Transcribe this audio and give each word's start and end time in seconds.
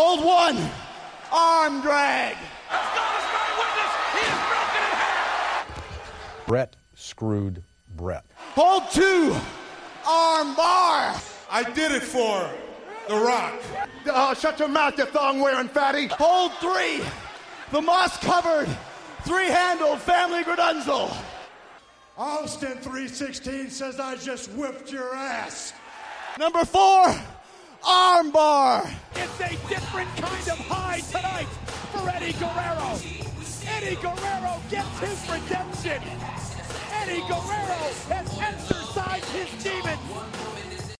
Hold 0.00 0.24
one. 0.24 0.56
Arm 1.32 1.80
drag. 1.80 2.36
Brett 6.46 6.76
screwed 6.94 7.64
Brett. 7.96 8.24
Hold 8.54 8.84
two. 8.92 9.34
Arm 10.06 10.54
bar. 10.54 11.20
I 11.50 11.68
did 11.74 11.90
it 11.90 12.04
for 12.04 12.48
The 13.08 13.16
Rock. 13.16 13.60
Oh, 14.06 14.34
shut 14.34 14.60
your 14.60 14.68
mouth, 14.68 14.96
you 14.96 15.06
thong 15.06 15.40
wearing 15.40 15.66
fatty. 15.66 16.06
Hold 16.06 16.52
three. 16.60 17.04
The 17.72 17.82
moss 17.82 18.16
covered, 18.18 18.68
three 19.24 19.48
handled 19.48 20.00
family 20.00 20.44
gradunzel. 20.44 21.12
Austin 22.16 22.78
316 22.78 23.70
says 23.70 23.98
I 23.98 24.14
just 24.14 24.48
whipped 24.52 24.92
your 24.92 25.12
ass. 25.12 25.72
Number 26.38 26.64
four, 26.64 27.16
arm 27.86 28.30
bar. 28.30 28.88
It's 29.14 29.40
a 29.40 29.50
different 29.68 30.08
kind 30.16 30.48
of 30.48 30.58
high 30.66 31.00
tonight 31.00 31.46
for 31.92 32.08
Eddie 32.08 32.32
Guerrero. 32.32 32.98
Eddie 33.66 33.96
Guerrero 33.96 34.60
gets 34.70 34.98
his 35.00 35.30
redemption. 35.30 36.02
Eddie 36.92 37.20
Guerrero 37.28 37.80
has 38.08 38.38
exercised 38.40 39.24
his 39.26 39.62
demons. 39.62 40.96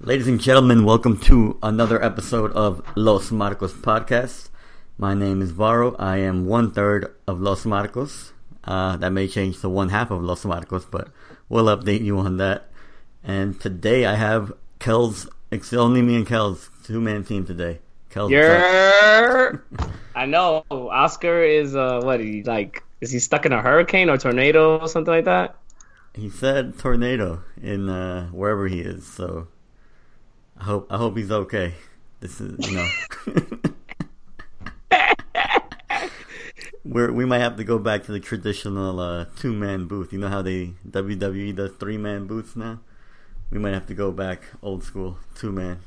Ladies 0.00 0.28
and 0.28 0.40
gentlemen, 0.40 0.84
welcome 0.84 1.18
to 1.20 1.58
another 1.62 2.02
episode 2.02 2.52
of 2.52 2.82
Los 2.94 3.30
Marcos 3.30 3.72
podcast. 3.72 4.50
My 4.98 5.14
name 5.14 5.42
is 5.42 5.50
Varo. 5.50 5.96
I 5.96 6.18
am 6.18 6.46
one 6.46 6.70
third 6.70 7.14
of 7.26 7.40
Los 7.40 7.64
Marcos. 7.64 8.32
Uh, 8.64 8.96
that 8.96 9.10
may 9.10 9.28
change 9.28 9.60
to 9.60 9.68
one 9.68 9.90
half 9.90 10.10
of 10.10 10.22
Los 10.22 10.44
Marcos, 10.44 10.84
but 10.86 11.08
we'll 11.48 11.66
update 11.66 12.02
you 12.02 12.18
on 12.18 12.38
that. 12.38 12.70
And 13.22 13.60
today 13.60 14.04
I 14.06 14.14
have 14.14 14.52
Kells. 14.84 15.26
It's 15.50 15.72
only 15.72 16.02
me 16.02 16.14
and 16.16 16.26
Kells 16.26 16.68
two 16.82 17.00
man 17.00 17.24
team 17.24 17.46
today. 17.46 17.78
Kells. 18.10 18.30
You're. 18.30 19.64
I 20.14 20.26
know. 20.26 20.66
Oscar 20.70 21.42
is 21.42 21.74
uh 21.74 22.02
what? 22.02 22.20
He 22.20 22.42
like 22.42 22.82
is 23.00 23.10
he 23.10 23.18
stuck 23.18 23.46
in 23.46 23.52
a 23.52 23.62
hurricane 23.62 24.10
or 24.10 24.18
tornado 24.18 24.78
or 24.78 24.86
something 24.88 25.14
like 25.14 25.24
that? 25.24 25.56
He 26.12 26.28
said 26.28 26.78
tornado 26.78 27.42
in 27.62 27.88
uh, 27.88 28.26
wherever 28.28 28.68
he 28.68 28.80
is. 28.80 29.06
So 29.06 29.48
I 30.60 30.64
hope 30.64 30.92
I 30.92 30.98
hope 30.98 31.16
he's 31.16 31.30
okay. 31.30 31.72
This 32.20 32.42
is 32.42 32.68
you 32.68 32.76
know. 32.76 32.86
We're, 36.84 37.10
we 37.10 37.24
might 37.24 37.38
have 37.38 37.56
to 37.56 37.64
go 37.64 37.78
back 37.78 38.04
to 38.04 38.12
the 38.12 38.20
traditional 38.20 39.00
uh, 39.00 39.24
two 39.38 39.54
man 39.54 39.86
booth. 39.86 40.12
You 40.12 40.18
know 40.18 40.28
how 40.28 40.42
they 40.42 40.74
WWE 40.86 41.56
does 41.56 41.70
three 41.72 41.96
man 41.96 42.26
booths 42.26 42.54
now. 42.54 42.80
We 43.54 43.60
might 43.60 43.72
have 43.72 43.86
to 43.86 43.94
go 43.94 44.10
back 44.10 44.42
old 44.62 44.82
school 44.82 45.16
two 45.36 45.52
man. 45.52 45.78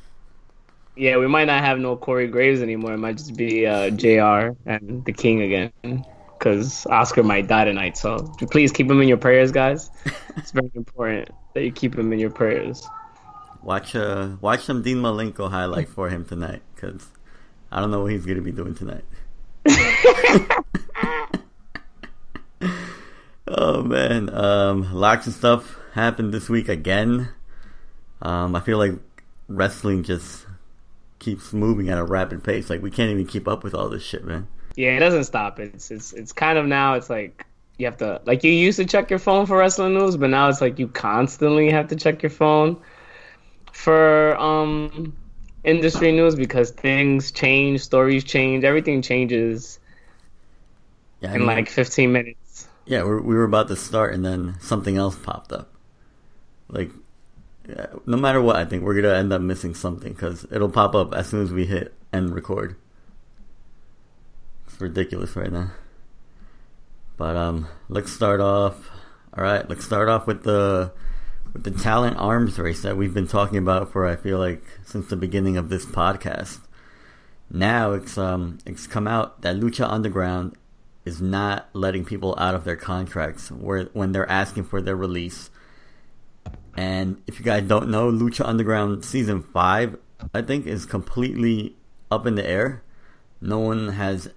Yeah, 0.95 1.17
we 1.17 1.27
might 1.27 1.47
not 1.47 1.61
have 1.65 1.77
no 1.79 1.97
Corey 1.97 2.27
Graves 2.27 2.61
anymore. 2.61 2.93
It 2.93 2.97
might 2.97 3.17
just 3.17 3.35
be 3.35 3.67
uh, 3.67 3.89
Jr. 3.89 4.55
and 4.65 5.03
the 5.03 5.11
King 5.11 5.41
again, 5.41 6.05
because 6.39 6.85
Oscar 6.85 7.23
might 7.23 7.47
die 7.47 7.65
tonight. 7.65 7.97
So 7.97 8.19
please 8.51 8.71
keep 8.71 8.89
him 8.89 9.01
in 9.01 9.09
your 9.09 9.17
prayers, 9.17 9.51
guys. 9.51 9.89
It's 10.37 10.51
very 10.51 10.71
important 10.75 11.29
that 11.55 11.63
you 11.63 11.73
keep 11.73 11.97
him 11.97 12.13
in 12.13 12.19
your 12.19 12.29
prayers. 12.29 12.87
Watch 13.63 13.95
uh 13.95 14.37
watch 14.39 14.61
some 14.61 14.81
Dean 14.81 14.99
Malenko 14.99 15.49
highlight 15.51 15.89
for 15.89 16.07
him 16.07 16.23
tonight, 16.23 16.61
because 16.73 17.05
I 17.69 17.81
don't 17.81 17.91
know 17.91 18.03
what 18.03 18.13
he's 18.13 18.25
gonna 18.25 18.39
be 18.39 18.53
doing 18.53 18.75
tonight. 18.75 19.03
oh 23.45 23.83
man, 23.83 24.33
um, 24.33 24.93
lots 24.93 25.27
of 25.27 25.33
stuff 25.33 25.77
happened 25.95 26.33
this 26.33 26.47
week 26.47 26.69
again. 26.69 27.27
Um, 28.21 28.55
I 28.55 28.59
feel 28.59 28.77
like 28.77 28.93
wrestling 29.47 30.03
just 30.03 30.45
keeps 31.19 31.53
moving 31.53 31.89
at 31.89 31.97
a 31.99 32.05
rapid 32.05 32.43
pace. 32.43 32.69
Like 32.69 32.81
we 32.83 32.91
can't 32.91 33.11
even 33.11 33.27
keep 33.27 33.47
up 33.47 33.63
with 33.63 33.75
all 33.75 33.89
this 33.89 34.03
shit, 34.03 34.25
man. 34.25 34.47
Yeah, 34.75 34.95
it 34.95 34.99
doesn't 34.99 35.23
stop. 35.25 35.59
It's 35.59 35.89
it's 35.91 36.13
it's 36.13 36.31
kind 36.31 36.57
of 36.57 36.65
now. 36.65 36.93
It's 36.93 37.09
like 37.09 37.45
you 37.77 37.85
have 37.87 37.97
to 37.97 38.21
like 38.25 38.43
you 38.43 38.51
used 38.51 38.77
to 38.77 38.85
check 38.85 39.09
your 39.09 39.19
phone 39.19 39.45
for 39.45 39.57
wrestling 39.57 39.93
news, 39.95 40.17
but 40.17 40.29
now 40.29 40.49
it's 40.49 40.61
like 40.61 40.77
you 40.79 40.87
constantly 40.87 41.69
have 41.71 41.87
to 41.89 41.95
check 41.95 42.21
your 42.21 42.29
phone 42.29 42.81
for 43.73 44.37
um 44.39 45.17
industry 45.63 46.11
news 46.13 46.35
because 46.35 46.71
things 46.71 47.31
change, 47.31 47.81
stories 47.81 48.23
change, 48.25 48.63
everything 48.65 49.01
changes 49.01 49.79
Yeah, 51.21 51.31
I 51.31 51.33
in 51.33 51.45
mean, 51.45 51.45
like 51.45 51.69
15 51.69 52.11
minutes. 52.11 52.67
yeah, 52.85 53.03
we 53.03 53.35
were 53.35 53.43
about 53.43 53.67
to 53.67 53.75
start, 53.75 54.13
and 54.13 54.23
then 54.25 54.55
something 54.61 54.97
else 54.97 55.15
popped 55.17 55.51
up. 55.51 55.73
Like, 56.69 56.91
no 58.05 58.17
matter 58.17 58.41
what, 58.41 58.55
I 58.55 58.65
think 58.65 58.83
we're 58.83 58.99
gonna 58.99 59.15
end 59.15 59.33
up 59.33 59.41
missing 59.41 59.73
something 59.73 60.13
because 60.13 60.45
it'll 60.51 60.69
pop 60.69 60.95
up 60.95 61.13
as 61.13 61.27
soon 61.27 61.43
as 61.43 61.51
we 61.51 61.65
hit 61.65 61.93
end 62.13 62.33
record. 62.33 62.75
It's 64.67 64.79
ridiculous 64.79 65.35
right 65.35 65.51
now. 65.51 65.71
But 67.17 67.35
um, 67.35 67.67
let's 67.89 68.11
start 68.11 68.39
off. 68.39 68.89
All 69.35 69.43
right, 69.43 69.67
let's 69.69 69.83
start 69.83 70.07
off 70.07 70.27
with 70.27 70.43
the 70.43 70.91
with 71.53 71.63
the 71.63 71.71
talent 71.71 72.17
arms 72.17 72.59
race 72.59 72.81
that 72.83 72.97
we've 72.97 73.13
been 73.13 73.27
talking 73.27 73.57
about 73.57 73.91
for 73.91 74.05
I 74.05 74.15
feel 74.15 74.37
like 74.37 74.63
since 74.85 75.07
the 75.07 75.15
beginning 75.15 75.57
of 75.57 75.69
this 75.69 75.85
podcast. 75.85 76.59
Now 77.49 77.93
it's 77.93 78.17
um 78.17 78.59
it's 78.65 78.87
come 78.87 79.07
out 79.07 79.41
that 79.41 79.55
Lucha 79.55 79.89
Underground 79.89 80.55
is 81.05 81.21
not 81.21 81.69
letting 81.73 82.03
people 82.05 82.35
out 82.37 82.53
of 82.53 82.65
their 82.65 82.75
contracts 82.75 83.49
where 83.49 83.85
when 83.93 84.11
they're 84.11 84.29
asking 84.29 84.65
for 84.65 84.81
their 84.81 84.95
release. 84.95 85.49
And 86.77 87.21
if 87.25 87.39
you 87.39 87.45
guys 87.45 87.67
don't 87.67 87.89
know, 87.89 88.11
Lucha 88.11 88.45
Underground 88.45 89.03
season 89.03 89.41
five, 89.41 89.97
I 90.33 90.43
think, 90.43 90.67
is 90.67 90.85
completely 90.85 91.75
up 92.11 92.27
in 92.27 92.35
the 92.35 92.47
air. 92.47 92.83
No 93.41 93.59
one 93.59 93.89
has 93.89 94.29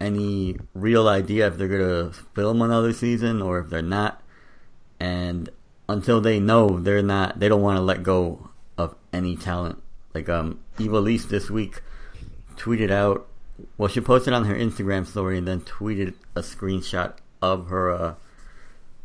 any 0.00 0.56
real 0.74 1.08
idea 1.08 1.46
if 1.46 1.56
they're 1.56 1.68
gonna 1.68 2.12
film 2.34 2.60
another 2.60 2.92
season 2.92 3.40
or 3.40 3.60
if 3.60 3.70
they're 3.70 3.82
not. 3.82 4.20
And 4.98 5.48
until 5.88 6.20
they 6.20 6.40
know, 6.40 6.80
they're 6.80 7.02
not. 7.02 7.38
They 7.38 7.48
don't 7.48 7.62
want 7.62 7.76
to 7.76 7.82
let 7.82 8.02
go 8.02 8.50
of 8.76 8.96
any 9.12 9.36
talent. 9.36 9.82
Like 10.12 10.28
um, 10.28 10.60
Ivelisse 10.78 11.28
this 11.28 11.50
week 11.50 11.82
tweeted 12.56 12.90
out. 12.90 13.28
Well, 13.76 13.88
she 13.88 14.00
posted 14.00 14.32
on 14.32 14.46
her 14.46 14.54
Instagram 14.54 15.06
story 15.06 15.38
and 15.38 15.46
then 15.46 15.60
tweeted 15.60 16.14
a 16.34 16.40
screenshot 16.40 17.14
of 17.42 17.68
her 17.68 17.90
uh, 17.90 18.14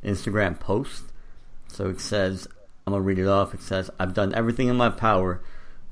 Instagram 0.03 0.59
post. 0.59 1.03
So 1.67 1.89
it 1.89 1.99
says, 1.99 2.47
I'm 2.85 2.94
gonna 2.94 3.03
read 3.03 3.19
it 3.19 3.28
off. 3.28 3.53
It 3.53 3.62
says, 3.62 3.90
I've 4.00 4.13
done 4.13 4.35
everything 4.35 4.68
in 4.68 4.75
my 4.75 4.90
power 4.90 5.41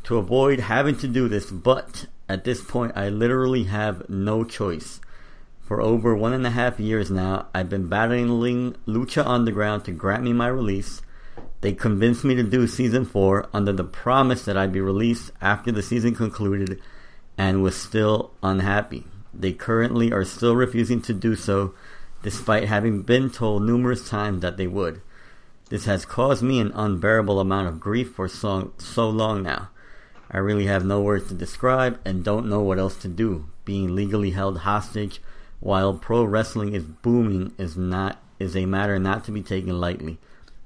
to 0.04 0.18
avoid 0.18 0.60
having 0.60 0.96
to 0.98 1.08
do 1.08 1.28
this, 1.28 1.50
but 1.50 2.06
at 2.30 2.44
this 2.44 2.62
point, 2.62 2.94
I 2.96 3.10
literally 3.10 3.64
have 3.64 4.08
no 4.10 4.44
choice. 4.44 5.00
For 5.62 5.82
over 5.82 6.16
one 6.16 6.34
and 6.34 6.46
a 6.46 6.52
half 6.52 6.80
years 6.80 7.10
now, 7.10 7.48
I've 7.56 7.70
been 7.70 7.88
battling 7.88 8.76
Lucha 8.86 9.26
Underground 9.26 9.86
to 9.86 9.92
grant 9.92 10.24
me 10.24 10.34
my 10.34 10.48
release. 10.48 11.02
They 11.62 11.74
convinced 11.74 12.24
me 12.24 12.36
to 12.36 12.44
do 12.44 12.68
season 12.68 13.06
4 13.06 13.50
under 13.54 13.72
the 13.72 13.84
promise 13.84 14.46
that 14.46 14.58
I'd 14.58 14.74
be 14.74 14.82
released 14.82 15.32
after 15.42 15.72
the 15.72 15.82
season 15.82 16.14
concluded 16.14 16.80
and 17.38 17.64
was 17.64 17.76
still 17.76 18.32
unhappy. 18.44 19.06
They 19.34 19.54
currently 19.54 20.12
are 20.12 20.26
still 20.26 20.56
refusing 20.56 21.02
to 21.04 21.14
do 21.14 21.36
so 21.36 21.74
despite 22.22 22.66
having 22.68 23.02
been 23.02 23.30
told 23.30 23.64
numerous 23.64 24.08
times 24.08 24.42
that 24.42 24.58
they 24.58 24.68
would. 24.68 25.02
This 25.74 25.86
has 25.86 26.06
caused 26.06 26.44
me 26.44 26.60
an 26.60 26.72
unbearable 26.76 27.40
amount 27.40 27.68
of 27.68 27.80
grief 27.80 28.12
for 28.14 28.28
so, 28.28 28.74
so 28.78 29.10
long 29.10 29.42
now. 29.42 29.70
I 30.30 30.38
really 30.38 30.68
have 30.68 30.86
no 30.86 31.02
words 31.02 31.30
to 31.30 31.34
describe 31.34 32.00
and 32.06 32.24
don't 32.24 32.48
know 32.48 32.62
what 32.62 32.78
else 32.78 32.96
to 32.98 33.08
do. 33.08 33.50
Being 33.66 33.96
legally 33.96 34.30
held 34.30 34.60
hostage 34.60 35.20
while 35.60 35.96
pro 35.96 36.26
wrestling 36.26 36.76
is 36.76 36.84
booming 36.84 37.56
is 37.58 37.76
not 37.76 38.22
is 38.38 38.56
a 38.56 38.68
matter 38.68 39.00
not 39.00 39.24
to 39.24 39.32
be 39.32 39.42
taken 39.42 39.82
lightly, 39.82 40.20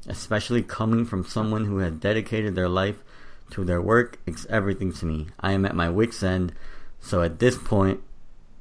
especially 0.07 0.61
coming 0.61 1.05
from 1.05 1.23
someone 1.23 1.63
who 1.63 1.77
has 1.77 1.93
dedicated 1.93 2.55
their 2.55 2.67
life 2.67 2.97
to 3.51 3.63
their 3.63 3.81
work. 3.81 4.19
It's 4.25 4.45
everything 4.47 4.91
to 4.91 5.05
me. 5.05 5.27
I 5.39 5.53
am 5.53 5.65
at 5.65 5.73
my 5.73 5.89
wits 5.89 6.21
end, 6.21 6.51
so 6.99 7.21
at 7.21 7.39
this 7.39 7.57
point, 7.57 8.01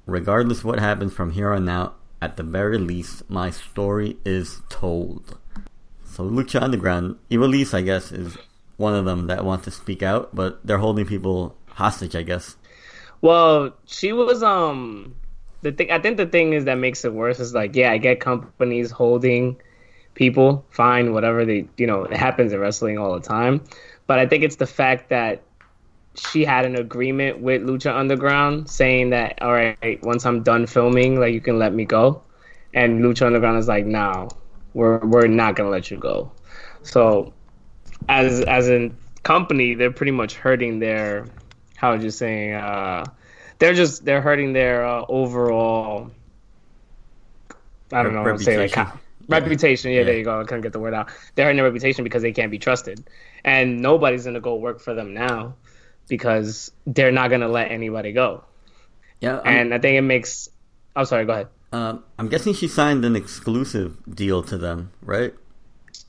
regardless 0.07 0.63
what 0.63 0.79
happens 0.79 1.13
from 1.13 1.33
here 1.33 1.53
on 1.53 1.69
out, 1.69 1.97
at 2.23 2.37
the 2.37 2.45
very 2.45 2.79
least, 2.79 3.29
my 3.29 3.51
story 3.51 4.19
is 4.25 4.63
told. 4.69 5.39
So 6.17 6.25
Lucha 6.25 6.63
Underground, 6.63 7.17
Ivelisse, 7.31 7.75
I 7.75 7.83
guess, 7.83 8.11
is 8.11 8.39
one 8.79 8.95
of 8.95 9.05
them 9.05 9.27
that 9.27 9.45
wants 9.45 9.67
to 9.67 9.71
speak 9.71 10.03
out, 10.03 10.35
but 10.35 10.67
they're 10.67 10.79
holding 10.79 11.05
people 11.05 11.55
hostage, 11.69 12.17
I 12.17 12.23
guess. 12.23 12.57
Well, 13.21 13.75
she 13.85 14.15
was 14.15 14.43
um 14.43 15.15
the 15.61 15.73
thing. 15.73 15.91
I 15.91 15.99
think 15.99 16.17
the 16.17 16.25
thing 16.25 16.55
is 16.55 16.65
that 16.65 16.77
makes 16.77 17.05
it 17.05 17.13
worse 17.13 17.39
is 17.39 17.53
like, 17.53 17.77
yeah, 17.77 17.93
I 17.93 17.99
get 17.99 18.19
companies 18.19 18.91
holding 18.91 19.61
people, 20.15 20.65
fine, 20.71 21.13
whatever 21.13 21.45
they, 21.45 21.69
you 21.77 21.87
know, 21.87 22.05
it 22.05 22.17
happens 22.17 22.51
in 22.51 22.61
wrestling 22.61 22.97
all 22.97 23.13
the 23.13 23.21
time. 23.21 23.63
But 24.07 24.19
I 24.19 24.27
think 24.27 24.43
it's 24.43 24.57
the 24.57 24.67
fact 24.67 25.11
that 25.11 25.43
she 26.15 26.47
had 26.47 26.65
an 26.65 26.77
agreement 26.77 27.41
with 27.41 27.61
Lucha 27.61 27.95
Underground 27.95 28.71
saying 28.71 29.11
that, 29.11 29.43
all 29.43 29.53
right, 29.53 30.03
once 30.03 30.25
I'm 30.25 30.43
done 30.43 30.67
filming, 30.67 31.21
like 31.21 31.35
you 31.35 31.43
can 31.43 31.59
let 31.59 31.75
me 31.75 31.85
go, 31.85 32.23
and 32.73 33.05
Lucha 33.05 33.27
Underground 33.27 33.59
is 33.59 33.69
like, 33.69 33.85
no, 33.85 34.31
we're 34.77 34.99
we're 34.99 35.27
not 35.27 35.57
gonna 35.57 35.71
let 35.71 35.91
you 35.91 35.97
go. 35.97 36.31
So, 36.83 37.33
as 38.09 38.41
as 38.43 38.69
a 38.69 38.93
company, 39.23 39.75
they're 39.75 39.91
pretty 39.91 40.13
much 40.13 40.35
hurting 40.35 40.79
their 40.79 41.27
how 41.77 41.93
would 41.93 42.03
you 42.03 42.11
say? 42.11 42.53
Uh, 42.53 43.05
they're 43.59 43.75
just 43.75 44.05
they're 44.05 44.21
hurting 44.21 44.53
their 44.53 44.85
uh, 44.87 45.05
overall. 45.09 46.11
I 47.93 48.03
don't 48.03 48.13
know. 48.15 48.23
what 48.23 48.39
to 48.39 48.45
Say 48.45 48.59
like 48.59 48.77
Reputation. 48.77 49.01
reputation. 49.29 49.91
Yeah, 49.93 49.99
Yeah. 49.99 50.05
there 50.05 50.19
you 50.19 50.25
go. 50.25 50.41
I 50.41 50.45
couldn't 50.45 50.63
get 50.63 50.73
the 50.73 50.79
word 50.81 50.95
out. 50.95 51.09
They're 51.35 51.47
hurting 51.47 51.57
their 51.57 51.65
reputation 51.65 52.05
because 52.05 52.23
they 52.23 52.33
can't 52.33 52.51
be 52.51 52.59
trusted, 52.59 53.09
and 53.45 53.81
nobody's 53.81 54.25
gonna 54.27 54.41
go 54.41 54.57
work 54.57 54.81
for 54.81 54.95
them 54.95 55.15
now 55.15 55.55
because 56.09 56.71
they're 56.87 57.13
not 57.13 57.31
gonna 57.31 57.49
let 57.49 57.71
anybody 57.71 58.13
go. 58.13 58.45
Yeah, 59.21 59.41
I'm, 59.41 59.47
And 59.47 59.75
I 59.75 59.79
think 59.79 59.97
it 59.97 60.03
makes. 60.03 60.51
I'm 60.95 61.07
sorry. 61.07 61.25
Go 61.25 61.33
ahead. 61.33 61.49
Um, 61.73 62.05
I'm 62.19 62.29
guessing 62.29 62.55
she 62.55 62.69
signed 62.69 63.05
an 63.05 63.17
exclusive 63.17 63.97
deal 64.15 64.43
to 64.45 64.57
them, 64.59 64.93
right? 65.03 65.35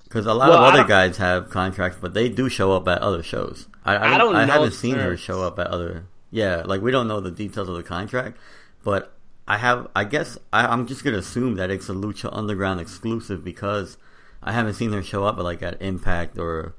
Because 0.03 0.25
a 0.25 0.33
lot 0.33 0.49
Well, 0.49 0.63
of 0.63 0.73
other 0.73 0.83
guys 0.85 1.17
have 1.17 1.49
contracts, 1.49 1.97
but 1.99 2.13
they 2.13 2.29
do 2.29 2.47
show 2.49 2.71
up 2.71 2.87
at 2.87 3.01
other 3.01 3.23
shows. 3.23 3.67
I, 3.83 3.95
I, 3.95 4.15
I 4.15 4.17
don't 4.17 4.35
I 4.35 4.45
haven't 4.45 4.71
seen 4.71 4.95
her 4.95 5.17
show 5.17 5.41
up 5.43 5.59
at 5.59 5.67
other. 5.67 6.05
Yeah, 6.31 6.63
like 6.65 6.81
we 6.81 6.91
don't 6.91 7.07
know 7.07 7.19
the 7.19 7.31
details 7.31 7.67
of 7.69 7.75
the 7.75 7.83
contract, 7.83 8.37
but 8.83 9.13
I 9.47 9.57
have. 9.57 9.87
I 9.95 10.03
guess 10.03 10.37
I, 10.53 10.67
I'm 10.67 10.87
just 10.87 11.03
gonna 11.03 11.17
assume 11.17 11.55
that 11.55 11.69
it's 11.71 11.89
a 11.89 11.93
Lucha 11.93 12.29
Underground 12.31 12.79
exclusive 12.79 13.43
because 13.43 13.97
I 14.43 14.51
haven't 14.53 14.75
seen 14.75 14.91
her 14.93 15.03
show 15.03 15.23
up 15.25 15.37
at 15.37 15.43
like 15.43 15.61
at 15.63 15.81
Impact 15.81 16.37
or 16.37 16.75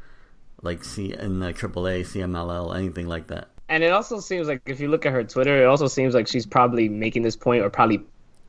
like 0.62 0.84
C 0.84 1.12
in 1.12 1.40
the 1.40 1.52
AAA, 1.52 2.00
CMLL, 2.02 2.76
anything 2.76 3.08
like 3.08 3.26
that. 3.28 3.48
And 3.68 3.82
it 3.82 3.92
also 3.92 4.20
seems 4.20 4.48
like 4.48 4.62
if 4.66 4.80
you 4.80 4.88
look 4.88 5.04
at 5.04 5.12
her 5.12 5.24
Twitter, 5.24 5.62
it 5.62 5.66
also 5.66 5.86
seems 5.86 6.14
like 6.14 6.26
she's 6.26 6.46
probably 6.46 6.88
making 6.88 7.22
this 7.22 7.36
point 7.36 7.62
or 7.62 7.70
probably 7.70 8.00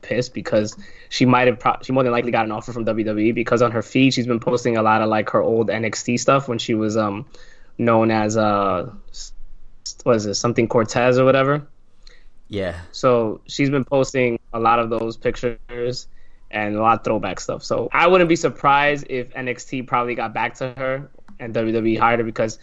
pissed 0.02 0.34
because 0.34 0.76
she 1.08 1.26
might 1.26 1.46
have 1.46 1.58
pro- 1.58 1.76
she 1.82 1.92
more 1.92 2.02
than 2.02 2.12
likely 2.12 2.30
got 2.30 2.44
an 2.44 2.52
offer 2.52 2.72
from 2.72 2.84
WWE 2.84 3.34
because 3.34 3.62
on 3.62 3.70
her 3.72 3.82
feed 3.82 4.14
she's 4.14 4.26
been 4.26 4.40
posting 4.40 4.76
a 4.76 4.82
lot 4.82 5.02
of 5.02 5.08
like 5.08 5.30
her 5.30 5.42
old 5.42 5.68
NXT 5.68 6.18
stuff 6.18 6.48
when 6.48 6.58
she 6.58 6.74
was 6.74 6.96
um 6.96 7.26
known 7.78 8.10
as 8.10 8.36
uh 8.36 8.90
was 10.04 10.26
it 10.26 10.34
something 10.34 10.68
Cortez 10.68 11.18
or 11.18 11.24
whatever. 11.24 11.66
Yeah, 12.48 12.80
So 12.90 13.42
she's 13.46 13.70
been 13.70 13.84
posting 13.84 14.40
a 14.52 14.58
lot 14.58 14.80
of 14.80 14.90
those 14.90 15.16
pictures 15.16 16.08
and 16.50 16.74
a 16.74 16.82
lot 16.82 16.98
of 16.98 17.04
throwback 17.04 17.38
stuff. 17.38 17.62
So 17.62 17.88
I 17.92 18.08
wouldn't 18.08 18.28
be 18.28 18.34
surprised 18.34 19.06
if 19.08 19.32
NXT 19.34 19.86
probably 19.86 20.16
got 20.16 20.34
back 20.34 20.54
to 20.56 20.74
her 20.76 21.08
and 21.38 21.54
WWE 21.54 21.96
hired 21.96 22.18
her 22.18 22.24
because, 22.24 22.58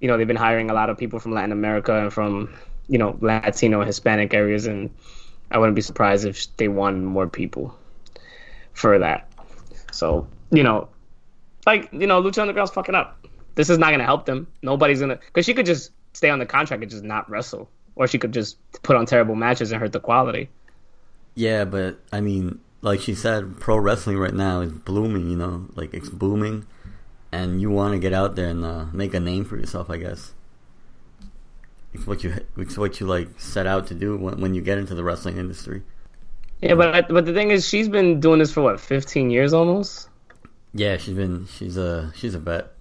you 0.00 0.06
know, 0.06 0.16
they've 0.16 0.28
been 0.28 0.36
hiring 0.36 0.70
a 0.70 0.74
lot 0.74 0.90
of 0.90 0.96
people 0.96 1.18
from 1.18 1.32
Latin 1.32 1.50
America 1.50 1.92
and 1.92 2.12
from, 2.12 2.54
you 2.86 2.98
know, 2.98 3.18
Latino 3.20 3.80
and 3.80 3.86
Hispanic 3.88 4.32
areas. 4.32 4.66
And 4.66 4.90
I 5.52 5.58
wouldn't 5.58 5.76
be 5.76 5.82
surprised 5.82 6.24
if 6.24 6.56
they 6.56 6.68
wanted 6.68 7.02
more 7.02 7.28
people 7.28 7.76
for 8.72 8.98
that. 8.98 9.30
So, 9.92 10.26
you 10.50 10.62
know, 10.62 10.88
like, 11.66 11.90
you 11.92 12.06
know, 12.06 12.22
Lucha 12.22 12.38
Underground's 12.38 12.72
fucking 12.72 12.94
up. 12.94 13.26
This 13.54 13.68
is 13.68 13.78
not 13.78 13.88
going 13.88 13.98
to 13.98 14.04
help 14.04 14.24
them. 14.24 14.46
Nobody's 14.62 15.00
going 15.00 15.10
to, 15.10 15.16
because 15.16 15.44
she 15.44 15.54
could 15.54 15.66
just 15.66 15.92
stay 16.14 16.30
on 16.30 16.38
the 16.38 16.46
contract 16.46 16.82
and 16.82 16.90
just 16.90 17.04
not 17.04 17.28
wrestle. 17.30 17.68
Or 17.94 18.06
she 18.06 18.18
could 18.18 18.32
just 18.32 18.56
put 18.82 18.96
on 18.96 19.04
terrible 19.04 19.34
matches 19.34 19.70
and 19.70 19.80
hurt 19.80 19.92
the 19.92 20.00
quality. 20.00 20.48
Yeah, 21.34 21.66
but 21.66 22.00
I 22.10 22.22
mean, 22.22 22.58
like 22.80 23.00
she 23.00 23.14
said, 23.14 23.60
pro 23.60 23.76
wrestling 23.76 24.18
right 24.18 24.32
now 24.32 24.62
is 24.62 24.72
blooming. 24.72 25.28
You 25.28 25.36
know, 25.36 25.66
like 25.74 25.92
it's 25.92 26.08
booming, 26.08 26.66
and 27.30 27.60
you 27.60 27.70
want 27.70 27.92
to 27.92 27.98
get 27.98 28.14
out 28.14 28.34
there 28.34 28.48
and 28.48 28.64
uh, 28.64 28.86
make 28.92 29.12
a 29.12 29.20
name 29.20 29.44
for 29.44 29.58
yourself. 29.58 29.90
I 29.90 29.98
guess 29.98 30.32
it's 31.92 32.06
what 32.06 32.24
you 32.24 32.34
it's 32.56 32.78
what 32.78 33.00
you 33.00 33.06
like 33.06 33.28
set 33.38 33.66
out 33.66 33.86
to 33.88 33.94
do 33.94 34.16
when, 34.16 34.40
when 34.40 34.54
you 34.54 34.62
get 34.62 34.78
into 34.78 34.94
the 34.94 35.04
wrestling 35.04 35.36
industry. 35.36 35.82
Yeah, 36.60 36.74
but 36.74 36.94
I- 36.94 37.00
but 37.02 37.26
the 37.26 37.32
thing 37.34 37.50
is, 37.50 37.66
she's 37.68 37.88
been 37.88 38.20
doing 38.20 38.38
this 38.38 38.52
for 38.52 38.62
what, 38.62 38.78
15 38.80 39.30
years 39.30 39.52
almost. 39.52 40.08
Yeah, 40.74 40.96
she's 40.96 41.14
been 41.14 41.46
she's 41.46 41.76
a 41.76 42.12
she's 42.14 42.34
a 42.34 42.38
vet. 42.38 42.72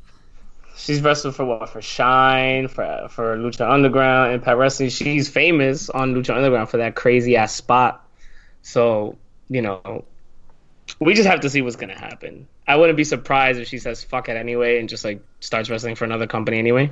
She's 0.78 1.02
wrestled 1.02 1.36
for 1.36 1.46
what? 1.46 1.70
For 1.70 1.82
Shine, 1.82 2.68
for 2.68 3.08
for 3.10 3.38
Lucha 3.38 3.70
Underground, 3.70 4.34
Impact 4.34 4.58
Wrestling. 4.58 4.90
She's 4.90 5.28
famous 5.30 5.90
on 5.90 6.14
Lucha 6.16 6.36
Underground 6.36 6.70
for 6.70 6.78
that 6.78 6.96
crazy 6.96 7.36
ass 7.36 7.54
spot. 7.54 8.08
So 8.62 9.18
you 9.50 9.62
know, 9.62 10.06
we 11.00 11.14
just 11.14 11.28
have 11.28 11.42
to 11.42 11.50
see 11.50 11.62
what's 11.62 11.76
gonna 11.76 12.00
happen. 12.00 12.48
I 12.68 12.78
wouldn't 12.78 12.96
be 12.98 13.04
surprised 13.04 13.60
if 13.60 13.68
she 13.68 13.78
says 13.80 14.04
fuck 14.04 14.30
it 14.30 14.38
anyway 14.38 14.80
and 14.80 14.88
just 14.88 15.04
like 15.04 15.22
starts 15.42 15.70
wrestling 15.70 15.96
for 15.96 16.06
another 16.06 16.28
company 16.28 16.58
anyway. 16.60 16.92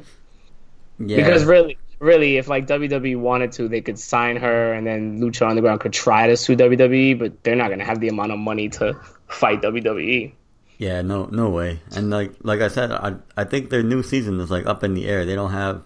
Yeah, 0.99 1.15
Because 1.17 1.45
really, 1.45 1.77
really, 1.99 2.37
if 2.37 2.47
like 2.47 2.67
WWE 2.67 3.17
wanted 3.17 3.51
to, 3.53 3.67
they 3.67 3.81
could 3.81 3.99
sign 3.99 4.37
her, 4.37 4.73
and 4.73 4.87
then 4.87 5.19
Lucha 5.19 5.47
Underground 5.47 5.81
could 5.81 5.93
try 5.93 6.27
to 6.27 6.37
sue 6.37 6.55
WWE, 6.55 7.19
but 7.19 7.43
they're 7.43 7.55
not 7.55 7.69
gonna 7.69 7.85
have 7.85 7.99
the 7.99 8.07
amount 8.07 8.31
of 8.31 8.39
money 8.39 8.69
to 8.69 8.99
fight. 9.27 9.61
WWE. 9.61 10.33
Yeah, 10.77 11.01
no, 11.01 11.25
no 11.25 11.49
way. 11.49 11.81
And 11.91 12.09
like, 12.09 12.31
like 12.41 12.61
I 12.61 12.69
said, 12.69 12.91
I, 12.91 13.15
I 13.35 13.43
think 13.43 13.69
their 13.69 13.83
new 13.83 14.01
season 14.01 14.39
is 14.39 14.49
like 14.49 14.65
up 14.65 14.83
in 14.83 14.93
the 14.93 15.07
air. 15.07 15.25
They 15.25 15.35
don't 15.35 15.51
have, 15.51 15.83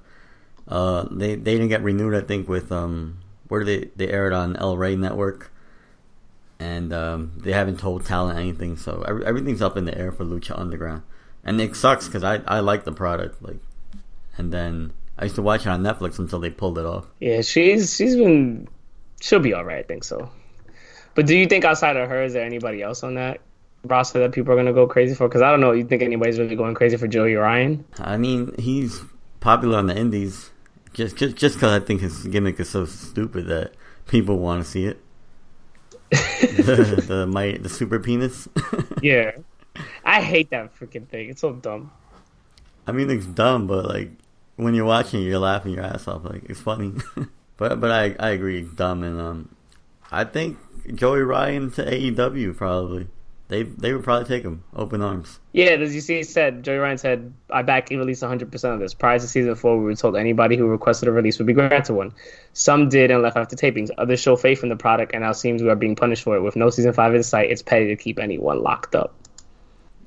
uh, 0.68 1.08
they, 1.10 1.34
they 1.34 1.54
didn't 1.54 1.70
get 1.70 1.82
renewed. 1.82 2.14
I 2.14 2.22
think 2.22 2.48
with 2.48 2.72
um, 2.72 3.18
where 3.48 3.66
they 3.66 3.90
they 3.96 4.10
aired 4.10 4.34
on 4.34 4.56
El 4.56 4.78
Rey 4.78 4.96
Network, 4.96 5.52
and 6.60 6.94
um, 6.94 7.32
they 7.38 7.54
haven't 7.54 7.80
told 7.80 8.06
talent 8.06 8.38
anything. 8.38 8.78
So 8.78 9.04
every, 9.08 9.26
everything's 9.26 9.64
up 9.64 9.78
in 9.78 9.86
the 9.86 9.98
air 9.98 10.12
for 10.12 10.26
Lucha 10.26 10.58
Underground, 10.58 11.02
and 11.44 11.60
it 11.60 11.76
sucks 11.76 12.06
because 12.06 12.24
I 12.24 12.42
I 12.48 12.60
like 12.60 12.84
the 12.84 12.94
product. 12.94 13.42
Like, 13.42 13.60
and 14.38 14.54
then 14.54 14.94
I 15.18 15.26
used 15.26 15.36
to 15.36 15.42
watch 15.42 15.62
it 15.62 15.70
on 15.70 15.84
Netflix 15.84 16.20
until 16.20 16.40
they 16.40 16.50
pulled 16.50 16.78
it 16.78 16.86
off. 16.86 17.06
Yeah, 17.20 17.42
she's 17.42 17.96
she's 17.96 18.16
been 18.16 18.68
she'll 19.22 19.40
be 19.40 19.54
all 19.54 19.64
right, 19.64 19.80
I 19.80 19.84
think 19.84 20.04
so. 20.04 20.30
But 21.16 21.28
do 21.28 21.38
you 21.38 21.46
think 21.46 21.64
outside 21.66 21.96
of 21.96 22.10
her, 22.10 22.24
is 22.24 22.34
there 22.34 22.46
anybody 22.46 22.82
else 22.82 23.04
on 23.04 23.16
that 23.16 23.42
roster 23.84 24.20
that 24.20 24.32
people 24.32 24.54
are 24.54 24.56
gonna 24.56 24.74
go 24.74 24.88
crazy 24.88 25.14
for? 25.14 25.28
Because 25.28 25.42
I 25.42 25.52
don't 25.52 25.62
know. 25.62 25.72
You 25.72 25.86
think 25.86 26.02
anybody's 26.02 26.40
really 26.40 26.56
going 26.56 26.74
crazy 26.74 26.98
for 26.98 27.08
Joey 27.08 27.36
Ryan? 27.36 27.86
I 28.00 28.18
mean, 28.18 28.56
he's 28.58 29.02
popular 29.40 29.78
on 29.78 29.88
the 29.88 29.96
indies 29.96 30.50
just 30.94 31.18
just 31.18 31.36
just 31.36 31.56
because 31.56 31.72
I 31.72 31.84
think 31.84 32.02
his 32.02 32.26
gimmick 32.28 32.60
is 32.60 32.70
so 32.70 32.86
stupid 32.86 33.48
that 33.48 33.74
people 34.08 34.38
want 34.40 34.64
to 34.64 34.70
see 34.70 34.86
it. 34.86 35.00
the 36.12 37.04
the 37.08 37.28
my 37.28 37.58
the 37.60 37.70
super 37.70 38.00
penis. 38.00 38.48
Yeah, 39.02 39.32
I 40.06 40.22
hate 40.22 40.50
that 40.52 40.74
freaking 40.80 41.10
thing. 41.10 41.30
It's 41.30 41.42
so 41.42 41.52
dumb. 41.52 41.92
I 42.88 42.94
mean, 42.94 43.10
it's 43.10 43.26
dumb, 43.26 43.68
but 43.68 43.84
like 43.84 44.12
when 44.56 44.74
you're 44.74 44.86
watching, 44.86 45.22
it, 45.22 45.26
you're 45.26 45.40
laughing 45.40 45.74
your 45.74 45.84
ass 45.84 46.08
off. 46.08 46.24
Like 46.26 46.44
it's 46.50 46.60
funny, 46.60 46.94
but 47.58 47.80
but 47.80 47.92
I 47.92 48.16
I 48.20 48.30
agree, 48.32 48.62
dumb, 48.62 49.04
and 49.04 49.20
um, 49.20 49.56
I 50.12 50.24
think 50.24 50.58
Joey 50.96 51.22
Ryan 51.22 51.72
to 51.72 51.86
AEW 51.86 52.56
probably 52.56 53.08
they 53.54 53.64
they 53.64 53.94
would 53.94 54.04
probably 54.04 54.28
take 54.28 54.44
him 54.44 54.64
open 54.76 55.02
arms. 55.02 55.40
Yeah, 55.52 55.72
as 55.72 55.94
you 55.94 56.02
see, 56.02 56.18
he 56.18 56.24
said 56.24 56.64
Joey 56.64 56.78
Ryan 56.78 56.98
said, 56.98 57.34
"I 57.52 57.62
back 57.62 57.90
Ivelisse 57.90 58.22
100 58.22 58.52
percent 58.52 58.74
of 58.74 58.80
this." 58.80 58.94
Prior 58.94 59.20
to 59.20 59.28
season 59.28 59.54
four, 59.56 59.78
we 59.78 59.84
were 59.84 59.96
told 59.96 60.16
anybody 60.16 60.56
who 60.56 60.66
requested 60.68 61.10
a 61.10 61.12
release 61.12 61.38
would 61.38 61.48
be 61.48 61.54
granted 61.54 61.94
one. 61.94 62.14
Some 62.54 62.90
did 62.90 63.12
and 63.12 63.22
left 63.22 63.38
after 63.38 63.56
tapings. 63.56 63.90
Others 63.98 64.22
show 64.22 64.36
faith 64.38 64.64
in 64.64 64.70
the 64.70 64.76
product, 64.76 65.12
and 65.14 65.24
now 65.24 65.34
seems 65.34 65.62
we 65.62 65.70
are 65.70 65.76
being 65.76 65.96
punished 65.96 66.24
for 66.24 66.36
it. 66.36 66.42
With 66.42 66.56
no 66.56 66.70
season 66.70 66.94
five 66.94 67.14
in 67.14 67.22
sight, 67.22 67.52
it's 67.52 67.62
petty 67.62 67.88
to 67.88 67.96
keep 67.96 68.18
anyone 68.18 68.64
locked 68.64 68.96
up. 68.96 69.14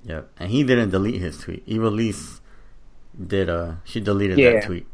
Yep, 0.05 0.29
and 0.39 0.51
he 0.51 0.65
didn't 0.65 0.91
delete 0.91 1.21
his 1.21 1.39
tweet. 1.39 1.63
He 1.67 1.77
Elise 1.77 2.41
did. 3.25 3.49
Uh, 3.49 3.75
she 3.85 4.01
deleted 4.01 4.39
Yeah. 4.39 4.53
that 4.55 4.65
tweet. 4.65 4.87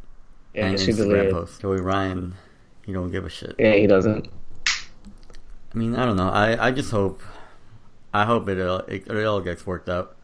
Yeah, 0.55 0.67
and 0.67 0.79
she 0.81 0.93
Instagram 0.93 0.97
deleted. 0.97 1.33
post. 1.33 1.61
Joey 1.63 1.81
Ryan, 1.81 2.35
he 2.85 2.93
don't 2.93 3.11
give 3.11 3.25
a 3.25 3.31
shit. 3.31 3.55
Yeah, 3.59 3.75
he 3.75 3.87
doesn't. 3.87 4.29
I 5.75 5.79
mean, 5.79 5.95
I 5.97 6.05
don't 6.05 6.17
know. 6.17 6.29
I, 6.29 6.69
I 6.69 6.71
just 6.71 6.91
hope, 6.91 7.23
I 8.13 8.25
hope 8.27 8.49
it 8.49 8.61
all 8.61 8.79
it, 8.81 9.07
it 9.07 9.25
all 9.25 9.41
gets 9.41 9.67
worked 9.67 9.89
out. 9.89 10.17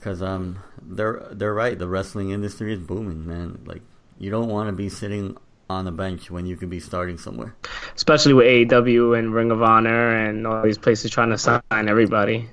Cause 0.00 0.22
um, 0.22 0.60
they're 0.80 1.26
they're 1.32 1.52
right. 1.54 1.76
The 1.78 1.88
wrestling 1.88 2.30
industry 2.30 2.72
is 2.72 2.78
booming, 2.78 3.26
man. 3.26 3.60
Like 3.66 3.82
you 4.18 4.30
don't 4.30 4.48
want 4.48 4.68
to 4.68 4.72
be 4.72 4.88
sitting 4.88 5.36
on 5.68 5.84
the 5.84 5.90
bench 5.90 6.30
when 6.30 6.46
you 6.46 6.56
could 6.56 6.70
be 6.70 6.78
starting 6.78 7.18
somewhere. 7.18 7.56
especially 7.96 8.32
with 8.32 8.46
AEW 8.46 9.18
and 9.18 9.34
Ring 9.34 9.50
of 9.50 9.62
Honor 9.62 10.14
and 10.16 10.46
all 10.46 10.62
these 10.62 10.78
places 10.78 11.10
trying 11.10 11.30
to 11.30 11.38
sign 11.38 11.60
everybody. 11.72 12.48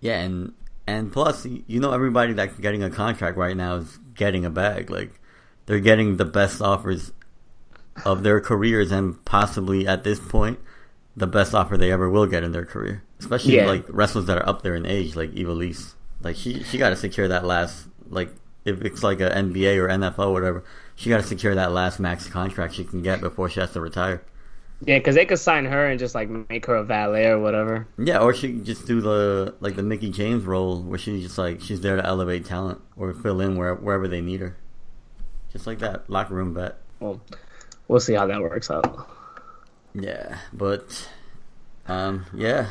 Yeah, 0.00 0.20
and 0.20 0.54
and 0.88 1.12
plus, 1.12 1.44
you 1.44 1.80
know, 1.80 1.92
everybody 1.92 2.32
that's 2.32 2.58
getting 2.58 2.82
a 2.82 2.88
contract 2.90 3.36
right 3.36 3.56
now 3.56 3.76
is 3.76 3.98
getting 4.14 4.44
a 4.46 4.50
bag. 4.50 4.90
Like 4.90 5.20
they're 5.66 5.80
getting 5.80 6.16
the 6.16 6.24
best 6.24 6.62
offers 6.62 7.12
of 8.04 8.22
their 8.22 8.40
careers, 8.40 8.90
and 8.90 9.22
possibly 9.24 9.86
at 9.86 10.02
this 10.02 10.18
point, 10.18 10.58
the 11.16 11.26
best 11.26 11.54
offer 11.54 11.76
they 11.76 11.92
ever 11.92 12.08
will 12.08 12.26
get 12.26 12.42
in 12.42 12.52
their 12.52 12.64
career. 12.64 13.02
Especially 13.20 13.56
Yeah. 13.56 13.66
like 13.66 13.84
wrestlers 13.88 14.26
that 14.26 14.38
are 14.38 14.48
up 14.48 14.62
there 14.62 14.74
in 14.74 14.86
age, 14.86 15.14
like 15.14 15.32
Eva 15.34 15.52
Ivelisse. 15.52 15.94
Like 16.22 16.36
she 16.36 16.62
she 16.62 16.78
got 16.78 16.90
to 16.90 16.96
secure 16.96 17.28
that 17.28 17.44
last 17.44 17.86
like 18.08 18.30
if 18.64 18.80
it's 18.82 19.02
like 19.02 19.20
a 19.20 19.30
NBA 19.30 19.76
or 19.76 19.88
NFL 19.88 20.28
or 20.28 20.32
whatever, 20.32 20.64
she 20.94 21.10
got 21.10 21.18
to 21.20 21.26
secure 21.26 21.54
that 21.54 21.72
last 21.72 22.00
max 22.00 22.26
contract 22.28 22.74
she 22.74 22.84
can 22.84 23.02
get 23.02 23.20
before 23.20 23.48
she 23.50 23.60
has 23.60 23.72
to 23.72 23.80
retire. 23.80 24.22
Yeah, 24.84 24.98
because 24.98 25.16
they 25.16 25.26
could 25.26 25.40
sign 25.40 25.64
her 25.64 25.86
and 25.86 25.98
just 25.98 26.14
like 26.14 26.28
make 26.28 26.66
her 26.66 26.76
a 26.76 26.84
valet 26.84 27.26
or 27.26 27.40
whatever. 27.40 27.88
Yeah, 27.98 28.18
or 28.18 28.32
she 28.32 28.52
could 28.52 28.64
just 28.64 28.86
do 28.86 29.00
the 29.00 29.54
like 29.60 29.74
the 29.74 29.82
Mickie 29.82 30.10
James 30.10 30.44
role 30.44 30.80
where 30.82 30.98
she's 30.98 31.22
just 31.22 31.36
like 31.36 31.60
she's 31.60 31.80
there 31.80 31.96
to 31.96 32.06
elevate 32.06 32.44
talent 32.44 32.80
or 32.96 33.12
fill 33.12 33.40
in 33.40 33.56
where, 33.56 33.74
wherever 33.74 34.06
they 34.06 34.20
need 34.20 34.40
her. 34.40 34.56
Just 35.52 35.66
like 35.66 35.80
that 35.80 36.08
locker 36.08 36.34
room 36.34 36.54
vet. 36.54 36.76
Well, 37.00 37.20
we'll 37.88 38.00
see 38.00 38.14
how 38.14 38.26
that 38.26 38.40
works 38.40 38.70
out. 38.70 39.08
Yeah, 39.94 40.38
but 40.52 41.08
um, 41.88 42.26
yeah, 42.32 42.68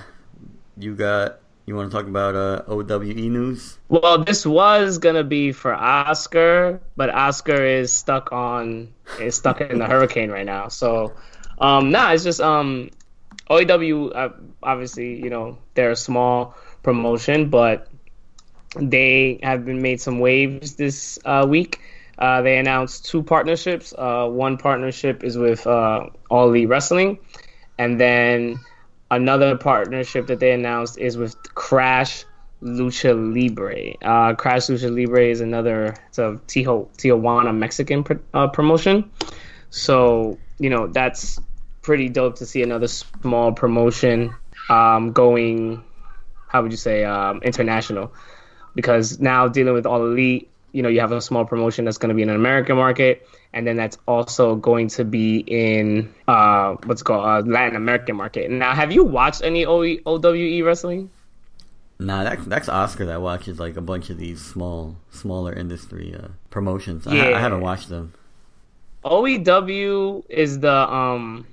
you 0.78 0.96
got 0.96 1.40
You 1.66 1.76
want 1.76 1.92
to 1.92 1.98
talk 1.98 2.08
about 2.08 2.34
uh, 2.34 2.64
OWE 2.68 3.04
news? 3.04 3.78
Well, 3.90 4.24
this 4.24 4.46
was 4.46 5.00
gonna 5.00 5.26
be 5.26 5.52
for 5.52 5.74
Oscar, 5.74 6.80
but 6.96 7.10
Oscar 7.14 7.62
is 7.66 7.92
stuck 7.92 8.32
on 8.32 8.94
is 9.20 9.36
stuck 9.36 9.60
in 9.60 9.78
the 9.78 9.86
hurricane 9.94 10.32
right 10.32 10.46
now. 10.46 10.70
So, 10.70 11.14
um, 11.60 11.92
nah, 11.92 12.12
it's 12.12 12.24
just 12.24 12.42
um, 12.42 12.90
OEW. 13.50 14.16
Uh, 14.16 14.30
obviously, 14.62 15.22
you 15.22 15.30
know 15.30 15.58
they're 15.74 15.92
a 15.92 15.96
small 15.96 16.56
promotion, 16.84 17.50
but 17.50 17.88
they 18.76 19.40
have 19.44 19.66
been 19.66 19.82
made 19.82 20.02
some 20.02 20.20
waves 20.20 20.76
this 20.76 21.20
uh, 21.26 21.46
week. 21.48 21.82
Uh, 22.18 22.42
they 22.42 22.58
announced 22.58 23.06
two 23.06 23.22
partnerships. 23.22 23.94
Uh, 23.98 24.28
one 24.28 24.58
partnership 24.58 25.24
is 25.24 25.38
with 25.38 25.66
uh, 25.68 26.08
All 26.30 26.50
Elite 26.50 26.68
Wrestling, 26.68 27.20
and 27.78 28.00
then 28.00 28.60
another 29.12 29.56
partnership 29.56 30.28
that 30.28 30.40
they 30.40 30.52
announced 30.52 30.98
is 30.98 31.18
with 31.18 31.36
Crash 31.54 32.26
Lucha 32.62 33.14
Libre. 33.14 33.94
Uh, 34.02 34.34
Crash 34.34 34.68
Lucha 34.68 34.94
Libre 34.94 35.26
is 35.26 35.42
another 35.42 35.96
it's 36.08 36.18
a 36.18 36.40
Tijuana 36.48 37.56
Mexican 37.56 38.04
pr- 38.04 38.14
uh, 38.34 38.48
promotion. 38.48 39.12
So 39.70 40.38
you 40.60 40.70
know 40.70 40.88
that's 40.88 41.40
pretty 41.88 42.10
dope 42.10 42.36
to 42.36 42.46
see 42.46 42.62
another 42.62 42.90
small 42.90 43.54
promotion 43.54 44.36
um, 44.70 45.14
going. 45.14 45.82
How 46.50 46.62
would 46.62 46.72
you 46.72 46.78
say 46.78 47.06
um, 47.06 47.42
international? 47.44 48.14
Because 48.76 49.22
now 49.22 49.48
dealing 49.48 49.74
with 49.74 49.86
All 49.86 50.06
Elite, 50.06 50.50
you 50.74 50.84
know, 50.84 50.90
you 50.90 51.00
have 51.00 51.14
a 51.14 51.22
small 51.22 51.46
promotion 51.46 51.86
that's 51.86 51.98
going 51.98 52.10
to 52.10 52.16
be 52.16 52.24
in 52.24 52.30
an 52.30 52.36
American 52.36 52.76
market, 52.76 53.26
and 53.54 53.66
then 53.66 53.78
that's 53.78 53.98
also 54.06 54.56
going 54.56 54.90
to 54.90 55.06
be 55.06 55.38
in 55.38 56.14
uh, 56.28 56.76
what's 56.84 57.04
called 57.04 57.26
uh, 57.26 57.50
Latin 57.50 57.78
American 57.78 58.18
market. 58.18 58.52
Now, 58.52 58.76
have 58.76 58.92
you 58.92 59.06
watched 59.06 59.42
any 59.42 59.66
OWE 59.66 60.66
wrestling? 60.66 61.10
Nah, 62.00 62.26
that's 62.26 62.46
that's 62.46 62.68
Oscar 62.68 63.06
that 63.06 63.22
watches 63.22 63.60
like 63.60 63.78
a 63.78 63.82
bunch 63.82 64.10
of 64.10 64.18
these 64.18 64.44
small, 64.44 64.98
smaller 65.10 65.54
industry 65.54 66.14
uh, 66.14 66.28
promotions. 66.50 67.08
I, 67.08 67.16
Yeah. 67.16 67.38
I 67.38 67.40
haven't 67.40 67.62
watched 67.62 67.88
them. 67.88 68.14
OEW 69.06 70.26
is 70.30 70.60
the 70.60 70.74
um 70.74 71.48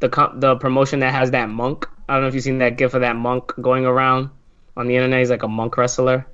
the 0.00 0.08
the 0.34 0.56
promotion 0.56 1.00
that 1.00 1.12
has 1.12 1.30
that 1.32 1.48
monk. 1.48 1.88
I 2.08 2.14
don't 2.14 2.22
know 2.22 2.28
if 2.28 2.34
you've 2.34 2.44
seen 2.44 2.58
that 2.58 2.76
gif 2.76 2.94
of 2.94 3.00
that 3.02 3.16
monk 3.16 3.52
going 3.60 3.84
around 3.84 4.30
on 4.76 4.86
the 4.86 4.96
internet. 4.96 5.18
He's 5.20 5.30
like 5.30 5.42
a 5.42 5.48
monk 5.48 5.76
wrestler. 5.76 6.26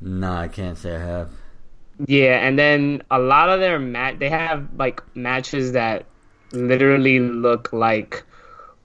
Nah, 0.00 0.40
I 0.40 0.48
can't 0.48 0.76
say 0.76 0.94
I 0.96 0.98
have. 0.98 1.30
Yeah, 2.06 2.44
and 2.46 2.58
then 2.58 3.02
a 3.10 3.18
lot 3.18 3.48
of 3.48 3.60
their 3.60 3.78
mat 3.78 4.18
they 4.18 4.28
have 4.30 4.66
like 4.76 5.02
matches 5.14 5.72
that 5.72 6.06
literally 6.52 7.20
look 7.20 7.72
like 7.72 8.24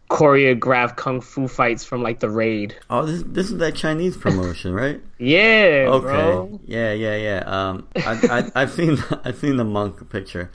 choreographed 0.10 0.96
kung 0.96 1.20
fu 1.20 1.48
fights 1.48 1.84
from 1.84 2.02
like 2.04 2.20
the 2.20 2.30
raid. 2.30 2.76
Oh, 2.90 3.06
this 3.06 3.24
this 3.26 3.52
is 3.52 3.58
that 3.58 3.76
Chinese 3.76 4.16
promotion, 4.26 4.74
right? 4.74 5.02
Yeah, 5.18 5.86
Okay. 5.90 6.02
bro. 6.02 6.60
Yeah, 6.66 6.94
yeah, 6.94 7.16
yeah. 7.16 7.44
Um, 7.46 7.88
I, 7.96 8.20
I 8.30 8.62
I've 8.62 8.72
seen 8.72 8.98
I've 9.26 9.38
seen 9.38 9.58
the 9.58 9.66
monk 9.66 10.10
picture, 10.10 10.52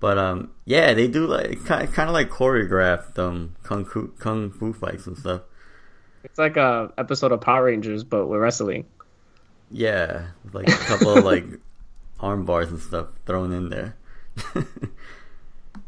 but 0.00 0.18
um, 0.18 0.50
yeah, 0.64 0.94
they 0.94 1.08
do 1.08 1.26
like 1.26 1.64
kind 1.64 1.92
kind 1.92 2.08
of 2.08 2.14
like 2.14 2.30
choreographed 2.30 3.18
um 3.18 3.56
kung 3.62 3.84
fu 3.84 4.08
kung 4.18 4.50
fu 4.50 4.72
fights 4.72 5.06
and 5.06 5.16
stuff. 5.16 5.42
It's 6.24 6.38
like 6.38 6.56
a 6.56 6.92
episode 6.98 7.32
of 7.32 7.40
Power 7.40 7.64
Rangers 7.64 8.04
but 8.04 8.26
with 8.26 8.40
wrestling. 8.40 8.84
Yeah, 9.70 10.26
like 10.52 10.68
a 10.68 10.72
couple 10.72 11.16
of 11.16 11.24
like 11.24 11.44
arm 12.20 12.44
bars 12.44 12.70
and 12.70 12.80
stuff 12.80 13.08
thrown 13.26 13.52
in 13.52 13.68
there. 13.68 13.96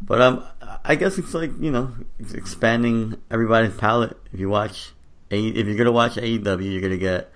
but 0.03 0.21
um, 0.21 0.45
I 0.85 0.95
guess 0.95 1.19
it's 1.19 1.35
like 1.35 1.51
you 1.61 1.71
know 1.71 1.95
expanding 2.33 3.21
everybody's 3.31 3.77
palette. 3.77 4.17
If 4.33 4.41
you 4.41 4.49
watch, 4.49 4.93
A- 5.31 5.49
if 5.49 5.67
you're 5.67 5.77
gonna 5.77 5.93
watch 5.93 6.15
AEW, 6.17 6.73
you're 6.73 6.81
gonna 6.81 6.97
get 6.97 7.31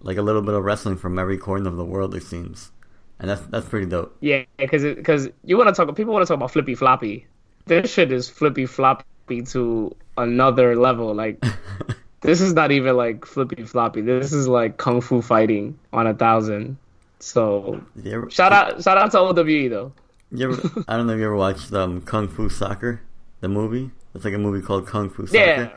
like 0.00 0.18
a 0.18 0.22
little 0.22 0.42
bit 0.42 0.54
of 0.54 0.62
wrestling 0.64 0.96
from 0.96 1.18
every 1.18 1.38
corner 1.38 1.68
of 1.68 1.76
the 1.76 1.84
world. 1.84 2.14
It 2.14 2.24
seems, 2.24 2.70
and 3.18 3.30
that's 3.30 3.42
that's 3.46 3.68
pretty 3.68 3.86
dope. 3.86 4.16
Yeah, 4.20 4.44
because 4.56 4.82
because 4.82 5.28
you 5.44 5.56
want 5.56 5.74
to 5.74 5.74
talk, 5.74 5.94
people 5.96 6.12
want 6.12 6.26
to 6.26 6.28
talk 6.28 6.36
about 6.36 6.50
flippy 6.50 6.74
floppy. 6.74 7.26
This 7.66 7.92
shit 7.92 8.12
is 8.12 8.28
flippy 8.28 8.66
floppy 8.66 9.42
to 9.42 9.94
another 10.16 10.76
level. 10.76 11.14
Like 11.14 11.44
this 12.20 12.40
is 12.40 12.52
not 12.52 12.70
even 12.72 12.96
like 12.96 13.24
flippy 13.24 13.64
floppy. 13.64 14.00
This 14.00 14.32
is 14.32 14.48
like 14.48 14.76
kung 14.76 15.00
fu 15.00 15.22
fighting 15.22 15.78
on 15.92 16.06
a 16.06 16.14
thousand. 16.14 16.76
So 17.20 17.80
ever, 18.04 18.30
shout 18.30 18.52
out 18.52 18.82
shout 18.82 18.98
out 18.98 19.10
to 19.12 19.18
OWE 19.18 19.68
though. 19.68 19.92
You 20.30 20.52
ever, 20.52 20.84
I 20.88 20.96
don't 20.96 21.06
know 21.06 21.12
if 21.12 21.18
you 21.18 21.26
ever 21.26 21.36
watched 21.36 21.72
um, 21.72 22.00
Kung 22.02 22.26
Fu 22.26 22.48
Soccer, 22.48 23.00
the 23.40 23.48
movie. 23.48 23.92
It's 24.14 24.24
like 24.24 24.34
a 24.34 24.38
movie 24.38 24.66
called 24.66 24.86
Kung 24.86 25.08
Fu 25.08 25.26
Soccer. 25.26 25.38
Yeah. 25.38 25.70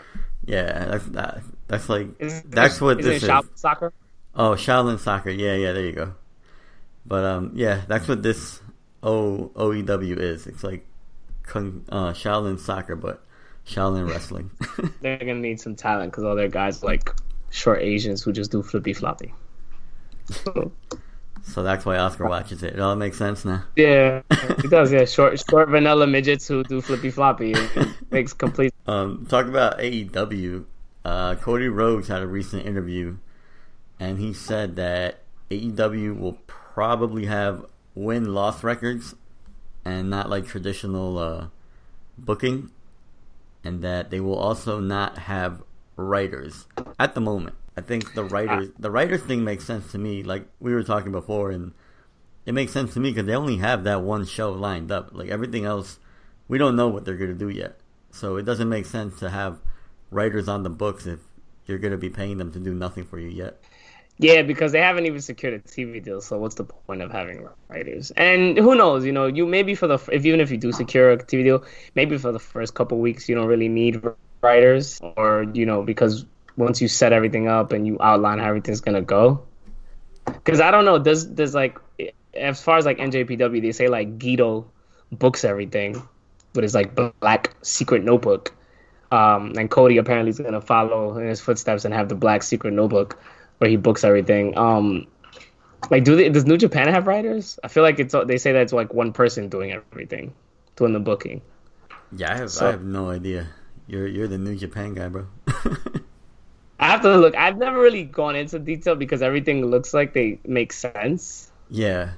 Yeah, 0.45 0.85
that's 0.85 1.05
that, 1.07 1.41
that's 1.67 1.89
like 1.89 2.07
Is, 2.19 2.41
that's 2.43 2.79
what 2.79 2.99
is 2.99 3.05
this 3.05 3.23
is. 3.23 3.29
Shaolin 3.29 3.57
soccer? 3.57 3.93
Oh, 4.33 4.51
Shaolin 4.51 4.97
Soccer. 4.97 5.29
Yeah, 5.29 5.55
yeah, 5.55 5.73
there 5.73 5.85
you 5.85 5.91
go. 5.91 6.15
But 7.07 7.23
um, 7.23 7.51
yeah, 7.55 7.81
that's 7.87 8.07
what 8.07 8.21
this 8.21 8.59
O 9.01 9.51
OEW 9.55 10.17
is. 10.17 10.45
It's 10.47 10.63
like 10.63 10.85
Kung 11.43 11.85
uh, 11.89 12.11
Shaolin 12.11 12.59
Soccer, 12.59 12.95
but 12.95 13.23
Shaolin 13.65 14.09
Wrestling. 14.09 14.51
They're 15.01 15.17
gonna 15.17 15.35
need 15.35 15.61
some 15.61 15.75
talent 15.75 16.11
because 16.11 16.25
all 16.25 16.35
their 16.35 16.49
guys 16.49 16.83
are 16.83 16.87
like 16.87 17.09
short 17.49 17.81
Asians 17.81 18.21
who 18.23 18.33
just 18.33 18.51
do 18.51 18.61
flippy 18.61 18.93
floppy. 18.93 19.33
So, 20.29 20.71
so 21.43 21.63
that's 21.63 21.85
why 21.85 21.97
Oscar 21.97 22.27
watches 22.27 22.61
it. 22.63 22.73
It 22.73 22.79
all 22.79 22.95
makes 22.97 23.17
sense 23.17 23.45
now. 23.45 23.63
yeah, 23.77 24.21
it 24.29 24.69
does. 24.69 24.91
Yeah, 24.91 25.05
short 25.05 25.41
short 25.49 25.69
vanilla 25.69 26.07
midgets 26.07 26.47
who 26.47 26.63
do 26.63 26.81
flippy 26.81 27.09
floppy. 27.11 27.55
Makes 28.11 28.33
complete 28.33 28.73
Um, 28.85 29.25
talk 29.29 29.45
about 29.47 29.79
AEW. 29.79 30.65
Uh, 31.05 31.35
Cody 31.35 31.69
Rhodes 31.69 32.09
had 32.09 32.21
a 32.21 32.27
recent 32.27 32.65
interview, 32.65 33.15
and 33.97 34.19
he 34.19 34.33
said 34.33 34.75
that 34.75 35.19
AEW 35.49 36.19
will 36.19 36.37
probably 36.77 37.25
have 37.25 37.65
win 37.95 38.35
loss 38.35 38.63
records, 38.63 39.15
and 39.83 40.11
not 40.11 40.29
like 40.29 40.45
traditional 40.45 41.17
uh, 41.17 41.47
booking, 42.19 42.69
and 43.63 43.81
that 43.83 44.11
they 44.11 44.19
will 44.19 44.37
also 44.37 44.79
not 44.79 45.17
have 45.17 45.63
writers 45.95 46.67
at 46.99 47.15
the 47.15 47.19
moment. 47.19 47.55
I 47.75 47.81
think 47.81 48.13
the 48.13 48.23
writers 48.23 48.69
the 48.77 48.91
writers 48.91 49.23
thing 49.23 49.43
makes 49.43 49.65
sense 49.65 49.91
to 49.91 49.97
me. 49.97 50.21
Like 50.21 50.45
we 50.59 50.71
were 50.71 50.83
talking 50.83 51.11
before, 51.11 51.49
and 51.49 51.73
it 52.45 52.53
makes 52.53 52.73
sense 52.73 52.93
to 52.93 52.99
me 52.99 53.09
because 53.09 53.25
they 53.25 53.35
only 53.35 53.57
have 53.57 53.83
that 53.85 54.03
one 54.03 54.23
show 54.27 54.51
lined 54.51 54.91
up. 54.91 55.09
Like 55.13 55.29
everything 55.29 55.65
else, 55.65 55.97
we 56.47 56.59
don't 56.59 56.75
know 56.75 56.89
what 56.89 57.05
they're 57.05 57.17
going 57.17 57.33
to 57.33 57.45
do 57.45 57.49
yet. 57.49 57.79
So 58.11 58.35
it 58.37 58.43
doesn't 58.43 58.69
make 58.69 58.85
sense 58.85 59.17
to 59.21 59.31
have 59.31 59.57
writers 60.11 60.47
on 60.47 60.61
the 60.61 60.69
books 60.69 61.07
if 61.07 61.21
you're 61.65 61.79
going 61.79 61.91
to 61.91 61.97
be 61.97 62.11
paying 62.11 62.37
them 62.37 62.51
to 62.51 62.59
do 62.59 62.75
nothing 62.75 63.03
for 63.03 63.17
you 63.17 63.29
yet. 63.29 63.63
Yeah, 64.19 64.41
because 64.41 64.71
they 64.71 64.79
haven't 64.79 65.05
even 65.05 65.21
secured 65.21 65.53
a 65.53 65.59
TV 65.59 66.03
deal. 66.03 66.21
So 66.21 66.39
what's 66.39 66.55
the 66.55 66.63
point 66.63 67.01
of 67.03 67.11
having 67.11 67.47
writers? 67.69 68.11
And 68.11 68.57
who 68.57 68.73
knows? 68.73 69.05
You 69.05 69.11
know, 69.11 69.27
you 69.27 69.45
maybe 69.45 69.75
for 69.75 69.87
the 69.87 69.99
if 70.11 70.25
even 70.25 70.41
if 70.41 70.49
you 70.49 70.57
do 70.57 70.71
secure 70.71 71.11
a 71.11 71.17
TV 71.17 71.43
deal, 71.43 71.63
maybe 71.93 72.17
for 72.17 72.31
the 72.31 72.39
first 72.39 72.73
couple 72.73 72.97
weeks 72.97 73.29
you 73.29 73.35
don't 73.35 73.45
really 73.45 73.69
need 73.69 74.01
writers, 74.41 74.99
or 75.17 75.45
you 75.53 75.65
know, 75.65 75.83
because 75.83 76.25
once 76.55 76.81
you 76.81 76.87
set 76.87 77.13
everything 77.13 77.47
up 77.47 77.71
and 77.71 77.85
you 77.85 77.97
outline 78.01 78.39
how 78.39 78.47
everything's 78.47 78.81
gonna 78.81 79.03
go. 79.03 79.43
Because 80.25 80.59
I 80.59 80.71
don't 80.71 80.85
know, 80.85 80.97
does 80.97 81.25
does 81.25 81.53
like 81.53 81.77
as 82.33 82.61
far 82.61 82.77
as 82.77 82.85
like 82.85 82.97
NJPW, 82.97 83.61
they 83.61 83.71
say 83.71 83.87
like 83.87 84.17
Gedo 84.17 84.65
books 85.11 85.45
everything, 85.45 86.01
but 86.53 86.63
it's 86.63 86.73
like 86.73 86.95
black 87.19 87.55
secret 87.61 88.03
notebook. 88.03 88.51
Um, 89.11 89.53
and 89.57 89.69
Cody 89.69 89.97
apparently 89.97 90.31
is 90.31 90.39
gonna 90.39 90.59
follow 90.59 91.17
in 91.17 91.27
his 91.27 91.39
footsteps 91.39 91.85
and 91.85 91.93
have 91.93 92.09
the 92.09 92.15
black 92.15 92.41
secret 92.41 92.73
notebook 92.73 93.19
where 93.57 93.69
he 93.69 93.75
books 93.75 94.03
everything. 94.03 94.57
Um, 94.57 95.07
like, 95.89 96.03
do 96.03 96.15
they, 96.15 96.29
does 96.29 96.45
New 96.45 96.57
Japan 96.57 96.87
have 96.89 97.07
writers? 97.07 97.59
I 97.63 97.67
feel 97.67 97.83
like 97.83 97.99
it's 97.99 98.15
they 98.25 98.37
say 98.37 98.51
that 98.51 98.61
it's 98.61 98.73
like 98.73 98.93
one 98.93 99.13
person 99.13 99.49
doing 99.49 99.71
everything, 99.71 100.33
doing 100.75 100.93
the 100.93 100.99
booking. 100.99 101.41
Yeah, 102.15 102.33
I 102.33 102.37
have 102.37 102.51
So- 102.51 102.67
I 102.67 102.71
have 102.71 102.83
no 102.83 103.09
idea. 103.09 103.47
You're 103.87 104.07
you're 104.07 104.27
the 104.27 104.37
New 104.37 104.55
Japan 104.57 104.93
guy, 104.93 105.07
bro. 105.07 105.27
I 106.79 106.87
have 106.87 107.01
to 107.01 107.17
look. 107.17 107.35
I've 107.35 107.57
never 107.57 107.79
really 107.79 108.03
gone 108.03 108.35
into 108.35 108.59
detail 108.59 108.95
because 108.95 109.21
everything 109.21 109.65
looks 109.65 109.93
like 109.93 110.13
they 110.13 110.39
make 110.45 110.73
sense. 110.73 111.51
yeah, 111.69 112.11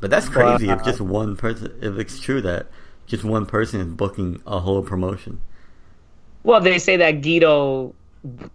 but 0.00 0.10
that's 0.10 0.28
crazy. 0.28 0.68
if 0.68 0.82
just 0.84 1.00
one 1.00 1.36
person, 1.36 1.72
if 1.80 1.98
it's 1.98 2.18
true 2.20 2.42
that 2.42 2.66
just 3.06 3.24
one 3.24 3.46
person 3.46 3.80
is 3.80 3.86
booking 3.86 4.42
a 4.46 4.58
whole 4.60 4.82
promotion. 4.82 5.40
Well, 6.42 6.60
they 6.60 6.78
say 6.78 6.96
that 6.98 7.22
Gedo 7.22 7.94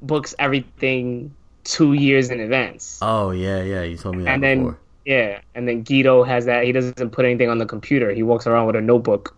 books 0.01 0.36
everything 0.38 1.33
two 1.63 1.93
years 1.93 2.29
in 2.29 2.39
advance, 2.39 2.99
Oh 3.01 3.31
yeah, 3.31 3.61
yeah. 3.63 3.83
You 3.83 3.97
told 3.97 4.15
me 4.17 4.23
that 4.23 4.33
and 4.33 4.43
then 4.43 4.57
before. 4.59 4.79
yeah, 5.05 5.41
and 5.55 5.67
then 5.67 5.83
Gedo 5.83 6.25
has 6.25 6.45
that. 6.45 6.63
He 6.63 6.71
doesn't 6.71 7.11
put 7.11 7.25
anything 7.25 7.49
on 7.49 7.57
the 7.57 7.65
computer. 7.65 8.11
He 8.11 8.23
walks 8.23 8.47
around 8.47 8.67
with 8.67 8.75
a 8.75 8.81
notebook 8.81 9.35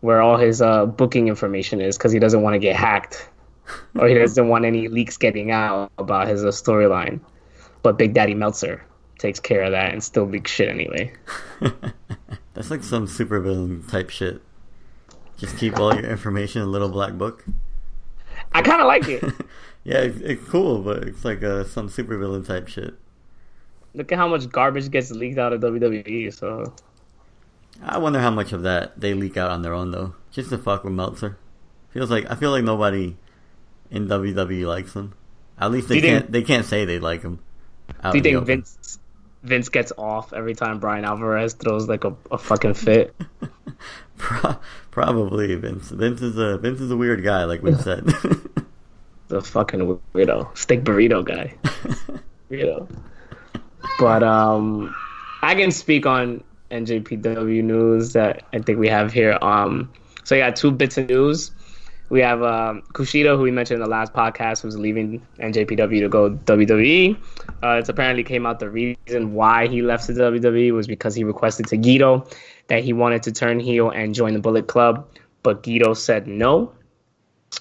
where 0.00 0.20
all 0.20 0.36
his 0.36 0.62
uh, 0.62 0.86
booking 0.86 1.28
information 1.28 1.80
is 1.80 1.98
because 1.98 2.12
he 2.12 2.18
doesn't 2.18 2.42
want 2.42 2.54
to 2.54 2.58
get 2.58 2.76
hacked 2.76 3.28
or 3.98 4.06
he 4.08 4.14
doesn't 4.14 4.48
want 4.48 4.64
any 4.64 4.88
leaks 4.88 5.16
getting 5.16 5.50
out 5.50 5.90
about 5.98 6.28
his 6.28 6.44
uh, 6.44 6.48
storyline. 6.48 7.20
But 7.82 7.98
Big 7.98 8.14
Daddy 8.14 8.34
Meltzer 8.34 8.84
takes 9.18 9.40
care 9.40 9.62
of 9.62 9.72
that 9.72 9.92
and 9.92 10.02
still 10.02 10.24
leaks 10.24 10.50
shit 10.50 10.68
anyway. 10.68 11.12
That's 12.54 12.70
like 12.70 12.82
some 12.82 13.06
supervillain 13.06 13.88
type 13.88 14.10
shit. 14.10 14.40
Just 15.36 15.56
keep 15.58 15.78
all 15.78 15.94
your 15.94 16.10
information 16.10 16.62
in 16.62 16.68
a 16.68 16.70
little 16.70 16.88
black 16.88 17.14
book. 17.14 17.44
I 18.52 18.62
kind 18.62 18.80
of 18.80 18.86
like 18.86 19.08
it. 19.08 19.24
Yeah, 19.84 19.98
it's, 20.00 20.20
it's 20.20 20.44
cool, 20.48 20.80
but 20.82 21.04
it's 21.04 21.24
like 21.24 21.42
uh, 21.42 21.64
some 21.64 21.88
supervillain 21.88 22.46
type 22.46 22.68
shit. 22.68 22.92
Look 23.94 24.12
at 24.12 24.18
how 24.18 24.28
much 24.28 24.50
garbage 24.50 24.90
gets 24.90 25.10
leaked 25.10 25.38
out 25.38 25.54
of 25.54 25.62
WWE. 25.62 26.34
So 26.34 26.74
I 27.82 27.96
wonder 27.96 28.20
how 28.20 28.30
much 28.30 28.52
of 28.52 28.62
that 28.64 29.00
they 29.00 29.14
leak 29.14 29.38
out 29.38 29.50
on 29.50 29.62
their 29.62 29.72
own 29.72 29.90
though, 29.92 30.14
just 30.30 30.50
to 30.50 30.58
fuck 30.58 30.84
with 30.84 30.92
Meltzer. 30.92 31.38
Feels 31.90 32.10
like 32.10 32.30
I 32.30 32.34
feel 32.34 32.50
like 32.50 32.64
nobody 32.64 33.16
in 33.90 34.08
WWE 34.08 34.66
likes 34.66 34.92
him. 34.92 35.14
At 35.58 35.70
least 35.70 35.88
they 35.88 36.00
can't. 36.02 36.24
think- 36.24 36.32
they 36.32 36.42
can't 36.42 36.66
say 36.66 36.84
they 36.84 36.98
like 36.98 37.22
him. 37.22 37.38
do 38.12 38.18
you 38.18 38.22
think. 38.22 38.44
Vince 38.44 38.98
Vince 39.42 39.68
gets 39.68 39.92
off 39.96 40.32
every 40.32 40.54
time 40.54 40.78
Bryan 40.78 41.04
Alvarez 41.04 41.54
throws 41.54 41.88
like 41.88 42.04
a, 42.04 42.14
a 42.30 42.38
fucking 42.38 42.74
fit? 42.74 43.14
Pro- 44.18 44.56
probably 44.90 45.54
Vince. 45.54 45.90
Vince 45.90 46.22
is 46.22 46.36
a 46.36 46.58
Vince 46.58 46.80
is 46.80 46.90
a 46.90 46.96
weird 46.96 47.22
guy, 47.22 47.44
like 47.44 47.62
we 47.62 47.74
said. 47.74 48.04
the 49.28 49.40
fucking 49.40 50.00
weirdo, 50.14 50.56
steak 50.56 50.82
burrito 50.82 51.24
guy, 51.24 51.54
weirdo. 52.50 52.88
But 53.98 54.22
um, 54.22 54.94
I 55.42 55.54
can 55.54 55.70
speak 55.70 56.06
on 56.06 56.42
NJPW 56.70 57.62
news 57.62 58.12
that 58.14 58.44
I 58.52 58.58
think 58.58 58.78
we 58.78 58.88
have 58.88 59.12
here. 59.12 59.38
Um, 59.40 59.92
so 60.24 60.36
I 60.36 60.40
got 60.40 60.56
two 60.56 60.70
bits 60.70 60.98
of 60.98 61.08
news. 61.08 61.52
We 62.10 62.20
have 62.20 62.42
um, 62.42 62.82
Kushida, 62.94 63.36
who 63.36 63.42
we 63.42 63.50
mentioned 63.50 63.76
in 63.76 63.84
the 63.84 63.90
last 63.90 64.12
podcast, 64.12 64.62
who's 64.62 64.78
leaving 64.78 65.26
NJPW 65.38 66.00
to 66.00 66.08
go 66.08 66.30
WWE. 66.30 67.16
Uh, 67.62 67.76
it's 67.78 67.88
apparently 67.88 68.24
came 68.24 68.46
out 68.46 68.60
the 68.60 68.70
reason 68.70 69.34
why 69.34 69.68
he 69.68 69.82
left 69.82 70.06
the 70.06 70.14
WWE 70.14 70.72
was 70.72 70.86
because 70.86 71.14
he 71.14 71.24
requested 71.24 71.66
to 71.66 71.76
Gedo 71.76 72.32
that 72.68 72.82
he 72.82 72.92
wanted 72.92 73.22
to 73.24 73.32
turn 73.32 73.60
heel 73.60 73.90
and 73.90 74.14
join 74.14 74.32
the 74.32 74.40
Bullet 74.40 74.68
Club, 74.68 75.06
but 75.42 75.62
Gedo 75.62 75.96
said 75.96 76.26
no 76.26 76.72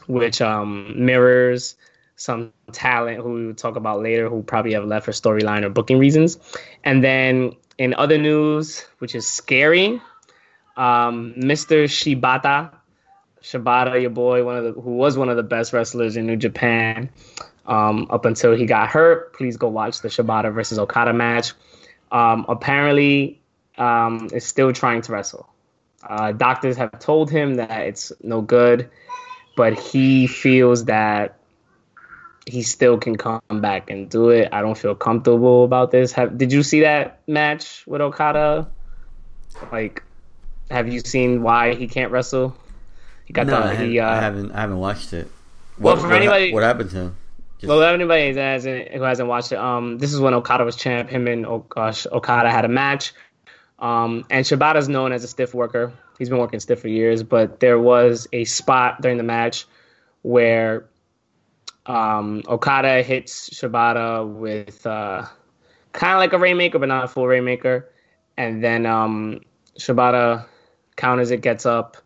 which 0.08 0.42
um, 0.42 0.94
mirrors 1.06 1.76
some 2.16 2.52
talent 2.72 3.22
who 3.22 3.34
we 3.34 3.46
will 3.46 3.54
talk 3.54 3.76
about 3.76 4.02
later 4.02 4.30
who 4.30 4.42
probably 4.44 4.74
have 4.74 4.86
left 4.86 5.06
for 5.06 5.12
storyline 5.12 5.64
or 5.64 5.70
booking 5.70 6.00
reasons. 6.00 6.38
And 6.84 7.04
then 7.04 7.54
in 7.78 7.94
other 7.94 8.18
news, 8.18 8.86
which 9.00 9.14
is 9.14 9.28
scary, 9.28 10.02
um, 10.76 11.34
Mr. 11.38 11.86
Shibata, 11.86 12.72
Shibata, 13.52 14.02
your 14.02 14.10
boy, 14.10 14.44
one 14.44 14.58
of 14.58 14.64
the 14.64 14.82
who 14.82 14.92
was 14.92 15.18
one 15.18 15.30
of 15.30 15.38
the 15.38 15.44
best 15.44 15.74
wrestlers 15.74 16.18
in 16.18 16.26
New 16.26 16.36
Japan, 16.36 17.10
um, 17.66 18.08
up 18.10 18.26
until 18.26 18.56
he 18.56 18.66
got 18.66 18.90
hurt. 18.90 19.34
Please 19.34 19.58
go 19.58 19.68
watch 19.68 20.02
the 20.02 20.10
Shibata 20.10 20.54
versus 20.54 20.80
Okada 20.80 21.14
match. 21.14 21.54
Um, 22.12 22.46
apparently, 22.48 23.42
um, 23.78 24.30
is 24.34 24.46
still 24.46 24.74
trying 24.74 25.02
to 25.04 25.12
wrestle. 25.12 25.48
Uh, 26.04 26.32
doctors 26.32 26.78
have 26.78 27.00
told 27.00 27.30
him 27.30 27.56
that 27.56 27.88
it's 27.88 28.12
no 28.22 28.42
good 28.42 28.90
but 29.58 29.78
he 29.78 30.28
feels 30.28 30.86
that 30.86 31.40
he 32.46 32.62
still 32.62 32.98
can 32.98 33.18
come 33.18 33.42
back 33.60 33.90
and 33.90 34.08
do 34.10 34.30
it. 34.30 34.48
I 34.54 34.62
don't 34.62 34.78
feel 34.78 34.96
comfortable 34.96 35.66
about 35.66 35.92
this. 35.92 36.14
Have, 36.14 36.38
did 36.38 36.54
you 36.54 36.64
see 36.64 36.82
that 36.82 37.20
match 37.28 37.84
with 37.88 38.00
Okada? 38.00 38.70
Like, 39.72 40.04
have 40.70 40.88
you 40.88 41.00
seen 41.02 41.42
why 41.42 41.74
he 41.74 41.88
can't 41.88 42.12
wrestle? 42.12 42.56
He 43.28 43.34
got 43.34 43.46
no, 43.46 43.58
I, 43.62 43.74
haven't, 43.74 43.90
he. 43.92 44.00
Uh, 44.00 44.10
I 44.10 44.16
haven't. 44.16 44.52
I 44.54 44.62
haven't 44.62 44.80
watched 44.80 45.12
it. 45.14 45.30
Well, 45.78 45.96
What, 45.96 46.02
for 46.02 46.08
what, 46.08 46.16
anybody- 46.18 46.54
what 46.54 46.64
happened 46.64 46.90
to 46.92 46.96
him? 46.98 47.16
Just, 47.60 47.70
Well, 47.70 47.84
anybody 47.84 48.32
that 48.32 48.42
hasn't, 48.54 48.90
who 48.94 49.02
hasn't 49.02 49.28
watched 49.28 49.52
it, 49.52 49.58
um, 49.58 49.98
this 49.98 50.14
is 50.14 50.20
when 50.20 50.34
Okada 50.34 50.64
was 50.64 50.76
champ. 50.78 51.10
Him 51.10 51.28
and 51.28 51.46
o- 51.46 51.66
uh, 51.76 51.92
Sh- 51.92 52.08
Okada 52.12 52.50
had 52.50 52.66
a 52.66 52.70
match. 52.70 53.14
Um, 53.80 54.26
and 54.30 54.46
Shibata's 54.46 54.88
known 54.88 55.12
as 55.12 55.24
a 55.24 55.28
stiff 55.28 55.54
worker. 55.54 55.92
He's 56.18 56.30
been 56.30 56.38
working 56.40 56.60
stiff 56.60 56.80
for 56.82 56.88
years, 56.88 57.22
but 57.22 57.60
there 57.60 57.78
was 57.78 58.28
a 58.32 58.46
spot 58.46 59.02
during 59.02 59.18
the 59.18 59.24
match 59.24 59.66
where 60.22 60.86
um, 61.86 62.44
Okada 62.48 63.02
hits 63.04 63.50
Shibata 63.50 64.28
with 64.28 64.86
uh, 64.86 65.26
kind 65.94 66.14
of 66.14 66.20
like 66.20 66.34
a 66.34 66.40
Rainmaker, 66.40 66.80
but 66.80 66.90
not 66.90 67.04
a 67.06 67.08
full 67.08 67.28
Rainmaker. 67.28 67.90
And 68.38 68.64
then 68.64 68.86
um, 68.86 69.42
Shibata 69.80 70.46
counters 70.96 71.32
it, 71.32 71.42
gets 71.42 71.66
up, 71.66 71.98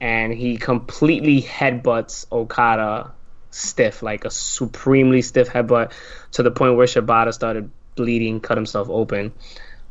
and 0.00 0.32
he 0.32 0.56
completely 0.56 1.42
headbutts 1.42 2.26
Okada 2.30 3.12
stiff, 3.50 4.02
like 4.02 4.24
a 4.24 4.30
supremely 4.30 5.22
stiff 5.22 5.48
headbutt, 5.48 5.92
to 6.32 6.42
the 6.42 6.50
point 6.50 6.76
where 6.76 6.86
Shibata 6.86 7.32
started 7.32 7.70
bleeding, 7.96 8.40
cut 8.40 8.56
himself 8.56 8.88
open. 8.90 9.32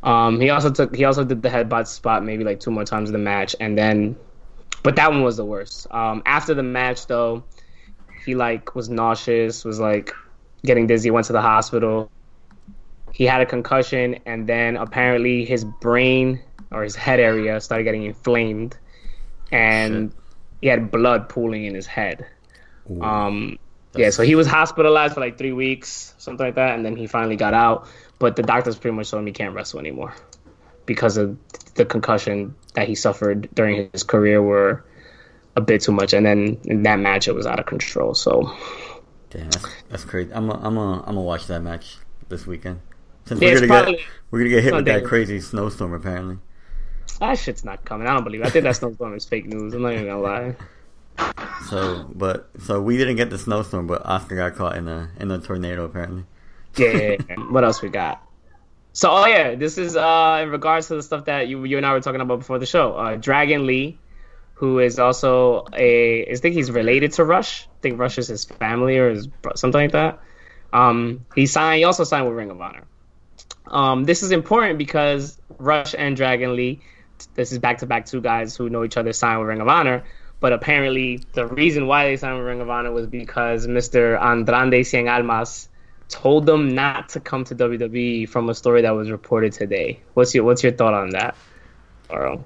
Um, 0.04 0.40
he 0.40 0.50
also 0.50 0.72
took 0.72 0.96
he 0.96 1.06
also 1.06 1.24
did 1.24 1.42
the 1.42 1.50
headbutt 1.50 1.88
spot 1.88 2.24
maybe 2.24 2.44
like 2.44 2.60
two 2.60 2.72
more 2.72 2.86
times 2.86 3.10
in 3.10 3.14
the 3.14 3.20
match, 3.20 3.56
and 3.60 3.78
then, 3.78 4.16
but 4.84 4.96
that 4.98 5.12
one 5.12 5.24
was 5.24 5.38
the 5.38 5.46
worst. 5.46 5.88
Um, 5.92 6.22
after 6.26 6.54
the 6.54 6.64
match 6.64 7.08
though, 7.08 7.44
he 8.26 8.36
like 8.36 8.76
was 8.76 8.90
nauseous, 8.90 9.66
was 9.66 9.80
like 9.80 10.14
getting 10.64 10.88
dizzy, 10.88 11.12
went 11.12 11.28
to 11.28 11.34
the 11.34 11.42
hospital. 11.42 12.12
He 13.12 13.26
had 13.26 13.42
a 13.42 13.46
concussion, 13.46 14.20
and 14.26 14.48
then 14.48 14.78
apparently 14.78 15.44
his 15.46 15.66
brain 15.66 16.42
or 16.72 16.84
his 16.84 16.96
head 16.96 17.20
area 17.20 17.60
started 17.60 17.84
getting 17.84 18.04
inflamed, 18.04 18.78
and 19.52 20.12
he 20.62 20.68
had 20.68 20.92
blood 20.92 21.30
pooling 21.30 21.66
in 21.66 21.76
his 21.76 21.86
head. 21.86 22.26
Um, 23.02 23.58
yeah, 23.96 24.10
so 24.12 24.24
he 24.24 24.36
was 24.36 24.48
hospitalized 24.48 25.14
for 25.14 25.20
like 25.20 25.38
three 25.38 25.52
weeks, 25.52 26.14
something 26.18 26.46
like 26.46 26.56
that, 26.56 26.76
and 26.76 26.86
then 26.86 26.96
he 26.96 27.08
finally 27.08 27.36
got 27.36 27.54
out. 27.54 27.88
But 28.20 28.36
the 28.36 28.44
doctors 28.44 28.78
pretty 28.78 28.96
much 28.96 29.12
told 29.12 29.22
him 29.22 29.28
he 29.28 29.34
can't 29.34 29.54
wrestle 29.54 29.80
anymore 29.80 30.14
because 30.86 31.18
of 31.18 31.38
the 31.76 31.86
concussion 31.86 32.56
that 32.74 32.88
he 32.88 32.96
suffered 32.96 33.50
during 33.54 33.90
his 33.92 34.04
career 34.04 34.42
were 34.42 34.84
a 35.56 35.62
bit 35.62 35.82
too 35.82 35.92
much. 35.92 36.14
And 36.14 36.26
then 36.26 36.60
in 36.66 36.84
that 36.84 37.00
match, 37.00 37.28
it 37.28 37.36
was 37.36 37.46
out 37.46 37.60
of 37.60 37.66
control. 37.66 38.14
So 38.16 38.52
Damn, 39.30 39.50
that's, 39.50 39.66
that's 39.90 40.06
crazy. 40.06 40.32
I'm 40.34 40.48
gonna 40.48 40.66
I'm 40.66 40.76
gonna 40.76 41.00
I'm 41.02 41.06
gonna 41.16 41.22
watch 41.22 41.48
that 41.48 41.62
match 41.62 41.98
this 42.30 42.48
weekend. 42.48 42.80
Since 43.26 43.42
Yeah, 43.42 43.50
we're 43.50 43.56
gonna 43.62 43.68
probably- 43.68 43.96
get 43.98 44.06
we're 44.32 44.40
gonna 44.40 44.50
get 44.50 44.64
hit 44.64 44.74
with 44.74 44.86
that 44.86 45.04
crazy 45.06 45.40
snowstorm 45.42 45.94
apparently. 45.94 46.38
That 47.20 47.40
shit's 47.40 47.64
not 47.64 47.84
coming. 47.86 48.08
I 48.08 48.14
don't 48.14 48.24
believe. 48.24 48.42
It. 48.42 48.48
I 48.48 48.50
think 48.50 48.64
that 48.64 48.76
snowstorm 48.76 49.16
is 49.16 49.26
fake 49.26 49.46
news. 49.46 49.74
I'm 49.74 49.82
not 49.82 49.94
even 49.94 50.06
gonna 50.06 50.22
lie. 50.22 50.56
So, 51.70 52.10
but 52.14 52.50
so 52.60 52.82
we 52.82 52.98
didn't 52.98 53.16
get 53.16 53.30
the 53.30 53.38
snowstorm, 53.38 53.88
but 53.88 54.06
Oscar 54.06 54.36
got 54.36 54.56
caught 54.56 54.78
in 54.78 54.88
a 54.88 55.10
in 55.20 55.32
a 55.32 55.40
tornado 55.40 55.86
apparently. 55.86 56.26
Yeah. 56.76 56.92
yeah, 56.92 57.16
yeah. 57.30 57.36
what 57.50 57.64
else 57.64 57.82
we 57.82 57.90
got? 57.90 58.24
So, 58.94 59.12
oh 59.12 59.26
yeah, 59.26 59.56
this 59.56 59.78
is 59.78 59.96
uh 59.96 60.40
in 60.44 60.50
regards 60.50 60.88
to 60.88 60.96
the 60.96 61.04
stuff 61.04 61.26
that 61.26 61.48
you 61.48 61.64
you 61.66 61.78
and 61.78 61.86
I 61.86 61.94
were 61.94 62.02
talking 62.02 62.22
about 62.22 62.40
before 62.40 62.60
the 62.60 62.66
show. 62.66 62.94
Uh, 62.94 63.16
Dragon 63.16 63.66
Lee, 63.66 63.98
who 64.54 64.80
is 64.80 64.98
also 64.98 65.68
a, 65.74 66.32
I 66.32 66.36
think 66.36 66.56
he's 66.56 66.72
related 66.72 67.14
to 67.14 67.24
Rush. 67.24 67.68
I 67.68 67.82
think 67.82 68.00
Rush 68.00 68.18
is 68.18 68.28
his 68.28 68.46
family 68.46 68.98
or 68.98 69.12
his 69.12 69.28
something 69.56 69.82
like 69.82 69.92
that. 69.92 70.20
Um, 70.74 71.26
he 71.36 71.46
signed. 71.46 71.78
He 71.78 71.84
also 71.84 72.04
signed 72.04 72.26
with 72.26 72.36
Ring 72.36 72.50
of 72.50 72.60
Honor. 72.60 72.86
Um, 73.68 74.04
this 74.06 74.24
is 74.24 74.32
important 74.32 74.78
because 74.78 75.40
Rush 75.60 75.94
and 75.98 76.16
Dragon 76.16 76.56
Lee, 76.56 76.82
this 77.36 77.52
is 77.52 77.60
back 77.60 77.80
to 77.80 77.86
back 77.86 78.06
two 78.06 78.22
guys 78.22 78.56
who 78.56 78.70
know 78.70 78.84
each 78.84 78.98
other 78.98 79.14
signed 79.14 79.40
with 79.40 79.50
Ring 79.50 79.62
of 79.62 79.68
Honor. 79.68 80.04
But 80.40 80.54
apparently, 80.54 81.24
the 81.34 81.48
reason 81.48 81.88
why 81.88 82.06
they 82.06 82.18
signed 82.18 82.38
with 82.38 82.46
Ring 82.48 82.62
of 82.62 82.70
Honor 82.70 82.92
was 82.92 83.08
because 83.08 83.66
Mr. 83.66 84.22
Andrade 84.22 84.86
Cien 84.86 85.12
Almas 85.12 85.70
told 86.10 86.46
them 86.46 86.74
not 86.76 87.10
to 87.10 87.20
come 87.20 87.44
to 87.46 87.56
WWE 87.56 88.30
from 88.30 88.50
a 88.50 88.56
story 88.56 88.82
that 88.84 88.92
was 88.92 89.10
reported 89.10 89.54
today. 89.54 90.00
What's 90.14 90.34
your 90.36 90.44
What's 90.44 90.64
your 90.64 90.72
thought 90.72 90.94
on 90.94 91.10
that, 91.12 91.36
Oro? 92.10 92.46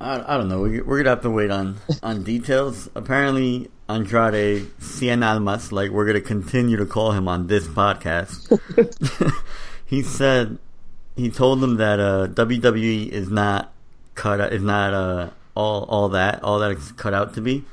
I, 0.00 0.34
I 0.34 0.36
don't 0.36 0.48
know. 0.48 0.60
We're, 0.60 0.84
we're 0.84 0.98
gonna 0.98 1.10
have 1.10 1.22
to 1.22 1.30
wait 1.30 1.50
on 1.50 1.78
on 2.02 2.22
details. 2.22 2.88
Apparently, 2.94 3.70
Andrade 3.88 4.66
Cien 4.80 5.26
Almas, 5.26 5.72
like 5.72 5.90
we're 5.90 6.06
gonna 6.06 6.20
continue 6.20 6.76
to 6.76 6.86
call 6.86 7.12
him 7.12 7.26
on 7.26 7.46
this 7.46 7.66
podcast. 7.66 8.52
he 9.86 10.02
said 10.02 10.58
he 11.16 11.30
told 11.30 11.60
them 11.60 11.76
that 11.76 11.98
uh, 11.98 12.28
WWE 12.28 13.08
is 13.08 13.28
not 13.28 13.72
cut 14.18 14.52
is 14.52 14.62
not 14.62 14.92
uh, 14.92 15.30
all 15.54 15.84
all 15.84 16.08
that 16.08 16.42
all 16.42 16.58
that 16.58 16.76
cut 16.96 17.14
out 17.14 17.34
to 17.34 17.40
be 17.40 17.64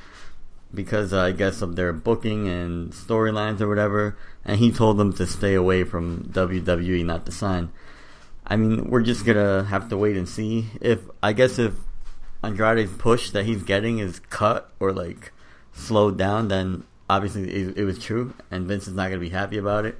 because 0.73 1.11
uh, 1.11 1.21
I 1.21 1.31
guess 1.31 1.61
of 1.63 1.75
their 1.75 1.91
booking 1.91 2.47
and 2.47 2.93
storylines 2.93 3.61
or 3.61 3.67
whatever. 3.67 4.15
And 4.43 4.59
he 4.59 4.71
told 4.71 4.97
them 4.97 5.11
to 5.13 5.25
stay 5.25 5.55
away 5.55 5.83
from 5.83 6.29
WWE, 6.31 7.03
not 7.03 7.25
to 7.25 7.31
sign. 7.31 7.71
I 8.45 8.57
mean, 8.57 8.91
we're 8.91 9.01
just 9.01 9.25
gonna 9.25 9.63
have 9.63 9.89
to 9.89 9.97
wait 9.97 10.15
and 10.15 10.29
see 10.29 10.67
if 10.81 10.99
I 11.23 11.33
guess 11.33 11.57
if 11.57 11.73
Andrade's 12.43 12.93
push 12.93 13.31
that 13.31 13.45
he's 13.45 13.63
getting 13.63 13.97
is 13.97 14.19
cut 14.29 14.69
or 14.79 14.93
like 14.93 15.31
slowed 15.73 16.15
down, 16.15 16.49
then 16.49 16.83
obviously 17.09 17.49
it, 17.49 17.77
it 17.79 17.85
was 17.85 17.97
true, 17.97 18.35
and 18.51 18.67
Vince 18.67 18.87
is 18.87 18.93
not 18.93 19.09
gonna 19.09 19.19
be 19.19 19.29
happy 19.29 19.57
about 19.57 19.85
it. 19.85 19.97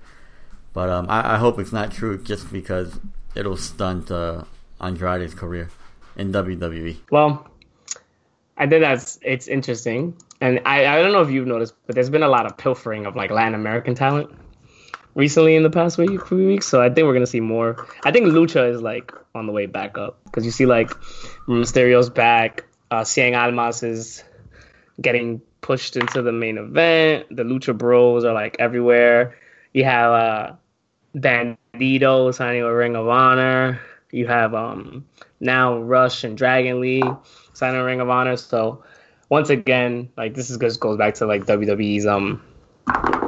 But 0.73 0.89
um, 0.89 1.07
I, 1.09 1.35
I 1.35 1.37
hope 1.37 1.57
it's 1.57 1.73
not 1.73 1.91
true, 1.91 2.21
just 2.21 2.51
because 2.51 2.99
it'll 3.33 3.57
stunt 3.57 4.11
uh, 4.11 4.43
Andrade's 4.79 5.33
career 5.33 5.71
in. 6.17 6.31
WWE. 6.31 6.97
Well, 7.11 7.47
I 8.57 8.67
think 8.67 8.81
that's 8.81 9.19
it's 9.21 9.47
interesting, 9.47 10.15
and 10.41 10.61
I 10.65 10.85
I 10.85 11.01
don't 11.01 11.11
know 11.11 11.21
if 11.21 11.29
you've 11.29 11.47
noticed, 11.47 11.73
but 11.85 11.95
there's 11.95 12.09
been 12.09 12.23
a 12.23 12.29
lot 12.29 12.45
of 12.45 12.57
pilfering 12.57 13.05
of 13.05 13.15
like 13.15 13.31
Latin 13.31 13.55
American 13.55 13.95
talent 13.95 14.29
recently 15.13 15.55
in 15.55 15.63
the 15.63 15.69
past 15.69 15.97
week, 15.97 16.25
few 16.27 16.47
weeks. 16.47 16.67
So 16.67 16.81
I 16.81 16.89
think 16.89 17.05
we're 17.05 17.13
gonna 17.13 17.27
see 17.27 17.41
more. 17.41 17.87
I 18.05 18.11
think 18.11 18.27
Lucha 18.27 18.69
is 18.71 18.81
like 18.81 19.11
on 19.33 19.47
the 19.47 19.51
way 19.51 19.65
back 19.65 19.97
up 19.97 20.23
because 20.25 20.45
you 20.45 20.51
see 20.51 20.65
like 20.65 20.89
Mysterio's 21.47 22.09
back, 22.09 22.65
uh, 22.91 23.01
Cien 23.01 23.37
Almas 23.37 23.83
is 23.83 24.23
getting 25.01 25.41
pushed 25.61 25.97
into 25.97 26.21
the 26.21 26.31
main 26.31 26.57
event. 26.57 27.25
The 27.35 27.43
Lucha 27.43 27.77
Bros 27.77 28.23
are 28.23 28.33
like 28.33 28.57
everywhere. 28.59 29.35
You 29.73 29.83
have 29.83 30.11
uh, 30.11 30.53
Bandito 31.15 32.33
signing 32.33 32.63
with 32.63 32.73
Ring 32.73 32.95
of 32.95 33.07
Honor. 33.07 33.81
You 34.15 34.27
have 34.27 34.53
um, 34.55 35.05
now 35.41 35.77
Rush 35.77 36.23
and 36.23 36.37
Dragon 36.37 36.79
Lee 36.79 37.03
signing 37.51 37.81
Ring 37.81 37.99
of 37.99 38.09
Honor. 38.09 38.37
So 38.37 38.83
once 39.29 39.49
again, 39.49 40.09
like 40.15 40.33
this 40.33 40.49
is 40.49 40.57
just 40.57 40.79
goes 40.79 40.97
back 40.97 41.15
to 41.15 41.25
like 41.25 41.45
WWE's 41.45 42.05
um 42.05 42.41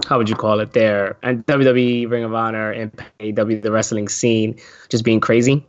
how 0.08 0.18
would 0.18 0.30
you 0.30 0.36
call 0.36 0.60
it 0.62 0.72
there 0.72 1.18
and 1.24 1.46
WWE 1.46 2.10
Ring 2.10 2.24
of 2.24 2.34
Honor 2.34 2.72
and 2.72 2.92
AEW 3.20 3.62
the 3.62 3.72
wrestling 3.72 4.08
scene 4.08 4.58
just 4.88 5.04
being 5.04 5.20
crazy 5.20 5.66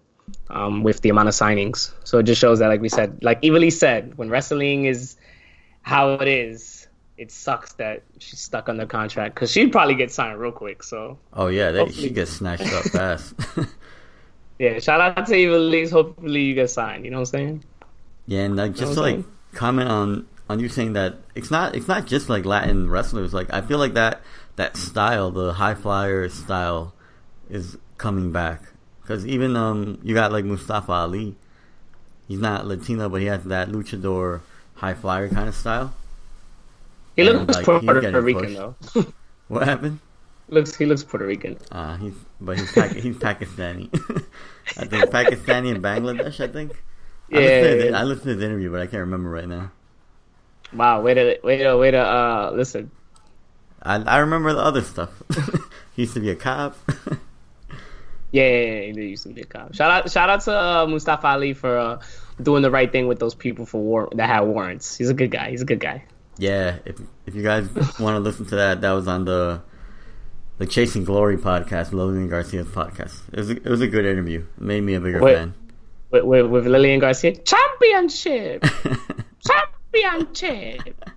um, 0.50 0.84
with 0.84 1.00
the 1.00 1.08
amount 1.08 1.28
of 1.28 1.34
signings. 1.34 1.92
So 2.04 2.18
it 2.18 2.24
just 2.24 2.40
shows 2.40 2.60
that, 2.60 2.68
like 2.68 2.80
we 2.80 2.88
said, 2.88 3.18
like 3.24 3.42
Evilly 3.42 3.70
said, 3.72 4.16
when 4.18 4.28
wrestling 4.28 4.84
is 4.84 5.16
how 5.82 6.12
it 6.12 6.28
is, 6.28 6.86
it 7.16 7.32
sucks 7.32 7.72
that 7.74 8.04
she's 8.18 8.38
stuck 8.38 8.68
under 8.68 8.86
contract 8.86 9.34
because 9.34 9.50
she'd 9.50 9.72
probably 9.72 9.96
get 9.96 10.12
signed 10.12 10.38
real 10.38 10.52
quick. 10.52 10.84
So 10.84 11.18
oh 11.32 11.48
yeah, 11.48 11.72
they, 11.72 11.90
she 11.90 12.10
gets 12.10 12.30
snatched 12.32 12.72
up 12.72 12.84
fast. 12.84 13.34
yeah, 14.58 14.78
shout 14.78 15.00
out 15.00 15.26
to 15.26 15.34
Evilly. 15.34 15.88
Hopefully 15.88 16.42
you 16.42 16.54
get 16.54 16.70
signed. 16.70 17.04
You 17.04 17.10
know 17.10 17.18
what 17.18 17.28
I'm 17.28 17.38
saying? 17.38 17.64
Yeah, 18.26 18.42
and 18.42 18.56
like 18.56 18.74
just 18.74 18.94
to 18.94 19.00
like 19.00 19.24
comment 19.52 19.88
on 19.88 20.26
on 20.50 20.60
you 20.60 20.68
saying 20.68 20.94
that 20.94 21.16
it's 21.34 21.50
not 21.50 21.74
it's 21.74 21.88
not 21.88 22.06
just 22.06 22.28
like 22.28 22.44
Latin 22.44 22.90
wrestlers. 22.90 23.32
Like 23.32 23.52
I 23.52 23.60
feel 23.60 23.78
like 23.78 23.94
that 23.94 24.20
that 24.56 24.76
style, 24.76 25.30
the 25.30 25.52
high 25.52 25.74
flyer 25.74 26.28
style, 26.28 26.92
is 27.48 27.76
coming 27.96 28.32
back. 28.32 28.62
Because 29.00 29.26
even 29.26 29.56
um, 29.56 29.98
you 30.02 30.14
got 30.14 30.32
like 30.32 30.44
Mustafa 30.44 30.92
Ali. 30.92 31.36
He's 32.26 32.40
not 32.40 32.66
Latino, 32.66 33.08
but 33.08 33.22
he 33.22 33.26
has 33.28 33.44
that 33.44 33.68
luchador 33.68 34.40
high 34.74 34.92
flyer 34.92 35.30
kind 35.30 35.48
of 35.48 35.54
style. 35.54 35.94
He 37.16 37.26
and, 37.26 37.38
looks 37.38 37.54
like, 37.56 37.64
Puerto 37.64 38.20
Rican 38.20 38.54
though. 38.54 38.74
what 39.48 39.66
happened? 39.66 40.00
Looks 40.48 40.74
he 40.76 40.86
looks 40.86 41.04
Puerto 41.04 41.26
Rican. 41.26 41.58
Uh, 41.70 41.96
he's 41.98 42.14
but 42.40 42.58
he's 42.58 42.70
he's 42.94 43.16
Pakistani. 43.16 43.92
I 44.78 44.86
think 44.86 45.10
Pakistani 45.10 45.74
and 45.74 45.84
Bangladesh. 45.84 46.40
I 46.42 46.48
think. 46.48 46.72
Yeah, 47.28 47.38
I 47.38 47.42
listened, 47.42 47.80
yeah, 47.80 47.90
to, 47.90 47.98
I 47.98 48.02
listened 48.04 48.24
to 48.24 48.34
the 48.36 48.46
interview, 48.46 48.70
but 48.70 48.80
I 48.80 48.86
can't 48.86 49.00
remember 49.00 49.28
right 49.28 49.48
now. 49.48 49.70
Wow, 50.72 51.02
wait 51.02 51.18
a 51.18 51.38
way 51.42 51.58
to 51.58 51.76
way 51.76 51.90
to 51.90 51.98
uh 51.98 52.52
listen. 52.54 52.90
I 53.82 53.96
I 53.96 54.18
remember 54.18 54.54
the 54.54 54.60
other 54.60 54.82
stuff. 54.82 55.10
he 55.94 56.02
used 56.02 56.14
to 56.14 56.20
be 56.20 56.30
a 56.30 56.34
cop. 56.34 56.76
yeah, 58.32 58.48
yeah, 58.48 58.80
yeah, 58.80 58.92
he 58.92 59.08
used 59.08 59.24
to 59.24 59.28
be 59.30 59.42
a 59.42 59.46
cop. 59.46 59.74
Shout 59.74 59.90
out 59.90 60.10
shout 60.10 60.30
out 60.30 60.40
to 60.42 60.58
uh, 60.58 60.86
Mustafa 60.86 61.26
Ali 61.26 61.52
for 61.52 61.76
uh, 61.78 62.02
doing 62.40 62.62
the 62.62 62.70
right 62.70 62.90
thing 62.90 63.06
with 63.06 63.18
those 63.18 63.34
people 63.34 63.66
for 63.66 63.82
war 63.82 64.08
that 64.14 64.28
had 64.28 64.40
warrants. 64.40 64.96
He's 64.96 65.10
a 65.10 65.14
good 65.14 65.30
guy. 65.30 65.50
He's 65.50 65.62
a 65.62 65.66
good 65.66 65.80
guy. 65.80 66.04
Yeah, 66.38 66.78
if 66.84 67.00
if 67.26 67.34
you 67.34 67.42
guys 67.42 67.68
want 67.98 68.16
to 68.16 68.20
listen 68.20 68.46
to 68.46 68.56
that, 68.56 68.80
that 68.80 68.92
was 68.92 69.08
on 69.08 69.24
the 69.24 69.60
the 70.58 70.66
Chasing 70.66 71.04
Glory 71.04 71.36
podcast, 71.36 71.92
Lillian 71.92 72.28
Garcia's 72.28 72.66
podcast. 72.66 73.20
It 73.32 73.38
was 73.38 73.50
a, 73.50 73.56
it 73.56 73.66
was 73.66 73.80
a 73.80 73.86
good 73.86 74.04
interview. 74.04 74.44
It 74.56 74.62
made 74.62 74.82
me 74.82 74.94
a 74.94 75.00
bigger 75.00 75.20
with, 75.20 75.36
fan. 75.36 75.54
With, 76.10 76.24
with, 76.24 76.46
with 76.46 76.66
Lillian 76.66 77.00
Garcia, 77.00 77.36
championship. 77.36 78.64
Champ- 79.46 79.72
championship. 79.94 81.10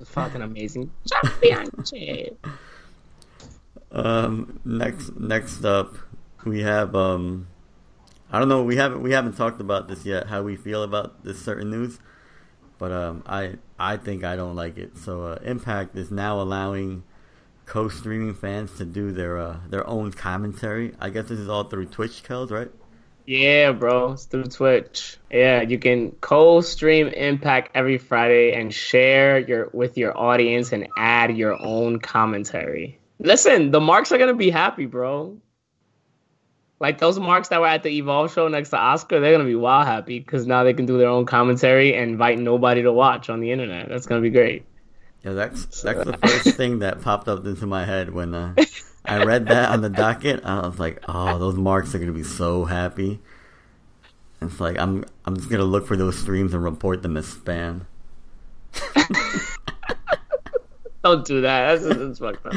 It's 0.00 0.10
fucking 0.10 0.40
amazing. 0.40 0.90
Championship. 1.06 2.46
Um, 3.92 4.60
next, 4.64 5.14
next 5.16 5.64
up, 5.64 5.94
we 6.46 6.62
have 6.62 6.96
um, 6.96 7.46
I 8.30 8.38
don't 8.38 8.48
know. 8.48 8.62
We 8.62 8.76
haven't 8.76 9.02
we 9.02 9.12
haven't 9.12 9.36
talked 9.36 9.60
about 9.60 9.88
this 9.88 10.06
yet. 10.06 10.28
How 10.28 10.42
we 10.42 10.56
feel 10.56 10.82
about 10.82 11.22
this 11.22 11.38
certain 11.44 11.70
news, 11.70 11.98
but 12.78 12.90
um, 12.90 13.22
I 13.26 13.56
I 13.78 13.98
think 13.98 14.24
I 14.24 14.36
don't 14.36 14.56
like 14.56 14.78
it. 14.78 14.96
So 14.96 15.24
uh, 15.24 15.38
Impact 15.44 15.94
is 15.96 16.10
now 16.10 16.40
allowing 16.40 17.04
co-streaming 17.72 18.34
fans 18.34 18.70
to 18.76 18.84
do 18.84 19.12
their 19.12 19.38
uh, 19.38 19.56
their 19.70 19.86
own 19.86 20.12
commentary. 20.12 20.92
I 21.00 21.08
guess 21.08 21.30
this 21.30 21.38
is 21.38 21.48
all 21.48 21.64
through 21.64 21.86
Twitch, 21.86 22.22
Kells, 22.22 22.50
right? 22.52 22.70
Yeah, 23.24 23.72
bro. 23.72 24.12
It's 24.12 24.26
through 24.26 24.44
Twitch. 24.44 25.16
Yeah, 25.30 25.62
you 25.62 25.78
can 25.78 26.10
co-stream 26.20 27.08
Impact 27.08 27.70
every 27.74 27.96
Friday 27.96 28.52
and 28.52 28.74
share 28.74 29.38
your 29.38 29.70
with 29.72 29.96
your 29.96 30.14
audience 30.14 30.72
and 30.72 30.86
add 30.98 31.34
your 31.34 31.56
own 31.64 31.98
commentary. 31.98 32.98
Listen, 33.18 33.70
the 33.70 33.80
marks 33.80 34.12
are 34.12 34.18
gonna 34.18 34.34
be 34.34 34.50
happy, 34.50 34.84
bro. 34.84 35.38
Like 36.78 36.98
those 36.98 37.18
marks 37.18 37.48
that 37.48 37.60
were 37.62 37.68
at 37.68 37.82
the 37.82 37.96
Evolve 37.96 38.34
show 38.34 38.48
next 38.48 38.68
to 38.70 38.76
Oscar, 38.76 39.18
they're 39.18 39.32
gonna 39.32 39.48
be 39.48 39.54
wild 39.54 39.86
happy 39.86 40.18
because 40.18 40.46
now 40.46 40.62
they 40.62 40.74
can 40.74 40.84
do 40.84 40.98
their 40.98 41.08
own 41.08 41.24
commentary 41.24 41.94
and 41.94 42.10
invite 42.10 42.38
nobody 42.38 42.82
to 42.82 42.92
watch 42.92 43.30
on 43.30 43.40
the 43.40 43.50
internet. 43.50 43.88
That's 43.88 44.04
gonna 44.04 44.20
be 44.20 44.28
great. 44.28 44.66
Yeah, 45.24 45.32
that's 45.34 45.82
that's 45.82 46.04
the 46.04 46.18
first 46.18 46.56
thing 46.56 46.80
that 46.80 47.00
popped 47.00 47.28
up 47.28 47.44
into 47.46 47.66
my 47.66 47.84
head 47.84 48.12
when 48.12 48.34
uh, 48.34 48.54
I 49.04 49.22
read 49.24 49.46
that 49.46 49.70
on 49.70 49.80
the 49.80 49.88
docket. 49.88 50.44
I 50.44 50.66
was 50.66 50.80
like, 50.80 51.00
oh, 51.08 51.38
those 51.38 51.54
marks 51.54 51.94
are 51.94 51.98
gonna 51.98 52.12
be 52.12 52.24
so 52.24 52.64
happy. 52.64 53.20
It's 54.40 54.58
like 54.58 54.78
I'm 54.78 55.04
I'm 55.24 55.36
just 55.36 55.48
gonna 55.48 55.64
look 55.64 55.86
for 55.86 55.96
those 55.96 56.18
streams 56.18 56.54
and 56.54 56.64
report 56.64 57.02
them 57.02 57.16
as 57.16 57.32
spam. 57.32 57.86
don't 61.04 61.24
do 61.24 61.40
that. 61.42 61.80
That's, 61.80 61.96
that's 61.96 62.18
fucked 62.18 62.46
up. 62.46 62.54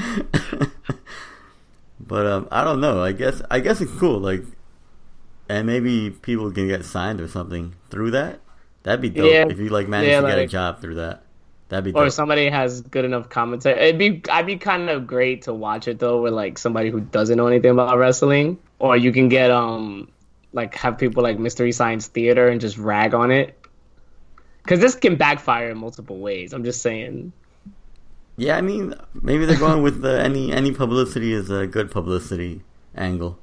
but 2.00 2.26
um, 2.26 2.48
I 2.52 2.64
don't 2.64 2.82
know. 2.82 3.04
I 3.04 3.12
guess 3.12 3.42
I 3.52 3.60
guess 3.60 3.82
it's 3.82 3.92
cool. 3.94 4.20
Like, 4.20 4.44
and 5.50 5.68
maybe 5.68 6.10
people 6.10 6.52
can 6.52 6.68
get 6.68 6.84
signed 6.86 7.22
or 7.22 7.28
something 7.28 7.76
through 7.90 8.12
that. 8.12 8.40
That'd 8.84 9.02
be 9.02 9.10
dope 9.10 9.32
yeah. 9.32 9.46
if 9.48 9.60
you 9.60 9.70
like 9.70 9.88
manage 9.88 10.10
yeah, 10.10 10.22
to 10.22 10.24
like, 10.24 10.36
get 10.36 10.40
a 10.40 10.48
job 10.48 10.82
through 10.82 10.96
that. 10.96 11.25
That'd 11.70 11.86
be 11.86 12.00
or 12.00 12.06
dope. 12.06 12.14
somebody 12.14 12.50
has 12.50 12.82
good 12.82 13.06
enough 13.06 13.30
commentary. 13.30 13.80
It'd 13.80 13.98
be 13.98 14.22
I'd 14.30 14.46
be 14.46 14.58
kind 14.58 14.90
of 14.90 15.08
great 15.08 15.44
to 15.44 15.54
watch 15.54 15.88
it 15.88 16.00
though 16.00 16.22
with 16.22 16.34
like 16.34 16.58
somebody 16.58 16.90
who 16.90 17.00
doesn't 17.00 17.38
know 17.38 17.48
anything 17.48 17.72
about 17.72 17.98
wrestling. 17.98 18.60
Or 18.78 18.96
you 18.96 19.12
can 19.12 19.30
get 19.30 19.50
um 19.50 20.10
like 20.54 20.76
have 20.76 20.98
people 20.98 21.24
like 21.24 21.40
Mystery 21.40 21.72
Science 21.72 22.08
Theater 22.08 22.48
and 22.50 22.62
just 22.62 22.78
rag 22.78 23.14
on 23.14 23.32
it. 23.32 23.58
Because 24.64 24.80
this 24.80 24.96
can 24.96 25.16
backfire 25.16 25.70
in 25.70 25.78
multiple 25.78 26.18
ways. 26.18 26.54
I'm 26.54 26.64
just 26.64 26.82
saying. 26.82 27.34
Yeah, 28.38 28.58
I 28.58 28.62
mean, 28.62 28.94
maybe 29.14 29.46
they're 29.46 29.58
going 29.58 29.82
with 29.82 30.02
the 30.02 30.22
any 30.22 30.52
any 30.52 30.72
publicity 30.72 31.34
is 31.34 31.50
a 31.50 31.66
good 31.66 31.90
publicity 31.90 32.62
angle. 32.96 33.40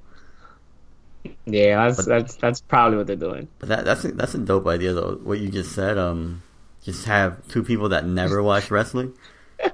Yeah, 1.46 1.88
that's 1.88 1.96
but, 1.96 2.06
that's 2.06 2.34
that's 2.36 2.60
probably 2.60 2.98
what 2.98 3.06
they're 3.06 3.16
doing. 3.16 3.48
But 3.58 3.68
that 3.68 3.84
that's 3.84 4.04
a, 4.04 4.12
that's 4.12 4.34
a 4.34 4.38
dope 4.38 4.66
idea 4.66 4.92
though. 4.92 5.18
What 5.22 5.38
you 5.38 5.48
just 5.48 5.72
said, 5.72 5.98
um, 5.98 6.42
just 6.82 7.04
have 7.06 7.46
two 7.48 7.62
people 7.62 7.90
that 7.90 8.06
never 8.06 8.42
watch 8.50 8.70
wrestling, 8.70 9.14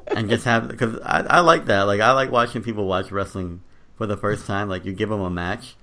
and 0.08 0.28
just 0.28 0.44
have 0.44 0.68
because 0.68 0.98
I 1.02 1.20
I 1.20 1.40
like 1.40 1.66
that. 1.66 1.82
Like 1.82 2.00
I 2.00 2.12
like 2.12 2.30
watching 2.30 2.62
people 2.62 2.86
watch 2.86 3.10
wrestling 3.10 3.62
for 3.96 4.06
the 4.06 4.16
first 4.16 4.46
time. 4.46 4.68
Like 4.68 4.84
you 4.84 4.92
give 4.92 5.08
them 5.08 5.20
a 5.20 5.30
match, 5.30 5.76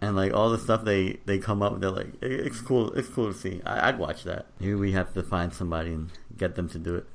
and 0.00 0.16
like 0.16 0.32
all 0.32 0.50
the 0.50 0.58
stuff 0.58 0.84
they 0.84 1.18
they 1.24 1.38
come 1.38 1.62
up, 1.62 1.80
they're 1.80 1.90
like 1.90 2.14
it's 2.22 2.60
cool. 2.60 2.92
It's 2.92 3.08
cool 3.08 3.32
to 3.32 3.38
see. 3.38 3.62
I, 3.64 3.90
would 3.90 4.00
watch 4.00 4.24
that. 4.24 4.46
Here 4.60 4.76
we 4.76 4.92
have 4.92 5.14
to 5.14 5.22
find 5.22 5.52
somebody 5.52 5.92
and 5.92 6.10
get 6.36 6.54
them 6.56 6.68
to 6.70 6.78
do 6.78 6.96
it. 6.96 7.06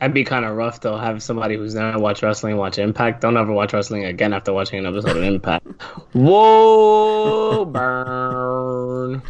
That'd 0.00 0.12
be 0.12 0.24
kind 0.24 0.44
of 0.44 0.56
rough 0.56 0.80
though. 0.80 0.98
Have 0.98 1.22
somebody 1.22 1.56
who's 1.56 1.74
never 1.74 1.98
watched 1.98 2.22
wrestling 2.22 2.56
watch 2.56 2.78
Impact. 2.78 3.20
Don't 3.20 3.36
ever 3.36 3.52
watch 3.52 3.72
wrestling 3.72 4.04
again 4.04 4.32
after 4.32 4.52
watching 4.52 4.80
an 4.80 4.86
episode 4.86 5.16
of 5.16 5.22
Impact. 5.22 5.66
Whoa, 6.12 7.64
burn. 7.64 9.22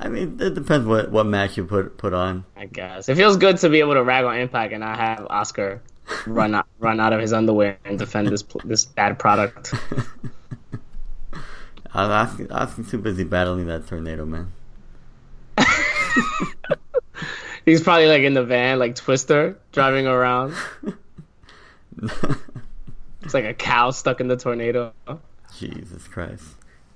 I 0.00 0.08
mean, 0.08 0.38
it 0.40 0.54
depends 0.54 0.86
what, 0.86 1.10
what 1.10 1.26
match 1.26 1.56
you 1.56 1.64
put 1.64 1.98
put 1.98 2.14
on. 2.14 2.44
I 2.56 2.66
guess 2.66 3.08
it 3.08 3.16
feels 3.16 3.36
good 3.36 3.58
to 3.58 3.68
be 3.68 3.80
able 3.80 3.94
to 3.94 4.02
rag 4.02 4.24
on 4.24 4.38
Impact 4.38 4.72
and 4.72 4.80
not 4.80 4.96
have 4.96 5.26
Oscar 5.28 5.82
run 6.26 6.54
out 6.54 6.66
run 6.78 7.00
out 7.00 7.12
of 7.12 7.20
his 7.20 7.32
underwear 7.32 7.78
and 7.84 7.98
defend 7.98 8.28
this 8.28 8.44
this 8.64 8.84
bad 8.84 9.18
product. 9.18 9.74
I 11.92 12.02
was 12.02 12.10
asking, 12.10 12.48
asking 12.50 12.84
too 12.86 12.98
busy 12.98 13.24
battling 13.24 13.66
that 13.66 13.88
tornado, 13.88 14.24
man. 14.26 14.52
He's 17.64 17.82
probably 17.82 18.06
like 18.06 18.22
in 18.22 18.34
the 18.34 18.44
van, 18.44 18.78
like 18.78 18.94
Twister, 18.94 19.58
driving 19.72 20.06
around. 20.06 20.54
it's 23.22 23.34
like 23.34 23.46
a 23.46 23.54
cow 23.54 23.90
stuck 23.90 24.20
in 24.20 24.28
the 24.28 24.36
tornado. 24.36 24.92
Jesus 25.56 26.06
Christ. 26.06 26.44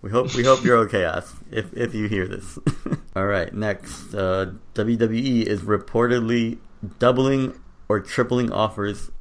We 0.02 0.10
hope 0.10 0.34
we 0.34 0.42
hope 0.42 0.64
you're 0.64 0.78
okay, 0.78 1.04
Os, 1.04 1.32
if 1.52 1.72
if 1.74 1.94
you 1.94 2.08
hear 2.08 2.26
this. 2.26 2.58
All 3.16 3.26
right, 3.26 3.54
next, 3.54 4.12
uh, 4.12 4.52
WWE 4.74 5.44
is 5.44 5.60
reportedly 5.60 6.58
doubling 6.98 7.54
or 7.88 8.00
tripling 8.00 8.50
offers 8.50 9.12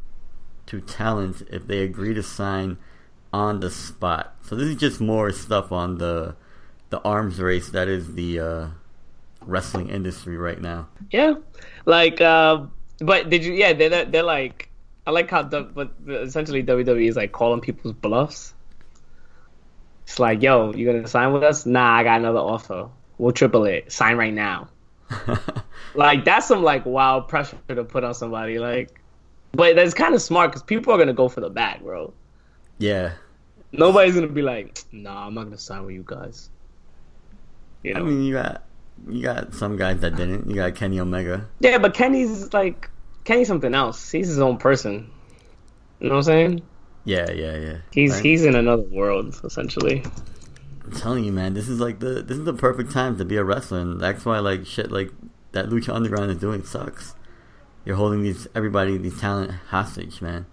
to 0.65 0.81
talent 0.81 1.43
if 1.51 1.67
they 1.67 1.83
agree 1.83 2.15
to 2.15 2.23
sign 2.23 2.77
on 3.31 3.59
the 3.59 3.69
spot. 3.69 4.35
So 4.43 4.55
this 4.55 4.67
is 4.69 4.75
just 4.75 4.99
more 4.99 5.31
stuff 5.31 5.71
on 5.71 5.99
the 5.99 6.35
the 6.89 6.99
arms 7.01 7.39
race 7.39 7.69
that 7.69 7.87
is 7.87 8.15
the 8.15 8.39
uh, 8.39 8.67
wrestling 9.45 9.89
industry 9.89 10.35
right 10.35 10.59
now. 10.59 10.87
Yeah, 11.11 11.35
like, 11.85 12.21
uh, 12.21 12.65
but 12.99 13.29
did 13.29 13.45
you? 13.45 13.53
Yeah, 13.53 13.73
they're 13.73 14.05
they're 14.05 14.23
like, 14.23 14.69
I 15.05 15.11
like 15.11 15.29
how, 15.29 15.43
but 15.43 15.91
essentially 16.07 16.63
WWE 16.63 17.07
is 17.07 17.15
like 17.15 17.31
calling 17.33 17.61
people's 17.61 17.93
bluffs. 17.93 18.55
It's 20.11 20.19
like, 20.19 20.41
yo, 20.41 20.73
you 20.73 20.85
gonna 20.85 21.07
sign 21.07 21.31
with 21.31 21.41
us? 21.41 21.65
Nah, 21.65 21.95
I 21.95 22.03
got 22.03 22.19
another 22.19 22.39
offer. 22.39 22.89
We'll 23.17 23.31
triple 23.31 23.63
it. 23.63 23.93
Sign 23.93 24.17
right 24.17 24.33
now. 24.33 24.67
like 25.95 26.25
that's 26.25 26.47
some 26.47 26.63
like 26.63 26.85
wild 26.85 27.29
pressure 27.29 27.57
to 27.69 27.85
put 27.85 28.03
on 28.03 28.13
somebody. 28.13 28.59
Like, 28.59 28.99
but 29.53 29.77
that's 29.77 29.93
kind 29.93 30.13
of 30.13 30.21
smart 30.21 30.51
because 30.51 30.63
people 30.63 30.93
are 30.93 30.97
gonna 30.97 31.13
go 31.13 31.29
for 31.29 31.39
the 31.39 31.49
bag, 31.49 31.79
bro. 31.79 32.13
Yeah. 32.77 33.13
Nobody's 33.71 34.13
gonna 34.13 34.27
be 34.27 34.41
like, 34.41 34.83
"Nah, 34.91 35.27
I'm 35.27 35.33
not 35.33 35.45
gonna 35.45 35.57
sign 35.57 35.85
with 35.85 35.95
you 35.95 36.03
guys." 36.05 36.49
You 37.83 37.95
I 37.95 38.01
mean, 38.01 38.21
you 38.21 38.33
got 38.33 38.63
you 39.07 39.23
got 39.23 39.53
some 39.53 39.77
guys 39.77 40.01
that 40.01 40.17
didn't. 40.17 40.49
You 40.49 40.55
got 40.55 40.75
Kenny 40.75 40.99
Omega. 40.99 41.47
yeah, 41.61 41.77
but 41.77 41.93
Kenny's 41.93 42.51
like 42.51 42.89
Kenny's 43.23 43.47
something 43.47 43.73
else. 43.73 44.11
He's 44.11 44.27
his 44.27 44.39
own 44.39 44.57
person. 44.57 45.09
You 46.01 46.09
know 46.09 46.15
what 46.15 46.17
I'm 46.17 46.23
saying? 46.23 46.61
Yeah, 47.03 47.31
yeah, 47.31 47.57
yeah. 47.57 47.77
He's 47.91 48.13
Right? 48.13 48.23
he's 48.23 48.45
in 48.45 48.55
another 48.55 48.83
world 48.83 49.39
essentially. 49.43 50.03
I'm 50.83 50.91
telling 50.91 51.23
you, 51.23 51.31
man, 51.31 51.53
this 51.53 51.67
is 51.67 51.79
like 51.79 51.99
the 51.99 52.21
this 52.21 52.37
is 52.37 52.45
the 52.45 52.53
perfect 52.53 52.91
time 52.91 53.17
to 53.17 53.25
be 53.25 53.37
a 53.37 53.43
wrestler, 53.43 53.79
and 53.79 53.99
that's 53.99 54.25
why 54.25 54.39
like 54.39 54.65
shit 54.65 54.91
like 54.91 55.11
that 55.51 55.69
Lucha 55.69 55.93
Underground 55.93 56.31
is 56.31 56.37
doing 56.37 56.63
sucks. 56.63 57.15
You're 57.85 57.95
holding 57.95 58.21
these 58.23 58.47
everybody 58.53 58.97
these 58.97 59.19
talent 59.19 59.51
hostage, 59.69 60.21
man. 60.21 60.45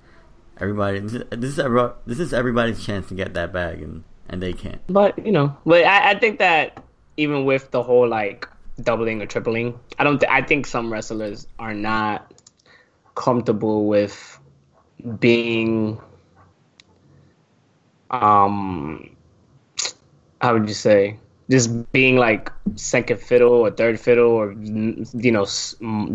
Everybody, 0.60 0.98
this 1.00 1.14
is 1.14 1.24
this 1.30 1.50
is, 1.50 1.58
every, 1.58 1.88
this 2.06 2.18
is 2.18 2.32
everybody's 2.32 2.84
chance 2.84 3.08
to 3.08 3.14
get 3.14 3.34
that 3.34 3.52
bag, 3.52 3.82
and 3.82 4.04
and 4.28 4.42
they 4.42 4.52
can't. 4.52 4.80
But 4.88 5.24
you 5.24 5.32
know, 5.32 5.56
but 5.64 5.84
I, 5.84 6.12
I 6.12 6.18
think 6.18 6.38
that 6.38 6.82
even 7.16 7.44
with 7.44 7.70
the 7.70 7.82
whole 7.82 8.08
like 8.08 8.48
doubling 8.80 9.22
or 9.22 9.26
tripling, 9.26 9.78
I 9.98 10.04
don't. 10.04 10.18
Th- 10.18 10.30
I 10.30 10.42
think 10.42 10.66
some 10.66 10.92
wrestlers 10.92 11.46
are 11.58 11.74
not 11.74 12.32
comfortable 13.14 13.86
with 13.86 14.38
being, 15.20 16.00
um, 18.10 19.16
how 20.40 20.54
would 20.54 20.68
you 20.68 20.74
say, 20.74 21.18
just 21.50 21.92
being 21.92 22.16
like 22.16 22.52
second 22.76 23.20
fiddle 23.20 23.52
or 23.52 23.70
third 23.70 23.98
fiddle 23.98 24.30
or 24.30 24.52
you 24.52 25.32
know 25.32 25.46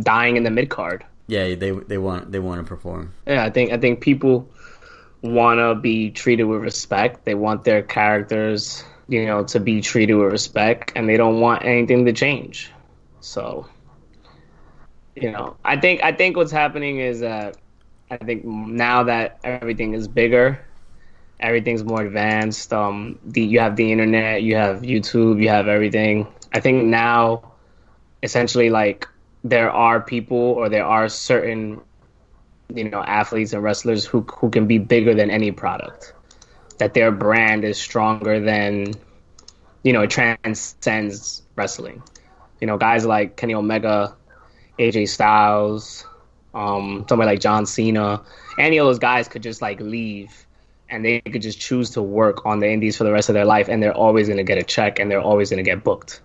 dying 0.01 0.37
in 0.37 0.43
the 0.43 0.51
mid 0.51 0.69
card. 0.69 1.03
Yeah, 1.27 1.55
they 1.55 1.71
they 1.71 1.97
want 1.97 2.31
they 2.31 2.39
want 2.39 2.61
to 2.61 2.67
perform. 2.67 3.13
Yeah, 3.25 3.43
I 3.43 3.49
think 3.49 3.71
I 3.71 3.77
think 3.77 4.01
people 4.01 4.47
want 5.21 5.59
to 5.59 5.75
be 5.75 6.11
treated 6.11 6.43
with 6.43 6.61
respect. 6.61 7.25
They 7.25 7.33
want 7.35 7.63
their 7.63 7.81
characters, 7.81 8.83
you 9.07 9.25
know, 9.25 9.43
to 9.45 9.59
be 9.59 9.81
treated 9.81 10.15
with 10.15 10.31
respect, 10.31 10.91
and 10.95 11.07
they 11.07 11.17
don't 11.17 11.39
want 11.39 11.63
anything 11.63 12.05
to 12.05 12.13
change. 12.13 12.71
So, 13.21 13.67
you 15.15 15.31
know, 15.31 15.55
I 15.63 15.77
think 15.77 16.03
I 16.03 16.11
think 16.11 16.35
what's 16.35 16.51
happening 16.51 16.99
is 16.99 17.21
that 17.21 17.57
I 18.11 18.17
think 18.17 18.45
now 18.45 19.03
that 19.03 19.39
everything 19.43 19.93
is 19.93 20.07
bigger, 20.07 20.59
everything's 21.43 21.83
more 21.83 22.01
advanced. 22.01 22.73
Um, 22.73 23.19
the 23.23 23.41
you 23.41 23.59
have 23.59 23.75
the 23.75 23.91
internet, 23.91 24.41
you 24.41 24.55
have 24.55 24.81
YouTube, 24.81 25.43
you 25.43 25.49
have 25.49 25.67
everything. 25.67 26.27
I 26.53 26.59
think 26.59 26.85
now, 26.85 27.51
essentially, 28.23 28.69
like 28.69 29.07
there 29.43 29.69
are 29.69 30.01
people 30.01 30.37
or 30.37 30.69
there 30.69 30.85
are 30.85 31.09
certain 31.09 31.81
you 32.73 32.89
know 32.89 33.03
athletes 33.03 33.53
and 33.53 33.61
wrestlers 33.61 34.05
who 34.05 34.21
who 34.21 34.49
can 34.49 34.65
be 34.65 34.77
bigger 34.77 35.13
than 35.13 35.29
any 35.29 35.51
product 35.51 36.13
that 36.79 36.93
their 36.93 37.11
brand 37.11 37.63
is 37.63 37.77
stronger 37.77 38.39
than 38.39 38.93
you 39.83 39.93
know 39.93 40.01
it 40.01 40.09
transcends 40.09 41.43
wrestling 41.55 42.01
you 42.61 42.67
know 42.67 42.77
guys 42.77 43.05
like 43.05 43.35
Kenny 43.35 43.53
Omega 43.53 44.15
AJ 44.79 45.09
Styles 45.09 46.05
um 46.53 47.05
somebody 47.09 47.31
like 47.31 47.41
John 47.41 47.65
Cena 47.65 48.23
any 48.57 48.77
of 48.77 48.87
those 48.87 48.99
guys 48.99 49.27
could 49.27 49.43
just 49.43 49.61
like 49.61 49.79
leave 49.81 50.47
and 50.93 51.03
they 51.03 51.19
could 51.21 51.41
just 51.41 51.59
choose 51.59 51.89
to 51.91 52.01
work 52.01 52.45
on 52.45 52.59
the 52.59 52.69
indies 52.69 52.95
for 52.97 53.03
the 53.03 53.11
rest 53.11 53.29
of 53.29 53.33
their 53.33 53.45
life 53.45 53.67
and 53.67 53.81
they're 53.81 53.93
always 53.93 54.27
going 54.27 54.37
to 54.37 54.43
get 54.43 54.57
a 54.57 54.63
check 54.63 54.99
and 54.99 55.09
they're 55.09 55.21
always 55.21 55.49
going 55.49 55.63
to 55.63 55.69
get 55.69 55.83
booked 55.83 56.21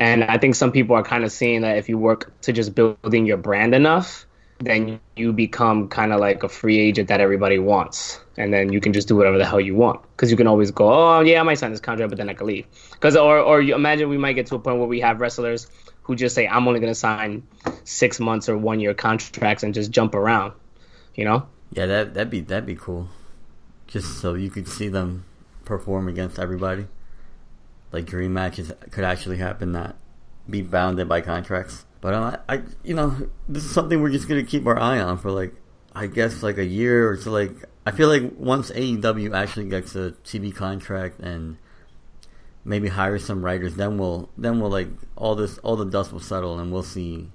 and 0.00 0.24
I 0.24 0.38
think 0.38 0.54
some 0.54 0.72
people 0.72 0.96
are 0.96 1.02
kind 1.02 1.24
of 1.24 1.30
seeing 1.30 1.60
that 1.60 1.76
if 1.76 1.88
you 1.88 1.98
work 1.98 2.32
to 2.42 2.52
just 2.52 2.74
building 2.74 3.26
your 3.26 3.36
brand 3.36 3.74
enough, 3.74 4.26
then 4.58 4.98
you 5.14 5.32
become 5.34 5.88
kind 5.88 6.12
of 6.12 6.20
like 6.20 6.42
a 6.42 6.48
free 6.48 6.78
agent 6.78 7.08
that 7.08 7.20
everybody 7.20 7.58
wants. 7.58 8.18
And 8.38 8.52
then 8.52 8.72
you 8.72 8.80
can 8.80 8.94
just 8.94 9.08
do 9.08 9.16
whatever 9.16 9.36
the 9.36 9.44
hell 9.44 9.60
you 9.60 9.74
want. 9.74 10.00
Because 10.12 10.30
you 10.30 10.38
can 10.38 10.46
always 10.46 10.70
go, 10.70 10.90
oh, 10.90 11.20
yeah, 11.20 11.40
I 11.40 11.42
might 11.42 11.58
sign 11.58 11.70
this 11.70 11.80
contract, 11.80 12.08
but 12.08 12.16
then 12.16 12.30
I 12.30 12.34
can 12.34 12.46
leave. 12.46 12.66
Because, 12.92 13.14
or, 13.14 13.38
or 13.38 13.60
you 13.60 13.74
imagine 13.74 14.08
we 14.08 14.16
might 14.16 14.32
get 14.32 14.46
to 14.46 14.54
a 14.54 14.58
point 14.58 14.78
where 14.78 14.88
we 14.88 15.00
have 15.00 15.20
wrestlers 15.20 15.66
who 16.02 16.16
just 16.16 16.34
say, 16.34 16.48
I'm 16.48 16.66
only 16.66 16.80
going 16.80 16.90
to 16.90 16.98
sign 16.98 17.46
six 17.84 18.18
months 18.18 18.48
or 18.48 18.56
one 18.56 18.80
year 18.80 18.94
contracts 18.94 19.62
and 19.62 19.74
just 19.74 19.90
jump 19.90 20.14
around, 20.14 20.54
you 21.14 21.26
know? 21.26 21.46
Yeah, 21.72 21.86
that 21.86 22.14
that'd 22.14 22.30
be 22.30 22.40
that'd 22.40 22.66
be 22.66 22.74
cool. 22.74 23.08
Just 23.90 24.20
so 24.20 24.34
you 24.34 24.50
could 24.50 24.68
see 24.68 24.88
them 24.88 25.24
perform 25.64 26.08
against 26.08 26.38
everybody. 26.38 26.86
Like 27.92 28.06
dream 28.06 28.32
matches 28.32 28.72
could 28.90 29.04
actually 29.04 29.38
happen, 29.38 29.72
not 29.72 29.96
be 30.48 30.62
bounded 30.62 31.08
by 31.08 31.20
contracts. 31.20 31.84
But 32.00 32.14
I, 32.14 32.38
I, 32.48 32.62
you 32.82 32.94
know, 32.94 33.28
this 33.48 33.64
is 33.64 33.70
something 33.72 34.00
we're 34.00 34.10
just 34.10 34.28
gonna 34.28 34.44
keep 34.44 34.66
our 34.66 34.78
eye 34.78 35.00
on 35.00 35.18
for 35.18 35.30
like, 35.30 35.52
I 35.94 36.06
guess 36.06 36.42
like 36.42 36.56
a 36.56 36.64
year 36.64 37.10
or 37.10 37.16
so. 37.16 37.30
Like, 37.30 37.56
I 37.84 37.90
feel 37.90 38.08
like 38.08 38.32
once 38.38 38.70
AEW 38.70 39.34
actually 39.34 39.68
gets 39.68 39.94
a 39.96 40.12
TV 40.24 40.54
contract 40.54 41.18
and 41.18 41.58
maybe 42.64 42.88
hire 42.88 43.18
some 43.18 43.44
writers, 43.44 43.74
then 43.74 43.98
we'll 43.98 44.30
then 44.38 44.60
we'll 44.60 44.70
like 44.70 44.88
all 45.16 45.34
this 45.34 45.58
all 45.58 45.76
the 45.76 45.84
dust 45.84 46.12
will 46.12 46.20
settle 46.20 46.58
and 46.58 46.72
we'll 46.72 46.82
see 46.82 47.28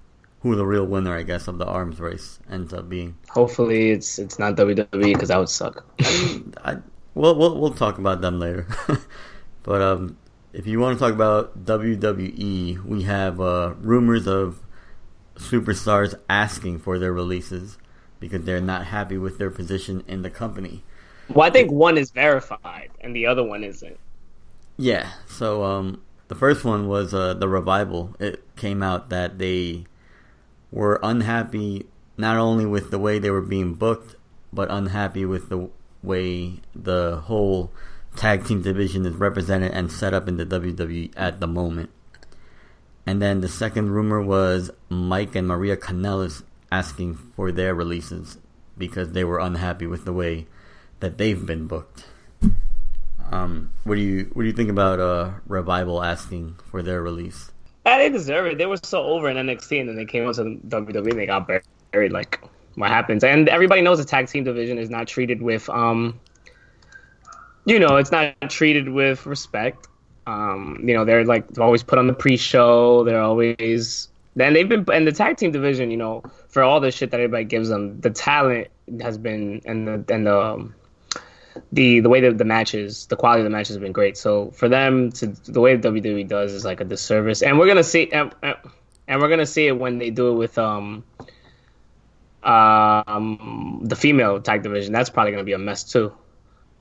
who 0.46 0.56
the 0.56 0.66
real 0.66 0.86
winner, 0.86 1.18
I 1.18 1.24
guess, 1.24 1.48
of 1.48 1.58
the 1.58 1.66
arms 1.66 2.00
race 2.00 2.38
ends 2.52 2.72
up 2.72 2.88
being. 2.88 3.18
Hopefully 3.30 3.90
it's 3.90 4.20
it's 4.20 4.38
not 4.38 4.56
WWE 4.56 5.14
because 5.14 5.30
that 5.30 5.40
would 5.40 5.50
suck. 5.50 5.84
I, 6.64 6.78
we'll, 7.16 7.36
we'll 7.36 7.60
we'll 7.60 7.74
talk 7.74 7.98
about 7.98 8.22
them 8.22 8.40
later. 8.40 8.68
but 9.64 9.82
um, 9.82 10.18
if 10.54 10.68
you 10.68 10.80
want 10.80 11.00
to 11.00 11.04
talk 11.04 11.14
about 11.16 11.66
WWE, 11.66 12.86
we 12.86 13.02
have 13.02 13.42
uh, 13.42 13.74
rumors 13.80 14.28
of 14.28 14.60
superstars 15.34 16.14
asking 16.30 16.78
for 16.78 17.00
their 17.00 17.12
releases 17.12 17.80
because 18.20 18.44
they're 18.46 18.62
not 18.62 18.86
happy 18.86 19.18
with 19.18 19.40
their 19.40 19.50
position 19.50 20.04
in 20.08 20.22
the 20.22 20.30
company. 20.30 20.84
well, 21.28 21.48
I 21.48 21.50
think 21.50 21.72
one 21.72 21.98
is 21.98 22.12
verified 22.12 22.92
and 23.02 23.16
the 23.16 23.26
other 23.26 23.44
one 23.44 23.64
isn't. 23.64 23.98
Yeah. 24.78 25.10
So 25.26 25.64
um, 25.64 26.04
the 26.28 26.36
first 26.36 26.64
one 26.64 26.88
was 26.88 27.16
uh, 27.16 27.34
the 27.34 27.50
revival. 27.50 28.16
It 28.20 28.44
came 28.56 28.84
out 28.84 29.10
that 29.10 29.40
they 29.40 29.88
were 30.72 31.00
unhappy 31.04 31.86
not 32.18 32.38
only 32.38 32.66
with 32.66 32.92
the 32.92 33.00
way 33.00 33.20
they 33.20 33.30
were 33.30 33.42
being 33.42 33.74
booked, 33.74 34.16
but 34.54 34.72
unhappy 34.72 35.26
with 35.26 35.50
the 35.50 35.70
way 36.02 36.60
the 36.74 37.22
whole 37.26 37.72
tag 38.16 38.46
team 38.46 38.62
division 38.62 39.06
is 39.06 39.16
represented 39.16 39.72
and 39.72 39.92
set 39.92 40.14
up 40.14 40.28
in 40.28 40.38
the 40.38 40.46
WWE 40.46 41.12
at 41.18 41.40
the 41.40 41.48
moment. 41.48 41.90
And 43.06 43.22
then 43.22 43.42
the 43.42 43.48
second 43.48 43.92
rumor 43.92 44.22
was 44.22 44.72
Mike 44.90 45.36
and 45.36 45.48
Maria 45.48 45.78
Kanellis 45.78 46.44
asking 46.72 47.16
for 47.36 47.52
their 47.52 47.76
releases 47.76 48.38
because 48.78 49.12
they 49.12 49.24
were 49.24 49.40
unhappy 49.40 49.86
with 49.86 50.06
the 50.06 50.14
way 50.14 50.48
that 51.00 51.18
they've 51.18 51.46
been 51.46 51.68
booked. 51.68 52.06
Um, 53.32 53.72
what 53.84 53.96
do 53.96 54.02
you 54.02 54.30
what 54.34 54.44
do 54.44 54.48
you 54.48 54.54
think 54.54 54.70
about 54.70 55.00
uh, 55.00 55.32
Revival 55.48 56.04
asking 56.04 56.56
for 56.70 56.82
their 56.82 57.02
release? 57.02 57.52
Yeah, 57.96 58.00
they 58.00 58.10
deserve 58.10 58.48
it. 58.48 58.58
They 58.58 58.66
were 58.66 58.78
so 58.78 59.04
over 59.04 59.30
in 59.30 59.38
NXT, 59.38 59.80
and 59.80 59.90
then 59.90 59.96
they 59.96 60.06
came 60.06 60.26
onto 60.26 60.60
WWE 60.60 61.12
and 61.12 61.20
they 61.20 61.28
got 61.28 61.48
buried. 61.92 62.12
Like, 62.12 62.44
what 62.74 62.90
happens? 62.90 63.24
And 63.24 63.48
everybody 63.48 63.82
knows 63.82 64.00
the 64.00 64.06
tag 64.06 64.28
team 64.28 64.44
division 64.44 64.80
is 64.80 64.90
not 64.90 65.08
treated 65.08 65.40
with, 65.40 65.70
um, 65.70 66.20
you 67.66 67.78
know, 67.78 67.98
it's 67.98 68.12
not 68.12 68.34
treated 68.50 68.90
with 68.90 69.28
respect. 69.28 69.88
Um, 70.26 70.82
you 70.84 70.96
know, 70.96 71.06
they're 71.06 71.26
like 71.26 71.60
always 71.60 71.84
put 71.84 72.00
on 72.00 72.08
the 72.08 72.14
pre-show. 72.14 73.04
They're 73.04 73.22
always 73.22 74.10
then 74.36 74.54
they've 74.54 74.68
been 74.68 74.86
and 74.92 75.06
the 75.06 75.12
tag 75.12 75.38
team 75.38 75.52
division. 75.52 75.92
You 75.92 75.98
know, 75.98 76.24
for 76.50 76.64
all 76.64 76.80
the 76.80 76.92
shit 76.92 77.12
that 77.12 77.20
everybody 77.20 77.46
gives 77.46 77.70
them, 77.70 78.02
the 78.02 78.10
talent 78.10 78.68
has 79.02 79.18
been 79.18 79.62
and 79.66 79.88
the 79.88 80.14
and 80.14 80.26
the 80.26 80.42
um, 80.42 80.76
the 81.72 82.00
the 82.00 82.10
way 82.10 82.22
that 82.22 82.38
the 82.38 82.46
matches, 82.46 83.06
the 83.08 83.16
quality 83.16 83.42
of 83.42 83.46
the 83.46 83.50
matches 83.50 83.76
have 83.76 83.82
been 83.82 83.92
great. 83.92 84.18
So 84.18 84.52
for 84.52 84.70
them 84.70 85.12
to 85.14 85.28
the 85.28 85.62
way 85.62 85.78
WWE 85.78 86.28
does 86.28 86.54
is 86.54 86.66
like 86.66 86.82
a 86.82 86.86
disservice, 86.86 87.42
and 87.42 87.58
we're 87.60 87.68
gonna 87.68 87.84
see 87.84 88.12
and, 88.12 88.34
and 89.08 89.22
we're 89.22 89.30
gonna 89.30 89.46
see 89.46 89.68
it 89.68 89.78
when 89.78 89.98
they 89.98 90.10
do 90.10 90.30
it 90.30 90.36
with 90.36 90.58
um 90.58 91.04
um 92.44 93.82
the 93.84 93.96
female 93.96 94.42
tag 94.42 94.64
division. 94.64 94.94
That's 94.94 95.10
probably 95.10 95.32
gonna 95.32 95.44
be 95.44 95.54
a 95.54 95.58
mess 95.58 95.84
too. 95.84 96.14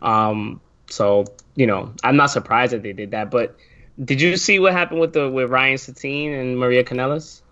Um, 0.03 0.61
so 0.91 1.25
you 1.55 1.67
know, 1.67 1.93
I'm 2.03 2.17
not 2.17 2.31
surprised 2.31 2.73
that 2.73 2.83
they 2.83 2.93
did 2.93 3.13
that. 3.13 3.31
But 3.31 3.57
did 4.03 4.21
you 4.21 4.37
see 4.37 4.59
what 4.59 4.73
happened 4.73 5.01
with 5.01 5.13
the 5.13 5.31
with 5.31 5.51
Ryan 5.51 5.79
Satin 5.79 6.33
and 6.35 6.59
Maria 6.59 6.85
Kanellis? 6.85 7.43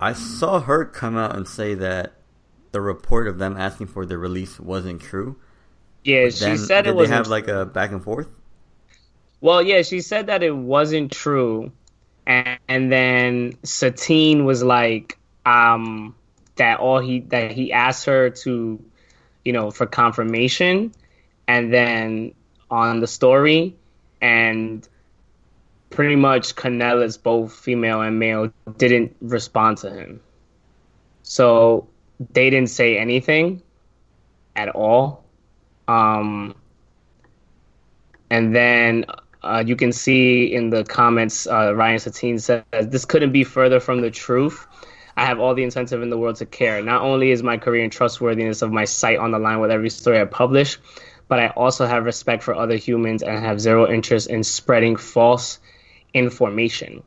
I 0.00 0.12
saw 0.12 0.60
her 0.60 0.84
come 0.84 1.16
out 1.16 1.36
and 1.36 1.46
say 1.46 1.74
that 1.74 2.14
the 2.72 2.80
report 2.80 3.26
of 3.26 3.38
them 3.38 3.56
asking 3.56 3.88
for 3.88 4.06
their 4.06 4.18
release 4.18 4.60
wasn't 4.60 5.00
true. 5.00 5.36
Yeah, 6.08 6.30
she 6.30 6.56
said 6.56 6.86
it 6.86 6.96
was 6.96 7.10
they 7.10 7.14
have 7.14 7.28
like 7.28 7.48
a 7.48 7.66
back 7.66 7.92
and 7.92 8.02
forth? 8.02 8.28
Well, 9.42 9.60
yeah, 9.60 9.82
she 9.82 10.00
said 10.00 10.28
that 10.28 10.42
it 10.42 10.56
wasn't 10.56 11.12
true, 11.12 11.70
and, 12.26 12.58
and 12.66 12.90
then 12.90 13.58
Satin 13.62 14.46
was 14.46 14.62
like, 14.62 15.18
um, 15.44 16.14
that 16.56 16.80
all 16.80 16.98
he 16.98 17.20
that 17.28 17.52
he 17.52 17.74
asked 17.74 18.06
her 18.06 18.30
to, 18.30 18.82
you 19.44 19.52
know, 19.52 19.70
for 19.70 19.84
confirmation, 19.84 20.92
and 21.46 21.70
then 21.70 22.32
on 22.70 23.00
the 23.00 23.06
story, 23.06 23.76
and 24.22 24.88
pretty 25.90 26.16
much 26.16 26.54
Kanellis, 26.54 27.22
both 27.22 27.52
female 27.52 28.00
and 28.00 28.18
male, 28.18 28.50
didn't 28.78 29.14
respond 29.20 29.76
to 29.78 29.90
him. 29.90 30.20
So 31.22 31.86
they 32.32 32.48
didn't 32.48 32.70
say 32.70 32.96
anything 32.96 33.60
at 34.56 34.70
all. 34.70 35.27
Um, 35.88 36.54
and 38.30 38.54
then 38.54 39.06
uh, 39.42 39.64
you 39.66 39.74
can 39.74 39.92
see 39.92 40.52
in 40.52 40.70
the 40.70 40.84
comments, 40.84 41.46
uh, 41.46 41.74
Ryan 41.74 41.98
Satin 41.98 42.38
says, 42.38 42.62
This 42.70 43.04
couldn't 43.04 43.32
be 43.32 43.44
further 43.44 43.80
from 43.80 44.02
the 44.02 44.10
truth. 44.10 44.66
I 45.16 45.24
have 45.24 45.40
all 45.40 45.54
the 45.54 45.64
incentive 45.64 46.02
in 46.02 46.10
the 46.10 46.18
world 46.18 46.36
to 46.36 46.46
care. 46.46 46.80
Not 46.82 47.02
only 47.02 47.32
is 47.32 47.42
my 47.42 47.56
career 47.56 47.82
and 47.82 47.90
trustworthiness 47.90 48.62
of 48.62 48.70
my 48.70 48.84
site 48.84 49.18
on 49.18 49.32
the 49.32 49.38
line 49.38 49.58
with 49.58 49.72
every 49.72 49.90
story 49.90 50.20
I 50.20 50.26
publish, 50.26 50.78
but 51.26 51.40
I 51.40 51.48
also 51.48 51.86
have 51.86 52.04
respect 52.04 52.44
for 52.44 52.54
other 52.54 52.76
humans 52.76 53.22
and 53.22 53.44
have 53.44 53.60
zero 53.60 53.90
interest 53.90 54.28
in 54.28 54.44
spreading 54.44 54.96
false 54.96 55.58
information. 56.14 57.02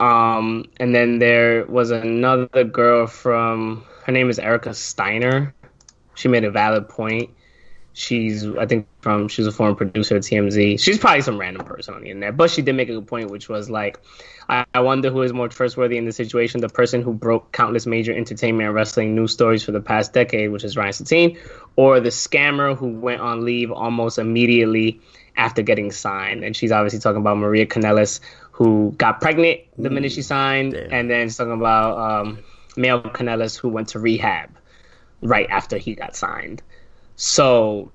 Um, 0.00 0.66
and 0.78 0.94
then 0.94 1.18
there 1.18 1.66
was 1.66 1.90
another 1.90 2.64
girl 2.64 3.06
from 3.06 3.84
her 4.04 4.12
name 4.12 4.30
is 4.30 4.38
Erica 4.38 4.72
Steiner. 4.72 5.54
She 6.14 6.28
made 6.28 6.44
a 6.44 6.50
valid 6.50 6.88
point. 6.88 7.30
She's 7.98 8.46
I 8.46 8.66
think 8.66 8.86
from 9.00 9.28
she's 9.28 9.46
a 9.46 9.52
former 9.52 9.74
producer 9.74 10.16
at 10.16 10.22
TMZ. 10.22 10.78
She's 10.78 10.98
probably 10.98 11.22
some 11.22 11.40
random 11.40 11.64
person 11.64 11.94
on 11.94 12.02
the 12.02 12.10
internet, 12.10 12.36
but 12.36 12.50
she 12.50 12.60
did 12.60 12.74
make 12.74 12.90
a 12.90 12.92
good 12.92 13.06
point, 13.06 13.30
which 13.30 13.48
was 13.48 13.70
like, 13.70 13.98
I, 14.50 14.66
I 14.74 14.80
wonder 14.80 15.10
who 15.10 15.22
is 15.22 15.32
more 15.32 15.48
trustworthy 15.48 15.96
in 15.96 16.04
this 16.04 16.16
situation: 16.16 16.60
the 16.60 16.68
person 16.68 17.00
who 17.00 17.14
broke 17.14 17.52
countless 17.52 17.86
major 17.86 18.12
entertainment 18.12 18.66
and 18.66 18.74
wrestling 18.74 19.14
news 19.14 19.32
stories 19.32 19.62
for 19.62 19.72
the 19.72 19.80
past 19.80 20.12
decade, 20.12 20.50
which 20.50 20.62
is 20.62 20.76
Ryan 20.76 20.92
Satin, 20.92 21.38
or 21.74 22.00
the 22.00 22.10
scammer 22.10 22.76
who 22.76 22.88
went 22.88 23.22
on 23.22 23.46
leave 23.46 23.72
almost 23.72 24.18
immediately 24.18 25.00
after 25.34 25.62
getting 25.62 25.90
signed. 25.90 26.44
And 26.44 26.54
she's 26.54 26.72
obviously 26.72 26.98
talking 26.98 27.22
about 27.22 27.38
Maria 27.38 27.64
Kanellis, 27.64 28.20
who 28.50 28.94
got 28.98 29.22
pregnant 29.22 29.60
the 29.78 29.88
minute 29.88 30.12
she 30.12 30.20
signed, 30.20 30.74
damn. 30.74 30.92
and 30.92 31.10
then 31.10 31.28
she's 31.28 31.38
talking 31.38 31.54
about 31.54 31.96
um, 31.96 32.44
Mike 32.76 33.14
Kanellis, 33.14 33.56
who 33.56 33.70
went 33.70 33.88
to 33.88 33.98
rehab 34.00 34.50
right 35.22 35.48
after 35.48 35.78
he 35.78 35.94
got 35.94 36.14
signed. 36.14 36.62
So 37.16 37.90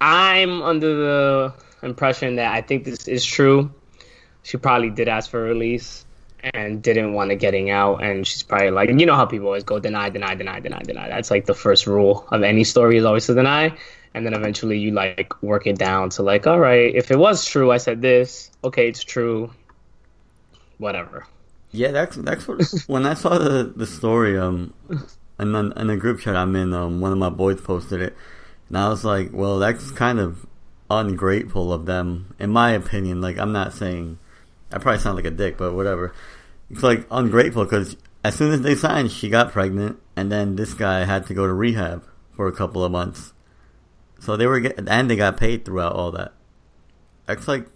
I'm 0.00 0.62
under 0.62 0.96
the 0.96 1.54
impression 1.82 2.36
that 2.36 2.52
I 2.52 2.62
think 2.62 2.84
this 2.84 3.06
is 3.06 3.24
true. 3.24 3.72
She 4.42 4.56
probably 4.56 4.90
did 4.90 5.08
ask 5.08 5.30
for 5.30 5.42
release 5.42 6.04
and 6.54 6.82
didn't 6.82 7.12
want 7.12 7.30
to 7.30 7.36
getting 7.36 7.70
out, 7.70 8.02
and 8.02 8.26
she's 8.26 8.42
probably 8.42 8.70
like, 8.70 8.88
you 8.90 9.06
know 9.06 9.14
how 9.14 9.26
people 9.26 9.46
always 9.46 9.62
go 9.62 9.78
deny, 9.78 10.08
deny, 10.08 10.34
deny, 10.34 10.58
deny, 10.58 10.80
deny. 10.80 11.08
That's 11.08 11.30
like 11.30 11.46
the 11.46 11.54
first 11.54 11.86
rule 11.86 12.26
of 12.32 12.42
any 12.42 12.64
story 12.64 12.96
is 12.96 13.04
always 13.04 13.26
to 13.26 13.34
deny, 13.34 13.76
and 14.14 14.26
then 14.26 14.34
eventually 14.34 14.78
you 14.78 14.90
like 14.90 15.40
work 15.42 15.66
it 15.66 15.78
down 15.78 16.10
to 16.10 16.22
like, 16.22 16.46
all 16.46 16.58
right, 16.58 16.92
if 16.94 17.10
it 17.10 17.18
was 17.18 17.44
true, 17.44 17.70
I 17.70 17.76
said 17.76 18.02
this. 18.02 18.50
Okay, 18.64 18.88
it's 18.88 19.04
true. 19.04 19.52
Whatever. 20.78 21.26
Yeah, 21.70 21.92
that's 21.92 22.16
that's 22.16 22.48
what 22.48 22.62
when 22.86 23.06
I 23.06 23.14
saw 23.14 23.38
the 23.38 23.72
the 23.74 23.86
story 23.86 24.38
um 24.38 24.74
and 25.38 25.54
then 25.54 25.72
in 25.76 25.86
the 25.86 25.96
group 25.96 26.20
chat 26.20 26.36
I'm 26.36 26.54
in 26.54 26.74
um 26.74 27.00
one 27.00 27.12
of 27.12 27.18
my 27.18 27.30
boys 27.30 27.60
posted 27.60 28.02
it 28.02 28.16
and 28.72 28.78
I 28.78 28.88
was 28.88 29.04
like, 29.04 29.32
well, 29.34 29.58
that's 29.58 29.90
kind 29.90 30.18
of 30.18 30.46
ungrateful 30.90 31.74
of 31.74 31.84
them 31.84 32.34
in 32.38 32.50
my 32.50 32.70
opinion. 32.70 33.20
Like 33.20 33.36
I'm 33.36 33.52
not 33.52 33.74
saying 33.74 34.18
I 34.72 34.78
probably 34.78 34.98
sound 34.98 35.16
like 35.16 35.26
a 35.26 35.30
dick, 35.30 35.58
but 35.58 35.74
whatever. 35.74 36.14
It's 36.70 36.82
like 36.82 37.06
ungrateful 37.10 37.64
because 37.64 37.98
as 38.24 38.34
soon 38.34 38.50
as 38.50 38.62
they 38.62 38.74
signed, 38.74 39.12
she 39.12 39.28
got 39.28 39.52
pregnant, 39.52 40.00
and 40.16 40.32
then 40.32 40.56
this 40.56 40.72
guy 40.72 41.04
had 41.04 41.26
to 41.26 41.34
go 41.34 41.46
to 41.46 41.52
rehab 41.52 42.02
for 42.34 42.48
a 42.48 42.52
couple 42.52 42.82
of 42.82 42.90
months. 42.90 43.34
So 44.20 44.38
they 44.38 44.46
were 44.46 44.60
getting, 44.60 44.88
and 44.88 45.10
they 45.10 45.16
got 45.16 45.36
paid 45.36 45.66
throughout 45.66 45.92
all 45.92 46.12
that. 46.12 46.32
That's 47.26 47.46
like, 47.46 47.66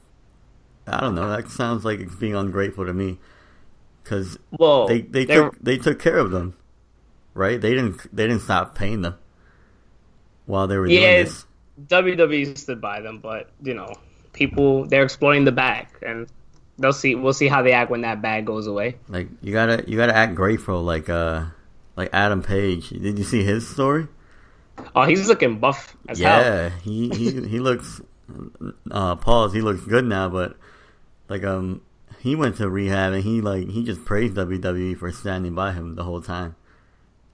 I 0.87 1.01
don't 1.01 1.15
know. 1.15 1.29
That 1.29 1.51
sounds 1.51 1.85
like 1.85 2.01
it's 2.01 2.15
being 2.15 2.35
ungrateful 2.35 2.87
to 2.87 2.95
me, 2.95 3.19
because 4.03 4.39
Well, 4.51 4.87
they 4.87 5.03
they 5.03 5.27
took 5.27 5.59
they 5.61 5.77
took 5.77 5.99
care 5.99 6.17
of 6.17 6.31
them, 6.31 6.57
right? 7.35 7.61
They 7.61 7.75
didn't 7.75 8.17
they 8.17 8.27
didn't 8.27 8.43
stop 8.43 8.75
paying 8.75 9.03
them 9.03 9.19
while 10.47 10.67
they 10.67 10.77
were 10.79 10.89
Yeah, 10.89 11.01
doing 11.15 11.25
this. 11.25 11.45
WWE 11.89 12.57
stood 12.57 12.81
by 12.81 13.01
them, 13.01 13.19
but 13.19 13.51
you 13.63 13.75
know, 13.75 13.93
people 14.33 14.87
they're 14.87 15.03
exploiting 15.05 15.45
the 15.45 15.53
bag, 15.53 15.89
and 16.03 16.29
they'll 16.79 16.93
see. 16.93 17.15
We'll 17.15 17.33
see 17.33 17.49
how 17.49 17.63
they 17.63 17.73
act 17.73 17.91
when 17.91 18.03
that 18.03 18.23
bag 18.23 18.47
goes 18.47 18.67
away. 18.67 18.97
Like 19.09 19.29
you 19.43 19.53
gotta 19.53 19.85
you 19.87 19.97
gotta 19.97 20.17
act 20.17 20.35
grateful, 20.35 20.83
like 20.83 21.09
uh 21.09 21.45
like 21.97 22.11
Adam 22.13 22.43
Page. 22.43 22.91
Did 22.91 23.19
you 23.19 23.25
see 23.25 23.43
his 23.43 23.69
story? 23.69 24.09
Oh, 24.95 25.05
he's 25.05 25.27
looking 25.29 25.59
buff 25.59 25.97
as 26.09 26.19
hell. 26.21 26.41
Yeah, 26.41 26.71
he 26.83 27.09
he 27.11 27.31
he 27.49 27.59
looks. 27.61 28.01
Uh, 28.91 29.15
pause. 29.17 29.53
He 29.53 29.61
looks 29.61 29.83
good 29.83 30.05
now, 30.05 30.29
but 30.29 30.57
like 31.29 31.45
um, 31.45 31.83
he 32.21 32.35
went 32.35 32.57
to 32.57 32.69
rehab 32.69 33.13
and 33.13 33.23
he 33.23 33.41
like 33.41 33.69
he 33.69 33.85
just 33.85 34.05
praised 34.05 34.35
WWE 34.35 34.97
for 34.99 35.11
standing 35.13 35.55
by 35.55 35.73
him 35.73 35.95
the 35.95 36.05
whole 36.05 36.21
time. 36.21 36.57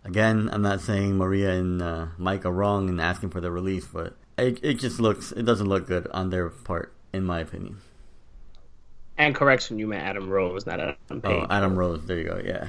Again, 0.05 0.49
I'm 0.53 0.63
not 0.63 0.81
saying 0.81 1.17
Maria 1.17 1.51
and 1.53 1.81
uh, 1.81 2.07
Mike 2.19 2.45
are 2.45 2.51
wrong 2.53 2.89
in 2.89 2.99
asking 2.99 3.31
for 3.31 3.41
the 3.41 3.51
release, 3.53 3.87
but 3.87 4.17
it 4.37 4.59
it 4.63 4.75
just 4.75 4.99
looks 4.99 5.31
it 5.33 5.45
doesn't 5.45 5.69
look 5.69 5.87
good 5.87 6.09
on 6.13 6.31
their 6.31 6.49
part, 6.49 6.93
in 7.13 7.25
my 7.25 7.41
opinion. 7.41 7.79
And 9.19 9.35
correction, 9.35 9.79
you 9.79 9.87
meant 9.87 10.03
Adam 10.05 10.29
Rose, 10.29 10.67
not 10.67 10.81
Adam 10.81 10.97
Page. 11.09 11.21
Oh, 11.25 11.47
Adam 11.49 11.77
Rose, 11.77 12.05
there 12.07 12.19
you 12.19 12.25
go. 12.25 12.41
Yeah, 12.45 12.69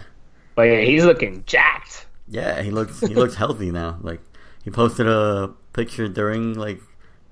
But 0.55 0.63
yeah, 0.63 0.81
he's 0.81 1.05
looking 1.05 1.43
jacked. 1.47 2.05
yeah, 2.27 2.61
he 2.61 2.69
looks 2.69 2.99
he 2.99 3.15
looks 3.15 3.33
healthy 3.35 3.71
now. 3.71 3.97
Like 4.01 4.21
he 4.63 4.69
posted 4.69 5.07
a 5.07 5.51
picture 5.73 6.07
during 6.07 6.53
like 6.53 6.81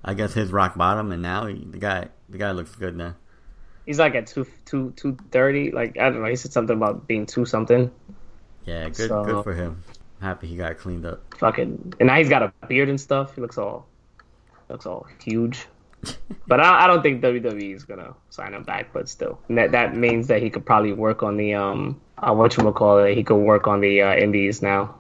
I 0.04 0.16
guess 0.16 0.34
his 0.34 0.52
rock 0.52 0.76
bottom, 0.78 1.12
and 1.12 1.22
now 1.22 1.46
he, 1.46 1.64
the 1.64 1.78
guy 1.78 2.08
the 2.30 2.40
guy 2.40 2.52
looks 2.52 2.74
good 2.74 2.96
now. 2.96 3.16
He's 3.86 4.00
like 4.00 4.16
at 4.16 4.26
two 4.28 4.48
two 4.66 4.94
two 4.96 5.16
thirty. 5.32 5.70
Like 5.72 6.00
I 6.00 6.10
don't 6.10 6.24
know. 6.24 6.30
He 6.30 6.36
said 6.38 6.54
something 6.54 6.76
about 6.78 7.06
being 7.08 7.28
two 7.28 7.46
something. 7.46 7.92
Yeah, 8.66 8.86
good 8.90 9.10
So- 9.10 9.26
good 9.26 9.44
for 9.44 9.54
him. 9.54 9.84
Happy 10.22 10.48
he 10.48 10.56
got 10.56 10.78
cleaned 10.78 11.06
up. 11.06 11.34
Fucking. 11.40 11.94
And 12.00 12.08
now 12.08 12.16
he's 12.18 12.30
got 12.30 12.44
a 12.44 12.54
beard 12.68 12.90
and 12.90 13.02
stuff. 13.02 13.36
He 13.36 13.42
looks 13.42 13.58
all 13.58 13.88
looks 14.70 14.86
all 14.86 15.08
huge. 15.24 15.68
But 16.48 16.60
I, 16.60 16.84
I 16.84 16.88
don't 16.88 17.02
think 17.02 17.22
WWE 17.24 17.76
is 17.76 17.84
gonna 17.86 18.14
sign 18.30 18.54
him 18.54 18.64
back. 18.64 18.92
But 18.94 19.08
still, 19.08 19.40
and 19.48 19.58
that 19.58 19.72
that 19.72 19.96
means 19.96 20.28
that 20.28 20.42
he 20.42 20.50
could 20.50 20.66
probably 20.66 20.92
work 20.94 21.24
on 21.24 21.38
the 21.38 21.54
um 21.54 22.02
uh, 22.18 22.34
what 22.34 22.58
you 22.58 22.72
call 22.72 23.00
it. 23.00 23.16
He 23.16 23.24
could 23.24 23.38
work 23.38 23.68
on 23.68 23.80
the 23.80 24.02
uh, 24.02 24.16
indies 24.16 24.62
now. 24.62 24.96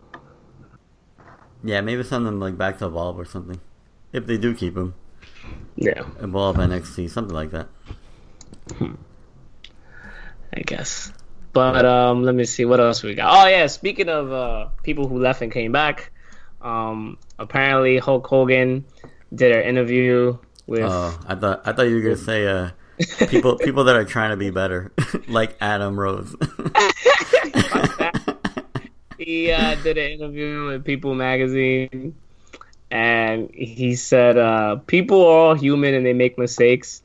Yeah, 1.63 1.81
maybe 1.81 2.03
send 2.03 2.27
him 2.27 2.39
like 2.39 2.57
back 2.57 2.77
to 2.79 2.87
Evolve 2.87 3.19
or 3.19 3.25
something. 3.25 3.59
If 4.13 4.25
they 4.27 4.37
do 4.37 4.53
keep 4.53 4.77
him. 4.77 4.93
Yeah, 5.75 6.03
Evolve 6.19 6.57
NXT, 6.57 7.09
something 7.09 7.35
like 7.35 7.51
that. 7.51 7.67
I 10.53 10.61
guess. 10.61 11.11
But 11.53 11.85
um, 11.85 12.23
let 12.23 12.33
me 12.33 12.45
see 12.45 12.65
what 12.65 12.79
else 12.79 13.03
we 13.03 13.15
got. 13.15 13.45
Oh 13.45 13.47
yeah, 13.49 13.67
speaking 13.67 14.07
of 14.09 14.31
uh, 14.31 14.67
people 14.83 15.07
who 15.07 15.19
left 15.19 15.41
and 15.41 15.51
came 15.51 15.71
back, 15.71 16.11
um, 16.61 17.17
apparently 17.37 17.97
Hulk 17.97 18.25
Hogan 18.25 18.85
did 19.33 19.51
an 19.51 19.63
interview 19.63 20.37
with. 20.67 20.83
Oh, 20.83 21.19
I 21.27 21.35
thought 21.35 21.61
I 21.65 21.73
thought 21.73 21.83
you 21.83 21.95
were 21.95 22.01
gonna 22.01 22.17
say 22.17 22.47
uh 22.47 22.69
people 23.27 23.57
people 23.59 23.83
that 23.85 23.95
are 23.95 24.05
trying 24.05 24.31
to 24.31 24.37
be 24.37 24.49
better. 24.49 24.91
like 25.27 25.57
Adam 25.59 25.99
Rose. 25.99 26.35
he 29.17 29.51
uh, 29.51 29.75
did 29.83 29.97
an 29.97 30.11
interview 30.11 30.67
with 30.67 30.85
People 30.85 31.15
Magazine, 31.15 32.15
and 32.89 33.49
he 33.53 33.95
said, 33.95 34.37
uh, 34.37 34.77
"People 34.87 35.21
are 35.25 35.37
all 35.37 35.53
human 35.53 35.93
and 35.93 36.05
they 36.05 36.13
make 36.13 36.37
mistakes, 36.37 37.01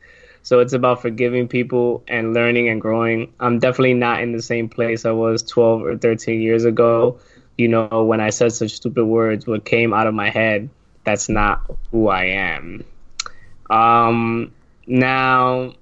so 0.46 0.60
it's 0.60 0.74
about 0.74 1.02
forgiving 1.02 1.48
people 1.48 2.04
and 2.06 2.32
learning 2.32 2.68
and 2.68 2.80
growing. 2.80 3.32
I'm 3.40 3.58
definitely 3.58 3.94
not 3.94 4.22
in 4.22 4.30
the 4.30 4.40
same 4.40 4.68
place 4.68 5.04
I 5.04 5.10
was 5.10 5.42
12 5.42 5.82
or 5.82 5.98
13 5.98 6.40
years 6.40 6.64
ago. 6.64 7.18
You 7.58 7.66
know, 7.66 8.04
when 8.04 8.20
I 8.20 8.30
said 8.30 8.52
such 8.52 8.70
stupid 8.70 9.06
words, 9.06 9.44
what 9.44 9.64
came 9.64 9.92
out 9.92 10.06
of 10.06 10.14
my 10.14 10.30
head, 10.30 10.70
that's 11.02 11.28
not 11.28 11.68
who 11.90 12.06
I 12.06 12.26
am. 12.26 12.84
Um, 13.68 14.52
now." 14.86 15.74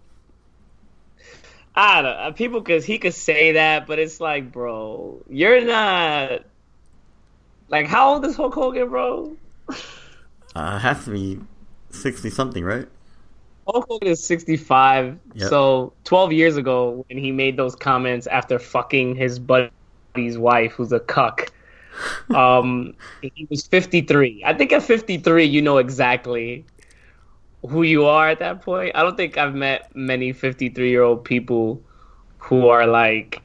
I 1.76 2.00
don't 2.00 2.16
know. 2.16 2.32
People, 2.32 2.60
because 2.60 2.86
he 2.86 2.98
could 2.98 3.12
say 3.12 3.52
that, 3.52 3.86
but 3.86 3.98
it's 3.98 4.18
like, 4.18 4.50
bro, 4.50 5.20
you're 5.28 5.62
not. 5.62 6.40
Like, 7.68 7.86
how 7.86 8.14
old 8.14 8.24
is 8.24 8.34
Hulk 8.34 8.54
Hogan, 8.54 8.88
bro? 8.88 9.36
uh 10.56 10.78
has 10.78 11.04
to 11.04 11.10
be 11.10 11.40
sixty 11.90 12.30
something, 12.30 12.64
right? 12.64 12.88
Hulk 13.66 13.86
Hogan 13.88 14.08
is 14.08 14.22
65. 14.22 15.18
Yep. 15.34 15.48
So 15.48 15.92
12 16.04 16.32
years 16.32 16.56
ago, 16.56 17.04
when 17.08 17.18
he 17.18 17.32
made 17.32 17.56
those 17.56 17.74
comments 17.74 18.26
after 18.26 18.58
fucking 18.58 19.16
his 19.16 19.38
buddy's 19.38 20.38
wife, 20.38 20.72
who's 20.72 20.92
a 20.92 21.00
cuck, 21.00 21.52
um, 22.34 22.94
he 23.22 23.46
was 23.50 23.66
53. 23.66 24.42
I 24.44 24.54
think 24.54 24.72
at 24.72 24.82
53, 24.82 25.44
you 25.44 25.62
know 25.62 25.78
exactly 25.78 26.64
who 27.68 27.82
you 27.82 28.04
are 28.04 28.28
at 28.28 28.38
that 28.40 28.62
point. 28.62 28.92
I 28.94 29.02
don't 29.02 29.16
think 29.16 29.38
I've 29.38 29.54
met 29.54 29.94
many 29.94 30.32
53 30.32 30.90
year 30.90 31.02
old 31.02 31.24
people 31.24 31.82
who 32.38 32.68
are 32.68 32.86
like, 32.86 33.40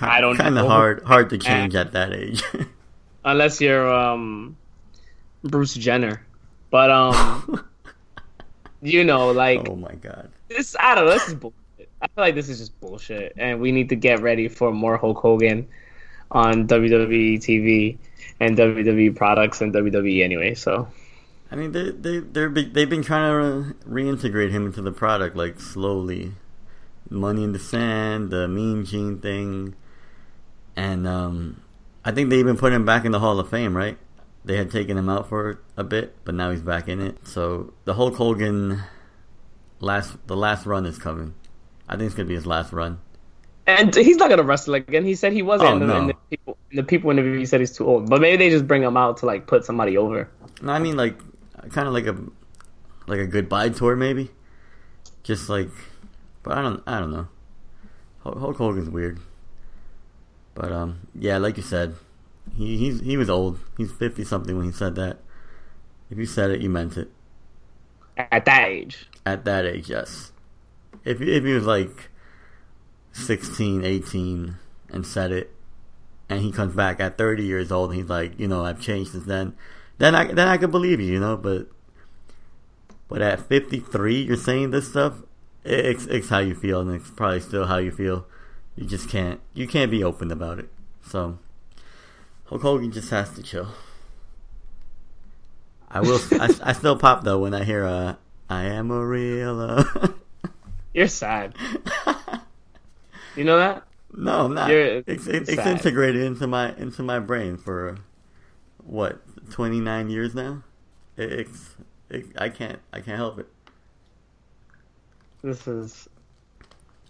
I 0.00 0.20
don't 0.20 0.36
kind 0.36 0.58
of 0.58 0.66
hard 0.66 1.02
hard 1.02 1.30
to 1.30 1.38
change 1.38 1.74
at 1.74 1.92
that 1.92 2.12
age. 2.12 2.42
unless 3.24 3.60
you're 3.60 3.92
um 3.92 4.56
Bruce 5.42 5.74
Jenner. 5.74 6.24
But 6.70 6.90
um 6.90 7.64
you 8.82 9.04
know, 9.04 9.30
like 9.30 9.68
oh 9.68 9.76
my 9.76 9.94
god. 9.94 10.30
this 10.48 10.76
I 10.78 10.94
don't 10.94 11.06
know, 11.06 11.12
this 11.12 11.28
is 11.28 11.34
bullshit. 11.34 11.88
I 12.00 12.06
feel 12.08 12.24
like 12.24 12.34
this 12.34 12.48
is 12.48 12.58
just 12.58 12.80
bullshit, 12.80 13.34
and 13.36 13.60
we 13.60 13.72
need 13.72 13.88
to 13.90 13.96
get 13.96 14.20
ready 14.20 14.48
for 14.48 14.72
more 14.72 14.96
Hulk 14.96 15.18
Hogan 15.18 15.68
on 16.30 16.66
WWE 16.66 17.36
TV 17.36 17.96
and 18.40 18.58
WWE 18.58 19.14
products 19.14 19.60
and 19.60 19.72
WWE 19.72 20.24
anyway. 20.24 20.54
So 20.54 20.88
I 21.52 21.54
mean, 21.54 21.72
they 21.72 21.90
they 21.90 22.18
they're 22.18 22.48
they've 22.48 22.88
been 22.88 23.02
trying 23.02 23.30
to 23.30 23.74
reintegrate 23.86 24.50
him 24.50 24.66
into 24.66 24.80
the 24.80 24.92
product 24.92 25.36
like 25.36 25.60
slowly. 25.60 26.32
Money 27.10 27.44
in 27.44 27.52
the 27.52 27.58
Sand, 27.58 28.30
the 28.30 28.48
Mean 28.48 28.86
Gene 28.86 29.18
thing, 29.18 29.74
and 30.74 31.06
um, 31.06 31.60
I 32.06 32.10
think 32.10 32.30
they 32.30 32.38
even 32.38 32.56
put 32.56 32.72
him 32.72 32.86
back 32.86 33.04
in 33.04 33.12
the 33.12 33.20
Hall 33.20 33.38
of 33.38 33.50
Fame, 33.50 33.76
right? 33.76 33.98
They 34.44 34.56
had 34.56 34.70
taken 34.70 34.98
him 34.98 35.08
out 35.08 35.28
for 35.28 35.60
a 35.76 35.84
bit, 35.84 36.16
but 36.24 36.34
now 36.34 36.50
he's 36.50 36.62
back 36.62 36.88
in 36.88 37.00
it. 37.00 37.26
So 37.26 37.72
the 37.84 37.94
Hulk 37.94 38.16
Hogan 38.16 38.82
last 39.80 40.16
the 40.26 40.36
last 40.36 40.66
run 40.66 40.86
is 40.86 40.98
coming. 40.98 41.34
I 41.88 41.96
think 41.96 42.06
it's 42.06 42.14
gonna 42.14 42.28
be 42.28 42.34
his 42.34 42.46
last 42.46 42.72
run. 42.72 42.98
And 43.66 43.94
he's 43.94 44.16
not 44.16 44.30
gonna 44.30 44.42
wrestle 44.42 44.74
again. 44.74 45.04
He 45.04 45.14
said 45.14 45.32
he 45.32 45.42
wasn't. 45.42 45.70
Oh, 45.70 45.78
the, 45.78 45.86
no. 45.86 46.06
the 46.08 46.14
people, 46.30 46.58
in 46.70 46.76
the 46.76 46.82
people 46.82 47.10
interview, 47.10 47.38
he 47.38 47.46
said 47.46 47.60
he's 47.60 47.76
too 47.76 47.86
old. 47.86 48.08
But 48.08 48.20
maybe 48.20 48.36
they 48.36 48.50
just 48.50 48.66
bring 48.66 48.82
him 48.82 48.96
out 48.96 49.18
to 49.18 49.26
like 49.26 49.46
put 49.46 49.64
somebody 49.64 49.96
over. 49.96 50.28
No, 50.60 50.72
I 50.72 50.80
mean 50.80 50.96
like 50.96 51.16
kind 51.70 51.86
of 51.86 51.94
like 51.94 52.06
a 52.06 52.16
like 53.06 53.20
a 53.20 53.26
goodbye 53.26 53.68
tour, 53.68 53.94
maybe. 53.94 54.30
Just 55.22 55.48
like, 55.48 55.70
but 56.42 56.58
I 56.58 56.62
don't 56.62 56.82
I 56.86 56.98
don't 56.98 57.12
know. 57.12 57.28
Hulk 58.24 58.56
Hogan's 58.56 58.88
weird. 58.88 59.20
But 60.54 60.72
um, 60.72 61.00
yeah, 61.14 61.38
like 61.38 61.56
you 61.56 61.62
said, 61.62 61.94
he 62.56 62.76
he's 62.76 63.00
he 63.00 63.16
was 63.16 63.30
old. 63.30 63.58
He's 63.76 63.92
fifty 63.92 64.24
something 64.24 64.56
when 64.56 64.66
he 64.66 64.72
said 64.72 64.94
that. 64.96 65.18
If 66.10 66.18
you 66.18 66.26
said 66.26 66.50
it, 66.50 66.60
you 66.60 66.68
meant 66.68 66.96
it. 66.96 67.10
At 68.16 68.44
that 68.44 68.68
age, 68.68 69.08
At 69.24 69.44
that 69.44 69.64
age, 69.64 69.88
yes. 69.88 70.32
If 71.04 71.20
if 71.20 71.44
he 71.44 71.52
was 71.52 71.64
like 71.64 72.10
16, 73.12 73.84
18 73.84 74.56
and 74.90 75.06
said 75.06 75.32
it, 75.32 75.54
and 76.28 76.40
he 76.40 76.52
comes 76.52 76.74
back 76.74 77.00
at 77.00 77.18
thirty 77.18 77.44
years 77.44 77.72
old, 77.72 77.90
and 77.90 77.98
he's 77.98 78.08
like, 78.08 78.38
you 78.38 78.48
know, 78.48 78.64
I've 78.64 78.80
changed 78.80 79.12
since 79.12 79.24
then. 79.24 79.54
Then 79.98 80.14
I 80.14 80.26
then 80.26 80.48
I 80.48 80.56
could 80.56 80.70
believe 80.70 81.00
you, 81.00 81.12
you 81.12 81.20
know. 81.20 81.36
But 81.36 81.68
but 83.08 83.22
at 83.22 83.40
fifty 83.40 83.80
three, 83.80 84.22
you're 84.22 84.36
saying 84.36 84.70
this 84.70 84.90
stuff. 84.90 85.22
It's 85.64 86.06
it's 86.06 86.28
how 86.28 86.38
you 86.40 86.54
feel, 86.54 86.80
and 86.80 86.94
it's 86.94 87.10
probably 87.10 87.40
still 87.40 87.66
how 87.66 87.78
you 87.78 87.90
feel. 87.90 88.26
You 88.76 88.86
just 88.86 89.08
can't 89.08 89.40
you 89.54 89.66
can't 89.66 89.90
be 89.90 90.02
open 90.02 90.30
about 90.30 90.58
it. 90.58 90.68
So 91.06 91.38
Hulk 92.52 92.60
Hogan 92.62 92.92
just 92.92 93.08
has 93.08 93.30
to 93.30 93.42
chill. 93.42 93.68
I 95.90 96.00
will. 96.00 96.20
I, 96.32 96.54
I 96.62 96.72
still 96.74 96.98
pop 96.98 97.24
though 97.24 97.38
when 97.38 97.54
I 97.54 97.64
hear 97.64 97.86
uh, 97.86 98.16
"I 98.50 98.64
am 98.64 98.90
a 98.90 99.06
real." 99.06 99.58
Uh, 99.58 100.08
you're 100.92 101.08
sad. 101.08 101.56
you 103.36 103.44
know 103.44 103.56
that? 103.56 103.84
no, 104.14 104.44
I'm 104.44 104.54
not. 104.54 104.68
You're- 104.68 105.02
it's 105.06 105.26
it's, 105.26 105.48
it's 105.48 105.66
integrated 105.66 106.20
into 106.24 106.46
my 106.46 106.74
into 106.76 107.02
my 107.02 107.18
brain 107.20 107.56
for 107.56 107.96
what 108.84 109.22
twenty 109.50 109.80
nine 109.80 110.10
years 110.10 110.34
now. 110.34 110.62
It, 111.16 111.32
it's 111.32 111.74
it, 112.10 112.26
I 112.36 112.50
can't 112.50 112.80
I 112.92 113.00
can't 113.00 113.16
help 113.16 113.38
it. 113.38 113.48
This 115.40 115.66
is 115.66 116.06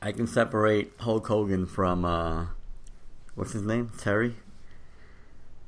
I 0.00 0.12
can 0.12 0.28
separate 0.28 0.92
Hulk 1.00 1.26
Hogan 1.26 1.66
from 1.66 2.04
uh, 2.04 2.46
what's 3.34 3.54
his 3.54 3.62
name? 3.62 3.90
Terry. 3.98 4.36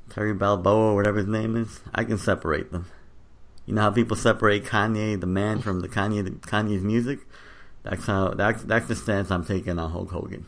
Terry 0.09 0.33
Balboa, 0.33 0.91
or 0.91 0.95
whatever 0.95 1.17
his 1.17 1.27
name 1.27 1.55
is. 1.55 1.81
I 1.93 2.03
can 2.03 2.17
separate 2.17 2.71
them. 2.71 2.85
You 3.65 3.73
know 3.73 3.81
how 3.81 3.91
people 3.91 4.15
separate 4.15 4.65
Kanye, 4.65 5.19
the 5.19 5.27
man, 5.27 5.59
from 5.61 5.79
the 5.79 5.89
Kanye, 5.89 6.39
Kanye's 6.41 6.83
music. 6.83 7.19
That's 7.83 8.05
how. 8.05 8.29
That's 8.29 8.63
that's 8.63 8.87
the 8.87 8.95
stance 8.95 9.31
I'm 9.31 9.45
taking 9.45 9.79
on 9.79 9.91
Hulk 9.91 10.11
Hogan. 10.11 10.45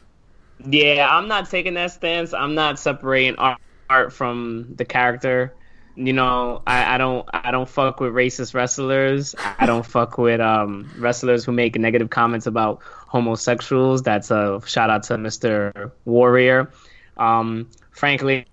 Yeah, 0.66 1.08
I'm 1.10 1.28
not 1.28 1.50
taking 1.50 1.76
that 1.76 1.92
stance. 1.92 2.34
I'm 2.34 2.56
not 2.56 2.80
separating 2.80 3.36
art, 3.36 3.60
art 3.90 4.14
from 4.14 4.74
the 4.76 4.86
character. 4.86 5.54
You 5.96 6.14
know, 6.14 6.62
I, 6.68 6.96
I 6.96 6.98
don't 7.00 7.28
I 7.34 7.50
don't 7.50 7.68
fuck 7.68 8.00
with 8.00 8.14
racist 8.14 8.54
wrestlers. 8.54 9.36
I 9.60 9.66
don't 9.66 9.86
fuck 9.96 10.18
with 10.18 10.40
um, 10.40 10.90
wrestlers 10.98 11.44
who 11.44 11.52
make 11.52 11.76
negative 11.78 12.12
comments 12.12 12.46
about 12.46 12.82
homosexuals. 12.84 14.04
That's 14.04 14.30
a 14.30 14.62
shout 14.66 14.90
out 14.90 15.04
to 15.04 15.16
Mr. 15.16 15.92
Warrior. 16.06 16.72
Um, 17.18 17.68
frankly, 17.92 18.46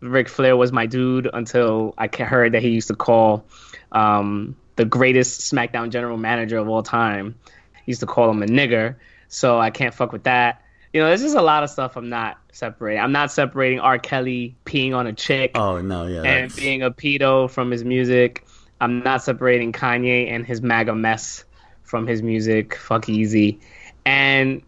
Ric 0.00 0.28
Flair 0.28 0.56
was 0.56 0.72
my 0.72 0.86
dude 0.86 1.28
until 1.32 1.94
I 1.98 2.08
heard 2.08 2.52
that 2.52 2.62
he 2.62 2.70
used 2.70 2.88
to 2.88 2.94
call 2.94 3.44
um, 3.92 4.56
the 4.76 4.84
greatest 4.84 5.52
SmackDown 5.52 5.90
general 5.90 6.16
manager 6.16 6.58
of 6.58 6.68
all 6.68 6.82
time. 6.82 7.34
He 7.84 7.92
used 7.92 8.00
to 8.00 8.06
call 8.06 8.30
him 8.30 8.42
a 8.42 8.46
nigger. 8.46 8.96
So 9.28 9.58
I 9.58 9.70
can't 9.70 9.94
fuck 9.94 10.12
with 10.12 10.24
that. 10.24 10.62
You 10.92 11.00
know, 11.00 11.06
there's 11.06 11.22
just 11.22 11.36
a 11.36 11.42
lot 11.42 11.62
of 11.62 11.70
stuff 11.70 11.96
I'm 11.96 12.08
not 12.08 12.38
separating. 12.52 13.00
I'm 13.00 13.12
not 13.12 13.30
separating 13.30 13.78
R. 13.78 13.98
Kelly 13.98 14.56
peeing 14.64 14.94
on 14.94 15.06
a 15.06 15.12
chick 15.12 15.52
Oh 15.54 15.80
no, 15.80 16.06
yeah, 16.06 16.22
and 16.22 16.50
that's, 16.50 16.56
being 16.56 16.82
a 16.82 16.90
pedo 16.90 17.48
from 17.48 17.70
his 17.70 17.84
music. 17.84 18.44
I'm 18.80 19.00
not 19.00 19.22
separating 19.22 19.72
Kanye 19.72 20.30
and 20.30 20.44
his 20.44 20.62
MAGA 20.62 20.94
mess 20.94 21.44
from 21.82 22.06
his 22.06 22.22
music. 22.22 22.74
Fuck 22.74 23.06
Yeezy. 23.06 23.60
And 24.04 24.62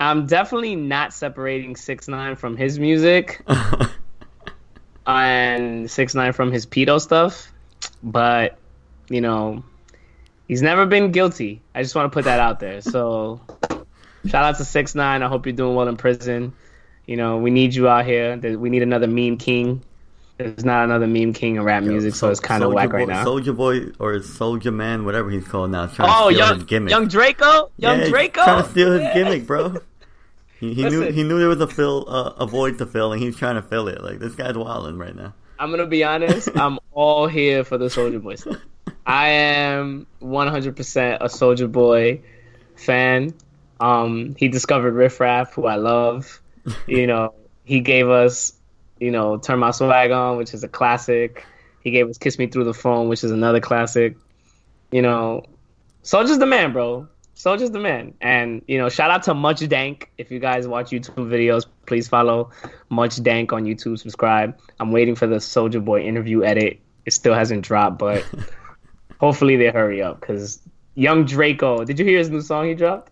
I'm 0.00 0.26
definitely 0.26 0.74
not 0.74 1.12
separating 1.12 1.76
Six 1.76 2.08
Nine 2.08 2.34
from 2.34 2.56
his 2.56 2.78
music 2.78 3.44
and 5.06 5.90
Six 5.90 6.14
Nine 6.14 6.32
from 6.32 6.52
his 6.52 6.66
pedo 6.66 7.00
stuff. 7.00 7.50
But 8.02 8.58
you 9.08 9.20
know, 9.20 9.64
he's 10.48 10.62
never 10.62 10.86
been 10.86 11.12
guilty. 11.12 11.60
I 11.74 11.82
just 11.82 11.94
want 11.94 12.10
to 12.10 12.14
put 12.14 12.24
that 12.24 12.40
out 12.40 12.60
there. 12.60 12.80
So 12.80 13.40
shout 14.26 14.44
out 14.44 14.56
to 14.58 14.64
Six 14.64 14.94
Nine. 14.94 15.22
I 15.22 15.28
hope 15.28 15.46
you're 15.46 15.52
doing 15.54 15.74
well 15.74 15.88
in 15.88 15.96
prison. 15.96 16.52
You 17.06 17.16
know, 17.16 17.38
we 17.38 17.50
need 17.50 17.74
you 17.74 17.88
out 17.88 18.04
here. 18.04 18.36
We 18.36 18.70
need 18.70 18.82
another 18.82 19.06
meme 19.08 19.36
king. 19.38 19.82
There's 20.38 20.64
not 20.64 20.84
another 20.84 21.06
meme 21.06 21.34
king 21.34 21.56
in 21.56 21.62
rap 21.64 21.82
music, 21.82 22.14
so 22.14 22.30
it's 22.30 22.40
kind 22.40 22.64
of 22.64 22.72
whack 22.72 22.88
Boy, 22.90 22.98
right 22.98 23.08
now. 23.08 23.24
Soulja 23.26 23.54
Boy 23.54 23.88
or 23.98 24.22
Soldier 24.22 24.70
Man, 24.70 25.04
whatever 25.04 25.28
he's 25.28 25.46
called 25.46 25.70
now, 25.70 25.84
trying 25.86 26.08
Oh, 26.10 26.30
to 26.30 26.34
steal 26.34 26.46
young, 26.46 26.54
his 26.54 26.64
gimmick. 26.64 26.90
young 26.92 27.08
Draco, 27.08 27.70
young 27.76 27.98
yeah, 27.98 28.08
Draco, 28.08 28.44
trying 28.44 28.62
to 28.64 28.70
steal 28.70 28.92
his 28.92 29.02
Yeah. 29.02 29.14
gimmick, 29.14 29.46
bro. 29.46 29.76
He, 30.60 30.74
he 30.74 30.84
knew 30.84 31.10
he 31.10 31.22
knew 31.22 31.38
there 31.38 31.48
was 31.48 31.60
a 31.60 31.66
fill 31.66 32.04
uh, 32.06 32.34
a 32.38 32.46
void 32.46 32.76
to 32.78 32.86
fill, 32.86 33.12
and 33.12 33.22
he's 33.22 33.34
trying 33.34 33.54
to 33.54 33.62
fill 33.62 33.88
it. 33.88 34.02
Like 34.04 34.18
this 34.18 34.34
guy's 34.34 34.56
wilding 34.56 34.98
right 34.98 35.16
now. 35.16 35.32
I'm 35.58 35.70
gonna 35.70 35.86
be 35.86 36.04
honest. 36.04 36.50
I'm 36.56 36.78
all 36.92 37.26
here 37.26 37.64
for 37.64 37.78
the 37.78 37.86
Soulja 37.86 38.22
Boy 38.22 38.34
stuff. 38.34 38.58
I 39.06 39.28
am 39.28 40.06
100% 40.22 41.16
a 41.20 41.24
Soulja 41.24 41.72
Boy 41.72 42.20
fan. 42.76 43.34
Um, 43.80 44.34
he 44.36 44.48
discovered 44.48 44.92
Riff 44.92 45.18
Raff, 45.18 45.54
who 45.54 45.66
I 45.66 45.76
love. 45.76 46.40
You 46.86 47.06
know, 47.06 47.34
he 47.64 47.80
gave 47.80 48.10
us, 48.10 48.52
you 48.98 49.10
know, 49.10 49.38
Turn 49.38 49.58
My 49.58 49.70
Swag 49.70 50.10
On, 50.10 50.36
which 50.36 50.52
is 50.52 50.62
a 50.62 50.68
classic. 50.68 51.46
He 51.82 51.90
gave 51.90 52.08
us 52.08 52.18
Kiss 52.18 52.38
Me 52.38 52.46
Through 52.46 52.64
the 52.64 52.74
Phone, 52.74 53.08
which 53.08 53.24
is 53.24 53.30
another 53.30 53.60
classic. 53.60 54.16
You 54.92 55.00
know, 55.00 55.46
Soulja's 56.04 56.38
the 56.38 56.46
man, 56.46 56.72
bro. 56.72 57.08
Soulja's 57.40 57.70
the 57.70 57.78
man. 57.78 58.12
And, 58.20 58.62
you 58.68 58.76
know, 58.76 58.90
shout 58.90 59.10
out 59.10 59.22
to 59.24 59.34
Much 59.34 59.66
Dank. 59.66 60.10
If 60.18 60.30
you 60.30 60.38
guys 60.38 60.68
watch 60.68 60.90
YouTube 60.90 61.14
videos, 61.28 61.64
please 61.86 62.06
follow 62.06 62.50
Much 62.90 63.22
Dank 63.22 63.52
on 63.52 63.64
YouTube. 63.64 63.98
Subscribe. 63.98 64.58
I'm 64.78 64.92
waiting 64.92 65.14
for 65.14 65.26
the 65.26 65.36
Soulja 65.36 65.82
Boy 65.82 66.02
interview 66.02 66.44
edit. 66.44 66.80
It 67.06 67.12
still 67.12 67.32
hasn't 67.32 67.64
dropped, 67.64 67.98
but 67.98 68.26
hopefully 69.20 69.56
they 69.56 69.70
hurry 69.70 70.02
up 70.02 70.20
because 70.20 70.60
Young 70.94 71.24
Draco. 71.24 71.84
Did 71.84 71.98
you 71.98 72.04
hear 72.04 72.18
his 72.18 72.28
new 72.28 72.42
song 72.42 72.66
he 72.66 72.74
dropped? 72.74 73.10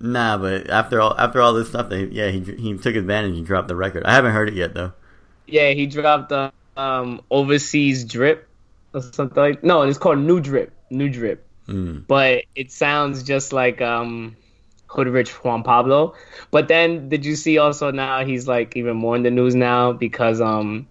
Nah, 0.00 0.38
but 0.38 0.68
after 0.70 1.00
all 1.00 1.14
after 1.16 1.40
all 1.40 1.52
this 1.54 1.68
stuff, 1.68 1.88
they, 1.88 2.04
yeah, 2.06 2.30
he 2.30 2.40
he 2.40 2.76
took 2.76 2.94
advantage 2.96 3.36
and 3.36 3.46
dropped 3.46 3.68
the 3.68 3.76
record. 3.76 4.04
I 4.04 4.12
haven't 4.12 4.32
heard 4.32 4.48
it 4.48 4.54
yet 4.54 4.74
though. 4.74 4.92
Yeah, 5.46 5.70
he 5.70 5.86
dropped 5.86 6.28
the 6.30 6.52
um, 6.76 7.20
Overseas 7.30 8.04
Drip 8.04 8.48
or 8.92 9.02
something 9.02 9.40
like. 9.40 9.64
No, 9.64 9.82
it's 9.82 9.98
called 9.98 10.18
New 10.18 10.40
Drip. 10.40 10.72
New 10.90 11.08
Drip. 11.08 11.47
Mm. 11.68 12.06
But 12.06 12.44
it 12.54 12.72
sounds 12.72 13.22
just 13.22 13.52
like 13.52 13.80
um, 13.82 14.36
Hood 14.86 15.06
Rich 15.08 15.30
Juan 15.44 15.62
Pablo. 15.62 16.14
But 16.50 16.68
then 16.68 17.08
did 17.08 17.24
you 17.26 17.36
see 17.36 17.58
also 17.58 17.90
now 17.90 18.24
he's 18.24 18.48
like 18.48 18.76
even 18.76 18.96
more 18.96 19.14
in 19.16 19.22
the 19.22 19.30
news 19.30 19.54
now 19.54 19.92
because 19.92 20.40
um, 20.40 20.88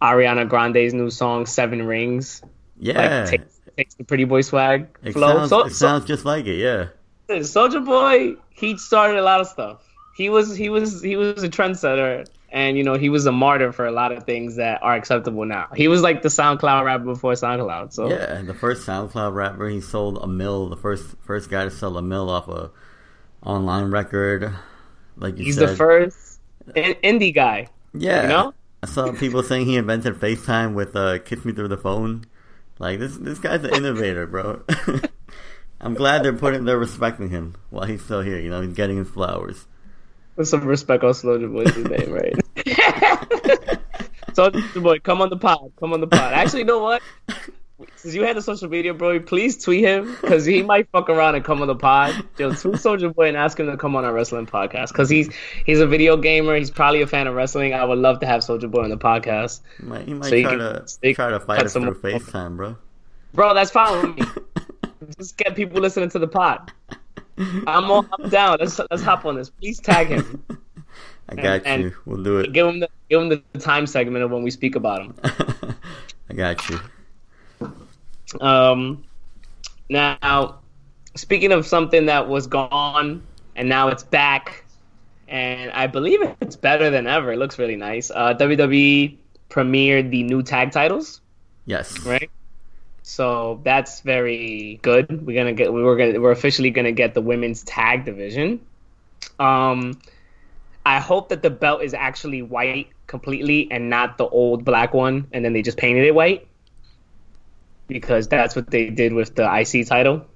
Ariana 0.00 0.48
Grande's 0.48 0.94
new 0.94 1.10
song 1.10 1.46
Seven 1.46 1.82
Rings 1.86 2.42
Yeah, 2.78 3.20
like 3.22 3.30
takes, 3.30 3.60
takes 3.76 3.94
the 3.94 4.04
Pretty 4.04 4.24
Boy 4.24 4.42
swag 4.42 4.86
it 5.02 5.12
flow. 5.12 5.34
sounds 5.38 5.50
so, 5.50 5.64
it 5.66 5.74
sounds 5.74 6.04
just 6.04 6.24
like 6.24 6.46
it. 6.46 6.56
Yeah, 6.58 6.88
Soulja 7.28 7.84
Boy, 7.84 8.36
he 8.50 8.76
started 8.78 9.18
a 9.18 9.22
lot 9.22 9.40
of 9.40 9.48
stuff. 9.48 9.82
He 10.16 10.28
was 10.30 10.56
he 10.56 10.68
was 10.68 11.02
he 11.02 11.16
was 11.16 11.42
a 11.42 11.48
trendsetter, 11.48 12.26
and 12.50 12.76
you 12.76 12.84
know 12.84 12.94
he 12.94 13.08
was 13.08 13.26
a 13.26 13.32
martyr 13.32 13.72
for 13.72 13.86
a 13.86 13.92
lot 13.92 14.12
of 14.12 14.24
things 14.24 14.56
that 14.56 14.82
are 14.82 14.94
acceptable 14.94 15.44
now. 15.44 15.68
He 15.74 15.88
was 15.88 16.02
like 16.02 16.22
the 16.22 16.28
SoundCloud 16.28 16.84
rapper 16.84 17.04
before 17.04 17.32
SoundCloud. 17.32 17.92
So 17.92 18.08
yeah. 18.08 18.42
The 18.42 18.54
first 18.54 18.86
SoundCloud 18.86 19.34
rapper, 19.34 19.68
he 19.68 19.80
sold 19.80 20.18
a 20.18 20.26
mill. 20.26 20.68
The 20.68 20.76
first 20.76 21.16
first 21.22 21.50
guy 21.50 21.64
to 21.64 21.70
sell 21.70 21.96
a 21.96 22.02
mill 22.02 22.30
off 22.30 22.48
a 22.48 22.70
online 23.42 23.90
record. 23.90 24.52
Like 25.16 25.38
you 25.38 25.44
he's 25.44 25.56
said, 25.56 25.70
the 25.70 25.76
first 25.76 26.40
in- 26.74 26.94
indie 27.02 27.34
guy. 27.34 27.68
Yeah, 27.94 28.22
you 28.22 28.28
know? 28.28 28.54
I 28.82 28.86
saw 28.86 29.10
people 29.12 29.42
saying 29.42 29.66
he 29.66 29.76
invented 29.76 30.14
FaceTime 30.14 30.74
with 30.74 30.94
uh, 30.94 31.18
"Kiss 31.20 31.44
Me 31.44 31.52
Through 31.52 31.68
the 31.68 31.76
Phone." 31.76 32.24
Like 32.78 32.98
this, 32.98 33.16
this 33.16 33.38
guy's 33.38 33.64
an 33.64 33.74
innovator, 33.74 34.26
bro. 34.26 34.62
I'm 35.80 35.94
glad 35.94 36.22
they're 36.22 36.32
putting 36.32 36.64
they're 36.64 36.78
respecting 36.78 37.30
him 37.30 37.56
while 37.70 37.86
he's 37.86 38.04
still 38.04 38.22
here. 38.22 38.38
You 38.38 38.50
know, 38.50 38.60
he's 38.60 38.74
getting 38.74 38.98
his 38.98 39.08
flowers. 39.08 39.66
With 40.36 40.48
some 40.48 40.64
respect 40.64 41.02
on 41.02 41.12
Soulja 41.12 41.50
Boy's 41.52 41.76
name, 41.76 42.12
right? 42.12 42.34
Soulja 44.32 44.82
Boy, 44.82 44.98
come 45.00 45.22
on 45.22 45.30
the 45.30 45.36
pod. 45.36 45.72
Come 45.80 45.92
on 45.92 46.00
the 46.00 46.06
pod. 46.06 46.32
Actually, 46.34 46.60
you 46.60 46.64
know 46.66 46.82
what? 46.82 47.02
Since 47.96 48.14
you 48.14 48.22
had 48.22 48.36
the 48.36 48.42
social 48.42 48.68
media, 48.68 48.94
bro, 48.94 49.20
please 49.20 49.62
tweet 49.62 49.84
him 49.84 50.16
because 50.20 50.44
he 50.46 50.62
might 50.62 50.88
fuck 50.90 51.10
around 51.10 51.34
and 51.34 51.44
come 51.44 51.60
on 51.60 51.66
the 51.68 51.74
pod. 51.74 52.14
Yo, 52.38 52.50
tweet 52.54 52.76
Soulja 52.76 53.14
Boy 53.14 53.28
and 53.28 53.36
ask 53.36 53.58
him 53.58 53.66
to 53.66 53.76
come 53.76 53.96
on 53.96 54.04
our 54.04 54.12
wrestling 54.12 54.46
podcast 54.46 54.88
because 54.88 55.08
he's 55.10 55.34
he's 55.66 55.80
a 55.80 55.86
video 55.86 56.16
gamer. 56.16 56.56
He's 56.56 56.70
probably 56.70 57.02
a 57.02 57.06
fan 57.06 57.26
of 57.26 57.34
wrestling. 57.34 57.74
I 57.74 57.84
would 57.84 57.98
love 57.98 58.20
to 58.20 58.26
have 58.26 58.40
Soulja 58.42 58.70
Boy 58.70 58.82
on 58.84 58.90
the 58.90 58.96
podcast. 58.98 59.60
He 59.78 59.84
might, 59.86 60.06
he 60.06 60.14
might 60.14 60.24
So 60.28 60.40
try 60.42 60.50
can- 60.50 60.58
to 60.58 60.88
so 60.88 61.12
try 61.12 61.30
to 61.30 61.40
fight 61.40 61.62
us 61.64 61.72
through 61.74 61.94
FaceTime, 62.00 62.56
bro. 62.56 62.76
Bro, 63.34 63.54
that's 63.54 63.70
fine 63.70 64.16
with 64.16 64.18
me. 64.18 64.42
Just 65.18 65.36
get 65.36 65.54
people 65.54 65.80
listening 65.80 66.08
to 66.10 66.18
the 66.18 66.28
pod. 66.28 66.72
I'm 67.66 67.90
all, 67.90 68.06
I'm 68.18 68.28
down. 68.30 68.58
Let's 68.60 68.80
let's 68.90 69.02
hop 69.02 69.24
on 69.24 69.36
this. 69.36 69.50
Please 69.50 69.78
tag 69.80 70.08
him. 70.08 70.44
I 71.28 71.34
got 71.34 71.62
and- 71.64 71.82
you. 71.84 71.96
We'll 72.04 72.22
do 72.22 72.38
it. 72.38 72.52
Give 72.52 72.66
him 72.66 72.80
the 72.80 72.88
give 73.10 73.20
him 73.20 73.28
the 73.28 73.58
time 73.58 73.86
segment 73.86 74.24
of 74.24 74.30
when 74.30 74.42
we 74.42 74.50
speak 74.50 74.76
about 74.76 75.02
him. 75.02 75.14
I 76.30 76.34
got 76.34 76.68
you. 76.68 76.80
Um, 78.40 79.04
now, 79.88 80.58
speaking 81.14 81.52
of 81.52 81.66
something 81.66 82.06
that 82.06 82.28
was 82.28 82.46
gone 82.46 83.22
and 83.54 83.68
now 83.68 83.88
it's 83.88 84.02
back, 84.02 84.64
and 85.28 85.70
I 85.72 85.86
believe 85.86 86.20
it's 86.40 86.56
better 86.56 86.90
than 86.90 87.06
ever. 87.06 87.32
It 87.32 87.38
looks 87.38 87.58
really 87.58 87.76
nice. 87.76 88.10
Uh, 88.10 88.34
WWE 88.34 89.16
premiered 89.48 90.10
the 90.10 90.22
new 90.24 90.42
tag 90.42 90.72
titles, 90.72 91.20
Yes. 91.64 91.98
right? 92.00 92.30
So 93.08 93.60
that's 93.62 94.00
very 94.00 94.80
good. 94.82 95.24
We're 95.24 95.38
gonna 95.38 95.52
get 95.52 95.72
we 95.72 95.80
were 95.80 95.94
gonna 95.94 96.20
we're 96.20 96.32
officially 96.32 96.70
gonna 96.70 96.90
get 96.90 97.14
the 97.14 97.20
women's 97.20 97.62
tag 97.62 98.04
division. 98.04 98.60
Um, 99.38 100.00
I 100.84 100.98
hope 100.98 101.28
that 101.28 101.40
the 101.40 101.48
belt 101.48 101.84
is 101.84 101.94
actually 101.94 102.42
white 102.42 102.88
completely 103.06 103.68
and 103.70 103.88
not 103.88 104.18
the 104.18 104.26
old 104.26 104.64
black 104.64 104.92
one, 104.92 105.28
and 105.32 105.44
then 105.44 105.52
they 105.52 105.62
just 105.62 105.78
painted 105.78 106.04
it 106.04 106.16
white 106.16 106.48
because 107.86 108.26
that's 108.26 108.56
what 108.56 108.72
they 108.72 108.90
did 108.90 109.12
with 109.12 109.36
the 109.36 109.44
IC 109.44 109.86
title. 109.86 110.26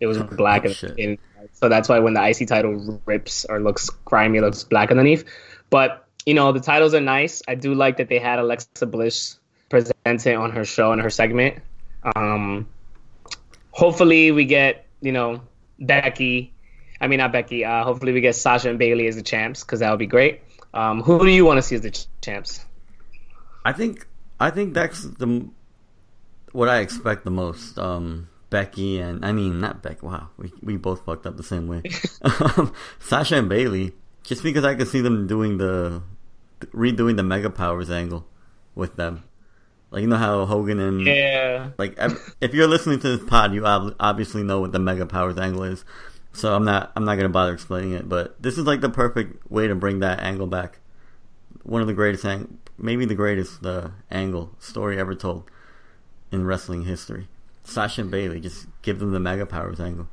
It 0.00 0.08
was 0.08 0.18
black, 0.18 0.66
Oh, 0.66 0.88
and, 0.98 1.18
so 1.52 1.68
that's 1.68 1.88
why 1.88 2.00
when 2.00 2.14
the 2.14 2.28
IC 2.28 2.48
title 2.48 3.00
rips 3.06 3.44
or 3.44 3.60
looks 3.60 3.90
grimy, 3.90 4.38
it 4.38 4.40
looks 4.40 4.64
black 4.64 4.90
underneath. 4.90 5.24
But 5.70 6.04
you 6.26 6.34
know 6.34 6.50
the 6.50 6.58
titles 6.58 6.94
are 6.94 7.00
nice. 7.00 7.42
I 7.46 7.54
do 7.54 7.74
like 7.74 7.98
that 7.98 8.08
they 8.08 8.18
had 8.18 8.40
Alexa 8.40 8.86
Bliss 8.86 9.38
present 9.68 10.26
it 10.26 10.34
on 10.34 10.50
her 10.50 10.64
show 10.64 10.90
and 10.90 11.00
her 11.00 11.10
segment. 11.10 11.62
Um, 12.02 12.68
hopefully 13.70 14.30
we 14.32 14.44
get 14.44 14.86
you 15.00 15.12
know 15.12 15.40
Becky. 15.78 16.52
I 17.00 17.06
mean 17.06 17.18
not 17.18 17.32
Becky. 17.32 17.64
Uh, 17.64 17.84
hopefully 17.84 18.12
we 18.12 18.20
get 18.20 18.34
Sasha 18.34 18.70
and 18.70 18.78
Bayley 18.78 19.06
as 19.06 19.16
the 19.16 19.22
champs 19.22 19.62
because 19.62 19.80
that 19.80 19.90
would 19.90 19.98
be 19.98 20.06
great. 20.06 20.42
Um, 20.74 21.02
who 21.02 21.18
do 21.20 21.28
you 21.28 21.44
want 21.44 21.58
to 21.58 21.62
see 21.62 21.76
as 21.76 21.82
the 21.82 21.90
ch- 21.90 22.06
champs? 22.20 22.64
I 23.64 23.72
think 23.72 24.06
I 24.40 24.50
think 24.50 24.74
that's 24.74 25.02
the 25.02 25.48
what 26.52 26.68
I 26.68 26.80
expect 26.80 27.24
the 27.24 27.30
most. 27.30 27.78
Um, 27.78 28.28
Becky 28.50 28.98
and 28.98 29.24
I 29.24 29.32
mean 29.32 29.60
not 29.60 29.82
Becky. 29.82 30.06
Wow, 30.06 30.30
we 30.36 30.52
we 30.62 30.76
both 30.76 31.04
fucked 31.04 31.26
up 31.26 31.36
the 31.36 31.42
same 31.42 31.68
way. 31.68 31.82
um, 32.22 32.72
Sasha 32.98 33.36
and 33.36 33.48
Bayley, 33.48 33.92
just 34.22 34.42
because 34.42 34.64
I 34.64 34.74
could 34.74 34.88
see 34.88 35.00
them 35.00 35.26
doing 35.26 35.58
the 35.58 36.02
redoing 36.72 37.16
the 37.16 37.22
Mega 37.22 37.50
Powers 37.50 37.90
angle 37.90 38.26
with 38.74 38.96
them. 38.96 39.24
Like 39.90 40.02
you 40.02 40.06
know 40.08 40.16
how 40.16 40.44
Hogan 40.44 40.78
and 40.80 41.00
Yeah, 41.06 41.70
like 41.78 41.98
if 42.40 42.52
you're 42.54 42.66
listening 42.66 43.00
to 43.00 43.16
this 43.16 43.28
pod, 43.28 43.54
you 43.54 43.64
ob- 43.66 43.96
obviously 43.98 44.42
know 44.42 44.60
what 44.60 44.72
the 44.72 44.78
Mega 44.78 45.06
Powers 45.06 45.38
angle 45.38 45.64
is. 45.64 45.84
So 46.32 46.54
I'm 46.54 46.64
not 46.64 46.92
I'm 46.94 47.04
not 47.04 47.16
gonna 47.16 47.30
bother 47.30 47.52
explaining 47.54 47.92
it, 47.92 48.08
but 48.08 48.40
this 48.42 48.58
is 48.58 48.64
like 48.66 48.80
the 48.82 48.90
perfect 48.90 49.50
way 49.50 49.66
to 49.66 49.74
bring 49.74 50.00
that 50.00 50.20
angle 50.20 50.46
back. 50.46 50.80
One 51.62 51.80
of 51.80 51.86
the 51.88 51.94
greatest, 51.94 52.24
ang- 52.24 52.58
maybe 52.78 53.04
the 53.06 53.14
greatest 53.14 53.64
uh, 53.64 53.88
angle 54.10 54.54
story 54.58 54.98
ever 55.00 55.14
told 55.14 55.44
in 56.30 56.44
wrestling 56.44 56.84
history. 56.84 57.28
Sasha 57.64 58.02
and 58.02 58.10
Bayley, 58.10 58.40
just 58.40 58.66
give 58.82 58.98
them 58.98 59.12
the 59.12 59.20
Mega 59.20 59.44
Powers 59.46 59.80
angle. 59.80 60.08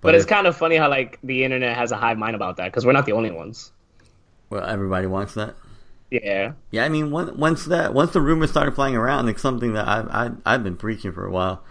but 0.00 0.14
it's 0.14 0.24
if- 0.24 0.30
kind 0.30 0.46
of 0.46 0.56
funny 0.56 0.76
how 0.76 0.88
like 0.88 1.18
the 1.22 1.42
internet 1.44 1.76
has 1.76 1.90
a 1.92 1.96
hive 1.96 2.16
mind 2.18 2.36
about 2.36 2.56
that 2.58 2.66
because 2.66 2.86
we're 2.86 2.92
not 2.92 3.06
the 3.06 3.12
only 3.12 3.30
ones. 3.32 3.72
well, 4.50 4.64
everybody 4.64 5.06
wants 5.08 5.34
that. 5.34 5.54
Yeah, 6.10 6.52
Yeah, 6.70 6.84
I 6.84 6.88
mean, 6.90 7.10
once 7.10 7.32
once 7.32 7.64
that 7.66 7.94
once 7.94 8.12
the 8.12 8.20
rumors 8.20 8.50
started 8.50 8.74
flying 8.74 8.94
around, 8.96 9.28
it's 9.28 9.40
something 9.40 9.72
that 9.72 9.88
I've 9.88 10.08
I, 10.08 10.30
I've 10.54 10.62
been 10.64 10.76
preaching 10.76 11.12
for 11.12 11.24
a 11.26 11.30
while. 11.30 11.62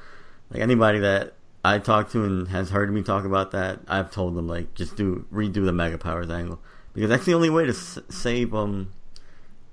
Like 0.49 0.61
anybody 0.61 0.99
that 0.99 1.33
I 1.63 1.79
talk 1.79 2.11
to 2.11 2.23
and 2.23 2.47
has 2.49 2.71
heard 2.71 2.91
me 2.91 3.03
talk 3.03 3.25
about 3.25 3.51
that, 3.51 3.79
I've 3.87 4.11
told 4.11 4.35
them 4.35 4.47
like 4.47 4.73
just 4.73 4.95
do 4.95 5.25
redo 5.31 5.65
the 5.65 5.73
Mega 5.73 5.97
Powers 5.99 6.29
angle 6.31 6.59
because 6.93 7.09
that's 7.09 7.25
the 7.25 7.33
only 7.35 7.49
way 7.49 7.65
to 7.65 7.71
s- 7.71 7.99
save 8.09 8.55
um 8.55 8.91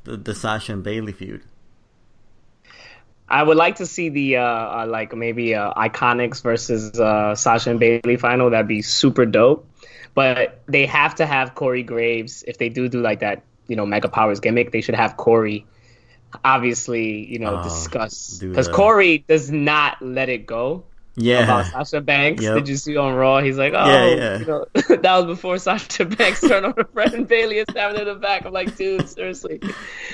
the, 0.05 0.17
the 0.17 0.35
Sasha 0.35 0.73
and 0.75 0.83
Bayley 0.85 1.13
feud. 1.13 1.45
I 3.29 3.43
would 3.43 3.57
like 3.57 3.77
to 3.77 3.87
see 3.87 4.11
the 4.11 4.37
uh, 4.37 4.43
uh 4.45 4.87
like 4.89 5.15
maybe 5.15 5.55
uh, 5.55 5.73
IIconics 5.75 6.43
versus 6.43 6.99
uh, 7.01 7.35
Sasha 7.35 7.71
and 7.71 7.81
Bayley 7.81 8.17
final. 8.17 8.51
That'd 8.51 8.69
be 8.69 8.83
super 8.83 9.25
dope. 9.27 9.67
But 10.15 10.63
they 10.67 10.87
have 10.87 11.17
to 11.17 11.27
have 11.27 11.55
Corey 11.55 11.83
Graves 11.83 12.45
if 12.47 12.59
they 12.59 12.69
do 12.69 12.89
do 12.89 13.01
like 13.01 13.21
that, 13.21 13.43
you 13.69 13.77
know, 13.77 13.87
Mega 13.87 14.09
Powers 14.09 14.41
gimmick. 14.41 14.73
They 14.73 14.81
should 14.81 14.95
have 14.95 15.17
Corey, 15.17 15.67
obviously, 16.45 17.25
you 17.27 17.39
know, 17.39 17.61
Oh, 17.61 17.63
discuss 17.63 18.39
because 18.39 18.69
Corey 18.69 19.25
does 19.27 19.51
not 19.51 20.01
let 20.03 20.29
it 20.29 20.47
go. 20.47 20.85
Yeah, 21.17 21.45
about 21.45 21.67
Sasha 21.67 22.01
Banks. 22.01 22.43
Yep. 22.43 22.57
Did 22.57 22.69
you 22.69 22.77
see 22.77 22.97
on 22.97 23.15
Raw? 23.15 23.41
He's 23.41 23.57
like, 23.57 23.73
oh, 23.73 23.87
Yeah, 23.87 24.15
yeah. 24.15 24.39
You 24.39 24.47
know, 24.47 24.67
that 24.75 25.17
was 25.17 25.27
before 25.27 25.59
Sasha 25.59 26.05
Banks 26.05 26.41
turned 26.41 26.67
on 26.67 26.75
her 26.77 26.85
friend 26.93 27.29
Bayley 27.29 27.61
and 27.61 27.71
stabbed 27.71 27.97
her 27.97 28.03
in 28.03 28.09
the 28.09 28.17
back. 28.17 28.45
I'm 28.45 28.53
like, 28.53 28.77
dude, 28.77 29.09
seriously, 29.09 29.61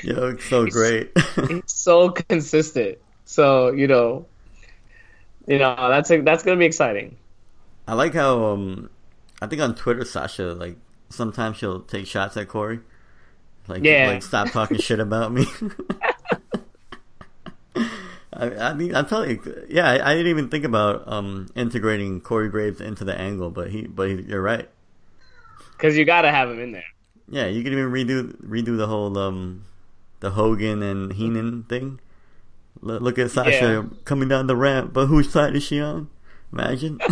yo, 0.02 0.28
it's 0.28 0.44
so 0.44 0.66
great. 0.66 1.10
he's 1.48 1.62
so 1.66 2.10
consistent. 2.10 2.98
So 3.24 3.72
you 3.72 3.86
know, 3.86 4.26
you 5.46 5.58
know 5.58 5.74
that's 5.76 6.10
a, 6.10 6.20
that's 6.20 6.42
gonna 6.42 6.58
be 6.58 6.66
exciting. 6.66 7.16
I 7.88 7.94
like 7.94 8.12
how 8.12 8.44
um 8.44 8.90
I 9.40 9.46
think 9.46 9.62
on 9.62 9.74
Twitter 9.74 10.04
Sasha 10.04 10.52
like 10.52 10.76
sometimes 11.08 11.56
she'll 11.56 11.80
take 11.80 12.06
shots 12.06 12.36
at 12.36 12.48
Corey. 12.48 12.80
Like 13.70 13.84
Yeah. 13.84 14.08
like 14.08 14.22
stop 14.22 14.50
talking 14.50 14.78
shit 14.78 15.00
about 15.00 15.32
me. 15.32 15.46
I, 18.32 18.46
I 18.70 18.74
mean, 18.74 18.94
I'm 18.94 19.06
telling 19.06 19.30
you, 19.30 19.66
yeah, 19.68 19.88
I, 19.90 20.10
I 20.10 20.14
didn't 20.14 20.28
even 20.28 20.48
think 20.48 20.64
about 20.64 21.06
um, 21.06 21.48
integrating 21.54 22.20
Corey 22.20 22.48
Graves 22.48 22.80
into 22.80 23.04
the 23.04 23.14
angle, 23.14 23.50
but 23.50 23.70
he, 23.70 23.86
but 23.86 24.08
he, 24.08 24.22
you're 24.22 24.40
right. 24.42 24.68
Because 25.76 25.96
you 25.96 26.04
gotta 26.04 26.30
have 26.30 26.48
him 26.50 26.58
in 26.60 26.72
there. 26.72 26.84
Yeah, 27.28 27.46
you 27.46 27.62
can 27.62 27.72
even 27.72 27.90
redo 27.90 28.34
redo 28.42 28.76
the 28.76 28.86
whole 28.86 29.16
um, 29.18 29.64
the 30.20 30.30
Hogan 30.30 30.82
and 30.82 31.12
Heenan 31.12 31.64
thing. 31.64 32.00
L- 32.82 33.00
look 33.00 33.18
at 33.18 33.30
Sasha 33.30 33.50
Yeah. 33.50 33.84
coming 34.04 34.28
down 34.28 34.46
the 34.46 34.56
ramp, 34.56 34.92
but 34.92 35.06
whose 35.06 35.30
side 35.30 35.54
is 35.54 35.62
she 35.62 35.80
on? 35.80 36.08
Imagine. 36.52 36.98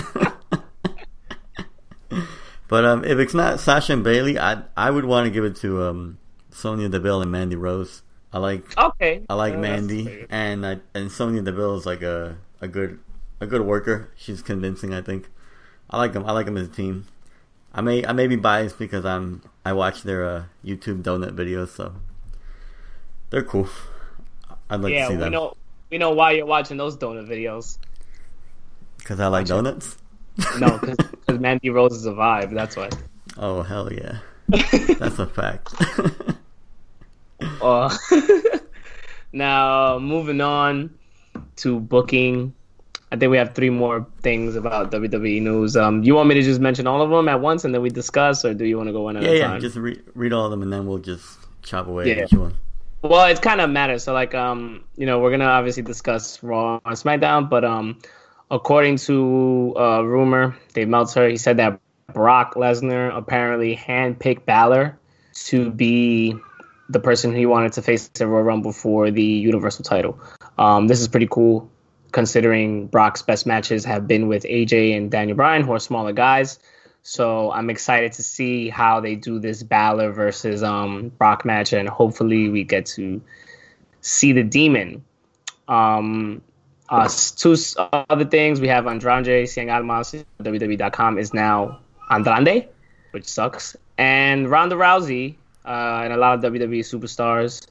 but 2.69 2.85
um, 2.85 3.05
if 3.05 3.19
it's 3.19 3.35
not 3.35 3.61
Sasha 3.61 3.93
and 3.93 4.05
Bayley, 4.05 4.39
I 4.39 4.63
I 4.77 4.91
would 4.91 5.05
want 5.05 5.27
to 5.27 5.31
give 5.31 5.45
it 5.45 5.57
to 5.57 5.83
um, 5.85 6.19
Sonya 6.59 6.89
Deville 6.89 7.23
and 7.23 7.31
Mandy 7.31 7.55
Rose. 7.55 8.03
I 8.33 8.39
like 8.39 8.77
Okay. 8.77 9.23
I 9.31 9.35
like 9.35 9.57
Mandy, 9.57 10.27
and 10.29 10.67
I, 10.67 10.81
and 10.93 11.11
Sonya 11.11 11.43
Deville 11.43 11.77
is 11.77 11.87
like 11.87 12.03
a, 12.03 12.37
a 12.61 12.67
good 12.67 12.99
a 13.41 13.47
good 13.47 13.63
worker. 13.63 14.11
She's 14.17 14.43
convincing, 14.43 14.93
I 14.93 15.01
think. 15.01 15.31
I 15.89 15.99
like 15.99 16.13
them. 16.13 16.25
I 16.27 16.33
like 16.33 16.47
them 16.47 16.57
as 16.57 16.67
a 16.67 16.71
team. 16.71 17.07
I 17.73 17.81
may 17.81 18.05
I 18.05 18.13
may 18.13 18.27
be 18.27 18.35
biased 18.35 18.77
because 18.77 19.05
I'm 19.05 19.43
I 19.65 19.73
watch 19.73 20.03
their 20.03 20.25
uh, 20.29 20.45
YouTube 20.65 21.05
donut 21.05 21.31
videos, 21.31 21.69
so 21.69 21.95
they're 23.31 23.45
cool. 23.45 23.69
I'd 24.69 24.81
like 24.81 24.93
yeah, 24.93 25.07
to 25.07 25.15
see 25.15 25.23
we 25.23 25.31
know 25.31 25.55
we 25.91 25.99
know 25.99 26.11
why 26.11 26.33
you're 26.33 26.45
watching 26.45 26.77
those 26.77 26.97
donut 26.97 27.29
videos. 27.29 27.79
because 28.99 29.21
I 29.21 29.29
like 29.29 29.47
donuts. 29.47 29.97
No, 30.59 30.77
because 30.83 31.39
Mandy 31.39 31.71
Rose 31.71 31.93
is 31.93 32.07
a 32.07 32.13
vibe. 32.13 32.53
That's 32.53 32.77
why. 32.77 32.91
Oh 33.37 33.63
hell 33.63 33.93
yeah, 33.93 34.19
that's 34.99 35.21
a 35.21 35.27
fact. 35.27 35.73
Uh, 37.61 37.97
now, 39.33 39.99
moving 39.99 40.41
on 40.41 40.95
to 41.57 41.81
booking. 41.81 42.55
I 43.11 43.17
think 43.17 43.31
we 43.31 43.39
have 43.39 43.55
three 43.55 43.71
more 43.71 44.07
things 44.21 44.55
about 44.55 44.91
WWE 44.91 45.41
news. 45.41 45.77
Um, 45.77 46.03
you 46.03 46.15
want 46.15 46.29
me 46.29 46.35
to 46.35 46.43
just 46.43 46.61
mention 46.61 46.87
all 46.87 47.01
of 47.01 47.11
them 47.11 47.29
at 47.29 47.41
once 47.41 47.65
and 47.65 47.75
then 47.75 47.81
we 47.81 47.89
discuss, 47.89 48.45
or 48.45 48.53
do 48.53 48.67
you 48.67 48.77
want 48.77 48.89
to 48.89 48.93
go 48.93 49.03
one 49.03 49.17
at 49.17 49.23
yeah, 49.23 49.29
a 49.31 49.35
yeah. 49.35 49.47
time? 49.47 49.55
Yeah, 49.55 49.61
just 49.61 49.77
re- 49.77 50.01
read 50.15 50.33
all 50.33 50.45
of 50.45 50.51
them 50.51 50.63
and 50.63 50.73
then 50.73 50.87
we'll 50.87 50.99
just 50.99 51.39
chop 51.63 51.87
away 51.87 52.09
Yeah. 52.09 52.23
at 52.23 52.33
each 52.33 52.39
one. 52.39 52.55
Well, 53.03 53.27
it 53.27 53.41
kind 53.41 53.61
of 53.61 53.71
matters. 53.71 54.03
So, 54.03 54.13
like, 54.13 54.35
um, 54.35 54.85
you 54.97 55.07
know, 55.07 55.21
we're 55.21 55.31
gonna 55.31 55.45
obviously 55.45 55.85
discuss 55.85 56.43
Raw 56.43 56.81
and 56.85 56.97
SmackDown, 56.97 57.49
but 57.49 57.65
um, 57.65 57.99
according 58.51 58.97
to 58.97 59.75
uh, 59.79 60.03
rumor, 60.03 60.57
Dave 60.75 60.89
Meltzer, 60.89 61.29
he 61.29 61.37
said 61.37 61.59
that 61.59 61.81
Brock 62.13 62.55
Lesnar 62.55 63.17
apparently 63.17 63.77
handpicked 63.77 64.45
Balor 64.45 64.99
to 65.47 65.71
be 65.71 66.35
the 66.89 67.01
person 67.01 67.35
he 67.35 67.47
wanted 67.47 67.73
to 67.75 67.83
face 67.83 68.11
at 68.21 68.27
Royal 68.27 68.43
Rumble 68.43 68.73
for 68.73 69.11
the 69.11 69.23
Universal 69.23 69.85
title. 69.85 70.19
Um, 70.57 70.89
this 70.89 71.01
is 71.01 71.09
pretty 71.09 71.29
cool. 71.31 71.71
considering 72.11 72.87
Brock's 72.87 73.21
best 73.21 73.47
matches 73.47 73.85
have 73.85 74.07
been 74.09 74.29
with 74.29 74.45
AJ 74.45 74.97
and 74.97 75.11
Daniel 75.11 75.37
Bryan, 75.37 75.63
who 75.63 75.73
are 75.73 75.79
smaller 75.79 76.13
guys. 76.13 76.59
So 77.03 77.53
I'm 77.53 77.71
excited 77.71 78.13
to 78.13 78.23
see 78.23 78.71
how 78.71 79.01
they 79.01 79.15
do 79.15 79.39
this 79.39 79.63
Balor 79.63 80.13
versus 80.13 80.63
um, 80.63 81.11
Brock 81.19 81.45
match, 81.45 81.73
and 81.73 81.89
hopefully 81.89 82.49
we 82.49 82.65
get 82.65 82.87
to 82.97 83.21
see 84.01 84.33
the 84.33 84.43
Demon. 84.43 85.05
Um, 85.69 86.43
uh, 86.89 87.09
two 87.37 87.57
other 87.79 88.25
things 88.25 88.61
we 88.61 88.69
have 88.69 88.87
Andrade 88.87 89.47
Cien 89.47 89.71
Almas 89.71 90.25
WWE.com 90.43 91.19
is 91.19 91.35
now 91.35 91.81
Andrade, 92.11 92.69
which 93.11 93.27
sucks, 93.27 93.77
and 93.99 94.51
Ronda 94.51 94.77
Rousey 94.77 95.37
uh, 95.65 96.01
and 96.05 96.13
a 96.13 96.17
lot 96.17 96.43
of 96.43 96.53
WWE 96.53 96.81
superstars 96.81 97.67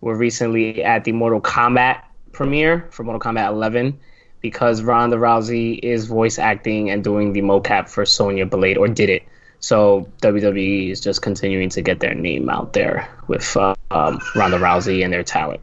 were 0.00 0.16
recently 0.16 0.82
at 0.82 1.04
the 1.04 1.12
Mortal 1.12 1.40
Kombat 1.40 2.02
premiere 2.32 2.88
for 2.90 3.04
Mortal 3.04 3.20
Kombat 3.20 3.48
11 3.48 3.98
because 4.40 4.82
Ronda 4.82 5.16
Rousey 5.16 5.78
is 5.78 6.06
voice 6.06 6.38
acting 6.38 6.90
and 6.90 7.04
doing 7.04 7.32
the 7.32 7.40
mocap 7.40 7.88
for 7.88 8.04
Sonya 8.04 8.46
Blade, 8.46 8.76
or 8.76 8.88
did 8.88 9.08
it. 9.08 9.22
So 9.60 10.10
WWE 10.20 10.90
is 10.90 11.00
just 11.00 11.22
continuing 11.22 11.68
to 11.70 11.82
get 11.82 12.00
their 12.00 12.14
name 12.14 12.50
out 12.50 12.72
there 12.72 13.08
with 13.28 13.56
uh, 13.56 13.76
um, 13.92 14.20
Ronda 14.34 14.58
Rousey 14.58 15.04
and 15.04 15.12
their 15.12 15.22
talent. 15.22 15.60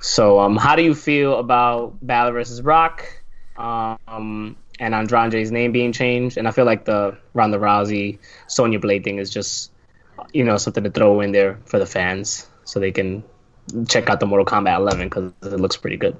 So, 0.00 0.38
um, 0.38 0.56
how 0.56 0.76
do 0.76 0.82
you 0.82 0.94
feel 0.94 1.38
about 1.38 1.96
Balor 2.02 2.32
versus 2.32 2.60
Rock 2.60 3.06
um, 3.56 4.56
and 4.78 4.94
Andrade's 4.94 5.50
name 5.50 5.72
being 5.72 5.92
changed? 5.92 6.36
And 6.36 6.46
I 6.46 6.50
feel 6.50 6.66
like 6.66 6.84
the 6.84 7.16
Ronda 7.32 7.58
Rousey 7.58 8.18
Sonya 8.46 8.78
Blade 8.80 9.04
thing 9.04 9.18
is 9.18 9.30
just, 9.30 9.70
you 10.32 10.44
know, 10.44 10.56
something 10.56 10.84
to 10.84 10.90
throw 10.90 11.20
in 11.20 11.32
there 11.32 11.58
for 11.66 11.78
the 11.78 11.86
fans 11.86 12.46
so 12.64 12.80
they 12.80 12.92
can 12.92 13.24
check 13.88 14.08
out 14.08 14.20
the 14.20 14.26
Mortal 14.26 14.46
Kombat 14.46 14.76
11 14.78 15.08
because 15.08 15.32
it 15.42 15.60
looks 15.60 15.76
pretty 15.76 15.96
good. 15.96 16.16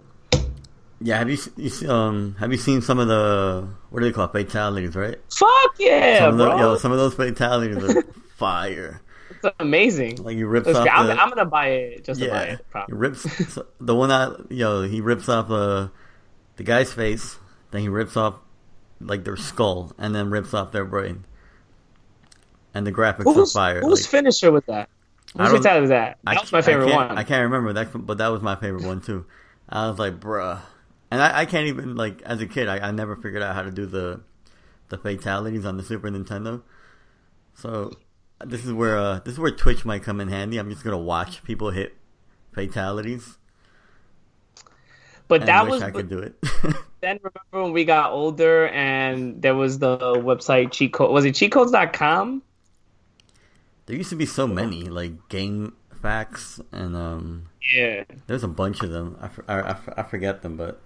Yeah, 1.01 1.19
have 1.19 1.29
you, 1.29 1.39
you 1.57 1.91
um 1.91 2.37
have 2.39 2.51
you 2.51 2.57
seen 2.57 2.81
some 2.81 2.99
of 2.99 3.09
the 3.09 3.69
what 3.91 4.01
do 4.01 4.07
they 4.07 4.13
call 4.13 4.25
it, 4.25 4.33
fatalities? 4.33 4.97
Right? 4.97 5.19
Fuck 5.29 5.75
yeah, 5.79 6.21
some 6.21 6.37
bro! 6.37 6.57
Yo, 6.59 6.77
some 6.77 6.93
of 6.93 6.99
those 6.99 7.15
fatalities 7.15 7.77
are 7.77 8.03
fire. 8.37 9.03
It's 9.31 9.55
amazing. 9.59 10.23
Like 10.23 10.37
he 10.37 10.45
rips 10.45 10.69
off. 10.69 10.89
I'm, 10.91 11.09
the, 11.09 11.21
I'm 11.21 11.29
gonna 11.29 11.45
buy 11.45 11.69
it 11.69 12.05
just 12.05 12.21
yeah, 12.21 12.27
to 12.27 12.33
buy 12.33 12.43
it. 12.45 12.59
he 12.59 12.65
Probably. 12.71 12.97
rips 12.97 13.59
the 13.81 13.95
one 13.95 14.09
that 14.09 14.47
yo 14.51 14.83
he 14.83 15.01
rips 15.03 15.29
off 15.29 15.51
uh, 15.51 15.89
the 16.57 16.63
guy's 16.63 16.93
face, 16.93 17.37
then 17.71 17.83
he 17.83 17.89
rips 17.89 18.17
off 18.17 18.37
like 19.01 19.25
their 19.25 19.37
skull, 19.37 19.93
and 19.99 20.15
then 20.15 20.31
rips 20.31 20.55
off 20.55 20.73
their 20.73 20.85
brain. 20.87 21.25
And 22.75 22.87
the 22.87 22.93
graphics 22.93 23.25
Who's, 23.25 23.55
are 23.55 23.61
fire. 23.61 23.81
whose 23.81 24.03
like, 24.03 24.11
finisher 24.11 24.51
was 24.51 24.65
that? 24.67 24.89
I 25.37 25.45
Whose 25.45 25.53
don't- 25.53 25.63
fatality 25.63 25.81
was 25.83 25.91
that? 25.91 26.19
I 26.27 26.35
That 26.35 26.41
was 26.43 26.53
my 26.53 26.63
favorite 26.63 26.91
I 26.93 26.97
one. 26.97 27.19
I 27.19 27.23
can't 27.25 27.43
remember 27.45 27.73
that, 27.75 28.07
but 28.07 28.19
that 28.19 28.29
was 28.29 28.43
my 28.43 28.57
favorite 28.57 28.85
one 28.85 29.01
too. 29.01 29.27
I 29.69 29.89
was 29.89 29.99
like, 29.99 30.21
bruh, 30.21 30.61
and 31.11 31.23
I, 31.23 31.41
I 31.41 31.45
can't 31.47 31.67
even 31.69 31.95
like 31.97 32.21
as 32.23 32.41
a 32.41 32.47
kid, 32.47 32.69
I, 32.69 32.89
I 32.89 32.91
never 32.91 33.17
figured 33.17 33.43
out 33.43 33.55
how 33.55 33.63
to 33.63 33.71
do 33.71 33.87
the 33.87 34.21
the 34.91 34.99
fatalities 34.99 35.65
on 35.65 35.77
the 35.77 35.83
Super 35.83 36.11
Nintendo. 36.11 36.63
So 37.55 37.93
this 38.45 38.65
is 38.65 38.73
where 38.73 38.99
uh, 38.99 39.21
this 39.21 39.35
is 39.35 39.41
where 39.41 39.51
Twitch 39.51 39.85
might 39.85 40.03
come 40.03 40.21
in 40.21 40.29
handy. 40.29 40.59
I'm 40.59 40.71
just 40.71 40.85
gonna 40.85 40.99
watch 40.99 41.43
people 41.45 41.71
hit 41.71 41.97
fatalities. 42.53 43.39
but 45.29 45.47
that 45.47 45.65
wish 45.65 45.73
was 45.73 45.83
I 45.83 45.91
could 45.91 46.09
do 46.09 46.19
it. 46.19 46.35
then 47.01 47.19
remember 47.23 47.41
when 47.65 47.73
we 47.73 47.85
got 47.85 48.13
older 48.13 48.69
and 48.69 49.41
there 49.41 49.55
was 49.55 49.79
the 49.79 49.97
website 49.99 50.73
cheat 50.73 50.93
code 50.93 51.11
was 51.11 51.25
it 51.25 51.35
cheatcodes.com? 51.35 52.43
There 53.87 53.97
used 53.97 54.11
to 54.11 54.17
be 54.17 54.27
so 54.27 54.47
many 54.47 54.85
like 54.85 55.29
game 55.29 55.75
facts 56.01 56.61
and 56.73 56.95
um, 56.97 57.49
Yeah. 57.75 58.05
there's 58.27 58.45
a 58.45 58.49
bunch 58.49 58.83
of 58.83 58.91
them. 58.91 59.17
I, 59.49 59.61
I, 59.61 59.77
I, 59.97 60.03
forget 60.03 60.43
them, 60.43 60.57
but 60.57 60.81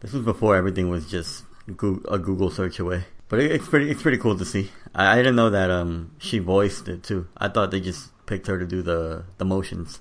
this 0.00 0.12
was 0.12 0.24
before 0.24 0.56
everything 0.56 0.88
was 0.88 1.10
just 1.10 1.44
Goo- 1.76 2.04
a 2.08 2.18
Google 2.18 2.50
search 2.50 2.78
away. 2.78 3.04
But 3.28 3.40
it, 3.40 3.50
it's 3.52 3.66
pretty 3.68 3.90
it's 3.90 4.02
pretty 4.02 4.18
cool 4.18 4.38
to 4.38 4.44
see. 4.44 4.70
I, 4.94 5.12
I 5.12 5.16
didn't 5.16 5.36
know 5.36 5.50
that 5.50 5.70
um 5.70 6.12
she 6.18 6.38
voiced 6.38 6.88
it 6.88 7.02
too. 7.02 7.26
I 7.36 7.48
thought 7.48 7.70
they 7.70 7.80
just 7.80 8.10
picked 8.26 8.46
her 8.46 8.58
to 8.58 8.66
do 8.66 8.82
the 8.82 9.24
the 9.38 9.44
motions. 9.44 10.00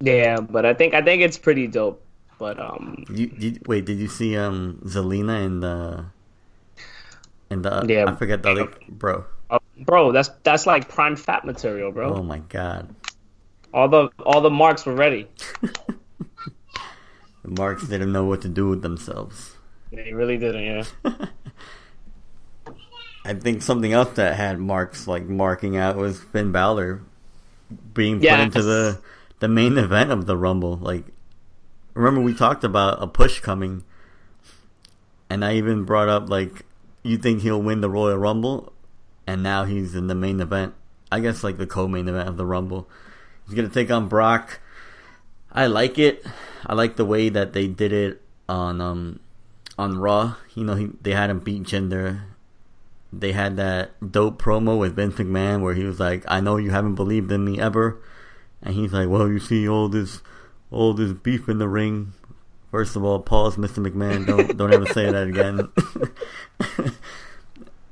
Yeah, 0.00 0.40
but 0.40 0.66
I 0.66 0.74
think 0.74 0.94
I 0.94 1.00
think 1.02 1.22
it's 1.22 1.38
pretty 1.38 1.66
dope. 1.68 2.02
But 2.38 2.58
um 2.60 3.04
You, 3.08 3.30
you 3.38 3.60
wait? 3.66 3.84
Did 3.86 3.98
you 3.98 4.08
see 4.08 4.36
um 4.36 4.82
Zelina 4.84 5.44
and 5.46 5.62
the 5.62 6.04
and 7.50 7.64
the 7.64 7.86
Yeah. 7.88 8.04
I 8.08 8.14
forget 8.16 8.42
the 8.42 8.50
other 8.50 8.68
bro. 8.88 9.24
Bro, 9.80 10.12
that's 10.12 10.30
that's 10.42 10.66
like 10.66 10.88
prime 10.88 11.16
fat 11.16 11.44
material, 11.44 11.92
bro. 11.92 12.14
Oh 12.14 12.22
my 12.22 12.38
god, 12.38 12.94
All 13.74 13.88
the 13.88 14.08
all 14.24 14.40
the 14.40 14.50
marks 14.50 14.86
were 14.86 14.94
ready. 14.94 15.28
the 15.62 15.96
marks 17.44 17.86
didn't 17.88 18.12
know 18.12 18.24
what 18.24 18.42
to 18.42 18.48
do 18.48 18.68
with 18.68 18.82
themselves. 18.82 19.52
They 19.92 20.12
really 20.12 20.36
didn't, 20.38 20.64
yeah. 21.04 21.12
I 23.24 23.34
think 23.34 23.62
something 23.62 23.92
else 23.92 24.10
that 24.16 24.36
had 24.36 24.58
marks 24.60 25.08
like 25.08 25.24
marking 25.24 25.76
out 25.76 25.96
was 25.96 26.20
Finn 26.20 26.52
Balor 26.52 27.02
being 27.92 28.16
put 28.18 28.24
Yes. 28.24 28.44
into 28.46 28.62
the 28.62 29.00
the 29.40 29.48
main 29.48 29.76
event 29.78 30.10
of 30.12 30.26
the 30.26 30.36
Rumble. 30.36 30.76
Like, 30.76 31.04
remember 31.94 32.20
we 32.20 32.34
talked 32.34 32.62
about 32.64 33.02
a 33.02 33.06
push 33.08 33.40
coming, 33.40 33.82
and 35.28 35.44
I 35.44 35.54
even 35.54 35.84
brought 35.84 36.08
up 36.08 36.28
like, 36.30 36.64
you 37.02 37.18
think 37.18 37.42
he'll 37.42 37.60
win 37.60 37.80
the 37.80 37.90
Royal 37.90 38.16
Rumble, 38.16 38.72
and 39.26 39.42
now 39.42 39.64
he's 39.64 39.94
in 39.94 40.06
the 40.06 40.14
main 40.14 40.40
event. 40.40 40.74
I 41.10 41.20
guess 41.20 41.44
like 41.44 41.56
the 41.56 41.66
co-main 41.66 42.08
event 42.08 42.28
of 42.28 42.36
the 42.36 42.46
Rumble. 42.46 42.88
He's 43.46 43.54
gonna 43.54 43.68
take 43.68 43.90
on 43.90 44.08
Brock. 44.08 44.60
I 45.52 45.66
like 45.66 45.98
it. 45.98 46.24
I 46.66 46.74
like 46.74 46.96
the 46.96 47.04
way 47.04 47.28
that 47.28 47.52
they 47.52 47.66
did 47.66 47.92
it 47.92 48.22
on 48.48 48.80
um 48.80 49.20
on 49.78 49.98
Raw. 49.98 50.34
You 50.54 50.64
know, 50.64 50.74
he, 50.74 50.90
they 51.00 51.12
had 51.12 51.30
him 51.30 51.40
beat 51.40 51.62
Jinder 51.62 52.22
they 53.20 53.32
had 53.32 53.56
that 53.56 54.12
dope 54.12 54.40
promo 54.40 54.78
with 54.78 54.96
Vince 54.96 55.14
McMahon 55.14 55.60
where 55.60 55.74
he 55.74 55.84
was 55.84 56.00
like, 56.00 56.24
"I 56.28 56.40
know 56.40 56.56
you 56.56 56.70
haven't 56.70 56.94
believed 56.94 57.30
in 57.32 57.44
me 57.44 57.58
ever," 57.58 58.00
and 58.62 58.74
he's 58.74 58.92
like, 58.92 59.08
"Well, 59.08 59.28
you 59.28 59.38
see 59.38 59.68
all 59.68 59.88
this, 59.88 60.22
all 60.70 60.94
this 60.94 61.12
beef 61.12 61.48
in 61.48 61.58
the 61.58 61.68
ring. 61.68 62.12
First 62.70 62.96
of 62.96 63.04
all, 63.04 63.20
pause, 63.20 63.56
Mr. 63.56 63.84
McMahon. 63.86 64.26
Don't 64.26 64.56
don't 64.56 64.72
ever 64.72 64.86
say 64.86 65.10
that 65.10 65.28
again." 65.28 65.68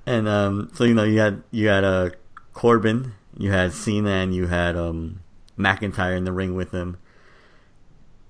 and 0.07 0.29
um, 0.29 0.71
so 0.75 0.85
you 0.85 0.95
know, 0.95 1.05
you 1.05 1.19
had 1.21 1.43
you 1.51 1.69
had 1.69 1.85
uh, 1.85 2.11
Corbin, 2.53 3.15
you 3.39 3.51
had 3.51 3.73
Cena, 3.73 4.11
and 4.11 4.35
you 4.35 4.47
had 4.47 4.77
um, 4.77 5.21
McIntyre 5.59 6.17
in 6.17 6.25
the 6.25 6.33
ring 6.33 6.55
with 6.55 6.73
him. 6.73 6.99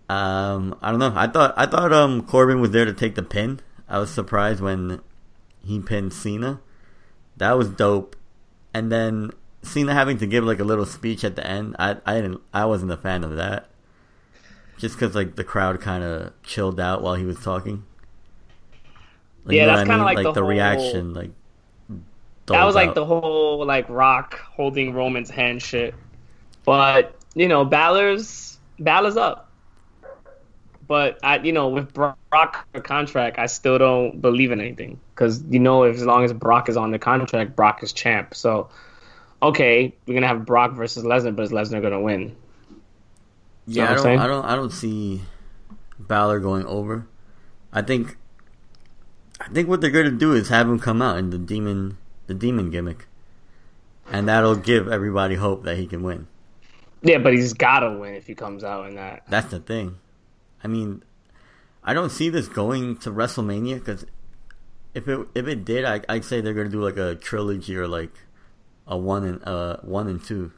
Um, 0.09 0.77
I 0.83 0.91
don't 0.91 1.01
know. 1.01 1.13
I 1.17 1.27
thought 1.27 1.55
I 1.57 1.67
thought 1.67 1.93
um 1.93 2.23
Corbin 2.27 2.61
was 2.61 2.71
there 2.73 2.85
to 2.85 2.93
take 2.93 3.15
the 3.15 3.23
pin. 3.23 3.61
I 3.89 3.99
was 3.99 4.11
surprised 4.11 4.61
when 4.61 5.01
he 5.65 5.81
pinned 5.81 6.13
Cena. 6.13 6.61
That 7.39 7.53
was 7.57 7.69
dope. 7.69 8.15
And 8.75 8.93
then 8.93 9.31
Cena 9.63 9.95
having 9.95 10.19
to 10.19 10.27
give 10.27 10.45
like 10.45 10.61
a 10.61 10.65
little 10.65 10.85
speech 10.87 11.25
at 11.25 11.37
the 11.37 11.47
end. 11.47 11.75
I 11.79 11.97
I 12.05 12.17
didn't 12.21 12.43
I 12.53 12.67
wasn't 12.67 12.93
a 12.93 12.97
fan 12.99 13.25
of 13.25 13.37
that. 13.37 13.71
Just 14.77 14.97
because 14.97 15.15
like 15.15 15.37
the 15.37 15.45
crowd 15.45 15.81
kind 15.81 16.05
of 16.05 16.33
chilled 16.43 16.79
out 16.79 17.03
while 17.03 17.15
he 17.15 17.25
was 17.25 17.41
talking. 17.41 17.85
Like, 19.45 19.57
Yeah, 19.57 19.63
you 19.63 19.67
know 19.69 19.77
that's 19.77 19.89
I 19.89 19.93
kinda 19.93 20.05
mean? 20.05 20.15
like 20.17 20.35
the 20.35 20.41
whole- 20.41 20.49
reaction. 20.51 21.15
Like 21.15 21.31
that 22.47 22.65
was 22.65 22.75
like 22.75 22.95
the 22.95 23.05
whole 23.05 23.65
like 23.67 23.89
Rock 23.89 24.39
holding 24.39 24.93
Roman's 24.93 25.31
hand 25.31 25.63
shit. 25.63 25.95
But 26.65 27.17
you 27.35 27.49
know, 27.49 27.65
Balor's 27.65 28.59
Balor's 28.79 29.17
up. 29.17 29.51
But 30.87 31.19
I, 31.23 31.39
you 31.39 31.53
know, 31.53 31.69
with 31.69 31.95
Brock 31.95 32.69
contract, 32.83 33.39
I 33.39 33.47
still 33.47 33.79
don't 33.79 34.21
believe 34.21 34.53
in 34.53 34.61
anything 34.61 35.01
because 35.15 35.43
you 35.49 35.59
know, 35.59 35.85
if 35.85 35.97
as 35.97 36.05
long 36.05 36.25
as 36.25 36.33
Brock 36.33 36.69
is 36.69 36.77
on 36.77 36.91
the 36.91 36.99
contract, 36.99 37.57
Brock 37.57 37.83
is 37.83 37.93
champ. 37.93 38.35
So, 38.35 38.69
okay, 39.43 39.95
we're 40.07 40.15
gonna 40.15 40.29
have 40.29 40.45
Brock 40.45 40.75
versus 40.75 41.05
Lesnar, 41.05 41.35
but 41.35 41.43
is 41.43 41.53
Lesnar 41.53 41.81
gonna 41.81 42.01
win? 42.01 42.37
Yeah, 43.67 43.93
I 43.93 43.95
don't. 43.95 44.19
I 44.19 44.27
don't, 44.27 44.45
I 44.45 44.57
don't 44.57 44.73
see 44.73 45.23
Balor 45.99 46.41
going 46.41 46.67
over. 46.67 47.07
I 47.73 47.83
think, 47.83 48.17
I 49.41 49.49
think 49.49 49.69
what 49.69 49.81
they're 49.81 49.91
going 49.91 50.05
to 50.05 50.13
do 50.13 50.33
is 50.33 50.49
have 50.49 50.69
him 50.69 50.79
come 50.79 51.03
out 51.03 51.19
in 51.19 51.31
the 51.31 51.39
demon, 51.39 51.99
the 52.27 52.35
demon 52.35 52.71
gimmick, 52.71 53.07
and 54.11 54.29
that'll 54.29 54.57
give 54.57 54.89
everybody 54.89 55.35
hope 55.37 55.65
that 55.65 55.77
he 55.77 55.87
can 55.87 56.03
win. 56.03 56.27
Yeah, 57.03 57.19
but 57.19 57.35
he's 57.35 57.53
gotta 57.53 57.93
win 57.93 58.15
if 58.15 58.27
he 58.27 58.35
comes 58.35 58.65
out 58.65 58.89
in 58.89 58.97
that. 58.97 59.25
That's 59.29 59.51
the 59.51 59.61
thing. 59.61 59.99
I 60.63 60.69
mean, 60.69 61.03
I 61.83 61.93
don't 61.93 62.11
see 62.11 62.31
this 62.31 62.49
going 62.49 62.97
to 62.99 63.11
WrestleMania 63.11 63.75
because 63.75 64.07
if 64.95 65.09
it 65.09 65.29
if 65.35 65.47
it 65.47 65.65
did, 65.65 65.85
I, 65.85 66.01
I'd 66.09 66.25
say 66.25 66.41
they're 66.41 66.55
going 66.55 66.69
to 66.69 66.73
do 66.73 66.83
like 66.83 66.97
a 66.97 67.15
trilogy 67.15 67.77
or 67.77 67.87
like 67.87 68.13
a 68.87 68.97
one 68.97 69.25
and 69.25 69.47
uh 69.47 69.79
one 69.83 70.09
and 70.09 70.23
two. 70.23 70.53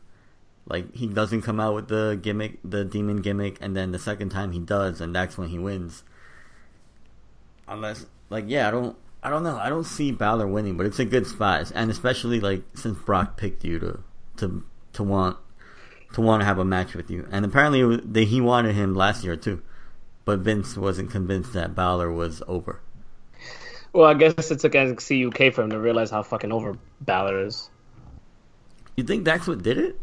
Like 0.68 0.94
he 0.94 1.06
doesn't 1.06 1.42
come 1.42 1.60
out 1.60 1.74
with 1.74 1.88
the 1.88 2.18
gimmick, 2.20 2.58
the 2.64 2.84
demon 2.84 3.22
gimmick, 3.22 3.58
and 3.60 3.76
then 3.76 3.92
the 3.92 3.98
second 3.98 4.30
time 4.30 4.52
he 4.52 4.58
does, 4.58 5.00
and 5.00 5.14
that's 5.14 5.38
when 5.38 5.48
he 5.48 5.58
wins. 5.58 6.02
Unless, 7.68 8.06
like, 8.30 8.44
yeah, 8.48 8.68
I 8.68 8.70
don't, 8.70 8.96
I 9.26 9.28
don't 9.28 9.42
know, 9.42 9.56
I 9.56 9.68
don't 9.68 9.82
see 9.82 10.12
Balor 10.12 10.46
winning, 10.46 10.76
but 10.76 10.86
it's 10.86 11.00
a 11.00 11.04
good 11.04 11.26
spot, 11.26 11.72
and 11.74 11.90
especially 11.90 12.38
like 12.38 12.62
since 12.74 12.96
Brock 12.96 13.36
picked 13.36 13.64
you 13.64 13.80
to 13.80 13.98
to 14.36 14.62
to 14.92 15.02
want 15.02 15.36
to 16.12 16.20
want 16.20 16.42
to 16.42 16.44
have 16.44 16.60
a 16.60 16.64
match 16.64 16.94
with 16.94 17.10
you, 17.10 17.26
and 17.32 17.44
apparently 17.44 17.82
was, 17.82 18.02
they, 18.04 18.24
he 18.24 18.40
wanted 18.40 18.76
him 18.76 18.94
last 18.94 19.24
year 19.24 19.34
too, 19.34 19.62
but 20.24 20.38
Vince 20.38 20.76
wasn't 20.76 21.10
convinced 21.10 21.54
that 21.54 21.74
Balor 21.74 22.12
was 22.12 22.40
over. 22.46 22.78
Well, 23.92 24.06
I 24.06 24.14
guess 24.14 24.48
it 24.52 24.60
took 24.60 24.74
NXT 24.74 25.26
UK 25.26 25.52
for 25.52 25.62
him 25.62 25.70
to 25.70 25.80
realize 25.80 26.08
how 26.08 26.22
fucking 26.22 26.52
over 26.52 26.78
Balor 27.00 27.46
is. 27.46 27.68
You 28.96 29.02
think 29.02 29.24
that's 29.24 29.48
what 29.48 29.60
did 29.60 29.76
it? 29.76 29.98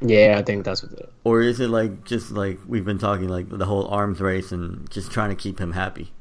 Yeah, 0.00 0.36
I 0.38 0.42
think 0.44 0.64
that's 0.64 0.84
what 0.84 0.90
did 0.92 1.00
it. 1.00 1.12
Or 1.24 1.40
is 1.40 1.58
it 1.58 1.68
like 1.68 2.04
just 2.04 2.30
like 2.30 2.60
we've 2.68 2.84
been 2.84 2.98
talking 2.98 3.28
like 3.28 3.48
the 3.48 3.66
whole 3.66 3.88
arms 3.88 4.20
race 4.20 4.52
and 4.52 4.88
just 4.88 5.10
trying 5.10 5.30
to 5.30 5.36
keep 5.36 5.60
him 5.60 5.72
happy? 5.72 6.12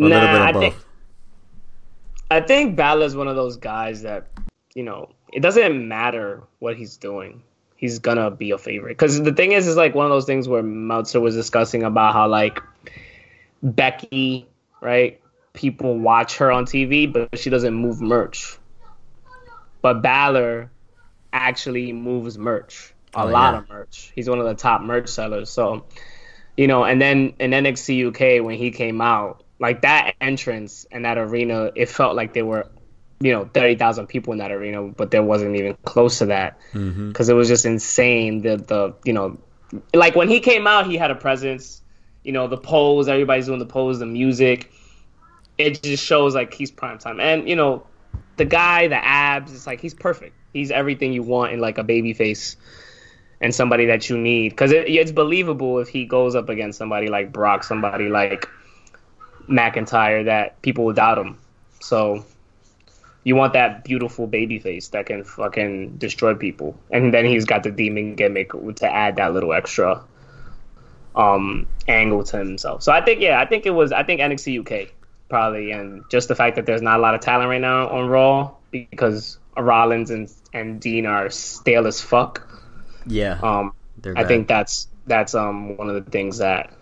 A 0.00 0.08
nah, 0.08 0.08
little 0.08 0.28
bit 0.28 0.40
I 0.40 0.48
of 0.48 0.52
both. 0.52 0.74
think 0.74 0.87
I 2.30 2.40
think 2.40 2.76
Balor's 2.76 3.16
one 3.16 3.28
of 3.28 3.36
those 3.36 3.56
guys 3.56 4.02
that 4.02 4.28
you 4.74 4.82
know 4.82 5.10
it 5.32 5.40
doesn't 5.40 5.88
matter 5.88 6.42
what 6.58 6.76
he's 6.76 6.96
doing. 6.96 7.42
He's 7.76 7.98
gonna 7.98 8.30
be 8.30 8.50
a 8.50 8.58
favorite 8.58 8.98
because 8.98 9.22
the 9.22 9.32
thing 9.32 9.52
is, 9.52 9.66
is 9.66 9.76
like 9.76 9.94
one 9.94 10.04
of 10.04 10.10
those 10.10 10.24
things 10.26 10.48
where 10.48 10.62
Meltzer 10.62 11.20
was 11.20 11.34
discussing 11.34 11.84
about 11.84 12.12
how 12.12 12.28
like 12.28 12.60
Becky, 13.62 14.46
right? 14.80 15.20
People 15.52 15.98
watch 15.98 16.36
her 16.38 16.52
on 16.52 16.66
TV, 16.66 17.10
but 17.12 17.38
she 17.38 17.50
doesn't 17.50 17.74
move 17.74 18.00
merch. 18.00 18.58
But 19.80 20.02
Balor 20.02 20.70
actually 21.32 21.92
moves 21.92 22.36
merch, 22.38 22.92
a 23.14 23.22
Oh, 23.22 23.26
lot 23.28 23.54
yeah. 23.54 23.58
of 23.60 23.68
merch. 23.68 24.12
He's 24.14 24.28
one 24.28 24.38
of 24.40 24.46
the 24.46 24.54
top 24.54 24.82
merch 24.82 25.08
sellers. 25.08 25.50
So, 25.50 25.84
you 26.56 26.66
know, 26.66 26.84
and 26.84 27.00
then 27.00 27.34
in 27.38 27.52
NXT 27.52 28.08
UK 28.08 28.44
when 28.44 28.56
he 28.56 28.70
came 28.70 29.00
out, 29.00 29.44
like 29.58 29.82
that 29.82 30.14
entrance 30.20 30.86
and 30.90 31.04
that 31.04 31.18
arena, 31.18 31.70
it 31.74 31.88
felt 31.88 32.14
like 32.14 32.32
there 32.32 32.46
were, 32.46 32.68
you 33.20 33.32
know, 33.32 33.48
thirty 33.52 33.74
thousand 33.74 34.06
people 34.06 34.32
in 34.32 34.38
that 34.38 34.52
arena, 34.52 34.82
but 34.82 35.10
there 35.10 35.22
wasn't 35.22 35.56
even 35.56 35.76
close 35.84 36.18
to 36.18 36.26
that 36.26 36.58
mm-hmm. 36.72 37.08
because 37.08 37.28
it 37.28 37.34
was 37.34 37.48
just 37.48 37.66
insane. 37.66 38.42
The 38.42 38.56
the 38.56 38.94
you 39.04 39.12
know, 39.12 39.38
like 39.92 40.14
when 40.14 40.28
he 40.28 40.40
came 40.40 40.66
out, 40.66 40.86
he 40.86 40.96
had 40.96 41.10
a 41.10 41.16
presence. 41.16 41.82
You 42.22 42.32
know, 42.32 42.46
the 42.46 42.58
pose, 42.58 43.08
everybody's 43.08 43.46
doing 43.46 43.58
the 43.58 43.66
pose, 43.66 43.98
the 43.98 44.06
music. 44.06 44.70
It 45.56 45.82
just 45.82 46.04
shows 46.04 46.34
like 46.34 46.54
he's 46.54 46.70
prime 46.70 46.98
time, 46.98 47.18
and 47.20 47.48
you 47.48 47.56
know, 47.56 47.86
the 48.36 48.44
guy, 48.44 48.88
the 48.88 49.04
abs, 49.04 49.52
it's 49.52 49.66
like 49.66 49.80
he's 49.80 49.94
perfect. 49.94 50.34
He's 50.52 50.70
everything 50.70 51.12
you 51.12 51.22
want 51.22 51.52
in 51.52 51.60
like 51.60 51.78
a 51.78 51.84
baby 51.84 52.14
face 52.14 52.56
and 53.40 53.54
somebody 53.54 53.86
that 53.86 54.08
you 54.08 54.18
need 54.18 54.50
because 54.50 54.72
it, 54.72 54.88
it's 54.88 55.12
believable 55.12 55.78
if 55.78 55.88
he 55.88 56.06
goes 56.06 56.34
up 56.34 56.48
against 56.48 56.78
somebody 56.78 57.08
like 57.08 57.32
Brock, 57.32 57.64
somebody 57.64 58.08
like 58.08 58.48
McIntyre, 59.48 60.24
that 60.26 60.60
people 60.62 60.84
will 60.84 60.94
doubt 60.94 61.18
him. 61.18 61.38
So 61.80 62.24
you 63.24 63.36
want 63.36 63.52
that 63.54 63.84
beautiful 63.84 64.26
baby 64.26 64.58
face 64.58 64.88
that 64.88 65.06
can 65.06 65.24
fucking 65.24 65.98
destroy 65.98 66.34
people, 66.34 66.78
and 66.90 67.12
then 67.12 67.24
he's 67.24 67.44
got 67.44 67.62
the 67.62 67.70
demon 67.70 68.14
gimmick 68.14 68.52
to 68.76 68.86
add 68.92 69.16
that 69.16 69.32
little 69.34 69.52
extra 69.52 70.02
um 71.16 71.66
angle 71.88 72.22
to 72.24 72.38
himself. 72.38 72.82
So 72.82 72.92
I 72.92 73.04
think 73.04 73.20
yeah, 73.20 73.40
I 73.40 73.46
think 73.46 73.66
it 73.66 73.70
was 73.70 73.92
I 73.92 74.02
think 74.02 74.20
NXT 74.20 74.60
UK 74.60 74.92
probably, 75.28 75.72
and 75.72 76.04
just 76.10 76.28
the 76.28 76.34
fact 76.34 76.56
that 76.56 76.66
there's 76.66 76.82
not 76.82 76.98
a 76.98 77.02
lot 77.02 77.14
of 77.14 77.20
talent 77.20 77.48
right 77.48 77.60
now 77.60 77.88
on 77.88 78.08
Raw 78.08 78.52
because 78.70 79.38
Rollins 79.56 80.10
and 80.10 80.30
and 80.52 80.80
Dean 80.80 81.06
are 81.06 81.30
stale 81.30 81.86
as 81.86 82.00
fuck. 82.00 82.48
Yeah, 83.06 83.38
Um, 83.42 83.72
I 84.16 84.24
think 84.24 84.48
that's 84.48 84.88
that's 85.06 85.34
um 85.34 85.76
one 85.76 85.88
of 85.88 86.04
the 86.04 86.10
things 86.10 86.38
that 86.38 86.72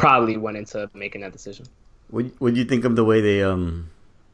probably 0.00 0.38
went 0.38 0.56
into 0.56 0.88
making 0.94 1.20
that 1.20 1.32
decision. 1.32 1.66
What 2.08 2.26
What 2.38 2.54
do 2.54 2.58
you 2.58 2.64
think 2.64 2.84
of 2.84 2.96
the 2.96 3.04
way 3.04 3.20
they 3.20 3.42
um 3.42 3.90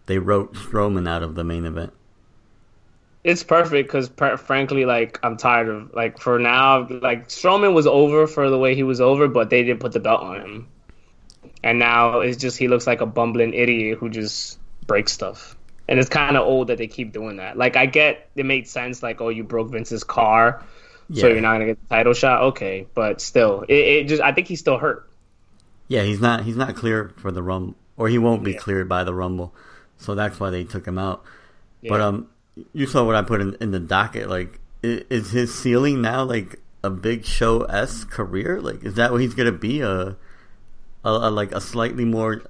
they 0.06 0.18
wrote 0.18 0.54
Strowman 0.54 1.08
out 1.08 1.22
of 1.22 1.34
the 1.34 1.42
main 1.42 1.64
event? 1.64 1.92
It's 3.24 3.42
perfect 3.42 3.88
because, 3.88 4.08
frankly, 4.40 4.84
like 4.84 5.18
I'm 5.24 5.36
tired 5.36 5.68
of 5.68 5.92
like 5.92 6.20
for 6.20 6.38
now, 6.38 6.86
like 6.88 7.26
Strowman 7.26 7.74
was 7.74 7.88
over 7.88 8.28
for 8.28 8.48
the 8.48 8.58
way 8.58 8.76
he 8.76 8.84
was 8.84 9.00
over, 9.00 9.26
but 9.26 9.50
they 9.50 9.64
didn't 9.64 9.80
put 9.80 9.90
the 9.90 9.98
belt 9.98 10.22
on 10.22 10.40
him, 10.40 10.68
and 11.64 11.80
now 11.80 12.20
it's 12.20 12.36
just 12.36 12.56
he 12.56 12.68
looks 12.68 12.86
like 12.86 13.00
a 13.00 13.06
bumbling 13.06 13.52
idiot 13.52 13.98
who 13.98 14.08
just 14.08 14.60
breaks 14.86 15.10
stuff, 15.10 15.56
and 15.88 15.98
it's 15.98 16.08
kind 16.08 16.36
of 16.36 16.46
old 16.46 16.68
that 16.68 16.78
they 16.78 16.86
keep 16.86 17.12
doing 17.12 17.38
that. 17.38 17.58
Like 17.58 17.76
I 17.76 17.86
get 17.86 18.28
it 18.36 18.46
made 18.46 18.68
sense, 18.68 19.02
like 19.02 19.20
oh 19.20 19.30
you 19.30 19.42
broke 19.42 19.72
Vince's 19.72 20.04
car, 20.04 20.62
so 21.12 21.26
you're 21.26 21.40
not 21.40 21.54
gonna 21.54 21.66
get 21.66 21.80
the 21.80 21.96
title 21.96 22.14
shot, 22.14 22.42
okay, 22.42 22.86
but 22.94 23.20
still, 23.20 23.62
it, 23.62 23.74
it 23.74 24.04
just 24.04 24.22
I 24.22 24.30
think 24.30 24.46
he's 24.46 24.60
still 24.60 24.78
hurt. 24.78 25.10
Yeah, 25.88 26.02
he's 26.02 26.20
not 26.20 26.42
he's 26.44 26.56
not 26.56 26.74
clear 26.76 27.12
for 27.16 27.30
the 27.30 27.42
rumble, 27.42 27.74
or 27.96 28.08
he 28.08 28.18
won't 28.18 28.42
be 28.44 28.52
Yeah. 28.52 28.58
cleared 28.58 28.88
by 28.88 29.04
the 29.04 29.14
rumble, 29.14 29.54
so 29.98 30.14
that's 30.14 30.40
why 30.40 30.50
they 30.50 30.64
took 30.64 30.86
him 30.86 30.98
out. 30.98 31.24
But 31.88 32.00
um, 32.00 32.28
you 32.72 32.86
saw 32.86 33.04
what 33.04 33.14
I 33.14 33.22
put 33.22 33.40
in, 33.40 33.56
in 33.60 33.70
the 33.70 33.78
docket. 33.78 34.28
Like, 34.28 34.58
is, 34.82 35.04
is 35.10 35.30
his 35.30 35.54
ceiling 35.54 36.02
now 36.02 36.24
like 36.24 36.60
a 36.82 36.90
Big 36.90 37.24
Show 37.24 37.62
s 37.62 38.02
career? 38.04 38.60
Like, 38.60 38.82
is 38.84 38.94
that 38.94 39.12
what 39.12 39.20
he's 39.20 39.34
gonna 39.34 39.52
be? 39.52 39.80
A, 39.82 39.92
a, 40.00 40.16
a 41.04 41.30
like 41.30 41.52
a 41.52 41.60
slightly 41.60 42.04
more, 42.04 42.42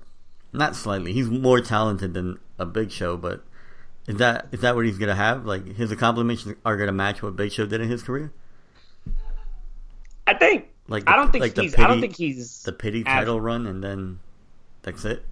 not 0.54 0.74
slightly. 0.74 1.12
He's 1.12 1.28
more 1.28 1.60
talented 1.60 2.14
than 2.14 2.38
a 2.58 2.64
Big 2.64 2.90
Show, 2.90 3.18
but 3.18 3.44
is 4.08 4.16
that 4.16 4.46
is 4.52 4.60
that 4.60 4.74
what 4.76 4.86
he's 4.86 4.96
gonna 4.96 5.14
have? 5.14 5.44
Like, 5.44 5.66
his 5.76 5.90
accomplishments 5.92 6.46
are 6.64 6.76
gonna 6.78 6.92
match 6.92 7.22
what 7.22 7.36
Big 7.36 7.52
Show 7.52 7.66
did 7.66 7.82
in 7.82 7.88
his 7.90 8.02
career? 8.02 8.32
I 10.26 10.34
think 10.34 10.66
Like 10.88 11.08
I 11.08 11.16
don't 11.16 11.32
think 11.32 11.42
like 11.42 11.54
the 11.54 11.62
he's 11.62 11.78
I 11.78 11.86
don't 11.86 12.00
think 12.00 12.16
he's 12.16 12.62
The 12.62 12.72
pity 12.72 13.02
title 13.04 13.40
run, 13.40 13.66
and 13.66 13.82
then 13.82 14.20
that's 14.82 15.04
it. 15.04 15.24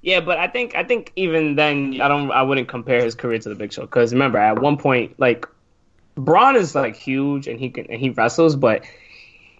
Yeah, 0.00 0.20
but 0.20 0.38
I 0.38 0.48
think 0.48 0.74
I 0.74 0.82
think 0.82 1.12
even 1.14 1.54
then 1.54 2.00
I 2.00 2.08
don't 2.08 2.30
I 2.30 2.42
wouldn't 2.42 2.68
compare 2.68 3.04
his 3.04 3.14
career 3.14 3.38
to 3.38 3.48
the 3.48 3.54
Big 3.54 3.72
Show 3.72 3.82
because 3.82 4.12
remember 4.12 4.38
at 4.38 4.60
one 4.60 4.76
point 4.76 5.18
like 5.18 5.46
Braun 6.16 6.56
is 6.56 6.74
like 6.74 6.96
huge 6.96 7.46
and 7.46 7.58
he 7.58 7.70
can 7.70 7.86
and 7.86 8.00
he 8.00 8.10
wrestles, 8.10 8.56
but 8.56 8.84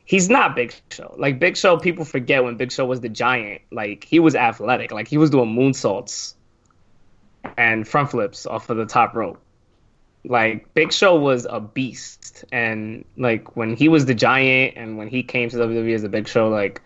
he's 0.05 0.29
not 0.29 0.57
Big 0.57 0.75
Show. 0.91 1.15
Like 1.17 1.39
Big 1.39 1.57
Show, 1.57 1.77
people 1.77 2.05
forget 2.05 2.43
when 2.43 2.57
Big 2.57 2.73
Show 2.73 2.87
was 2.87 3.01
the 3.01 3.09
giant. 3.09 3.63
Like 3.71 4.05
he 4.05 4.19
was 4.19 4.35
athletic. 4.35 4.93
Like 4.93 5.09
he 5.09 5.19
was 5.19 5.31
doing 5.31 5.55
moonsaults 5.55 6.35
and 7.57 7.87
front 7.87 8.11
flips 8.11 8.47
off 8.47 8.69
of 8.71 8.77
the 8.77 8.87
top 8.87 9.15
rope. 9.15 9.41
Like 10.25 10.73
Big 10.75 10.93
Show 10.93 11.16
was 11.18 11.47
a 11.49 11.59
beast, 11.59 12.45
and 12.53 13.05
like 13.16 13.57
when 13.57 13.75
he 13.75 13.89
was 13.89 14.07
the 14.07 14.14
giant 14.14 14.75
and 14.77 14.97
when 14.97 15.09
he 15.09 15.23
came 15.23 15.51
to 15.51 15.57
WWE 15.57 15.95
as 15.95 16.05
a 16.05 16.09
Big 16.09 16.29
Show, 16.29 16.49
like 16.49 16.81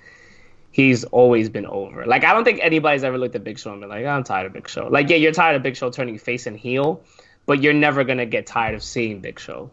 he's 0.71 1.05
always 1.05 1.51
been 1.51 1.67
over. 1.67 2.07
Like 2.07 2.25
I 2.25 2.33
don't 2.33 2.45
think 2.45 2.61
anybody's 2.63 3.05
ever 3.05 3.19
looked 3.19 3.35
at 3.35 3.45
Big 3.45 3.59
Show 3.59 3.73
and 3.73 3.81
been 3.81 3.91
like, 3.91 4.07
I'm 4.07 4.25
tired 4.25 4.47
of 4.47 4.53
Big 4.55 4.69
Show. 4.69 4.89
Like 4.89 5.11
yeah, 5.11 5.17
you're 5.17 5.33
tired 5.33 5.57
of 5.57 5.63
Big 5.63 5.77
Show 5.77 5.91
turning 5.91 6.19
face 6.19 6.47
and 6.47 6.57
heel, 6.57 7.03
but 7.45 7.63
you're 7.63 7.75
never 7.75 8.05
gonna 8.05 8.27
get 8.27 8.47
tired 8.47 8.75
of 8.75 8.83
seeing 8.83 9.21
Big 9.21 9.39
Show. 9.39 9.71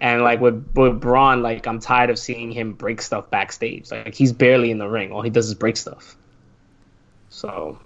And 0.00 0.22
like 0.22 0.40
with 0.40 0.68
with 0.74 1.00
Braun, 1.00 1.42
like 1.42 1.66
I'm 1.68 1.78
tired 1.78 2.10
of 2.10 2.18
seeing 2.18 2.50
him 2.50 2.72
break 2.72 3.00
stuff 3.02 3.30
backstage. 3.30 3.88
Like 3.92 4.14
he's 4.14 4.32
barely 4.32 4.72
in 4.72 4.78
the 4.78 4.88
ring. 4.88 5.12
All 5.12 5.22
he 5.22 5.30
does 5.30 5.46
is 5.46 5.54
break 5.54 5.76
stuff. 5.76 6.16
So 7.28 7.78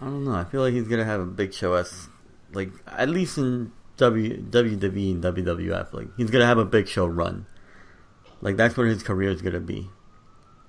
I 0.00 0.04
don't 0.04 0.24
know. 0.24 0.34
I 0.34 0.44
feel 0.44 0.60
like 0.60 0.74
he's 0.74 0.86
gonna 0.86 1.04
have 1.04 1.20
a 1.20 1.26
Big 1.26 1.52
Show 1.52 1.74
s 1.74 2.08
like 2.52 2.70
at 2.86 3.08
least 3.08 3.38
in 3.38 3.72
W 3.96 4.42
WWE 4.42 5.12
and 5.12 5.22
WWF. 5.22 5.92
Like 5.92 6.08
he's 6.16 6.30
gonna 6.30 6.46
have 6.46 6.58
a 6.58 6.64
Big 6.64 6.88
Show 6.88 7.06
run. 7.06 7.46
Like 8.40 8.56
that's 8.56 8.76
where 8.76 8.86
his 8.86 9.02
career 9.02 9.30
is 9.30 9.42
gonna 9.42 9.60
be. 9.60 9.88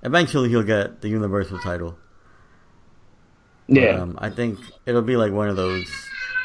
Eventually, 0.02 0.50
he'll 0.50 0.62
get 0.62 1.00
the 1.00 1.08
Universal 1.08 1.60
title. 1.60 1.98
Yeah, 3.66 4.00
um, 4.02 4.18
I 4.20 4.28
think 4.28 4.58
it'll 4.84 5.02
be 5.02 5.16
like 5.16 5.32
one 5.32 5.48
of 5.48 5.56
those. 5.56 5.90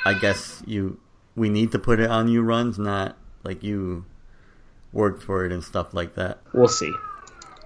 I 0.05 0.13
guess 0.13 0.63
you 0.65 0.99
we 1.35 1.49
need 1.49 1.71
to 1.71 1.79
put 1.79 1.99
it 1.99 2.09
on 2.09 2.27
you 2.27 2.41
runs, 2.41 2.79
not 2.79 3.17
like 3.43 3.63
you 3.63 4.05
worked 4.91 5.23
for 5.23 5.45
it 5.45 5.51
and 5.51 5.63
stuff 5.63 5.93
like 5.93 6.15
that. 6.15 6.39
we'll 6.53 6.67
see. 6.67 6.93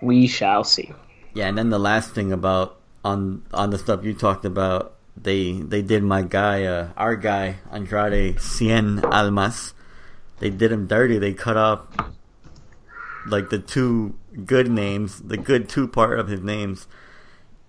We 0.01 0.27
shall 0.27 0.63
see. 0.63 0.91
Yeah, 1.33 1.47
and 1.47 1.57
then 1.57 1.69
the 1.69 1.79
last 1.79 2.13
thing 2.13 2.31
about 2.31 2.79
on 3.05 3.43
on 3.53 3.69
the 3.69 3.77
stuff 3.77 4.03
you 4.03 4.13
talked 4.13 4.45
about, 4.45 4.92
they 5.15 5.53
they 5.53 5.81
did 5.81 6.03
my 6.03 6.21
guy, 6.21 6.63
uh, 6.63 6.89
our 6.97 7.15
guy 7.15 7.57
Andrade 7.71 8.35
Cien 8.37 9.03
Almas. 9.11 9.73
They 10.39 10.49
did 10.49 10.71
him 10.71 10.87
dirty. 10.87 11.17
They 11.17 11.33
cut 11.33 11.57
off 11.57 11.87
like 13.25 13.49
the 13.49 13.59
two 13.59 14.15
good 14.45 14.69
names, 14.69 15.21
the 15.21 15.37
good 15.37 15.69
two 15.69 15.87
part 15.87 16.19
of 16.19 16.27
his 16.27 16.41
names, 16.41 16.87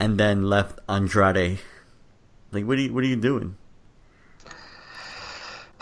and 0.01 0.19
then 0.19 0.49
left 0.49 0.81
Andrade. 0.89 1.61
Like, 2.51 2.67
what 2.67 2.79
are 2.79 2.83
you 2.83 2.95
what 2.95 3.05
are 3.05 3.09
you 3.09 3.17
doing? 3.17 3.57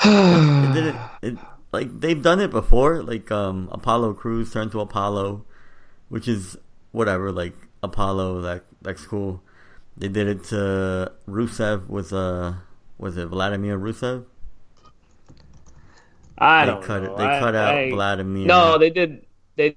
it 0.04 0.74
did 0.74 0.96
it, 1.22 1.38
like 1.72 2.00
they've 2.00 2.22
done 2.22 2.40
it 2.40 2.50
before. 2.50 3.02
Like 3.02 3.30
um, 3.30 3.68
Apollo 3.70 4.14
Crews 4.14 4.52
turned 4.52 4.72
to 4.72 4.80
Apollo, 4.80 5.44
which 6.08 6.26
is 6.26 6.56
whatever. 6.90 7.30
Like 7.30 7.54
Apollo, 7.82 8.40
that 8.42 8.64
that's 8.80 9.06
cool. 9.06 9.42
They 9.96 10.08
did 10.08 10.26
it 10.28 10.44
to 10.44 11.12
Rusev 11.28 11.88
with 11.88 12.12
uh, 12.12 12.54
was 12.98 13.16
it 13.16 13.26
Vladimir 13.26 13.78
Rusev? 13.78 14.24
I 16.38 16.64
They 16.66 16.72
don't 16.72 16.82
cut 16.82 17.02
know. 17.02 17.14
it. 17.14 17.18
They 17.18 17.24
I- 17.24 17.38
cut 17.40 17.54
out 17.54 17.74
I- 17.74 17.90
Vladimir. 17.90 18.46
No, 18.46 18.78
they 18.78 18.90
did. 18.90 19.26
They 19.56 19.76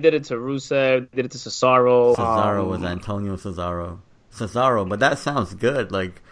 did 0.00 0.14
it 0.14 0.24
to 0.24 0.34
Rusev. 0.34 1.10
Did 1.14 1.26
it 1.26 1.30
to 1.32 1.38
Cesaro. 1.38 2.16
Cesaro 2.16 2.60
um, 2.62 2.68
was 2.68 2.82
Antonio 2.82 3.36
Cesaro. 3.36 3.98
Cesaro, 4.34 4.88
but 4.88 5.00
that 5.00 5.18
sounds 5.18 5.54
good. 5.54 5.92
Like 5.92 6.22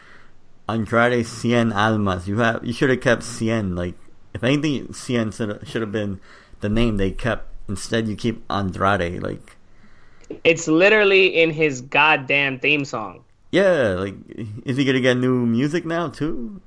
Andrade 0.69 1.25
Cien 1.27 1.75
Almas. 1.75 2.27
You 2.27 2.39
have 2.39 2.65
you 2.65 2.73
should 2.73 2.91
have 2.91 3.01
kept 3.03 3.23
Cien. 3.23 3.77
Like 3.77 3.95
if 4.35 4.43
anything, 4.43 4.89
Cien 4.89 5.31
should 5.67 5.83
have 5.83 5.93
been 5.93 6.21
the 6.61 6.69
name 6.71 6.97
they 6.97 7.11
kept. 7.11 7.47
Instead, 7.69 8.09
you 8.09 8.17
keep 8.17 8.43
Andrade. 8.51 9.23
Like 9.23 9.57
It's 10.45 10.69
literally 10.69 11.41
in 11.43 11.51
his 11.51 11.81
goddamn 11.81 12.61
theme 12.61 12.85
song. 12.85 13.25
Yeah, 13.51 13.97
like 13.99 14.15
is 14.65 14.77
he 14.77 14.85
gonna 14.85 15.01
get 15.01 15.17
new 15.17 15.45
music 15.47 15.85
now 15.85 16.09
too? 16.09 16.61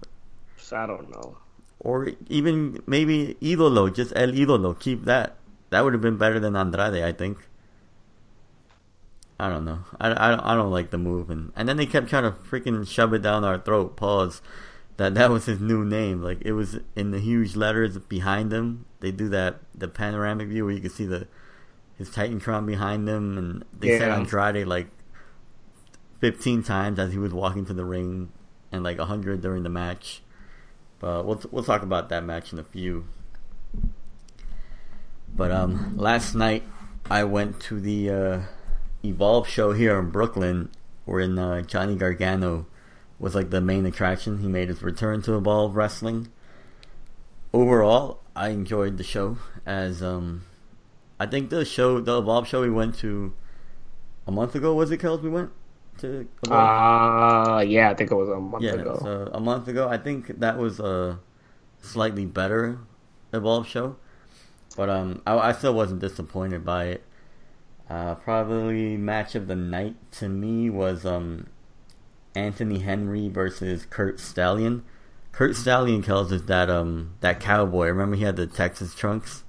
I 0.73 0.85
don't 0.85 1.09
know. 1.11 1.37
Or 1.79 2.11
even 2.27 2.81
maybe 2.87 3.37
Idolo, 3.41 3.93
just 3.93 4.13
El 4.15 4.29
Idolo, 4.29 4.77
keep 4.77 5.05
that. 5.05 5.35
That 5.69 5.83
would 5.83 5.93
have 5.93 6.01
been 6.01 6.17
better 6.17 6.39
than 6.39 6.55
Andrade, 6.55 7.03
I 7.03 7.11
think. 7.11 7.37
I 9.39 9.49
don't 9.49 9.65
know. 9.65 9.79
I, 9.99 10.09
I, 10.09 10.53
I 10.53 10.55
don't 10.55 10.71
like 10.71 10.91
the 10.91 10.97
move, 10.97 11.29
and 11.29 11.51
and 11.55 11.67
then 11.67 11.77
they 11.77 11.85
kept 11.85 12.07
trying 12.07 12.23
to 12.23 12.31
freaking 12.31 12.87
shove 12.87 13.13
it 13.13 13.21
down 13.21 13.43
our 13.43 13.57
throat. 13.57 13.95
Pause. 13.95 14.41
That 14.97 15.15
that 15.15 15.31
was 15.31 15.45
his 15.45 15.59
new 15.59 15.83
name. 15.83 16.21
Like 16.21 16.39
it 16.41 16.53
was 16.53 16.79
in 16.95 17.11
the 17.11 17.19
huge 17.19 17.55
letters 17.55 17.97
behind 17.97 18.53
him. 18.53 18.85
They 18.99 19.11
do 19.11 19.27
that 19.29 19.59
the 19.75 19.87
panoramic 19.87 20.47
view 20.47 20.65
where 20.65 20.73
you 20.73 20.81
can 20.81 20.91
see 20.91 21.05
the 21.05 21.27
his 21.97 22.09
Titantron 22.09 22.65
behind 22.65 23.07
him, 23.07 23.37
and 23.37 23.65
they 23.77 23.97
said 23.97 24.07
Yeah. 24.07 24.17
Andrade 24.17 24.67
like 24.67 24.87
fifteen 26.19 26.63
times 26.63 26.99
as 26.99 27.11
he 27.11 27.17
was 27.17 27.33
walking 27.33 27.65
to 27.65 27.73
the 27.73 27.85
ring, 27.85 28.29
and 28.71 28.83
like 28.83 28.99
hundred 28.99 29.41
during 29.41 29.63
the 29.63 29.69
match. 29.69 30.21
But 30.99 31.25
we'll 31.25 31.41
we'll 31.51 31.63
talk 31.63 31.83
about 31.83 32.09
that 32.09 32.23
match 32.23 32.53
in 32.53 32.59
a 32.59 32.63
few. 32.63 33.05
But 35.35 35.51
um, 35.51 35.97
last 35.97 36.35
night 36.35 36.63
I 37.09 37.23
went 37.23 37.59
to 37.61 37.79
the 37.79 38.09
uh, 38.09 38.41
Evolve 39.03 39.47
show 39.47 39.73
here 39.73 39.99
in 39.99 40.11
Brooklyn, 40.11 40.69
wherein 41.05 41.37
uh, 41.37 41.61
Johnny 41.61 41.95
Gargano 41.95 42.67
was 43.19 43.35
like 43.35 43.49
the 43.49 43.61
main 43.61 43.85
attraction. 43.85 44.39
He 44.39 44.47
made 44.47 44.69
his 44.69 44.81
return 44.81 45.21
to 45.23 45.35
Evolve 45.35 45.75
Wrestling. 45.75 46.29
Overall, 47.53 48.19
I 48.35 48.49
enjoyed 48.49 48.97
the 48.97 49.03
show. 49.03 49.37
As 49.65 50.01
um, 50.03 50.43
I 51.23 51.27
think 51.27 51.49
the 51.49 51.65
show, 51.65 51.99
the 51.99 52.17
Evolve 52.19 52.47
show 52.47 52.61
we 52.61 52.69
went 52.69 52.95
to 52.99 53.33
a 54.27 54.31
month 54.31 54.55
ago 54.55 54.73
was 54.73 54.91
it, 54.91 54.97
Kells? 54.99 55.21
We 55.21 55.29
went 55.29 55.51
to 55.99 56.27
Evolve. 56.45 56.79
Uh 57.59 57.59
yeah, 57.61 57.89
I 57.89 57.93
think 57.93 58.11
it 58.11 58.15
was 58.15 58.29
a 58.29 58.39
month 58.39 58.63
Yeah, 58.63 58.73
ago. 58.73 58.97
so 59.01 59.29
a 59.33 59.39
month 59.39 59.67
ago, 59.67 59.87
I 59.87 59.97
think 59.97 60.39
that 60.39 60.57
was 60.57 60.79
a 60.79 61.19
slightly 61.81 62.25
better 62.25 62.79
Evolve 63.33 63.67
show, 63.67 63.95
but 64.75 64.89
um, 64.89 65.21
I, 65.25 65.37
I 65.37 65.51
still 65.53 65.73
wasn't 65.73 66.01
disappointed 66.01 66.63
by 66.65 66.85
it. 66.85 67.03
Uh, 67.89 68.15
probably 68.15 68.97
match 68.97 69.35
of 69.35 69.47
the 69.47 69.55
night 69.55 69.95
to 70.19 70.29
me 70.29 70.69
was 70.69 71.05
um, 71.05 71.47
Anthony 72.35 72.79
Henry 72.79 73.27
versus 73.29 73.85
Curt 73.85 74.19
Stallion. 74.19 74.83
Curt 75.31 75.55
Stallion 75.55 76.01
tells 76.03 76.31
us 76.31 76.41
that 76.43 76.69
um 76.69 77.15
that 77.21 77.39
cowboy. 77.39 77.87
Remember 77.87 78.15
he 78.15 78.23
had 78.23 78.35
the 78.35 78.47
Texas 78.47 78.93
trunks, 78.95 79.43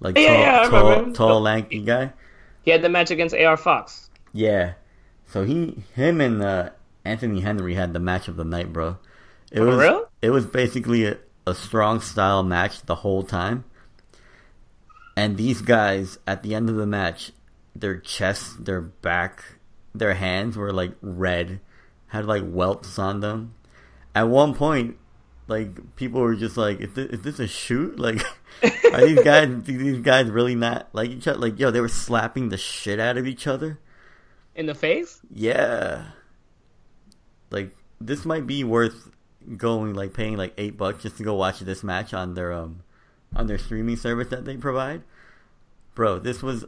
like 0.00 0.16
Yeah, 0.16 0.68
tall, 0.68 0.90
yeah, 0.90 1.02
tall, 1.04 1.12
tall, 1.12 1.40
lanky 1.40 1.80
guy. 1.80 2.12
He 2.62 2.70
had 2.70 2.82
the 2.82 2.88
match 2.88 3.10
against 3.10 3.34
AR 3.34 3.56
Fox. 3.56 4.10
Yeah. 4.32 4.74
So 5.26 5.44
he, 5.44 5.84
him, 5.94 6.20
and 6.20 6.42
uh, 6.42 6.70
Anthony 7.04 7.40
Henry 7.40 7.74
had 7.74 7.92
the 7.92 8.00
match 8.00 8.28
of 8.28 8.36
the 8.36 8.44
night, 8.44 8.72
bro. 8.72 8.98
It 9.52 9.60
For 9.60 9.64
was 9.64 9.76
real? 9.76 10.10
it 10.22 10.30
was 10.30 10.46
basically 10.46 11.04
a, 11.06 11.18
a 11.46 11.54
strong 11.54 12.00
style 12.00 12.42
match 12.42 12.82
the 12.82 12.96
whole 12.96 13.22
time. 13.22 13.64
And 15.16 15.36
these 15.36 15.60
guys 15.62 16.18
at 16.26 16.42
the 16.42 16.54
end 16.54 16.68
of 16.68 16.76
the 16.76 16.86
match, 16.86 17.32
their 17.74 17.98
chest, 17.98 18.64
their 18.64 18.80
back, 18.80 19.44
their 19.94 20.14
hands 20.14 20.56
were 20.56 20.72
like 20.72 20.92
red, 21.00 21.60
had 22.08 22.26
like 22.26 22.42
welts 22.46 22.98
on 22.98 23.20
them. 23.20 23.54
At 24.14 24.28
one 24.28 24.54
point, 24.54 24.96
like 25.50 25.96
people 25.96 26.20
were 26.20 26.36
just 26.36 26.56
like, 26.56 26.80
"Is 26.80 26.94
this, 26.94 27.10
is 27.10 27.22
this 27.22 27.38
a 27.40 27.48
shoot? 27.48 27.98
Like, 27.98 28.22
are 28.92 29.06
these 29.06 29.22
guys 29.22 29.62
these 29.64 30.00
guys 30.00 30.30
really 30.30 30.54
not 30.54 30.88
like 30.92 31.10
each 31.10 31.26
other? 31.26 31.38
Like, 31.38 31.58
yo, 31.58 31.70
they 31.70 31.80
were 31.80 31.88
slapping 31.88 32.48
the 32.48 32.56
shit 32.56 33.00
out 33.00 33.18
of 33.18 33.26
each 33.26 33.46
other." 33.46 33.78
In 34.54 34.66
the 34.66 34.74
face? 34.74 35.20
Yeah. 35.34 36.04
Like 37.50 37.76
this 38.00 38.24
might 38.24 38.46
be 38.46 38.62
worth 38.62 39.10
going 39.56 39.94
like 39.94 40.14
paying 40.14 40.36
like 40.36 40.54
eight 40.56 40.76
bucks 40.76 41.02
just 41.02 41.16
to 41.16 41.24
go 41.24 41.34
watch 41.34 41.60
this 41.60 41.82
match 41.82 42.14
on 42.14 42.34
their 42.34 42.52
um 42.52 42.82
on 43.34 43.46
their 43.46 43.58
streaming 43.58 43.96
service 43.96 44.28
that 44.28 44.44
they 44.44 44.56
provide. 44.56 45.02
Bro, 45.94 46.20
this 46.20 46.42
was 46.42 46.64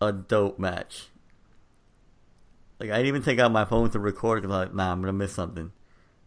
a 0.00 0.12
dope 0.12 0.58
match. 0.58 1.08
Like 2.78 2.90
I 2.90 2.98
didn't 2.98 3.08
even 3.08 3.22
take 3.22 3.40
out 3.40 3.50
my 3.50 3.64
phone 3.64 3.90
to 3.90 3.98
record 3.98 4.42
because 4.42 4.54
I'm 4.54 4.60
like, 4.68 4.74
nah, 4.74 4.92
I'm 4.92 5.00
gonna 5.00 5.12
miss 5.12 5.32
something. 5.32 5.72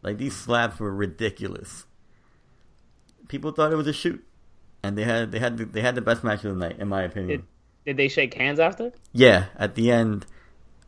Like 0.02 0.18
these 0.18 0.36
slaps 0.36 0.80
were 0.80 0.94
ridiculous. 0.94 1.86
People 3.28 3.52
thought 3.52 3.72
it 3.72 3.76
was 3.76 3.88
a 3.88 3.94
shoot, 3.94 4.24
and 4.82 4.98
they 4.98 5.04
had 5.04 5.32
they 5.32 5.40
had 5.40 5.58
the, 5.58 5.66
they 5.66 5.82
had 5.82 5.96
the 5.96 6.02
best 6.02 6.24
match 6.24 6.44
of 6.44 6.54
the 6.54 6.68
night 6.68 6.80
in 6.80 6.88
my 6.88 7.04
opinion. 7.04 7.28
Did 7.40 7.46
did 7.86 7.98
they 7.98 8.08
shake 8.08 8.34
hands 8.34 8.60
after? 8.60 8.92
Yeah, 9.14 9.46
at 9.58 9.76
the 9.76 9.92
end, 9.92 10.26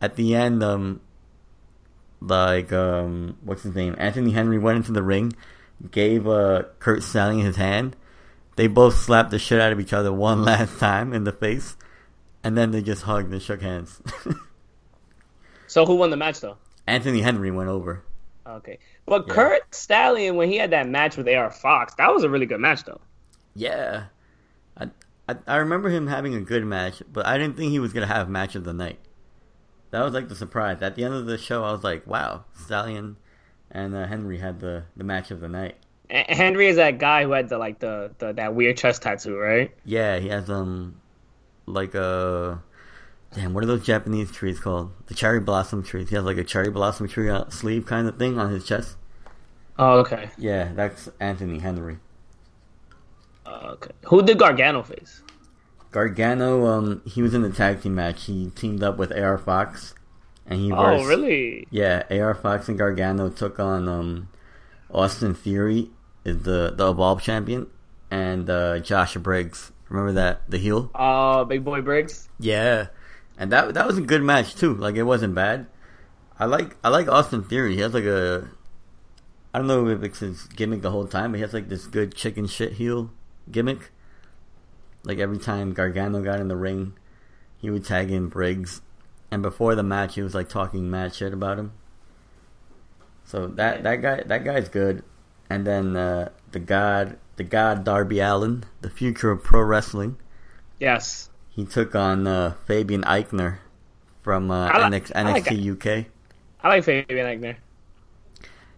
at 0.01 0.15
the 0.15 0.35
end, 0.35 0.63
um, 0.63 1.01
like 2.19 2.71
um, 2.71 3.37
what's 3.43 3.63
his 3.63 3.75
name? 3.75 3.95
Anthony 3.97 4.31
Henry 4.31 4.57
went 4.57 4.77
into 4.77 4.91
the 4.91 5.03
ring, 5.03 5.33
gave 5.91 6.27
uh 6.27 6.63
Curt 6.79 7.03
Stallion 7.03 7.45
his 7.45 7.57
hand. 7.57 7.95
They 8.55 8.67
both 8.67 8.95
slapped 8.95 9.31
the 9.31 9.39
shit 9.39 9.59
out 9.59 9.71
of 9.71 9.79
each 9.79 9.93
other 9.93 10.11
one 10.11 10.43
last 10.45 10.79
time 10.79 11.13
in 11.13 11.25
the 11.25 11.31
face, 11.31 11.75
and 12.43 12.57
then 12.57 12.71
they 12.71 12.81
just 12.81 13.03
hugged 13.03 13.31
and 13.31 13.41
shook 13.41 13.61
hands. 13.61 14.01
So 15.71 15.85
who 15.85 15.95
won 15.95 16.09
the 16.09 16.17
match 16.17 16.41
though? 16.41 16.57
Anthony 16.85 17.21
Henry 17.21 17.49
went 17.49 17.69
over. 17.69 18.03
Okay. 18.45 18.79
But 19.05 19.27
Yeah. 19.27 19.33
Curt 19.33 19.75
Stallion, 19.75 20.35
when 20.35 20.49
he 20.49 20.57
had 20.57 20.71
that 20.71 20.87
match 20.87 21.17
with 21.17 21.27
AR 21.27 21.51
Fox, 21.51 21.93
that 21.95 22.13
was 22.13 22.23
a 22.23 22.29
really 22.29 22.45
good 22.45 22.59
match 22.59 22.83
though. 22.83 23.01
Yeah, 23.53 24.05
I, 24.77 24.89
I 25.27 25.35
I 25.45 25.55
remember 25.57 25.89
him 25.89 26.07
having 26.07 26.33
a 26.35 26.41
good 26.41 26.65
match, 26.65 27.03
but 27.11 27.25
I 27.25 27.37
didn't 27.37 27.57
think 27.57 27.71
he 27.71 27.79
was 27.79 27.93
gonna 27.93 28.07
have 28.07 28.29
match 28.29 28.55
of 28.55 28.63
the 28.63 28.73
night. 28.73 28.99
That 29.91 30.03
was 30.03 30.13
like 30.13 30.29
the 30.29 30.35
surprise. 30.35 30.81
At 30.81 30.95
the 30.95 31.03
end 31.03 31.13
of 31.13 31.25
the 31.25 31.37
show, 31.37 31.63
I 31.63 31.71
was 31.71 31.83
like, 31.83 32.07
"Wow, 32.07 32.45
Stallion 32.55 33.17
and 33.69 33.93
uh, 33.93 34.07
Henry 34.07 34.37
had 34.37 34.59
the 34.61 34.83
the 34.95 35.03
match 35.03 35.31
of 35.31 35.41
the 35.41 35.49
night." 35.49 35.75
Henry 36.09 36.67
is 36.67 36.75
that 36.77 36.97
guy 36.97 37.23
who 37.23 37.31
had 37.31 37.49
the 37.49 37.57
like 37.57 37.79
the, 37.79 38.11
the 38.17 38.33
that 38.33 38.55
weird 38.55 38.77
chest 38.77 39.01
tattoo, 39.01 39.37
right? 39.37 39.71
Yeah, 39.85 40.19
he 40.19 40.29
has 40.29 40.49
um 40.49 40.99
like 41.65 41.93
a 41.93 42.61
damn. 43.33 43.53
What 43.53 43.63
are 43.63 43.67
those 43.67 43.85
Japanese 43.85 44.31
trees 44.31 44.59
called? 44.59 44.91
The 45.07 45.13
cherry 45.13 45.39
blossom 45.39 45.83
trees. 45.83 46.09
He 46.09 46.15
has 46.15 46.25
like 46.25 46.37
a 46.37 46.43
cherry 46.43 46.69
blossom 46.69 47.07
tree 47.07 47.29
uh, 47.29 47.49
sleeve 47.49 47.85
kind 47.85 48.07
of 48.07 48.17
thing 48.17 48.37
on 48.39 48.51
his 48.51 48.65
chest. 48.65 48.97
Oh, 49.79 49.99
okay. 49.99 50.29
Yeah, 50.37 50.71
that's 50.73 51.09
Anthony 51.19 51.59
Henry. 51.59 51.97
Uh, 53.45 53.71
okay. 53.73 53.91
Who 54.05 54.21
did 54.21 54.37
Gargano 54.37 54.83
face? 54.83 55.23
Gargano, 55.91 56.65
um, 56.67 57.01
he 57.05 57.21
was 57.21 57.33
in 57.33 57.41
the 57.41 57.49
tag 57.49 57.81
team 57.81 57.95
match. 57.95 58.25
He 58.25 58.49
teamed 58.51 58.81
up 58.83 58.97
with 58.97 59.11
AR 59.11 59.37
Fox, 59.37 59.93
and 60.45 60.59
he 60.59 60.71
Oh, 60.71 60.77
versed- 60.83 61.05
really? 61.07 61.67
Yeah, 61.69 62.03
AR 62.09 62.33
Fox 62.33 62.69
and 62.69 62.77
Gargano 62.77 63.29
took 63.29 63.59
on 63.59 63.89
um, 63.89 64.29
Austin 64.93 65.33
Theory, 65.33 65.89
is 66.23 66.43
the 66.43 66.71
the 66.75 66.89
Evolve 66.91 67.21
champion, 67.21 67.67
and 68.09 68.49
uh, 68.49 68.79
Josh 68.79 69.15
Briggs. 69.17 69.71
Remember 69.89 70.13
that 70.13 70.49
the 70.49 70.57
heel? 70.59 70.89
Uh, 70.95 71.43
Big 71.43 71.65
Boy 71.65 71.81
Briggs. 71.81 72.29
Yeah, 72.39 72.87
and 73.37 73.51
that 73.51 73.73
that 73.73 73.87
was 73.87 73.97
a 73.97 74.01
good 74.01 74.23
match 74.23 74.55
too. 74.55 74.73
Like 74.75 74.95
it 74.95 75.03
wasn't 75.03 75.35
bad. 75.35 75.67
I 76.39 76.45
like 76.45 76.77
I 76.83 76.89
like 76.89 77.07
Austin 77.07 77.43
Theory. 77.43 77.75
He 77.75 77.81
has 77.81 77.93
like 77.93 78.05
a 78.05 78.49
I 79.53 79.57
don't 79.57 79.67
know 79.67 79.87
if 79.87 80.03
it's 80.03 80.19
his 80.19 80.43
gimmick 80.43 80.81
the 80.81 80.91
whole 80.91 81.07
time, 81.07 81.31
but 81.31 81.37
he 81.37 81.41
has 81.41 81.53
like 81.53 81.69
this 81.69 81.87
good 81.87 82.15
chicken 82.15 82.47
shit 82.47 82.73
heel 82.73 83.11
gimmick. 83.51 83.91
Like 85.03 85.19
every 85.19 85.39
time 85.39 85.73
Gargano 85.73 86.21
got 86.21 86.39
in 86.39 86.47
the 86.47 86.55
ring, 86.55 86.93
he 87.57 87.69
would 87.69 87.85
tag 87.85 88.11
in 88.11 88.27
Briggs, 88.27 88.81
and 89.29 89.41
before 89.41 89.75
the 89.75 89.83
match, 89.83 90.15
he 90.15 90.21
was 90.21 90.35
like 90.35 90.47
talking 90.47 90.89
mad 90.89 91.13
shit 91.13 91.33
about 91.33 91.59
him. 91.59 91.73
So 93.25 93.47
that 93.47 93.83
that 93.83 94.01
guy 94.01 94.23
that 94.23 94.43
guy's 94.43 94.69
good, 94.69 95.03
and 95.49 95.65
then 95.65 95.95
uh, 95.95 96.29
the 96.51 96.59
god 96.59 97.17
the 97.35 97.43
god 97.43 97.83
Darby 97.83 98.19
Allin, 98.19 98.63
the 98.81 98.89
future 98.89 99.31
of 99.31 99.43
pro 99.43 99.61
wrestling. 99.61 100.17
Yes. 100.79 101.30
He 101.51 101.65
took 101.65 101.95
on 101.95 102.27
uh, 102.27 102.53
Fabian 102.65 103.03
Aichner 103.03 103.57
from 104.23 104.49
uh, 104.51 104.67
I 104.67 104.87
like- 104.87 105.03
NX- 105.05 105.11
I 105.15 105.21
like 105.23 105.43
NXT 105.45 105.71
UK. 106.01 106.05
I 106.63 106.67
like 106.69 106.83
Fabian 106.83 107.25
Aichner. 107.27 107.55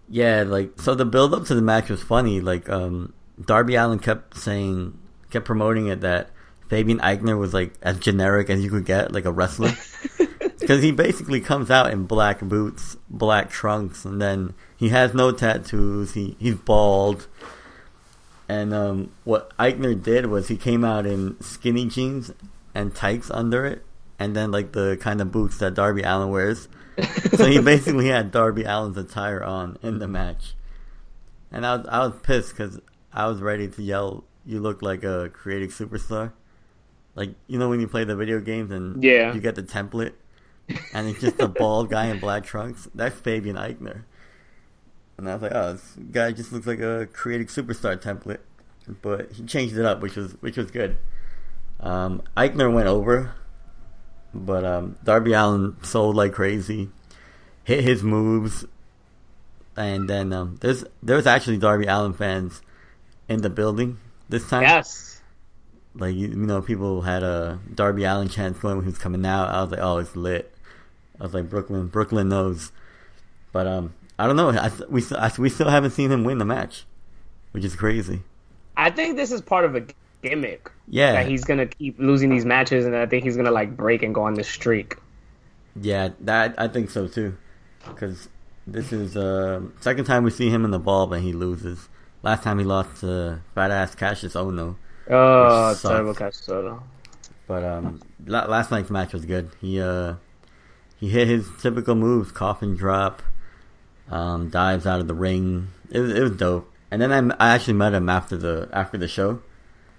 Yeah, 0.09 0.43
like 0.45 0.79
so 0.81 0.95
the 0.95 1.05
build 1.05 1.33
up 1.33 1.45
to 1.45 1.55
the 1.55 1.61
match 1.61 1.89
was 1.89 2.01
funny. 2.03 2.41
Like 2.41 2.69
um, 2.69 3.13
Darby 3.43 3.75
Allin 3.75 3.99
kept 3.99 4.37
saying, 4.37 4.97
kept 5.29 5.45
promoting 5.45 5.87
it 5.87 6.01
that 6.01 6.29
Fabian 6.69 6.99
Aichner 6.99 7.37
was 7.37 7.53
like 7.53 7.73
as 7.81 7.99
generic 7.99 8.49
as 8.49 8.63
you 8.63 8.69
could 8.69 8.85
get, 8.85 9.11
like 9.11 9.25
a 9.25 9.31
wrestler, 9.31 9.71
because 10.59 10.81
he 10.83 10.91
basically 10.91 11.41
comes 11.41 11.69
out 11.71 11.91
in 11.91 12.05
black 12.05 12.41
boots, 12.41 12.97
black 13.09 13.49
trunks, 13.49 14.03
and 14.05 14.21
then 14.21 14.53
he 14.75 14.89
has 14.89 15.13
no 15.13 15.31
tattoos. 15.31 16.13
He 16.13 16.35
he's 16.39 16.55
bald. 16.55 17.27
And 18.49 18.73
um, 18.73 19.11
what 19.23 19.55
Aichner 19.57 20.01
did 20.01 20.25
was 20.25 20.49
he 20.49 20.57
came 20.57 20.83
out 20.83 21.05
in 21.05 21.39
skinny 21.41 21.87
jeans 21.87 22.31
and 22.75 22.93
tights 22.95 23.29
under 23.31 23.65
it, 23.65 23.83
and 24.19 24.35
then 24.35 24.51
like 24.51 24.71
the 24.73 24.97
kind 24.99 25.21
of 25.21 25.31
boots 25.31 25.57
that 25.57 25.73
Darby 25.73 26.01
Allin 26.03 26.29
wears. 26.29 26.67
so 27.35 27.45
he 27.45 27.59
basically 27.59 28.07
had 28.07 28.31
Darby 28.31 28.65
Allin's 28.65 28.97
attire 28.97 29.43
on 29.43 29.77
in 29.81 29.99
the 29.99 30.07
match, 30.07 30.53
and 31.51 31.65
I 31.65 31.75
was 31.77 31.87
I 31.87 31.99
was 32.05 32.13
pissed 32.21 32.49
because 32.51 32.79
I 33.11 33.27
was 33.27 33.41
ready 33.41 33.67
to 33.67 33.81
yell, 33.81 34.23
"You 34.45 34.59
look 34.59 34.81
like 34.81 35.03
a 35.03 35.29
creative 35.33 35.71
superstar," 35.71 36.31
Like 37.15 37.31
you 37.47 37.57
know 37.59 37.69
when 37.69 37.79
you 37.79 37.87
play 37.87 38.03
the 38.03 38.15
video 38.15 38.39
games 38.39 38.71
and 38.71 39.03
Yeah. 39.03 39.33
you 39.33 39.41
get 39.41 39.55
the 39.55 39.63
template, 39.63 40.13
and 40.93 41.07
it's 41.09 41.19
just 41.21 41.39
a 41.39 41.47
bald 41.47 41.89
guy 41.89 42.07
in 42.07 42.19
black 42.19 42.43
trunks. 42.45 42.87
That's 42.95 43.19
Fabian 43.19 43.55
Aichner. 43.55 44.03
And 45.17 45.29
I 45.29 45.33
was 45.35 45.43
like, 45.43 45.51
oh, 45.53 45.73
this 45.73 45.95
guy 46.11 46.31
just 46.31 46.51
looks 46.51 46.65
like 46.65 46.79
a 46.79 47.07
creative 47.13 47.47
superstar 47.47 48.01
template, 48.01 48.39
but 49.03 49.31
he 49.31 49.43
changed 49.45 49.77
it 49.77 49.85
up, 49.85 50.01
which 50.01 50.15
was 50.15 50.33
which 50.41 50.57
was 50.57 50.71
good. 50.71 50.97
Um, 51.79 52.21
Aichner 52.37 52.71
went 52.73 52.87
over, 52.87 53.33
but 54.33 54.65
um, 54.65 54.97
Darby 55.03 55.33
Allin 55.33 55.75
sold 55.83 56.15
like 56.15 56.33
crazy, 56.33 56.89
hit 57.63 57.83
his 57.83 58.03
moves, 58.03 58.65
and 59.75 60.09
then 60.09 60.31
um, 60.33 60.57
there's 60.61 60.85
there's 61.01 61.27
actually 61.27 61.57
Darby 61.57 61.85
Allin 61.85 62.13
fans 62.13 62.61
in 63.27 63.41
the 63.41 63.49
building 63.49 63.99
this 64.29 64.47
time. 64.49 64.63
Yes. 64.63 65.21
Like 65.95 66.15
you, 66.15 66.29
you 66.29 66.35
know, 66.35 66.61
people 66.61 67.01
had 67.01 67.23
a 67.23 67.59
Darby 67.73 68.03
Allin 68.03 68.29
chance 68.29 68.57
going 68.57 68.77
when 68.77 68.85
he 68.85 68.89
was 68.89 68.97
coming 68.97 69.25
out. 69.25 69.49
I 69.49 69.61
was 69.61 69.71
like, 69.71 69.81
oh, 69.81 69.97
it's 69.97 70.15
lit. 70.15 70.53
I 71.19 71.23
was 71.23 71.33
like, 71.33 71.49
Brooklyn, 71.49 71.87
Brooklyn 71.87 72.29
knows. 72.29 72.71
But 73.51 73.67
um, 73.67 73.93
I 74.17 74.25
don't 74.25 74.35
know. 74.35 74.49
I, 74.49 74.71
we 74.89 75.03
I, 75.11 75.31
we 75.37 75.49
still 75.49 75.69
haven't 75.69 75.91
seen 75.91 76.11
him 76.11 76.23
win 76.23 76.39
the 76.39 76.45
match, 76.45 76.85
which 77.51 77.63
is 77.63 77.75
crazy. 77.75 78.23
I 78.75 78.89
think 78.89 79.15
this 79.15 79.31
is 79.31 79.41
part 79.41 79.65
of 79.65 79.75
a 79.75 79.85
gimmick. 80.23 80.71
Yeah. 80.87 81.13
That 81.13 81.27
he's 81.27 81.43
gonna 81.43 81.67
keep 81.67 81.99
losing 81.99 82.29
these 82.29 82.45
matches, 82.45 82.85
and 82.85 82.95
I 82.95 83.05
think 83.05 83.23
he's 83.23 83.37
gonna 83.37 83.51
like 83.51 83.77
break 83.77 84.01
and 84.03 84.15
go 84.15 84.23
on 84.23 84.33
this 84.33 84.47
streak. 84.49 84.95
Yeah, 85.79 86.09
that 86.21 86.55
I 86.57 86.67
think 86.67 86.89
so 86.89 87.07
too, 87.07 87.37
because 87.87 88.29
this 88.65 88.91
is 88.93 89.15
uh 89.17 89.61
second 89.81 90.05
time 90.05 90.23
we 90.23 90.31
see 90.31 90.49
him 90.49 90.65
in 90.65 90.71
the 90.71 90.79
ball, 90.79 91.11
and 91.13 91.23
he 91.23 91.33
loses. 91.33 91.89
Last 92.23 92.43
time 92.43 92.57
he 92.59 92.65
lost 92.65 93.01
to 93.01 93.41
fat 93.53 93.69
ass 93.71 93.95
Kassius 93.95 94.33
Ohno, 94.35 94.75
Oh, 95.09 95.75
terrible 95.81 96.13
catch 96.13 96.35
Soto. 96.35 96.81
but 97.47 97.63
um 97.63 98.01
last 98.25 98.71
night's 98.71 98.89
match 98.89 99.13
was 99.13 99.25
good. 99.25 99.51
He 99.59 99.79
uh 99.81 100.15
he 100.99 101.09
hit 101.09 101.27
his 101.27 101.47
typical 101.61 101.95
moves, 101.95 102.31
coffin 102.31 102.75
drop, 102.77 103.21
um 104.09 104.49
dives 104.49 104.85
out 104.85 104.99
of 105.01 105.07
the 105.07 105.13
ring. 105.13 105.69
It 105.89 105.99
was 105.99 106.11
it 106.13 106.21
was 106.21 106.31
dope. 106.31 106.69
And 106.91 107.01
then 107.01 107.31
I, 107.31 107.35
I 107.39 107.55
actually 107.55 107.73
met 107.73 107.93
him 107.93 108.07
after 108.09 108.37
the 108.37 108.69
after 108.71 108.97
the 108.97 109.07
show. 109.07 109.41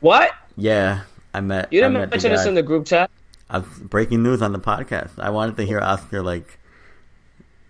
What? 0.05 0.33
Yeah, 0.55 1.05
I 1.33 1.41
met. 1.41 1.73
You 1.73 1.81
didn't 1.81 1.95
met 1.95 2.11
mention 2.11 2.31
this 2.31 2.45
in 2.45 2.55
the 2.55 2.63
group 2.63 2.85
chat? 2.85 3.11
I 3.49 3.61
was 3.61 3.69
breaking 3.81 4.23
news 4.23 4.43
on 4.43 4.53
the 4.53 4.59
podcast. 4.59 5.13
I 5.19 5.31
wanted 5.31 5.57
to 5.57 5.65
hear 5.65 5.81
Oscar 5.81 6.21
like 6.21 6.59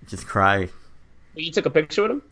just 0.09 0.27
cry 0.27 0.69
You 1.37 1.53
took 1.53 1.65
a 1.67 1.71
picture 1.71 2.03
with 2.03 2.11
him? 2.11 2.23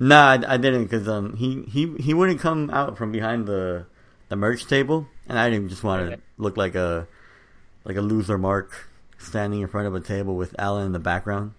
No, 0.00 0.16
I, 0.16 0.40
I 0.48 0.56
didn't 0.56 0.82
because 0.82 1.06
um 1.06 1.36
he, 1.36 1.62
he 1.70 1.94
he 2.00 2.12
wouldn't 2.12 2.40
come 2.40 2.70
out 2.70 2.98
from 2.98 3.12
behind 3.12 3.46
the 3.46 3.86
the 4.30 4.34
merch 4.34 4.66
table, 4.66 5.06
and 5.28 5.38
I 5.38 5.48
didn't 5.48 5.68
just 5.68 5.84
want 5.84 6.00
to 6.06 6.12
Okay. 6.14 6.22
look 6.38 6.56
like 6.56 6.74
a 6.74 7.06
like 7.84 7.94
a 7.96 8.00
loser 8.02 8.38
mark 8.38 8.88
standing 9.18 9.60
in 9.60 9.68
front 9.68 9.86
of 9.86 9.94
a 9.94 10.00
table 10.00 10.34
with 10.34 10.56
Allin 10.58 10.86
in 10.86 10.92
the 10.92 10.98
background. 10.98 11.52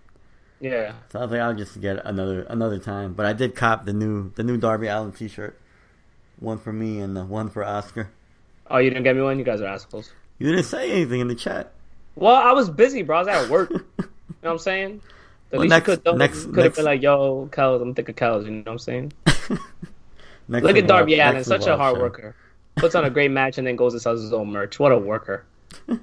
Yeah. 0.59 0.91
So 1.09 1.19
I 1.19 1.21
was 1.21 1.31
like, 1.31 1.39
I'll 1.39 1.55
just 1.55 1.79
get 1.79 2.05
another 2.05 2.43
another 2.49 2.79
time. 2.79 3.13
But 3.13 3.27
I 3.27 3.31
did 3.31 3.55
cop 3.55 3.85
the 3.85 3.93
new 3.93 4.33
the 4.35 4.43
new 4.43 4.57
Darby 4.57 4.87
Allin 4.87 5.13
T-shirt, 5.13 5.57
one 6.39 6.57
for 6.57 6.73
me 6.73 6.99
and 6.99 7.17
uh, 7.17 7.23
one 7.25 7.49
for 7.49 7.63
Oscar. 7.63 8.09
Oh, 8.69 8.77
you 8.77 8.89
didn't 8.89 9.03
get 9.03 9.15
me 9.15 9.21
one? 9.21 9.37
You 9.39 9.45
guys 9.45 9.61
are 9.61 9.65
assholes. 9.67 10.11
You 10.39 10.49
didn't 10.49 10.65
say 10.65 10.91
anything 10.91 11.19
in 11.21 11.27
the 11.27 11.35
chat. 11.35 11.71
Well, 12.15 12.35
I 12.35 12.51
was 12.53 12.69
busy, 12.69 13.01
bro. 13.03 13.17
I 13.17 13.19
was 13.19 13.27
at 13.27 13.49
work. 13.51 13.69
you 13.71 13.77
know 13.99 14.05
what 14.41 14.51
I'm 14.51 14.57
saying? 14.59 15.01
The 15.49 15.57
Well, 15.57 15.61
least 15.63 15.69
next- 15.71 15.87
you 15.89 15.97
could, 15.97 16.17
next- 16.17 16.45
could 16.53 16.63
have 16.63 16.75
been 16.75 16.85
like, 16.85 17.01
yo, 17.01 17.47
Kells, 17.51 17.81
I'm 17.81 17.93
thick 17.93 18.09
of 18.09 18.15
Kells. 18.15 18.45
You 18.45 18.51
know 18.51 18.61
what 18.63 18.71
I'm 18.71 18.79
saying? 18.79 19.13
Look 20.49 20.77
at 20.77 20.87
Darby 20.87 21.19
Allin, 21.19 21.43
such 21.43 21.67
a 21.67 21.77
hard 21.77 21.95
show. 21.97 22.01
worker. 22.01 22.35
Puts 22.75 22.95
on 22.95 23.05
a 23.05 23.09
great 23.09 23.31
match 23.31 23.57
and 23.57 23.65
then 23.67 23.75
goes 23.75 23.93
and 23.93 24.01
sells 24.01 24.21
his 24.21 24.33
own 24.33 24.49
merch. 24.51 24.79
What 24.79 24.91
a 24.91 24.97
worker. 24.97 25.45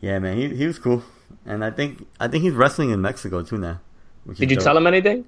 Yeah, 0.00 0.20
man, 0.20 0.36
he 0.36 0.54
he 0.54 0.64
was 0.66 0.78
cool, 0.78 1.02
and 1.44 1.64
I 1.64 1.70
think 1.72 2.06
I 2.20 2.28
think 2.28 2.44
he's 2.44 2.52
wrestling 2.52 2.90
in 2.90 3.00
Mexico 3.02 3.42
too 3.42 3.58
now. 3.58 3.80
Did 4.34 4.48
you 4.48 4.56
dope. 4.56 4.64
tell 4.64 4.76
him 4.76 4.86
anything? 4.86 5.24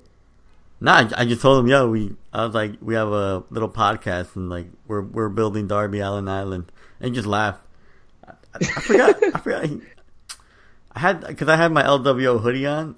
Nah, 0.81 0.93
I, 0.93 1.23
I 1.23 1.25
just 1.27 1.43
told 1.43 1.63
him, 1.63 1.69
yo, 1.69 1.89
we. 1.89 2.15
I 2.33 2.45
was 2.47 2.55
like, 2.55 2.73
we 2.81 2.95
have 2.95 3.09
a 3.09 3.45
little 3.51 3.69
podcast, 3.69 4.37
and 4.37 4.49
like 4.49 4.67
we're 4.87 5.03
we're 5.03 5.29
building 5.29 5.67
Darby 5.67 6.01
Allin 6.01 6.29
Island, 6.29 6.73
and 7.01 7.09
he 7.09 7.15
just 7.15 7.27
laughed. 7.27 7.63
I, 8.27 8.31
I, 8.31 8.59
I 8.61 8.81
forgot. 8.81 9.23
I 9.35 9.39
forgot. 9.41 9.67
He, 9.67 9.81
I 10.93 10.99
had 10.99 11.27
because 11.27 11.49
I 11.49 11.57
had 11.57 11.71
my 11.73 11.83
LWO 11.83 12.41
hoodie 12.41 12.67
on, 12.67 12.97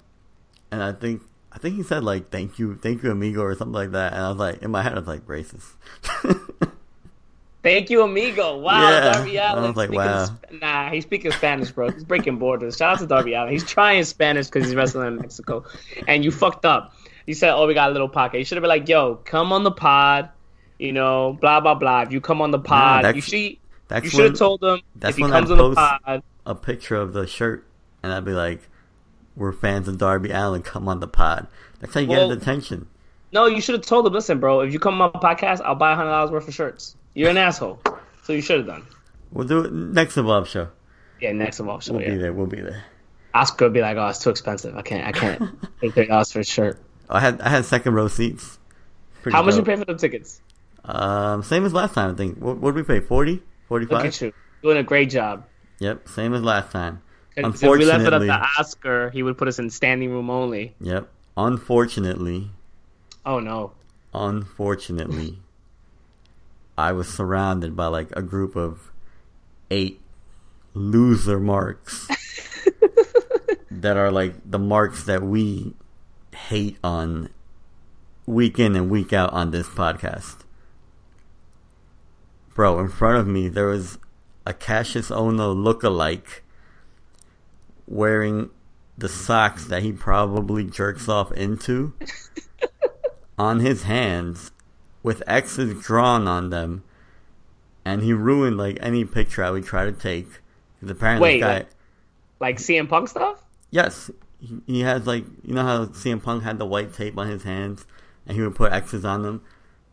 and 0.71 0.81
I 0.81 0.93
think 0.93 1.21
I 1.51 1.57
think 1.57 1.75
he 1.75 1.83
said 1.83 2.03
like 2.03 2.29
thank 2.29 2.57
you, 2.57 2.75
thank 2.75 3.03
you, 3.03 3.11
amigo, 3.11 3.41
or 3.41 3.55
something 3.55 3.73
like 3.73 3.91
that. 3.91 4.13
And 4.13 4.21
I 4.21 4.29
was 4.29 4.37
like, 4.37 4.61
in 4.61 4.71
my 4.71 4.81
head, 4.81 4.93
I 4.93 4.99
was 4.99 5.07
like 5.07 5.25
racist. 5.27 5.73
Thank 7.63 7.89
you, 7.89 8.01
amigo. 8.03 8.57
Wow, 8.57 8.89
Yeah. 8.89 9.13
Darby 9.13 9.39
I 9.39 9.53
was 9.53 9.75
like, 9.77 9.87
speaking 9.87 10.05
wow. 10.05 10.25
Sp- 10.27 10.51
nah, 10.61 10.89
he's 10.89 11.03
speaking 11.03 11.31
Spanish, 11.31 11.71
bro. 11.71 11.91
He's 11.91 12.03
breaking 12.03 12.37
borders. 12.37 12.75
Shout 12.75 12.95
out 12.95 12.99
to 12.99 13.07
Darby 13.07 13.35
Allin. 13.35 13.53
He's 13.53 13.63
trying 13.63 14.03
Spanish 14.03 14.47
because 14.47 14.65
he's 14.65 14.75
wrestling 14.75 15.07
in 15.07 15.15
Mexico. 15.15 15.63
And 16.05 16.25
you 16.25 16.31
fucked 16.31 16.65
up. 16.65 16.93
You 17.25 17.33
said, 17.33 17.53
oh, 17.53 17.67
we 17.67 17.73
got 17.73 17.89
a 17.89 17.93
little 17.93 18.09
pocket. 18.09 18.39
You 18.39 18.45
should 18.45 18.57
have 18.57 18.61
been 18.63 18.69
like, 18.69 18.87
yo, 18.89 19.15
come 19.15 19.53
on 19.53 19.63
the 19.63 19.71
pod. 19.71 20.29
You 20.79 20.91
know, 20.91 21.37
blah, 21.39 21.59
blah, 21.61 21.75
blah. 21.75 22.01
If 22.01 22.11
you 22.11 22.19
come 22.19 22.41
on 22.41 22.51
the 22.51 22.59
pod, 22.59 23.15
you 23.15 23.21
should, 23.21 23.33
you 24.03 24.09
should 24.09 24.25
have 24.25 24.37
told 24.37 24.59
them 24.61 24.81
that's 24.95 25.11
if 25.11 25.17
he 25.17 25.23
when 25.23 25.31
I 25.31 25.39
comes 25.39 25.51
on 25.51 25.57
the 25.57 25.75
pod. 25.75 26.23
a 26.45 26.55
picture 26.55 26.95
of 26.95 27.13
the 27.13 27.25
shirt, 27.27 27.65
and 28.01 28.11
I'd 28.11 28.25
be 28.25 28.31
like, 28.33 28.67
"We're 29.37 29.53
fans 29.53 29.87
of 29.87 29.97
Darby 29.97 30.31
Allin. 30.31 30.61
Come 30.63 30.89
on 30.89 30.99
the 30.99 31.07
pod." 31.07 31.47
That's 31.79 31.93
how 31.93 32.01
you 32.01 32.07
Well- 32.07 32.27
get 32.27 32.33
his 32.35 32.41
attention. 32.43 32.87
No, 33.31 33.45
you 33.47 33.61
should 33.61 33.73
have 33.75 33.85
told 33.85 34.05
them. 34.05 34.13
listen, 34.13 34.39
bro, 34.39 34.59
if 34.61 34.73
you 34.73 34.79
come 34.79 35.01
on 35.01 35.11
my 35.13 35.19
podcast, 35.19 35.61
I'll 35.63 35.73
buy 35.75 35.95
$100 35.95 36.31
worth 36.31 36.47
of 36.47 36.53
shirts. 36.53 36.95
You're 37.15 37.29
an 37.31 37.37
asshole. 37.37 37.79
So 38.23 38.33
you 38.33 38.41
should 38.41 38.57
have 38.57 38.67
done. 38.67 38.85
We'll 39.31 39.47
do 39.47 39.61
it 39.61 39.73
next 39.73 40.17
Evolve 40.17 40.47
show. 40.47 40.67
Yeah, 41.19 41.31
next 41.31 41.59
Evolve, 41.59 41.83
show, 41.83 41.93
We'll 41.93 42.01
be 42.05 42.11
yeah. 42.11 42.17
there. 42.17 42.33
We'll 42.33 42.45
be 42.45 42.61
there. 42.61 42.83
Oscar 43.33 43.65
would 43.65 43.73
be 43.73 43.81
like, 43.81 43.97
oh, 43.97 44.05
it's 44.07 44.19
too 44.19 44.29
expensive. 44.29 44.75
I 44.77 44.83
can't, 44.83 45.07
I 45.07 45.11
can't 45.13 45.79
pay 45.81 45.89
$30 45.89 46.31
for 46.33 46.39
a 46.41 46.43
shirt. 46.43 46.79
I 47.09 47.19
had 47.19 47.41
I 47.41 47.49
had 47.49 47.65
second 47.65 47.93
row 47.93 48.07
seats. 48.07 48.59
Pretty 49.21 49.35
How 49.35 49.43
much 49.43 49.55
you 49.55 49.63
pay 49.63 49.75
for 49.75 49.85
the 49.85 49.95
tickets? 49.95 50.41
Um, 50.85 51.43
same 51.43 51.65
as 51.65 51.73
last 51.73 51.93
time. 51.93 52.11
I 52.11 52.15
think. 52.15 52.37
What 52.39 52.57
what 52.57 52.75
did 52.75 52.87
we 52.87 52.99
pay? 52.99 53.05
40? 53.05 53.31
Look 53.33 53.41
45? 53.69 54.05
at 54.05 54.21
you. 54.21 54.33
Doing 54.61 54.77
a 54.77 54.83
great 54.83 55.09
job. 55.09 55.45
Yep, 55.79 56.07
same 56.09 56.33
as 56.33 56.41
last 56.43 56.71
time. 56.71 57.01
Unfortunately, 57.35 57.71
If 57.71 57.79
we 57.79 57.85
left 57.85 58.05
it 58.07 58.13
up 58.13 58.21
to 58.21 58.61
Oscar, 58.61 59.09
he 59.09 59.23
would 59.23 59.37
put 59.37 59.47
us 59.47 59.59
in 59.59 59.69
standing 59.69 60.11
room 60.11 60.29
only. 60.29 60.75
yep. 60.79 61.09
Unfortunately, 61.35 62.49
Oh 63.25 63.39
no. 63.39 63.71
unfortunately, 64.13 65.39
I 66.77 66.91
was 66.91 67.07
surrounded 67.07 67.75
by 67.75 67.87
like 67.87 68.11
a 68.15 68.21
group 68.21 68.55
of 68.55 68.91
eight 69.71 69.99
loser 70.75 71.39
marks 71.39 72.07
that 73.71 73.97
are 73.97 74.11
like 74.11 74.35
the 74.49 74.59
marks 74.59 75.05
that 75.05 75.23
we 75.23 75.73
hate 76.33 76.77
on 76.83 77.29
week 78.25 78.59
in 78.59 78.75
and 78.75 78.89
week 78.89 79.11
out 79.13 79.31
on 79.33 79.51
this 79.51 79.67
podcast. 79.67 80.37
Bro, 82.53 82.79
in 82.79 82.89
front 82.89 83.17
of 83.17 83.27
me 83.27 83.47
there 83.47 83.67
was 83.67 83.97
a 84.45 84.53
Kassius 84.53 85.09
Ohno 85.15 85.55
look-alike 85.55 86.43
wearing 87.87 88.49
the 88.97 89.09
socks 89.09 89.65
that 89.65 89.81
he 89.83 89.91
probably 89.91 90.63
jerks 90.63 91.09
off 91.09 91.31
into 91.31 91.93
on 93.37 93.59
his 93.59 93.83
hands 93.83 94.51
with 95.01 95.23
X's 95.27 95.81
drawn 95.83 96.27
on 96.27 96.49
them, 96.49 96.83
and 97.83 98.03
he 98.03 98.13
ruined 98.13 98.57
like 98.57 98.77
any 98.81 99.03
picture 99.03 99.43
I 99.43 99.49
would 99.51 99.65
try 99.65 99.85
to 99.85 99.91
take. 99.91 100.27
'Cause 100.79 100.89
apparently, 100.91 101.29
Wait, 101.29 101.39
guy, 101.39 101.53
like- 101.57 101.69
Like 102.39 102.57
CM 102.59 102.87
Punk 102.87 103.09
stuff? 103.09 103.43
yes, 103.71 104.11
he, 104.43 104.61
he 104.67 104.81
has 104.81 105.07
like 105.07 105.25
you 105.43 105.53
know 105.53 105.63
how 105.63 105.85
CM 105.85 106.21
Punk 106.21 106.43
had 106.43 106.59
the 106.59 106.65
white 106.65 106.93
tape 106.93 107.17
on 107.17 107.27
his 107.27 107.43
hands, 107.43 107.85
and 108.27 108.35
he 108.35 108.43
would 108.43 108.55
put 108.55 108.73
X's 108.73 109.05
on 109.05 109.23
them. 109.23 109.41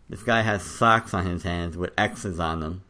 This 0.08 0.22
guy 0.22 0.42
has 0.42 0.62
socks 0.62 1.14
on 1.14 1.26
his 1.26 1.44
hands 1.44 1.76
with 1.76 1.92
X's 1.96 2.40
on 2.40 2.60
them. 2.60 2.82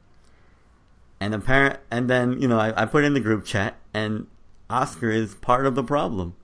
And 1.21 1.35
apparent, 1.35 1.81
and 1.91 2.09
then 2.09 2.41
you 2.41 2.49
know 2.49 2.59
I, 2.59 2.83
I 2.83 2.87
put 2.87 3.05
in 3.05 3.13
the 3.13 3.21
group 3.21 3.45
chat, 3.45 3.77
and 3.93 4.27
Oscar 4.71 5.11
is 5.11 5.35
part 5.35 5.67
of 5.67 5.75
the 5.75 5.85
problem. 5.85 6.35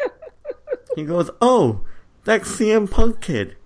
he 0.96 1.04
goes, 1.04 1.30
"Oh, 1.40 1.82
that 2.24 2.42
CM 2.42 2.90
Punk 2.90 3.20
kid." 3.20 3.56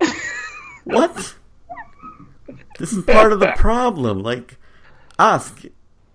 what? 0.84 1.36
This 2.78 2.92
is 2.92 3.04
part 3.04 3.32
of 3.32 3.38
the 3.38 3.52
problem. 3.56 4.22
Like, 4.22 4.58
ask 5.16 5.64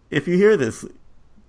if 0.10 0.28
you 0.28 0.36
hear 0.36 0.58
this, 0.58 0.86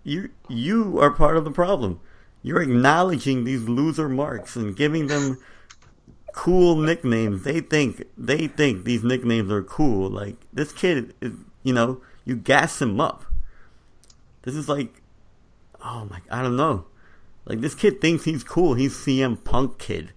you 0.05 0.31
you 0.49 1.01
are 1.01 1.11
part 1.11 1.37
of 1.37 1.45
the 1.45 1.51
problem. 1.51 2.01
You're 2.43 2.63
acknowledging 2.63 3.45
these 3.45 3.69
loser 3.69 4.09
marks 4.09 4.57
and 4.57 4.77
giving 4.77 5.07
them 5.07 5.39
cool 6.33 6.77
nicknames. 6.77 7.45
They 7.45 7.61
think 7.61 8.05
they 8.19 8.49
think 8.49 8.85
these 8.85 9.05
nicknames 9.05 9.51
are 9.53 9.63
cool. 9.63 10.11
Like 10.11 10.37
this 10.53 10.73
kid 10.73 11.15
is, 11.21 11.33
you 11.63 11.73
know, 11.73 12.01
you 12.25 12.37
gas 12.37 12.83
him 12.83 13.01
up. 13.01 13.25
This 14.43 14.57
is 14.57 14.69
like, 14.69 15.03
oh 15.81 16.07
my, 16.11 16.21
I 16.31 16.43
don't 16.43 16.57
know. 16.57 16.87
Like 17.45 17.61
this 17.61 17.75
kid 17.75 18.01
thinks 18.01 18.25
he's 18.25 18.43
cool. 18.43 18.75
He's 18.75 18.95
CM 18.95 19.43
Punk 19.43 19.79
kid. 19.79 20.13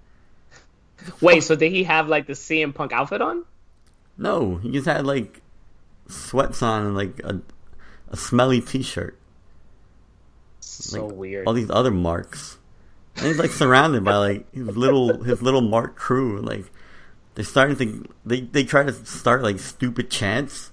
Wait, 1.21 1.43
so 1.43 1.55
did 1.55 1.71
he 1.71 1.83
have 1.83 2.07
like 2.07 2.25
the 2.25 2.33
CM 2.33 2.73
Punk 2.73 2.91
outfit 2.91 3.21
on? 3.21 3.45
No, 4.17 4.55
he 4.57 4.71
just 4.71 4.87
had 4.87 5.05
like 5.05 5.41
sweats 6.07 6.63
on 6.63 6.85
and 6.85 6.95
like 6.95 7.19
a 7.23 7.41
a 8.09 8.17
smelly 8.17 8.61
T-shirt. 8.61 9.17
So 10.65 11.05
Like, 11.05 11.15
weird. 11.15 11.47
All 11.47 11.53
these 11.53 11.69
other 11.69 11.91
marks, 11.91 12.57
and 13.15 13.27
he's 13.27 13.37
like 13.37 13.51
surrounded 13.51 14.03
by 14.03 14.15
like 14.15 14.53
his 14.53 14.75
little 14.75 15.23
his 15.23 15.41
little 15.41 15.61
mark 15.61 15.95
crew. 15.95 16.41
Like 16.41 16.65
they're 17.35 17.45
starting 17.45 17.77
to 17.77 18.09
they 18.25 18.41
they 18.41 18.63
try 18.63 18.83
to 18.83 18.93
start 18.93 19.43
like 19.43 19.59
stupid 19.59 20.09
chants. 20.09 20.71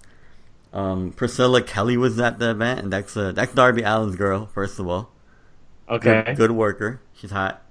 Um, 0.73 1.13
Priscilla 1.13 1.63
Kelly 1.63 1.99
was 1.99 2.19
at 2.19 2.39
the 2.39 2.51
event, 2.51 2.81
and 2.81 2.93
that's 2.93 3.17
uh, 3.17 3.33
that's 3.33 3.53
Darby 3.53 3.85
Allin's 3.85 4.17
girl. 4.17 4.47
First 4.47 4.79
of 4.79 4.89
all, 4.89 5.11
okay. 5.89 6.23
good, 6.27 6.37
good 6.37 6.51
worker. 6.53 7.01
She's 7.13 7.31
hot, 7.31 7.63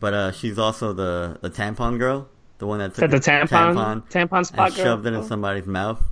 but 0.00 0.12
uh, 0.12 0.32
she's 0.32 0.58
also 0.58 0.92
the 0.92 1.38
the 1.40 1.50
tampon 1.50 1.98
girl, 1.98 2.28
the 2.58 2.66
one 2.66 2.80
that 2.80 2.94
took 2.94 3.10
the 3.10 3.18
a 3.18 3.20
tampon 3.20 4.02
tampon 4.10 4.44
spot 4.44 4.68
and 4.68 4.76
girl? 4.76 4.84
shoved 4.84 5.06
it 5.06 5.12
in 5.12 5.24
somebody's 5.24 5.66
mouth. 5.66 6.02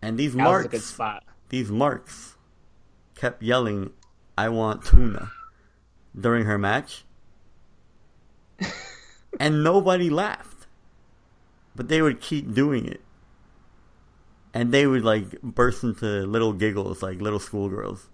And 0.00 0.16
these 0.16 0.34
that 0.34 0.42
marks, 0.42 0.68
good 0.68 0.82
spot. 0.82 1.24
these 1.48 1.70
marks, 1.72 2.36
kept 3.18 3.42
yelling, 3.42 3.90
"I 4.36 4.48
want 4.48 4.84
tuna," 4.84 5.32
during 6.18 6.44
her 6.44 6.58
match, 6.58 7.04
and 9.40 9.62
nobody 9.62 10.08
laughed. 10.08 10.66
But 11.74 11.88
they 11.88 12.02
would 12.02 12.20
keep 12.20 12.54
doing 12.54 12.86
it, 12.86 13.02
and 14.54 14.72
they 14.72 14.86
would 14.86 15.04
like 15.04 15.40
burst 15.42 15.84
into 15.84 16.06
little 16.26 16.52
giggles 16.52 17.02
like 17.02 17.20
little 17.20 17.38
schoolgirls. 17.38 18.08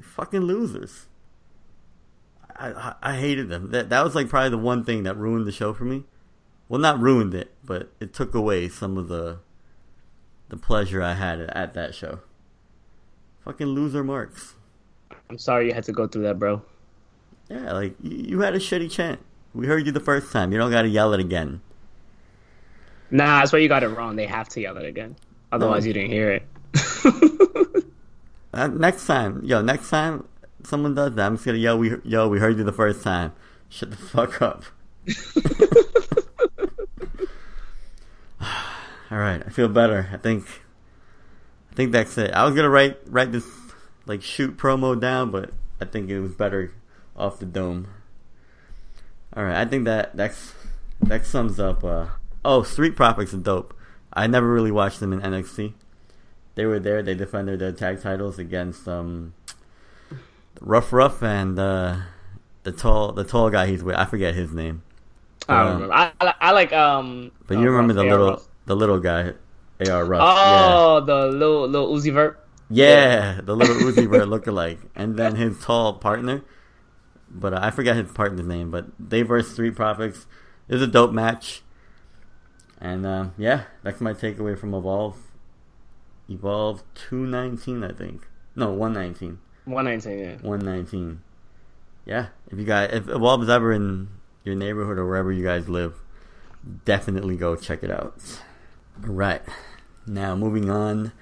Fucking 0.00 0.42
losers. 0.42 1.06
I, 2.54 2.70
I 2.70 2.94
I 3.02 3.16
hated 3.16 3.48
them. 3.48 3.70
That 3.70 3.88
that 3.90 4.04
was 4.04 4.14
like 4.14 4.28
probably 4.28 4.50
the 4.50 4.58
one 4.58 4.84
thing 4.84 5.04
that 5.04 5.16
ruined 5.16 5.46
the 5.46 5.52
show 5.52 5.72
for 5.72 5.84
me. 5.84 6.04
Well, 6.68 6.80
not 6.80 7.00
ruined 7.00 7.34
it, 7.34 7.54
but 7.64 7.92
it 7.98 8.12
took 8.12 8.34
away 8.34 8.68
some 8.68 8.98
of 8.98 9.08
the 9.08 9.38
the 10.48 10.56
pleasure 10.56 11.02
I 11.02 11.14
had 11.14 11.40
at 11.40 11.74
that 11.74 11.94
show. 11.94 12.20
Fucking 13.48 13.66
loser 13.68 14.04
marks. 14.04 14.54
I'm 15.30 15.38
sorry 15.38 15.68
you 15.68 15.72
had 15.72 15.84
to 15.84 15.92
go 15.92 16.06
through 16.06 16.24
that, 16.24 16.38
bro. 16.38 16.60
Yeah, 17.48 17.72
like 17.72 17.94
you, 18.02 18.16
you 18.16 18.40
had 18.40 18.54
a 18.54 18.58
shitty 18.58 18.90
chant. 18.90 19.20
We 19.54 19.66
heard 19.66 19.86
you 19.86 19.92
the 19.92 20.00
first 20.00 20.30
time. 20.30 20.52
You 20.52 20.58
don't 20.58 20.70
got 20.70 20.82
to 20.82 20.88
yell 20.88 21.14
it 21.14 21.20
again. 21.20 21.62
Nah, 23.10 23.38
that's 23.38 23.50
why 23.50 23.60
you 23.60 23.68
got 23.68 23.82
it 23.82 23.88
wrong. 23.88 24.16
They 24.16 24.26
have 24.26 24.50
to 24.50 24.60
yell 24.60 24.76
it 24.76 24.84
again. 24.84 25.16
Otherwise, 25.50 25.84
No. 25.84 25.88
you 25.88 25.92
didn't 25.94 26.10
hear 26.10 26.30
it. 26.32 26.42
Uh, 28.52 28.66
next 28.66 29.06
time, 29.06 29.44
yo, 29.44 29.60
next 29.62 29.90
time 29.90 30.26
someone 30.64 30.94
does 30.94 31.14
that, 31.14 31.26
I'm 31.26 31.36
just 31.36 31.44
gonna 31.44 31.58
yell. 31.58 31.78
We 31.78 31.92
yo, 32.02 32.28
we 32.28 32.38
heard 32.40 32.56
you 32.56 32.64
the 32.64 32.72
first 32.72 33.02
time. 33.04 33.32
Shut 33.68 33.90
the 33.90 33.96
fuck 33.96 34.40
up. 34.42 34.64
All 39.10 39.18
right, 39.18 39.42
I 39.46 39.50
feel 39.50 39.68
better. 39.68 40.08
I 40.12 40.16
think, 40.16 40.46
think 41.78 41.92
that's 41.92 42.18
it. 42.18 42.32
I 42.32 42.44
was 42.44 42.56
gonna 42.56 42.68
write 42.68 42.98
write 43.06 43.30
this 43.30 43.46
like 44.04 44.20
shoot 44.20 44.56
promo 44.56 44.98
down, 45.00 45.30
but 45.30 45.52
I 45.80 45.84
think 45.84 46.10
it 46.10 46.18
was 46.18 46.34
better 46.34 46.72
off 47.16 47.38
the 47.38 47.46
dome. 47.46 47.86
All 49.36 49.44
right, 49.44 49.56
I 49.56 49.64
think 49.64 49.84
that 49.84 50.16
that's 50.16 50.54
that 51.00 51.24
sums 51.24 51.60
up. 51.60 51.84
Uh, 51.84 52.06
oh, 52.44 52.64
Street 52.64 52.96
Profits 52.96 53.32
are 53.32 53.36
dope. 53.38 53.74
I 54.12 54.26
never 54.26 54.52
really 54.52 54.72
watched 54.72 54.98
them 54.98 55.12
in 55.12 55.20
NXT. 55.20 55.74
They 56.56 56.66
were 56.66 56.80
there. 56.80 57.00
They 57.00 57.14
defended 57.14 57.60
their 57.60 57.70
tag 57.70 58.02
titles 58.02 58.40
against 58.40 58.88
um, 58.88 59.34
Rough 60.60 60.92
Rough 60.92 61.22
and 61.22 61.56
uh, 61.58 61.96
the 62.64 62.72
tall 62.72 63.12
the 63.12 63.22
tall 63.22 63.50
guy 63.50 63.68
he's 63.68 63.84
with. 63.84 63.94
I 63.94 64.04
forget 64.04 64.34
his 64.34 64.52
name. 64.52 64.82
I 65.48 65.60
Um, 65.60 65.66
don't 65.66 65.74
remember. 65.82 65.94
I, 65.94 66.12
I, 66.20 66.34
I 66.40 66.50
like 66.50 66.72
um. 66.72 67.30
But 67.46 67.58
uh, 67.58 67.60
you 67.60 67.70
remember 67.70 67.92
the 67.94 68.02
little 68.02 68.42
the 68.66 68.74
little 68.74 68.98
guy, 68.98 69.34
Ar 69.86 70.04
Rough. 70.04 70.20
Oh, 70.24 71.00
the 71.00 71.26
little 71.26 71.68
little 71.68 71.94
Uzi 71.94 72.12
Vert. 72.12 72.44
yeah, 72.70 73.34
yeah, 73.34 73.40
the 73.42 73.54
little 73.56 73.76
Uzi 73.76 74.08
Vert 74.08 74.28
lookalike, 74.28 74.78
and 74.96 75.16
then 75.16 75.36
his 75.36 75.58
tall 75.60 75.94
partner. 75.94 76.42
But 77.30 77.54
uh, 77.54 77.60
I 77.62 77.70
forget 77.70 77.96
his 77.96 78.10
partner's 78.10 78.46
name. 78.46 78.70
But 78.70 78.86
they 78.98 79.22
versus 79.22 79.52
Street 79.52 79.76
Profits. 79.76 80.26
It 80.68 80.74
was 80.74 80.82
a 80.82 80.86
dope 80.86 81.12
match. 81.12 81.62
And 82.80 83.04
um, 83.06 83.34
yeah, 83.36 83.64
that's 83.82 84.00
my 84.00 84.12
takeaway 84.14 84.58
from 84.58 84.74
Evolve. 84.74 85.16
Evolve 86.28 86.82
two 86.94 87.26
nineteen, 87.26 87.82
I 87.84 87.92
think. 87.92 88.26
No, 88.56 88.72
one 88.72 88.92
nineteen. 88.92 89.38
One 89.64 89.84
nineteen. 89.84 90.18
Yeah. 90.18 90.36
119. 90.42 91.20
Yeah, 92.06 92.28
if 92.50 92.58
you 92.58 92.64
guys, 92.64 92.90
if 92.92 93.08
Evolve 93.08 93.42
is 93.42 93.48
ever 93.50 93.72
in 93.72 94.08
your 94.42 94.54
neighborhood 94.54 94.96
or 94.98 95.06
wherever 95.06 95.30
you 95.30 95.44
guys 95.44 95.68
live, 95.68 96.00
definitely 96.86 97.36
go 97.36 97.54
check 97.54 97.82
it 97.82 97.90
out. 97.90 98.18
All 99.06 99.12
right, 99.12 99.42
now 100.08 100.34
moving 100.34 100.70
on, 100.70 101.12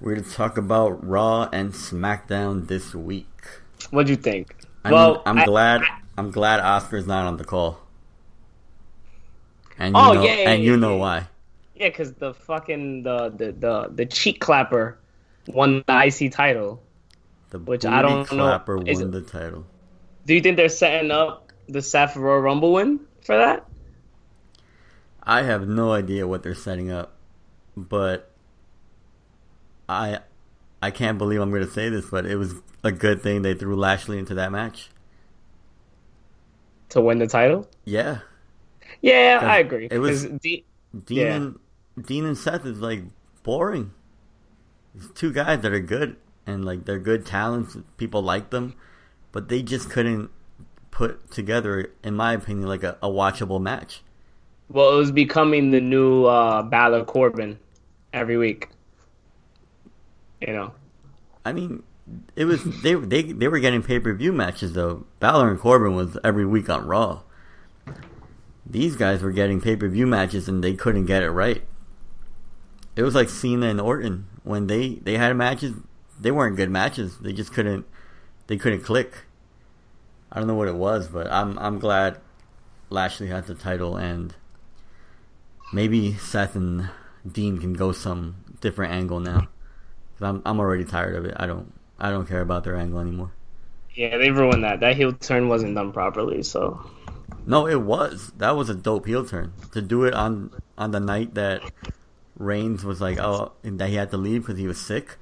we're 0.00 0.14
going 0.14 0.24
to 0.24 0.30
talk 0.30 0.56
about 0.56 1.06
Raw 1.06 1.48
and 1.52 1.72
SmackDown 1.72 2.68
this 2.68 2.94
week. 2.94 3.26
What'd 3.90 4.08
you 4.08 4.16
think? 4.16 4.54
I 4.84 4.92
well, 4.92 5.22
I'm 5.26 5.38
I- 5.38 5.44
glad. 5.44 5.82
I- 5.82 5.96
I'm 6.18 6.30
glad 6.30 6.60
Oscar's 6.60 7.06
not 7.06 7.24
on 7.26 7.38
the 7.38 7.44
call. 7.44 7.78
And 9.78 9.94
you 9.94 10.00
Oh, 10.02 10.12
know, 10.12 10.22
yeah, 10.22 10.34
yeah, 10.34 10.50
and 10.50 10.62
you 10.62 10.72
yeah, 10.72 10.76
know 10.78 10.94
yeah. 10.94 11.00
why. 11.00 11.26
yeah, 11.74 11.88
because 11.88 12.12
the 12.14 12.34
fucking 12.34 13.04
the, 13.04 13.30
the 13.30 13.52
the 13.52 13.88
the 13.94 14.04
cheek 14.06 14.38
clapper 14.40 14.98
won 15.46 15.82
the 15.86 16.04
IC 16.06 16.30
title. 16.32 16.82
The 17.50 17.58
Which 17.58 17.86
I 17.86 18.02
don't 18.02 18.30
know- 18.32 18.44
clapper 18.44 18.86
is 18.86 18.98
won 18.98 19.08
it- 19.08 19.12
the 19.12 19.22
title. 19.22 19.64
Do 20.26 20.34
you 20.34 20.42
think 20.42 20.58
they're 20.58 20.68
setting 20.68 21.10
up 21.10 21.50
the 21.68 21.80
Seth 21.80 22.16
Royal 22.16 22.40
Rumble 22.40 22.74
win 22.74 23.00
for 23.22 23.38
that? 23.38 23.64
I 25.22 25.42
have 25.42 25.66
no 25.66 25.92
idea 25.92 26.26
what 26.26 26.42
they're 26.42 26.54
setting 26.54 26.90
up, 26.90 27.14
but 27.88 28.30
I 29.88 30.20
I 30.82 30.90
can't 30.90 31.18
believe 31.18 31.40
I'm 31.40 31.50
going 31.50 31.64
to 31.66 31.70
say 31.70 31.88
this, 31.88 32.06
but 32.06 32.26
it 32.26 32.36
was 32.36 32.54
a 32.82 32.92
good 32.92 33.22
thing 33.22 33.42
they 33.42 33.54
threw 33.54 33.76
Lashley 33.76 34.18
into 34.18 34.34
that 34.34 34.50
match. 34.52 34.90
To 36.90 37.00
win 37.00 37.18
the 37.18 37.26
title? 37.26 37.68
Yeah, 37.84 38.20
yeah, 39.00 39.38
I 39.42 39.58
agree. 39.58 39.88
it 39.90 39.98
was- 39.98 40.26
'Cause 40.26 40.38
D- 40.40 40.64
Dean 41.06 41.18
Yeah. 41.18 41.34
and 41.34 41.58
Dean 42.06 42.24
and 42.24 42.36
Seth 42.36 42.66
is 42.66 42.80
like 42.80 43.04
boring. 43.42 43.92
It's 44.96 45.08
two 45.10 45.32
guys 45.32 45.60
that 45.60 45.72
are 45.72 45.78
good 45.80 46.16
and 46.46 46.64
like 46.64 46.84
they're 46.86 46.98
good 46.98 47.24
talents. 47.24 47.76
People 47.96 48.22
like 48.22 48.50
them, 48.50 48.74
but 49.32 49.48
they 49.48 49.62
just 49.62 49.88
couldn't 49.90 50.30
put 50.90 51.30
together, 51.30 51.92
in 52.02 52.14
my 52.16 52.32
opinion, 52.32 52.66
like 52.68 52.82
a, 52.82 52.98
a 53.02 53.08
watchable 53.08 53.60
match. 53.60 54.02
well, 54.68 54.92
it 54.92 54.96
was 54.96 55.10
becoming 55.12 55.70
the 55.72 55.80
new 55.80 56.24
uh, 56.24 56.62
Balor 56.62 57.04
Corbin 57.04 57.58
every 58.12 58.36
week. 58.36 58.68
You 60.40 60.52
know, 60.52 60.74
I 61.44 61.52
mean, 61.52 61.82
it 62.36 62.44
was 62.44 62.64
they 62.82 62.94
they 62.94 63.22
they 63.22 63.48
were 63.48 63.58
getting 63.58 63.82
pay 63.82 64.00
per 64.00 64.14
view 64.14 64.32
matches 64.32 64.72
though. 64.72 65.06
Balor 65.18 65.50
and 65.50 65.60
Corbin 65.60 65.94
was 65.94 66.18
every 66.24 66.46
week 66.46 66.68
on 66.68 66.86
Raw. 66.86 67.22
These 68.66 68.96
guys 68.96 69.22
were 69.22 69.32
getting 69.32 69.60
pay 69.60 69.76
per 69.76 69.88
view 69.88 70.06
matches 70.06 70.48
and 70.48 70.62
they 70.62 70.74
couldn't 70.74 71.06
get 71.06 71.22
it 71.22 71.30
right. 71.30 71.62
It 72.96 73.02
was 73.02 73.14
like 73.14 73.28
Cena 73.28 73.66
and 73.66 73.80
Orton 73.80 74.26
when 74.42 74.66
they 74.66 74.94
they 74.96 75.16
had 75.16 75.36
matches. 75.36 75.74
They 76.18 76.30
weren't 76.30 76.56
good 76.56 76.70
matches. 76.70 77.18
They 77.18 77.32
just 77.32 77.52
couldn't 77.52 77.86
they 78.46 78.56
couldn't 78.56 78.82
click. 78.82 79.24
I 80.32 80.38
don't 80.38 80.48
know 80.48 80.54
what 80.54 80.68
it 80.68 80.76
was, 80.76 81.08
but 81.08 81.30
I'm 81.30 81.58
I'm 81.58 81.78
glad 81.78 82.18
Lashley 82.88 83.28
has 83.28 83.46
the 83.46 83.54
title 83.54 83.96
and 83.96 84.34
maybe 85.72 86.14
Seth 86.14 86.56
and 86.56 86.90
Dean 87.30 87.58
can 87.58 87.72
go 87.74 87.92
some 87.92 88.36
different 88.60 88.92
angle 88.92 89.20
now. 89.20 89.48
i 90.20 90.28
I'm 90.28 90.42
I'm 90.44 90.60
already 90.60 90.84
tired 90.84 91.16
of 91.16 91.24
it. 91.24 91.34
I 91.36 91.46
don't 91.46 91.72
I 91.98 92.10
don't 92.10 92.26
care 92.26 92.40
about 92.40 92.64
their 92.64 92.76
angle 92.76 93.00
anymore. 93.00 93.32
yeah, 93.94 94.16
they 94.18 94.30
ruined 94.30 94.64
that. 94.64 94.80
That 94.80 94.96
heel 94.96 95.12
turn 95.12 95.48
wasn't 95.48 95.74
done 95.74 95.92
properly. 95.92 96.42
So 96.42 96.80
No, 97.46 97.66
it 97.66 97.80
was 97.82 98.32
that 98.38 98.56
was 98.56 98.70
a 98.70 98.74
dope 98.74 99.06
heel 99.06 99.24
turn 99.26 99.52
to 99.72 99.82
do 99.82 100.04
it 100.04 100.14
on 100.14 100.50
on 100.78 100.90
the 100.92 101.00
night 101.00 101.34
that 101.34 101.62
Reigns 102.36 102.84
was 102.84 103.00
like 103.00 103.18
oh 103.18 103.52
and 103.62 103.78
that 103.80 103.88
he 103.88 103.96
had 103.96 104.10
to 104.10 104.16
leave 104.16 104.42
because 104.42 104.58
he 104.58 104.66
was 104.66 104.80
sick. 104.80 105.16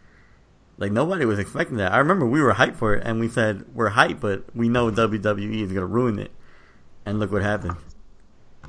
Like 0.76 0.92
nobody 0.92 1.24
was 1.24 1.38
expecting 1.40 1.78
that. 1.78 1.92
I 1.92 1.98
remember 1.98 2.26
we 2.26 2.40
were 2.40 2.54
hyped 2.54 2.76
for 2.76 2.94
it 2.94 3.02
and 3.06 3.18
we 3.20 3.28
said 3.28 3.64
we're 3.74 3.90
hyped, 3.90 4.20
but 4.20 4.44
we 4.54 4.68
know 4.68 4.90
WWE 4.90 5.62
is 5.62 5.72
gonna 5.72 5.86
ruin 5.86 6.18
it. 6.18 6.30
And 7.04 7.18
look 7.18 7.32
what 7.32 7.42
happened. 7.42 7.76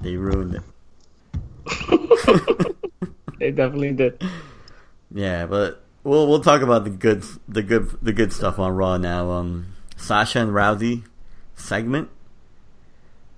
They 0.01 0.15
ruined 0.15 0.55
it. 0.55 0.63
they 3.39 3.51
definitely 3.51 3.93
did. 3.93 4.21
Yeah, 5.11 5.45
but 5.45 5.83
we'll 6.03 6.27
we'll 6.27 6.41
talk 6.41 6.61
about 6.61 6.83
the 6.83 6.89
good 6.91 7.23
the 7.47 7.63
good 7.63 7.89
the 8.01 8.13
good 8.13 8.31
stuff 8.33 8.59
on 8.59 8.73
Raw 8.75 8.97
now. 8.97 9.31
Um, 9.31 9.73
Sasha 9.97 10.39
and 10.39 10.51
Rousey 10.51 11.03
segment. 11.55 12.09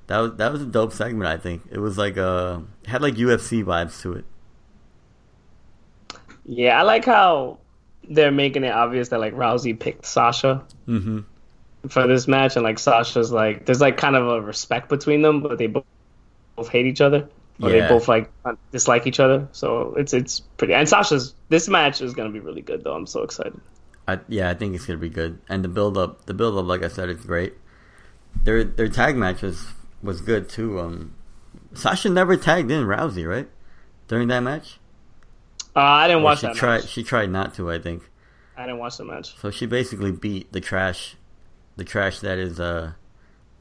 That 0.07 0.19
was 0.19 0.35
that 0.35 0.51
was 0.51 0.61
a 0.61 0.65
dope 0.65 0.93
segment. 0.93 1.27
I 1.27 1.37
think 1.37 1.63
it 1.71 1.79
was 1.79 1.97
like 1.97 2.17
uh 2.17 2.59
had 2.85 3.01
like 3.01 3.15
UFC 3.15 3.63
vibes 3.63 4.01
to 4.01 4.13
it. 4.13 4.25
Yeah, 6.45 6.79
I 6.79 6.83
like 6.83 7.05
how 7.05 7.59
they're 8.09 8.31
making 8.31 8.63
it 8.63 8.71
obvious 8.73 9.09
that 9.09 9.19
like 9.19 9.33
Rousey 9.33 9.79
picked 9.79 10.05
Sasha 10.05 10.65
Mm-hmm. 10.87 11.19
for 11.89 12.07
this 12.07 12.27
match, 12.27 12.55
and 12.55 12.63
like 12.63 12.79
Sasha's 12.79 13.31
like 13.31 13.65
there's 13.65 13.81
like 13.81 13.97
kind 13.97 14.15
of 14.15 14.27
a 14.27 14.41
respect 14.41 14.89
between 14.89 15.21
them, 15.21 15.41
but 15.41 15.57
they 15.57 15.67
both 15.67 15.85
both 16.55 16.69
hate 16.69 16.85
each 16.85 17.01
other. 17.01 17.29
Or 17.61 17.69
Yeah. 17.69 17.87
they 17.87 17.93
both 17.93 18.07
like 18.07 18.31
dislike 18.71 19.07
each 19.07 19.19
other. 19.19 19.47
So 19.51 19.93
it's 19.97 20.13
it's 20.13 20.39
pretty. 20.57 20.73
And 20.73 20.87
Sasha's 20.87 21.33
this 21.49 21.67
match 21.67 22.01
is 22.01 22.13
gonna 22.13 22.29
be 22.31 22.39
really 22.39 22.61
good 22.61 22.83
though. 22.83 22.93
I'm 22.93 23.07
so 23.07 23.23
excited. 23.23 23.59
I, 24.07 24.19
yeah, 24.27 24.49
I 24.49 24.53
think 24.55 24.75
it's 24.75 24.85
gonna 24.85 24.99
be 24.99 25.09
good. 25.09 25.39
And 25.49 25.63
the 25.63 25.67
build 25.69 25.97
up, 25.97 26.25
the 26.25 26.33
build 26.33 26.57
up, 26.57 26.65
like 26.65 26.83
I 26.83 26.87
said, 26.87 27.09
is 27.09 27.23
great. 27.23 27.53
Their 28.43 28.63
their 28.63 28.87
tag 28.89 29.15
match 29.15 29.41
was 29.41 29.65
was 30.01 30.21
good 30.21 30.49
too. 30.49 30.79
Um, 30.79 31.13
Sasha 31.73 32.09
never 32.09 32.35
tagged 32.37 32.71
in 32.71 32.85
Rousey, 32.85 33.27
right? 33.27 33.47
During 34.07 34.27
that 34.29 34.41
match, 34.41 34.79
Uh, 35.75 35.79
I 35.79 36.07
didn't 36.07 36.21
Or 36.23 36.25
watch 36.25 36.39
she 36.39 36.47
that 36.47 36.55
tried. 36.55 36.77
match. 36.81 36.87
She 36.89 37.03
tried 37.03 37.29
not 37.29 37.53
to, 37.55 37.71
I 37.71 37.79
think. 37.79 38.09
I 38.57 38.63
didn't 38.65 38.79
watch 38.79 38.97
the 38.97 39.05
match. 39.05 39.37
So 39.39 39.51
she 39.51 39.65
basically 39.65 40.11
beat 40.11 40.51
the 40.51 40.59
trash, 40.59 41.15
the 41.77 41.83
trash 41.85 42.19
that 42.19 42.37
is 42.37 42.59
uh, 42.59 42.93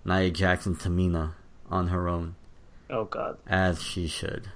Nia 0.04 0.30
Jackson 0.30 0.74
Tamina 0.74 1.34
on 1.70 1.88
her 1.88 2.08
own, 2.08 2.34
Oh 2.90 3.04
god. 3.04 3.38
as 3.46 3.82
she 3.82 4.06
should. 4.06 4.48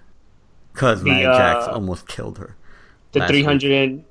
Cause 0.72 1.02
The, 1.04 1.10
Nia 1.14 1.30
uh, 1.30 1.36
Jax 1.38 1.68
almost 1.68 2.08
killed 2.08 2.38
her. 2.38 2.56
The 3.12 3.20
last 3.20 3.30
300 3.30 4.04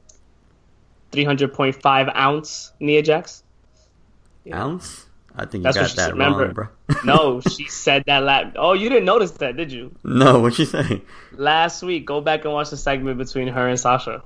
300.5 1.12 2.16
ounce 2.16 2.72
Nia 2.80 3.02
Jax. 3.02 3.44
Ounce? 4.52 5.06
I 5.36 5.46
think 5.46 5.56
you 5.56 5.62
That's 5.64 5.78
what 5.78 5.82
got 5.84 5.90
she 5.90 5.96
that 5.98 6.12
remember? 6.14 6.46
wrong, 6.46 6.54
bro. 6.54 6.96
No, 7.06 7.42
she 7.42 7.68
said 7.68 8.04
that 8.08 8.24
last. 8.24 8.56
Oh, 8.58 8.74
you 8.74 8.88
didn't 8.90 9.06
notice 9.06 9.32
that, 9.32 9.58
did 9.58 9.72
you? 9.72 9.94
no, 10.04 10.40
what 10.40 10.58
you 10.60 10.66
say? 10.66 11.02
Last 11.34 11.82
week, 11.84 12.06
go 12.06 12.22
back 12.22 12.46
and 12.46 12.54
watch 12.54 12.70
the 12.70 12.78
segment 12.78 13.18
between 13.18 13.48
her 13.48 13.68
and 13.68 13.80
Sasha. 13.80 14.24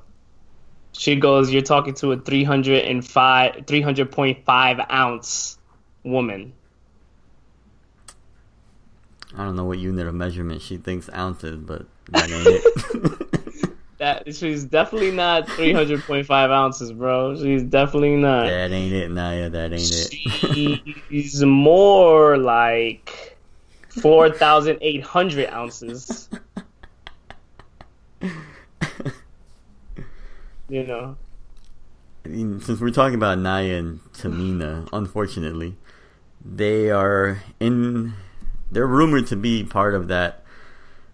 She 0.92 1.16
goes, 1.16 1.52
"You're 1.52 1.62
talking 1.62 1.94
to 1.96 2.12
a 2.14 2.18
305, 2.20 3.54
300.5 3.66 4.92
ounce 4.92 5.58
woman." 6.04 6.54
I 9.38 9.46
don't 9.46 9.56
know 9.56 9.66
what 9.66 9.78
unit 9.78 10.08
of 10.08 10.16
measurement 10.16 10.62
she 10.62 10.78
thinks 10.78 11.10
ounces, 11.14 11.58
but 11.58 11.86
that 12.10 12.30
ain't 12.30 12.48
it. 12.48 13.24
That 14.00 14.36
she's 14.36 14.64
definitely 14.64 15.10
not 15.12 15.48
300.5 15.48 16.30
ounces, 16.52 16.92
bro. 16.92 17.36
She's 17.36 17.64
definitely 17.64 18.16
not. 18.16 18.46
that 18.46 18.72
ain't 18.72 18.94
it, 18.94 19.10
Naya. 19.10 19.50
That 19.50 19.74
ain't 19.74 19.82
it. 19.82 20.96
She's 21.10 21.42
more 21.44 22.38
like 22.38 23.38
4,800 23.90 25.50
ounces. 25.50 26.30
You 30.70 30.84
know. 30.84 31.18
I 32.26 32.28
mean, 32.28 32.60
since 32.62 32.80
we're 32.80 32.92
talking 32.92 33.16
about 33.16 33.40
Naya 33.40 33.78
and 33.78 34.00
Tamina, 34.14 34.88
unfortunately, 34.94 35.76
they 36.46 36.92
are 36.92 37.42
in. 37.60 38.14
They're 38.72 38.88
rumored 38.88 39.28
to 39.28 39.36
be 39.36 39.64
part 39.64 39.94
of 39.94 40.08
that 40.10 40.44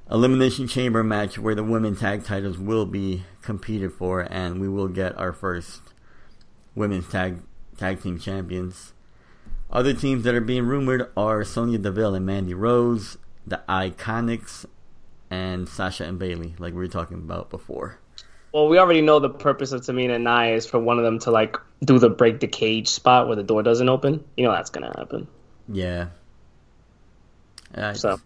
elimination 0.09 0.67
chamber 0.67 1.03
match 1.03 1.37
where 1.37 1.55
the 1.55 1.63
women 1.63 1.95
tag 1.95 2.23
titles 2.23 2.57
will 2.57 2.85
be 2.85 3.23
competed 3.41 3.93
for, 3.93 4.21
and 4.21 4.59
we 4.59 4.67
will 4.67 4.87
get 4.87 5.17
our 5.17 5.33
first 5.33 5.81
women's 6.75 7.07
tag 7.09 7.39
tag 7.77 8.01
team 8.01 8.19
champions. 8.19 8.93
Other 9.71 9.93
teams 9.93 10.23
that 10.23 10.35
are 10.35 10.41
being 10.41 10.65
rumored 10.65 11.09
are 11.17 11.43
Sonya 11.43 11.79
Deville 11.79 12.15
and 12.15 12.25
Mandy 12.25 12.53
Rose, 12.53 13.17
the 13.45 13.61
IIconics, 13.67 14.65
and 15.31 15.67
Sasha 15.67 16.05
and 16.05 16.19
Bayley, 16.19 16.53
like 16.59 16.73
we 16.73 16.79
were 16.79 16.87
talking 16.87 17.17
about 17.17 17.49
before. 17.49 17.97
Well, 18.53 18.67
we 18.67 18.77
already 18.77 19.01
know 19.01 19.19
the 19.19 19.31
purpose 19.31 19.71
of 19.71 19.81
Tamina 19.81 20.15
and 20.15 20.23
Nia 20.25 20.55
is 20.55 20.67
for 20.67 20.77
one 20.77 20.99
of 20.99 21.03
them 21.03 21.17
to 21.19 21.31
like 21.31 21.57
do 21.83 21.97
the 21.97 22.09
break 22.09 22.39
the 22.39 22.47
cage 22.47 22.87
spot 22.87 23.25
where 23.25 23.35
the 23.35 23.43
door 23.43 23.63
doesn't 23.63 23.89
open. 23.89 24.23
You 24.37 24.45
know 24.45 24.51
that's 24.51 24.69
gonna 24.69 24.93
happen. 24.95 25.27
Yeah. 25.67 26.09
I, 27.75 27.93
So. 27.93 28.19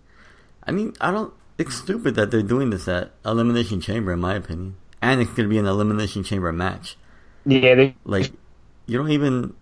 I 0.64 0.72
mean, 0.72 0.94
I 0.99 1.11
don't. 1.11 1.34
It's 1.57 1.76
stupid 1.76 2.15
that 2.15 2.30
they're 2.30 2.41
doing 2.44 2.69
this 2.69 2.88
at 2.88 3.11
Elimination 3.26 3.82
Chamber, 3.82 4.14
in 4.14 4.19
my 4.19 4.36
opinion, 4.36 4.76
and 5.02 5.22
it's 5.22 5.32
going 5.32 5.44
to 5.44 5.49
be 5.49 5.57
an 5.57 5.65
Elimination 5.65 6.24
Chamber 6.24 6.52
match. 6.52 6.98
Yeah, 7.45 7.76
they, 7.76 7.95
Like, 8.03 8.32
you 8.86 8.98
don't 8.98 9.11
even 9.11 9.56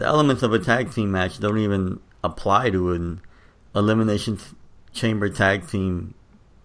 the 0.00 0.06
elements 0.06 0.42
of 0.42 0.52
a 0.52 0.58
tag 0.58 0.92
team 0.92 1.12
match 1.12 1.38
don't 1.38 1.58
even 1.58 2.00
apply 2.24 2.70
to 2.70 2.92
an 2.92 3.20
Elimination 3.74 4.38
Chamber 4.92 5.28
tag 5.28 5.68
team 5.68 6.14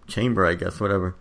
chamber. 0.08 0.46
I 0.46 0.54
guess 0.54 0.80
whatever. 0.80 1.14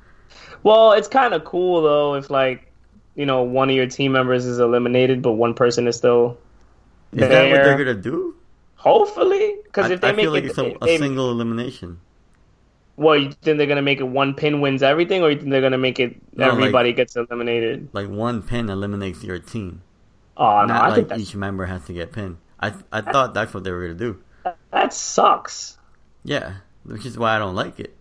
well, 0.63 0.93
it's 0.93 1.07
kind 1.07 1.33
of 1.33 1.43
cool 1.43 1.81
though 1.81 2.15
if 2.15 2.29
like 2.29 2.71
you 3.15 3.25
know 3.25 3.43
one 3.43 3.69
of 3.69 3.75
your 3.75 3.87
team 3.87 4.13
members 4.13 4.45
is 4.45 4.59
eliminated, 4.59 5.21
but 5.21 5.33
one 5.33 5.53
person 5.53 5.87
is 5.87 5.95
still 5.95 6.37
Is 7.11 7.19
that 7.19 7.51
what 7.51 7.63
they're 7.63 7.83
going 7.83 7.95
to 7.95 8.01
do? 8.01 8.35
Hopefully 8.85 9.55
because 9.63 9.89
if 9.91 9.99
they 10.01 10.09
I 10.09 10.11
make 10.13 10.29
like 10.29 10.43
it, 10.45 10.49
it's 10.51 10.57
a, 10.57 10.75
they- 10.81 10.97
single 10.97 11.31
elimination. 11.31 11.99
Well, 12.97 13.17
you 13.17 13.31
think 13.33 13.57
they're 13.57 13.67
gonna 13.67 13.81
make 13.81 13.99
it 13.99 14.07
one 14.07 14.35
pin 14.35 14.61
wins 14.61 14.81
everything, 14.81 15.21
or 15.21 15.29
you 15.29 15.37
think 15.37 15.49
they're 15.51 15.61
gonna 15.69 15.77
make 15.77 15.99
it 15.99 16.15
No, 16.33 16.45
like- 16.47 16.53
everybody 16.57 16.93
gets 16.93 17.15
eliminated? 17.17 17.89
Like 17.91 18.07
one 18.07 18.41
pin 18.41 18.69
eliminates 18.69 19.21
your 19.23 19.39
team. 19.39 19.81
Oh 20.37 20.61
no, 20.61 20.67
Not 20.73 20.91
I 20.91 20.95
like 20.95 21.19
each 21.19 21.35
member 21.35 21.65
has 21.65 21.85
to 21.87 21.93
get 21.93 22.13
pinned. 22.13 22.37
I 22.59 22.73
I 22.91 23.01
thought 23.01 23.33
that's 23.33 23.53
what 23.53 23.63
they 23.65 23.71
were 23.71 23.85
going 23.87 23.97
to 23.97 24.03
do. 24.13 24.53
that 24.71 24.93
sucks. 24.93 25.77
Yeah, 26.23 26.57
which 26.85 27.05
is 27.05 27.17
why 27.17 27.35
I 27.35 27.39
don't 27.39 27.55
like 27.55 27.79
it. 27.79 27.95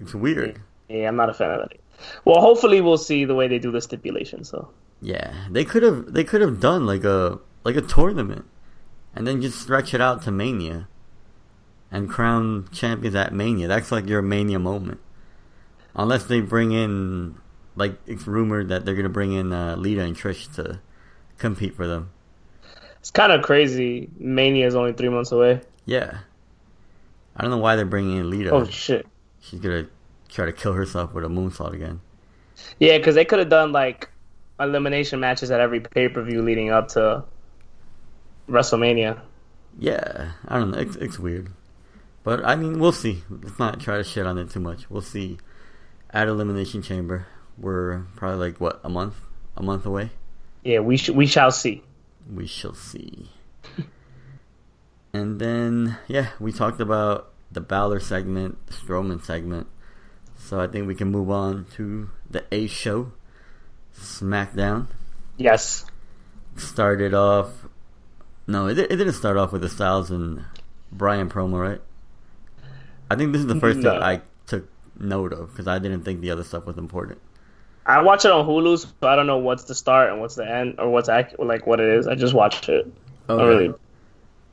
It's 0.00 0.14
weird. 0.14 0.60
Yeah, 0.88 1.08
I'm 1.08 1.16
not 1.16 1.30
a 1.30 1.34
fan 1.34 1.50
of 1.50 1.60
that. 1.68 1.78
Well, 2.24 2.40
hopefully 2.40 2.80
we'll 2.80 2.98
see 2.98 3.24
the 3.24 3.34
way 3.34 3.46
they 3.48 3.58
do 3.58 3.70
the 3.70 3.80
stipulation. 3.80 4.42
So 4.44 4.70
Yeah, 5.00 5.32
they 5.50 5.64
could 5.64 5.82
have 5.84 6.12
they 6.12 6.24
could 6.24 6.40
have 6.40 6.58
done 6.60 6.84
like 6.86 7.04
a 7.04 7.38
like 7.64 7.76
a 7.76 7.80
tournament, 7.80 8.44
and 9.14 9.26
then 9.26 9.40
just 9.40 9.60
stretch 9.60 9.94
it 9.94 10.00
out 10.00 10.22
to 10.22 10.30
Mania, 10.30 10.88
and 11.90 12.08
crown 12.08 12.68
champions 12.72 13.14
at 13.14 13.32
Mania. 13.32 13.68
That's 13.68 13.92
like 13.92 14.08
your 14.08 14.22
Mania 14.22 14.58
moment. 14.58 15.00
Unless 15.94 16.24
they 16.24 16.40
bring 16.40 16.72
in, 16.72 17.36
like 17.76 17.96
it's 18.06 18.26
rumored 18.26 18.68
that 18.68 18.84
they're 18.84 18.96
gonna 18.96 19.08
bring 19.08 19.32
in 19.32 19.52
uh, 19.52 19.76
Lita 19.76 20.02
and 20.02 20.16
Trish 20.16 20.52
to 20.56 20.80
compete 21.38 21.74
for 21.74 21.86
them. 21.86 22.10
it's 22.98 23.10
kind 23.10 23.32
of 23.32 23.42
crazy. 23.42 24.10
Mania 24.18 24.66
is 24.66 24.74
only 24.74 24.92
three 24.92 25.08
months 25.08 25.30
away. 25.30 25.60
Yeah, 25.86 26.18
I 27.36 27.42
don't 27.42 27.50
know 27.50 27.58
why 27.58 27.76
they're 27.76 27.84
bringing 27.84 28.18
in 28.18 28.30
Lita. 28.30 28.50
Oh 28.50 28.64
shit. 28.64 29.06
She's 29.40 29.60
gonna 29.60 29.86
try 30.28 30.46
to 30.46 30.52
kill 30.52 30.72
herself 30.72 31.12
with 31.14 31.24
a 31.24 31.28
moonsault 31.28 31.74
again. 31.74 32.00
Yeah, 32.80 32.98
because 32.98 33.14
they 33.14 33.24
could 33.24 33.38
have 33.38 33.48
done 33.48 33.72
like 33.72 34.10
elimination 34.58 35.20
matches 35.20 35.50
at 35.50 35.60
every 35.60 35.80
pay 35.80 36.08
per 36.08 36.22
view 36.22 36.42
leading 36.42 36.70
up 36.70 36.88
to 36.88 37.24
WrestleMania. 38.48 39.20
Yeah, 39.78 40.32
I 40.46 40.58
don't 40.58 40.70
know. 40.70 40.78
It's, 40.78 40.96
it's 40.96 41.18
weird, 41.18 41.50
but 42.22 42.44
I 42.44 42.56
mean, 42.56 42.78
we'll 42.78 42.92
see. 42.92 43.22
Let's 43.28 43.58
not 43.58 43.80
try 43.80 43.96
to 43.96 44.04
shit 44.04 44.26
on 44.26 44.38
it 44.38 44.50
too 44.50 44.60
much. 44.60 44.88
We'll 44.90 45.02
see. 45.02 45.38
At 46.10 46.28
Elimination 46.28 46.80
Chamber, 46.82 47.26
we're 47.58 48.04
probably 48.14 48.50
like 48.50 48.60
what 48.60 48.80
a 48.84 48.88
month, 48.88 49.16
a 49.56 49.62
month 49.62 49.84
away. 49.84 50.10
Yeah, 50.62 50.78
we 50.78 50.96
sh- 50.96 51.10
we 51.10 51.26
shall 51.26 51.50
see. 51.50 51.82
We 52.32 52.46
shall 52.46 52.74
see. 52.74 53.30
and 55.12 55.40
then, 55.40 55.98
yeah, 56.06 56.28
we 56.38 56.52
talked 56.52 56.80
about 56.80 57.32
the 57.50 57.60
Balor 57.60 58.00
segment, 58.00 58.64
the 58.66 58.74
Strowman 58.74 59.24
segment. 59.24 59.66
So 60.36 60.60
I 60.60 60.66
think 60.66 60.86
we 60.86 60.94
can 60.94 61.10
move 61.10 61.30
on 61.30 61.66
to 61.76 62.10
the 62.30 62.44
A 62.52 62.66
show, 62.66 63.12
SmackDown. 63.98 64.86
Yes. 65.36 65.84
Started 66.56 67.14
off. 67.14 67.63
No, 68.46 68.66
it, 68.68 68.78
it 68.78 68.88
didn't 68.88 69.12
start 69.14 69.36
off 69.36 69.52
with 69.52 69.62
the 69.62 69.68
Styles 69.68 70.10
and 70.10 70.44
Bryan 70.92 71.28
promo, 71.30 71.60
right? 71.60 71.80
I 73.10 73.16
think 73.16 73.32
this 73.32 73.40
is 73.40 73.46
the 73.46 73.58
first 73.60 73.78
No. 73.78 73.92
thing 73.92 74.02
I 74.02 74.20
took 74.46 74.68
note 74.98 75.32
of 75.32 75.50
because 75.50 75.66
I 75.66 75.78
didn't 75.78 76.02
think 76.02 76.20
the 76.20 76.30
other 76.30 76.44
stuff 76.44 76.66
was 76.66 76.76
important. 76.78 77.18
I 77.86 78.00
watch 78.02 78.24
it 78.24 78.30
on 78.30 78.46
Hulu, 78.46 78.78
so 78.78 78.88
I 79.08 79.14
don't 79.14 79.26
know 79.26 79.38
what's 79.38 79.64
the 79.64 79.74
start 79.74 80.10
and 80.10 80.20
what's 80.20 80.36
the 80.36 80.48
end 80.48 80.76
or 80.78 80.88
what's 80.90 81.08
ac- 81.08 81.36
like 81.38 81.66
what 81.66 81.80
it 81.80 81.88
is. 81.88 82.06
I 82.06 82.14
just 82.14 82.32
watched 82.34 82.68
it. 82.68 82.90
Okay. 83.28 83.44
really. 83.44 83.68
All 83.68 83.76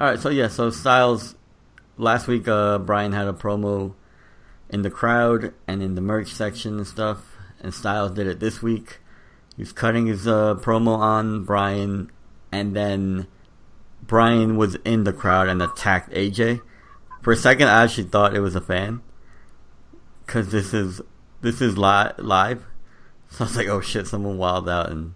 right, 0.10 0.20
so 0.20 0.30
yeah, 0.30 0.48
so 0.48 0.70
Styles 0.70 1.36
last 1.98 2.28
week 2.28 2.48
uh 2.48 2.78
Bryan 2.80 3.12
had 3.14 3.28
a 3.28 3.34
promo 3.34 3.94
in 4.70 4.82
the 4.82 4.90
crowd 4.90 5.54
and 5.68 5.82
in 5.84 5.96
the 5.96 6.02
merch 6.02 6.30
section 6.34 6.78
and 6.78 6.88
stuff, 6.88 7.36
and 7.62 7.74
Styles 7.74 8.12
did 8.12 8.28
it 8.28 8.40
this 8.40 8.62
week. 8.62 9.00
He 9.56 9.62
was 9.62 9.72
cutting 9.72 10.08
his 10.08 10.28
uh 10.28 10.56
promo 10.56 10.98
on 10.98 11.44
Bryan 11.46 12.12
and 12.52 12.76
then 12.76 13.28
Bryan 14.02 14.57
was 14.57 14.76
in 14.84 15.03
the 15.03 15.14
crowd 15.14 15.48
and 15.48 15.61
attacked 15.61 16.11
AJ. 16.11 16.61
For 17.22 17.34
a 17.34 17.38
second 17.38 17.68
I 17.68 17.84
actually 17.84 18.06
thought 18.06 18.36
it 18.36 18.40
was 18.40 18.56
a 18.56 18.61
fan 18.61 19.02
cuz 20.28 20.52
this 20.52 20.73
is 20.73 21.02
this 21.41 21.61
is 21.61 21.78
li- 21.78 22.11
live. 22.18 22.65
So 23.30 23.45
I 23.45 23.48
was 23.48 23.56
like, 23.56 23.68
"Oh 23.68 23.82
shit, 23.82 24.07
someone 24.07 24.38
wild 24.38 24.68
out 24.68 24.90
and 24.90 25.14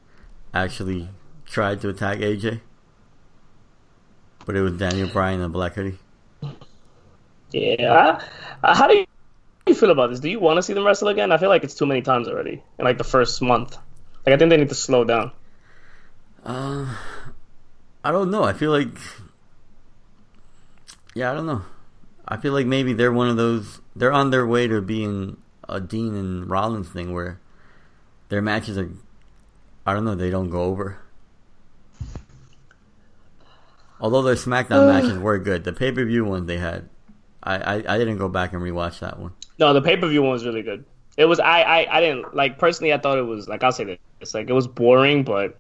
actually 0.53 1.09
tried 1.45 1.81
to 1.81 1.89
attack 1.89 2.19
AJ." 2.19 2.61
But 4.45 4.55
it 4.55 4.61
was 4.61 4.73
Daniel 4.73 5.09
Bryan 5.09 5.41
and 5.41 5.51
Black 5.51 5.73
Hoodie. 5.73 5.97
Yeah. 7.51 8.21
How 8.63 8.87
do 8.87 8.95
you, 8.95 9.05
how 9.05 9.65
do 9.65 9.71
you 9.71 9.75
feel 9.75 9.91
about 9.91 10.11
this? 10.11 10.19
Do 10.19 10.29
you 10.29 10.39
want 10.39 10.57
to 10.57 10.63
see 10.63 10.73
them 10.73 10.85
wrestle 10.85 11.07
again? 11.07 11.31
I 11.31 11.37
feel 11.37 11.49
like 11.49 11.63
it's 11.63 11.73
too 11.73 11.85
many 11.85 12.01
times 12.01 12.27
already 12.27 12.61
in 12.77 12.85
like 12.85 12.97
the 12.97 13.03
first 13.03 13.41
month. 13.41 13.77
Like 14.25 14.33
I 14.33 14.37
think 14.37 14.49
they 14.49 14.57
need 14.57 14.69
to 14.69 14.75
slow 14.75 15.03
down. 15.03 15.31
Uh, 16.43 16.95
I 18.05 18.11
don't 18.11 18.29
know. 18.29 18.43
I 18.43 18.53
feel 18.53 18.69
like, 18.69 18.99
yeah, 21.15 21.31
I 21.31 21.33
don't 21.33 21.47
know. 21.47 21.63
I 22.27 22.37
feel 22.37 22.53
like 22.53 22.67
maybe 22.67 22.93
they're 22.93 23.11
one 23.11 23.29
of 23.29 23.35
those. 23.35 23.81
They're 23.95 24.11
on 24.11 24.29
their 24.29 24.45
way 24.45 24.67
to 24.67 24.79
being 24.79 25.37
a 25.67 25.81
Dean 25.81 26.13
and 26.15 26.47
Rollins 26.47 26.87
thing 26.87 27.13
where 27.13 27.39
their 28.29 28.43
matches 28.43 28.77
are. 28.77 28.91
I 29.87 29.95
don't 29.95 30.05
know. 30.05 30.13
They 30.13 30.29
don't 30.29 30.51
go 30.51 30.65
over. 30.65 30.99
Although 33.99 34.21
their 34.21 34.35
SmackDown 34.35 34.87
uh. 34.87 34.93
matches 34.93 35.17
were 35.17 35.39
good, 35.39 35.63
the 35.63 35.73
pay 35.73 35.91
per 35.91 36.05
view 36.05 36.25
ones 36.25 36.45
they 36.45 36.59
had, 36.59 36.87
I, 37.41 37.55
I 37.55 37.75
I 37.95 37.97
didn't 37.97 38.17
go 38.17 38.29
back 38.29 38.53
and 38.53 38.61
rewatch 38.61 38.99
that 38.99 39.17
one. 39.17 39.31
No, 39.57 39.73
the 39.73 39.81
pay 39.81 39.97
per 39.97 40.07
view 40.07 40.21
one 40.21 40.31
was 40.31 40.45
really 40.45 40.61
good. 40.61 40.85
It 41.17 41.25
was 41.25 41.39
I, 41.39 41.61
I 41.61 41.97
I 41.97 42.01
didn't 42.01 42.35
like 42.35 42.59
personally. 42.59 42.93
I 42.93 42.99
thought 42.99 43.17
it 43.17 43.23
was 43.23 43.47
like 43.47 43.63
I'll 43.63 43.71
say 43.71 43.83
this. 43.83 43.97
It's 44.21 44.35
like 44.35 44.47
it 44.47 44.53
was 44.53 44.67
boring, 44.67 45.23
but 45.23 45.57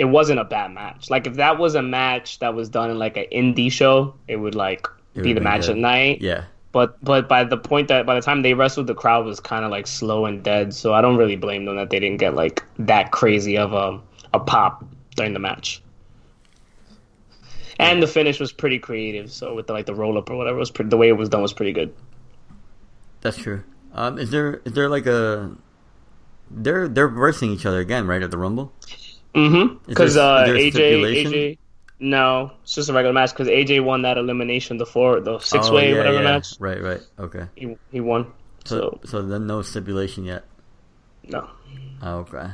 it 0.00 0.06
wasn't 0.06 0.40
a 0.40 0.44
bad 0.44 0.72
match. 0.72 1.10
Like 1.10 1.28
if 1.28 1.36
that 1.36 1.58
was 1.58 1.76
a 1.76 1.82
match 1.82 2.40
that 2.40 2.54
was 2.54 2.68
done 2.70 2.90
in 2.90 2.98
like 2.98 3.16
an 3.18 3.26
indie 3.32 3.70
show, 3.72 4.16
it 4.28 4.38
would 4.38 4.56
like 4.56 4.88
It 5.14 5.22
be 5.22 5.34
would've 5.34 5.34
the 5.34 5.42
match 5.42 5.66
good. 5.66 5.70
of 5.70 5.76
the 5.76 5.82
night. 5.82 6.22
Yeah, 6.22 6.46
But 6.72 7.02
but 7.04 7.28
by 7.28 7.44
the 7.44 7.58
point 7.58 7.88
that 7.88 8.06
by 8.06 8.14
the 8.16 8.22
time 8.22 8.42
they 8.42 8.54
wrestled, 8.54 8.88
the 8.88 8.94
crowd 8.94 9.26
was 9.26 9.40
kind 9.40 9.64
of 9.64 9.70
like 9.70 9.86
slow 9.86 10.26
and 10.26 10.42
dead. 10.42 10.74
So 10.74 10.94
I 10.94 11.02
don't 11.02 11.16
really 11.16 11.36
blame 11.36 11.64
them 11.66 11.76
that 11.76 11.90
they 11.90 12.00
didn't 12.00 12.18
get 12.18 12.34
like 12.34 12.64
that 12.78 13.12
crazy 13.12 13.58
of 13.58 13.72
a 13.74 14.00
a 14.34 14.40
pop 14.40 14.84
during 15.16 15.34
the 15.34 15.40
match. 15.40 15.82
And 17.78 18.02
the 18.02 18.06
finish 18.06 18.38
was 18.40 18.52
pretty 18.52 18.78
creative. 18.78 19.32
So 19.32 19.54
with 19.54 19.66
the, 19.66 19.72
like 19.72 19.86
the 19.86 19.94
roll 19.94 20.18
up 20.18 20.30
or 20.30 20.36
whatever, 20.36 20.56
it 20.58 20.60
was 20.60 20.70
pretty, 20.70 20.90
the 20.90 20.96
way 20.96 21.08
it 21.08 21.12
was 21.16 21.28
done 21.30 21.42
was 21.42 21.52
pretty 21.52 21.72
good. 21.72 21.94
that's 23.20 23.38
true. 23.38 23.64
Um, 23.92 24.18
is 24.18 24.30
there 24.30 24.60
is 24.64 24.72
there 24.74 24.88
like 24.88 25.06
a 25.06 25.56
they're 26.50 26.88
they're 26.88 27.08
versing 27.08 27.50
each 27.50 27.66
other 27.66 27.80
again, 27.80 28.06
right 28.06 28.22
at 28.22 28.30
the 28.30 28.38
Rumble? 28.38 28.72
Mm-hmm. 29.34 29.78
Because 29.86 30.16
uh, 30.16 30.44
is 30.48 30.74
there 30.74 30.94
a 30.94 31.02
AJ. 31.02 31.26
AJ, 31.26 31.58
no, 32.00 32.52
it's 32.62 32.74
just 32.74 32.88
a 32.88 32.92
regular 32.92 33.12
match. 33.12 33.30
Because 33.30 33.48
AJ 33.48 33.84
won 33.84 34.02
that 34.02 34.18
elimination, 34.18 34.78
the 34.78 34.86
four, 34.86 35.20
the 35.20 35.38
six 35.38 35.70
way 35.70 35.88
Oh, 35.88 35.92
yeah, 35.92 35.98
whatever 35.98 36.16
yeah. 36.18 36.22
match. 36.22 36.54
Right, 36.58 36.82
right. 36.82 37.00
Okay. 37.18 37.46
He 37.56 37.76
he 37.92 38.00
won. 38.00 38.32
So 38.64 38.98
So 39.04 39.08
so 39.10 39.22
then 39.22 39.46
no 39.46 39.62
stipulation 39.62 40.24
yet. 40.24 40.44
no. 41.28 41.48
Oh, 42.02 42.18
okay. 42.20 42.50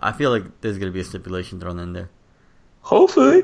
I 0.00 0.12
feel 0.12 0.30
like 0.30 0.60
there's 0.60 0.76
gonna 0.78 0.92
be 0.92 1.00
a 1.00 1.04
stipulation 1.04 1.58
thrown 1.60 1.78
in 1.78 1.92
there. 1.94 2.10
Hopefully. 2.82 3.42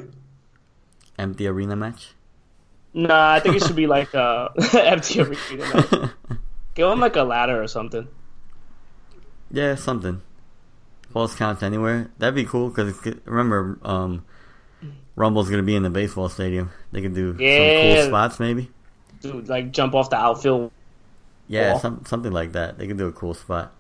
Empty 1.19 1.47
arena 1.47 1.75
match. 1.77 2.13
Nah, 2.93 3.33
I 3.33 3.41
think 3.41 3.57
it 3.57 3.63
should 3.65 3.77
be 3.77 3.87
like 3.97 4.15
uh, 4.15 4.49
empty 4.75 5.21
arena 5.21 5.37
match. 5.75 6.11
Give 6.75 6.89
him 6.91 7.01
like 7.01 7.17
a 7.17 7.23
ladder 7.23 7.63
or 7.63 7.69
something. 7.69 8.07
Yeah, 9.51 9.75
something. 9.77 10.21
Falls 11.17 11.35
count 11.35 11.63
anywhere. 11.63 12.11
That'd 12.19 12.35
be 12.35 12.45
cool 12.45 12.69
because 12.69 12.95
remember, 13.25 13.79
um, 13.83 14.23
Rumble's 15.15 15.49
gonna 15.49 15.63
be 15.63 15.75
in 15.75 15.83
the 15.83 15.89
baseball 15.89 16.29
stadium. 16.29 16.71
They 16.93 17.01
could 17.01 17.15
do 17.15 17.31
some 17.33 17.39
cool 17.39 18.07
spots, 18.07 18.39
maybe. 18.39 18.71
Dude, 19.23 19.49
like 19.49 19.73
jump 19.73 19.95
off 19.95 20.11
the 20.11 20.17
outfield. 20.17 20.73
Yeah, 21.49 21.71
Wall. 21.71 21.81
some, 21.81 22.05
something 22.05 22.33
like 22.33 22.53
that. 22.53 22.77
They 22.77 22.87
could 22.87 22.99
do 22.99 23.07
a 23.07 23.13
cool 23.13 23.33
spot. 23.33 23.73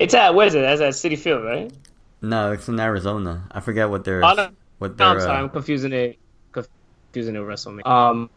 It's 0.00 0.12
at 0.12 0.34
where 0.34 0.48
is 0.48 0.56
it? 0.56 0.62
That's 0.62 0.80
at 0.80 0.94
Citi 0.94 1.16
Field, 1.16 1.44
right? 1.44 1.72
No, 2.20 2.50
it's 2.50 2.66
in 2.66 2.80
Arizona. 2.80 3.46
I 3.52 3.60
forget 3.60 3.88
what 3.88 4.02
their 4.02 4.24
Oh, 4.24 4.34
no. 4.34 4.48
what 4.78 4.98
No. 4.98 5.04
I'm 5.04 5.20
sorry, 5.20 5.38
uh, 5.38 5.42
I'm 5.42 5.50
confusing 5.50 5.92
it. 5.92 6.18
Confusing 6.50 7.36
it 7.36 7.38
with 7.38 7.48
WrestleMania. 7.48 7.86
Um, 7.86 8.28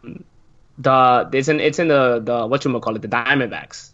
the 0.77 1.29
it's 1.33 1.47
in 1.47 1.59
it's 1.59 1.79
in 1.79 1.87
the 1.87 2.21
the 2.23 2.45
what 2.45 2.63
you 2.63 2.79
call 2.79 2.95
it 2.95 3.01
the 3.01 3.07
Diamondbacks. 3.07 3.92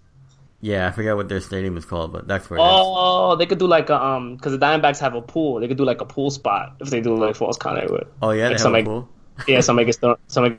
Yeah, 0.61 0.87
I 0.87 0.91
forget 0.91 1.15
what 1.15 1.29
their 1.29 1.39
stadium 1.39 1.77
is 1.77 1.85
called, 1.85 2.11
but 2.11 2.27
that's 2.27 2.49
where. 2.49 2.59
it 2.59 2.63
is. 2.63 2.67
Oh, 2.69 3.35
they 3.37 3.45
could 3.45 3.59
do 3.59 3.67
like 3.67 3.89
a 3.89 3.95
um 4.03 4.35
because 4.35 4.51
the 4.51 4.57
Diamondbacks 4.57 4.99
have 4.99 5.15
a 5.15 5.21
pool. 5.21 5.59
They 5.61 5.67
could 5.69 5.77
do 5.77 5.85
like 5.85 6.01
a 6.01 6.05
pool 6.05 6.29
spot 6.31 6.75
if 6.81 6.89
they 6.89 6.99
do 7.01 7.15
like 7.15 7.35
falls 7.35 7.57
count 7.57 7.77
anywhere. 7.77 8.07
Oh 8.21 8.31
yeah, 8.31 8.49
like 8.49 8.59
somebody- 8.59 8.83
pool. 8.85 9.07
Yeah, 9.47 9.61
somebody 9.61 9.85
gets 9.85 9.97
thrown. 9.97 10.17
Somebody 10.27 10.57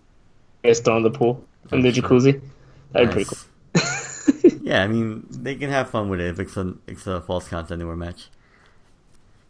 gets 0.65 0.81
thrown 0.81 0.99
in 0.99 1.03
the 1.03 1.11
pool 1.11 1.45
in 1.71 1.83
the 1.83 1.93
jacuzzi. 1.93 2.41
That'd 2.93 3.09
be 3.11 3.13
pretty 3.13 3.29
cool. 3.31 3.39
Yeah, 4.63 4.85
I 4.85 4.87
mean 4.87 5.27
they 5.31 5.57
can 5.57 5.69
have 5.71 5.91
fun 5.91 6.09
with 6.09 6.21
it 6.21 6.29
if 6.29 6.39
it's 6.39 6.57
a 6.57 6.75
it's 6.87 7.07
a 7.07 7.21
falls 7.21 7.49
count 7.49 7.71
anywhere 7.71 7.97
match. 7.97 8.31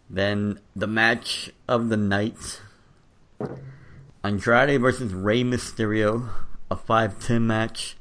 Then 0.08 0.58
the 0.74 0.86
match 0.88 1.50
of 1.68 1.90
the 1.90 1.96
night: 1.96 2.60
Andrade 4.24 4.80
versus 4.80 5.12
Rey 5.14 5.42
Mysterio, 5.44 6.28
a 6.70 6.76
five 6.76 7.20
ten 7.20 7.46
match. 7.46 7.96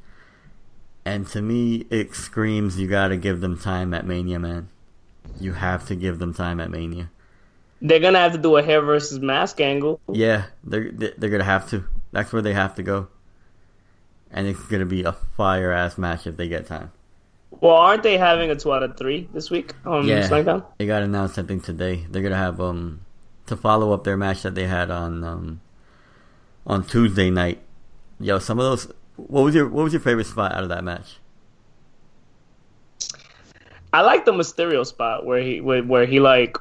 And 1.09 1.25
to 1.29 1.41
me, 1.41 1.87
it 1.89 2.13
screams 2.13 2.79
you 2.79 2.87
gotta 2.87 3.17
give 3.17 3.41
them 3.41 3.57
time 3.57 3.95
at 3.95 4.05
Mania, 4.05 4.37
man. 4.37 4.69
You 5.39 5.53
have 5.53 5.87
to 5.87 5.95
give 5.95 6.19
them 6.19 6.35
time 6.35 6.59
at 6.59 6.69
Mania. 6.69 7.09
They're 7.81 7.99
gonna 7.99 8.19
have 8.19 8.33
to 8.33 8.37
do 8.37 8.57
a 8.57 8.61
hair 8.61 8.79
versus 8.81 9.19
mask 9.19 9.59
angle. 9.59 9.99
Yeah, 10.11 10.45
they're 10.63 10.91
they're 10.91 11.31
gonna 11.31 11.43
have 11.43 11.67
to. 11.71 11.85
That's 12.11 12.31
where 12.31 12.43
they 12.43 12.53
have 12.53 12.75
to 12.75 12.83
go. 12.83 13.07
And 14.29 14.45
it's 14.45 14.61
gonna 14.65 14.85
be 14.85 15.01
a 15.03 15.13
fire 15.13 15.71
ass 15.71 15.97
match 15.97 16.27
if 16.27 16.37
they 16.37 16.47
get 16.47 16.67
time. 16.67 16.91
Well, 17.59 17.73
aren't 17.75 18.03
they 18.03 18.19
having 18.19 18.51
a 18.51 18.55
two 18.55 18.71
out 18.71 18.83
of 18.83 18.95
three 18.95 19.27
this 19.33 19.49
week 19.49 19.73
on 19.85 20.05
Yeah, 20.05 20.29
SmackDown? 20.29 20.63
they 20.77 20.85
got 20.85 21.01
announced 21.01 21.33
something 21.33 21.59
today. 21.59 22.05
They're 22.07 22.21
gonna 22.21 22.35
have 22.35 22.61
um 22.61 22.99
to 23.47 23.57
follow 23.57 23.93
up 23.93 24.03
their 24.03 24.15
match 24.17 24.43
that 24.43 24.53
they 24.53 24.67
had 24.67 24.91
on 24.91 25.23
um 25.23 25.59
on 26.67 26.83
Tuesday 26.83 27.31
night. 27.31 27.61
Yo, 28.19 28.37
some 28.37 28.59
of 28.59 28.65
those. 28.65 28.93
What 29.27 29.43
was 29.43 29.55
your 29.55 29.67
What 29.67 29.83
was 29.83 29.93
your 29.93 29.99
favorite 30.01 30.27
spot 30.27 30.53
out 30.53 30.63
of 30.63 30.69
that 30.69 30.83
match? 30.83 31.17
I 33.91 34.01
like 34.01 34.25
the 34.25 34.31
Mysterio 34.33 34.85
spot 34.85 35.25
where 35.25 35.41
he 35.41 35.61
where, 35.61 35.83
where 35.83 36.05
he 36.05 36.19
like 36.19 36.57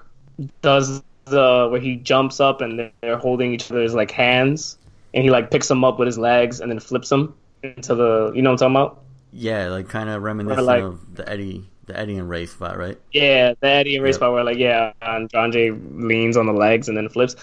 does 0.63 1.03
the 1.27 1.69
where 1.71 1.81
he 1.81 1.97
jumps 1.97 2.41
up 2.41 2.61
and 2.61 2.91
they're 3.03 3.19
holding 3.19 3.53
each 3.53 3.71
other's 3.71 3.95
like 3.95 4.11
hands 4.11 4.79
and 5.13 5.25
he 5.25 5.31
like 5.31 5.51
picks 5.51 5.69
them 5.69 5.85
up 5.85 5.99
with 5.99 6.07
his 6.07 6.17
legs 6.19 6.61
and 6.61 6.71
then 6.73 6.81
flips 6.81 7.09
them 7.11 7.35
into 7.63 7.95
the 7.95 8.33
you 8.35 8.41
know 8.43 8.51
what 8.53 8.63
I'm 8.63 8.73
talking 8.73 8.77
about? 8.77 9.03
Yeah, 9.33 9.69
like 9.69 9.89
kind 9.89 10.09
of 10.09 10.23
reminiscent 10.23 10.67
like- 10.67 10.83
of 10.83 11.15
the 11.17 11.29
Eddie 11.29 11.67
the 11.85 11.99
Eddie 11.99 12.17
and 12.19 12.29
Rey 12.29 12.45
spot, 12.45 12.77
right? 12.77 12.99
Yeah, 13.13 13.55
the 13.61 13.67
Eddie 13.67 13.95
and 13.97 14.05
Rey 14.05 14.11
Yep. 14.11 14.17
spot 14.17 14.33
where 14.33 14.45
like 14.45 14.59
yeah, 14.59 14.93
and 15.03 15.29
John 15.31 15.53
Jay 15.53 15.71
leans 15.71 16.37
on 16.37 16.45
the 16.47 16.53
legs 16.53 16.89
and 16.89 16.97
then 16.97 17.09
flips. 17.09 17.35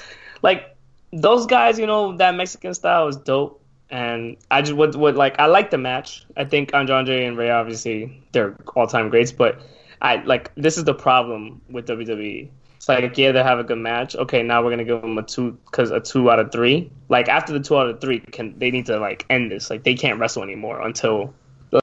Like 0.44 0.76
those 1.12 1.46
guys, 1.48 1.80
you 1.80 1.88
know, 1.88 2.16
that 2.18 2.36
Mexican 2.36 2.74
style 2.76 3.08
is 3.08 3.18
dope. 3.18 3.62
And 3.90 4.38
I 4.50 4.62
just 4.62 4.74
would, 4.74 4.96
would 4.96 5.16
like 5.16 5.36
I 5.40 5.46
like 5.46 5.70
the 5.70 5.78
match. 5.78 6.26
I 6.36 6.46
think 6.46 6.74
Andrade 6.74 7.10
and 7.10 7.38
Rey 7.38 7.52
obviously 7.52 8.22
they're 8.32 8.56
all 8.76 8.88
time 8.88 9.10
greats, 9.10 9.32
but 9.32 9.62
I 10.02 10.18
like 10.18 10.52
this 10.56 10.78
is 10.78 10.84
the 10.84 10.94
problem 10.94 11.62
with 11.70 11.88
WWE. 11.88 12.50
It's 12.76 12.90
like 12.90 13.18
yeah, 13.18 13.32
they 13.32 13.44
have 13.44 13.60
a 13.60 13.64
good 13.64 13.78
match. 13.78 14.16
Okay, 14.16 14.44
now 14.44 14.64
we're 14.64 14.70
gonna 14.70 14.84
give 14.84 15.02
them 15.02 15.18
a 15.18 15.24
two 15.24 15.58
because 15.66 15.92
a 15.92 16.00
two 16.00 16.30
out 16.30 16.40
of 16.40 16.52
three. 16.52 16.92
Like 17.10 17.30
after 17.30 17.54
the 17.54 17.60
two 17.60 17.78
out 17.78 17.90
of 17.90 18.02
three, 18.02 18.20
can 18.20 18.58
they 18.60 18.72
need 18.72 18.86
to 18.88 19.00
like 19.00 19.26
end 19.30 19.52
this? 19.52 19.70
Like 19.70 19.84
they 19.84 19.96
can't 19.96 20.20
wrestle 20.20 20.44
anymore 20.44 20.82
until 20.82 21.34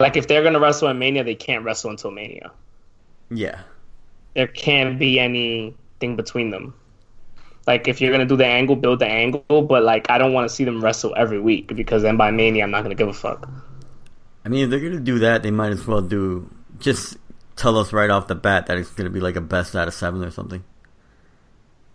like 0.00 0.16
if 0.16 0.28
they're 0.28 0.42
gonna 0.42 0.60
wrestle 0.60 0.88
in 0.88 0.98
Mania, 0.98 1.24
they 1.24 1.34
can't 1.34 1.64
wrestle 1.64 1.90
until 1.90 2.10
Mania 2.10 2.52
Yeah, 3.30 3.60
there 4.34 4.46
can't 4.46 4.98
be 4.98 5.18
anything 5.18 6.16
between 6.16 6.50
them. 6.50 6.74
Like 7.66 7.86
if 7.86 8.00
you're 8.00 8.10
gonna 8.10 8.26
do 8.26 8.36
the 8.36 8.46
angle, 8.46 8.74
build 8.74 8.98
the 8.98 9.06
angle, 9.06 9.62
but 9.62 9.82
like 9.84 10.10
I 10.10 10.18
don't 10.18 10.32
want 10.32 10.48
to 10.48 10.54
see 10.54 10.64
them 10.64 10.82
wrestle 10.82 11.14
every 11.16 11.40
week 11.40 11.74
because 11.74 12.02
then 12.02 12.16
by 12.16 12.30
Mania 12.30 12.64
I'm 12.64 12.70
not 12.70 12.82
gonna 12.82 12.96
give 12.96 13.08
a 13.08 13.12
fuck. 13.12 13.48
I 14.44 14.48
mean 14.48 14.64
if 14.64 14.70
they're 14.70 14.80
gonna 14.80 15.00
do 15.00 15.20
that, 15.20 15.42
they 15.42 15.52
might 15.52 15.70
as 15.70 15.86
well 15.86 16.00
do 16.00 16.50
just 16.78 17.16
tell 17.54 17.78
us 17.78 17.92
right 17.92 18.10
off 18.10 18.26
the 18.26 18.34
bat 18.34 18.66
that 18.66 18.76
it's 18.78 18.90
gonna 18.90 19.10
be 19.10 19.20
like 19.20 19.36
a 19.36 19.40
best 19.40 19.76
out 19.76 19.86
of 19.86 19.94
seven 19.94 20.24
or 20.24 20.30
something. 20.30 20.64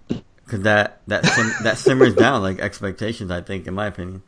Because 0.07 0.61
that 0.61 1.01
that 1.07 1.25
sim- 1.25 1.53
that 1.63 1.77
simmers 1.77 2.15
down 2.15 2.41
like 2.41 2.59
expectations. 2.59 3.29
I 3.29 3.41
think, 3.41 3.67
in 3.67 3.73
my 3.73 3.87
opinion. 3.87 4.23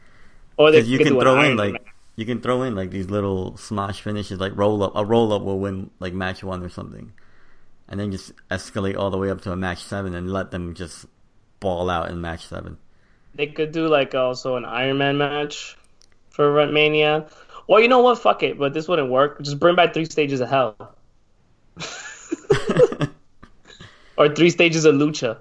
Or 0.57 0.73
you 0.73 0.97
could 0.97 1.07
can 1.07 1.19
throw 1.21 1.41
in 1.41 1.55
like 1.55 1.73
Man. 1.73 1.81
you 2.17 2.25
can 2.25 2.41
throw 2.41 2.63
in 2.63 2.75
like 2.75 2.91
these 2.91 3.09
little 3.09 3.53
smosh 3.53 4.01
finishes, 4.01 4.41
like 4.41 4.51
roll 4.57 4.83
up. 4.83 4.91
A 4.95 5.05
roll 5.05 5.31
up 5.31 5.41
will 5.41 5.59
win 5.59 5.89
like 6.01 6.13
match 6.13 6.43
one 6.43 6.61
or 6.63 6.69
something, 6.69 7.13
and 7.87 7.97
then 7.97 8.11
just 8.11 8.33
escalate 8.51 8.97
all 8.97 9.09
the 9.09 9.17
way 9.17 9.29
up 9.29 9.39
to 9.43 9.53
a 9.53 9.55
match 9.55 9.85
seven 9.85 10.13
and 10.13 10.29
let 10.33 10.51
them 10.51 10.73
just 10.73 11.05
ball 11.59 11.89
out 11.89 12.09
in 12.09 12.21
match 12.21 12.47
seven. 12.47 12.77
they 13.35 13.47
could 13.47 13.71
do 13.71 13.87
like 13.87 14.13
also 14.15 14.55
an 14.55 14.65
Iron 14.65 14.97
Man 14.97 15.17
match 15.17 15.77
for 16.29 16.65
Mania. 16.67 17.27
Well, 17.67 17.79
you 17.81 17.87
know 17.87 17.99
what? 18.01 18.19
Fuck 18.19 18.43
it. 18.43 18.57
But 18.57 18.73
this 18.73 18.87
wouldn't 18.87 19.09
work. 19.11 19.41
Just 19.41 19.59
bring 19.59 19.75
back 19.75 19.93
three 19.93 20.05
stages 20.05 20.41
of 20.41 20.49
hell. 20.49 20.75
or 24.17 24.33
three 24.33 24.49
stages 24.49 24.85
of 24.85 24.95
lucha. 24.95 25.37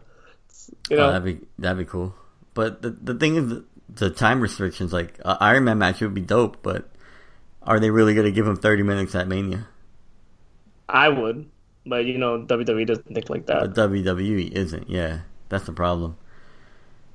You 0.90 0.97
know, 0.97 1.09
Oh, 1.09 1.12
that'd 1.12 1.24
be 1.40 1.47
that'd 1.59 1.78
be 1.78 1.85
cool. 1.90 2.15
But 2.55 2.82
the 2.82 2.90
the 2.90 3.15
thing 3.15 3.36
is, 3.36 3.49
the, 3.49 3.65
the 3.89 4.11
time 4.11 4.40
restrictions. 4.40 4.93
Like 4.93 5.19
uh, 5.24 5.36
Iron 5.40 5.65
Man 5.65 5.78
match 5.78 6.01
would 6.01 6.15
be 6.15 6.20
dope, 6.20 6.62
but 6.62 6.89
are 7.62 7.81
they 7.81 7.90
really 7.90 8.15
gonna 8.15 8.31
give 8.31 8.47
him 8.47 8.57
thirty 8.57 8.82
minutes 8.82 9.15
at 9.15 9.28
Mania? 9.28 9.66
I 10.89 11.09
would. 11.09 11.49
But 11.86 12.05
you 12.05 12.19
know, 12.19 12.39
WWE 12.43 12.86
doesn't 12.86 13.15
think 13.15 13.31
like 13.31 13.47
that. 13.47 13.61
But 13.61 13.74
WWE 13.90 14.51
isn't. 14.53 14.89
Yeah, 14.90 15.20
that's 15.49 15.65
the 15.65 15.73
problem. 15.73 16.16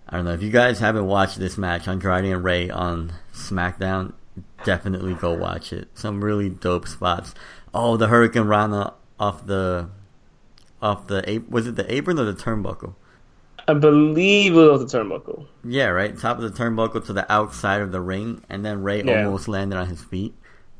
I 0.07 0.17
don't 0.17 0.25
know 0.25 0.33
if 0.33 0.43
you 0.43 0.49
guys 0.51 0.79
haven't 0.79 1.05
watched 1.05 1.39
this 1.39 1.57
match, 1.57 1.87
Andrade 1.87 2.25
and 2.25 2.43
Rey 2.43 2.69
on 2.69 3.13
SmackDown. 3.33 4.13
Definitely 4.63 5.13
go 5.13 5.33
watch 5.33 5.71
it. 5.73 5.87
Some 5.93 6.23
really 6.23 6.49
dope 6.49 6.87
spots. 6.87 7.33
Oh, 7.73 7.97
the 7.97 8.07
Hurricane 8.07 8.43
Rana 8.43 8.93
off 9.19 9.45
the 9.45 9.89
off 10.81 11.07
the 11.07 11.43
was 11.49 11.67
it 11.67 11.75
the 11.75 11.91
apron 11.93 12.19
or 12.19 12.25
the 12.25 12.33
turnbuckle? 12.33 12.95
I 13.67 13.73
believe 13.73 14.53
it 14.53 14.57
was 14.57 14.91
the 14.91 14.97
turnbuckle. 14.97 15.45
Yeah, 15.63 15.85
right. 15.87 16.17
Top 16.17 16.37
of 16.37 16.43
the 16.43 16.49
turnbuckle 16.63 17.05
to 17.05 17.13
the 17.13 17.31
outside 17.31 17.81
of 17.81 17.91
the 17.93 18.01
ring, 18.01 18.43
and 18.49 18.65
then 18.65 18.83
Rey 18.83 19.01
Yeah. 19.03 19.23
almost 19.25 19.47
landed 19.47 19.77
on 19.77 19.87
his 19.87 20.01
feet. 20.03 20.33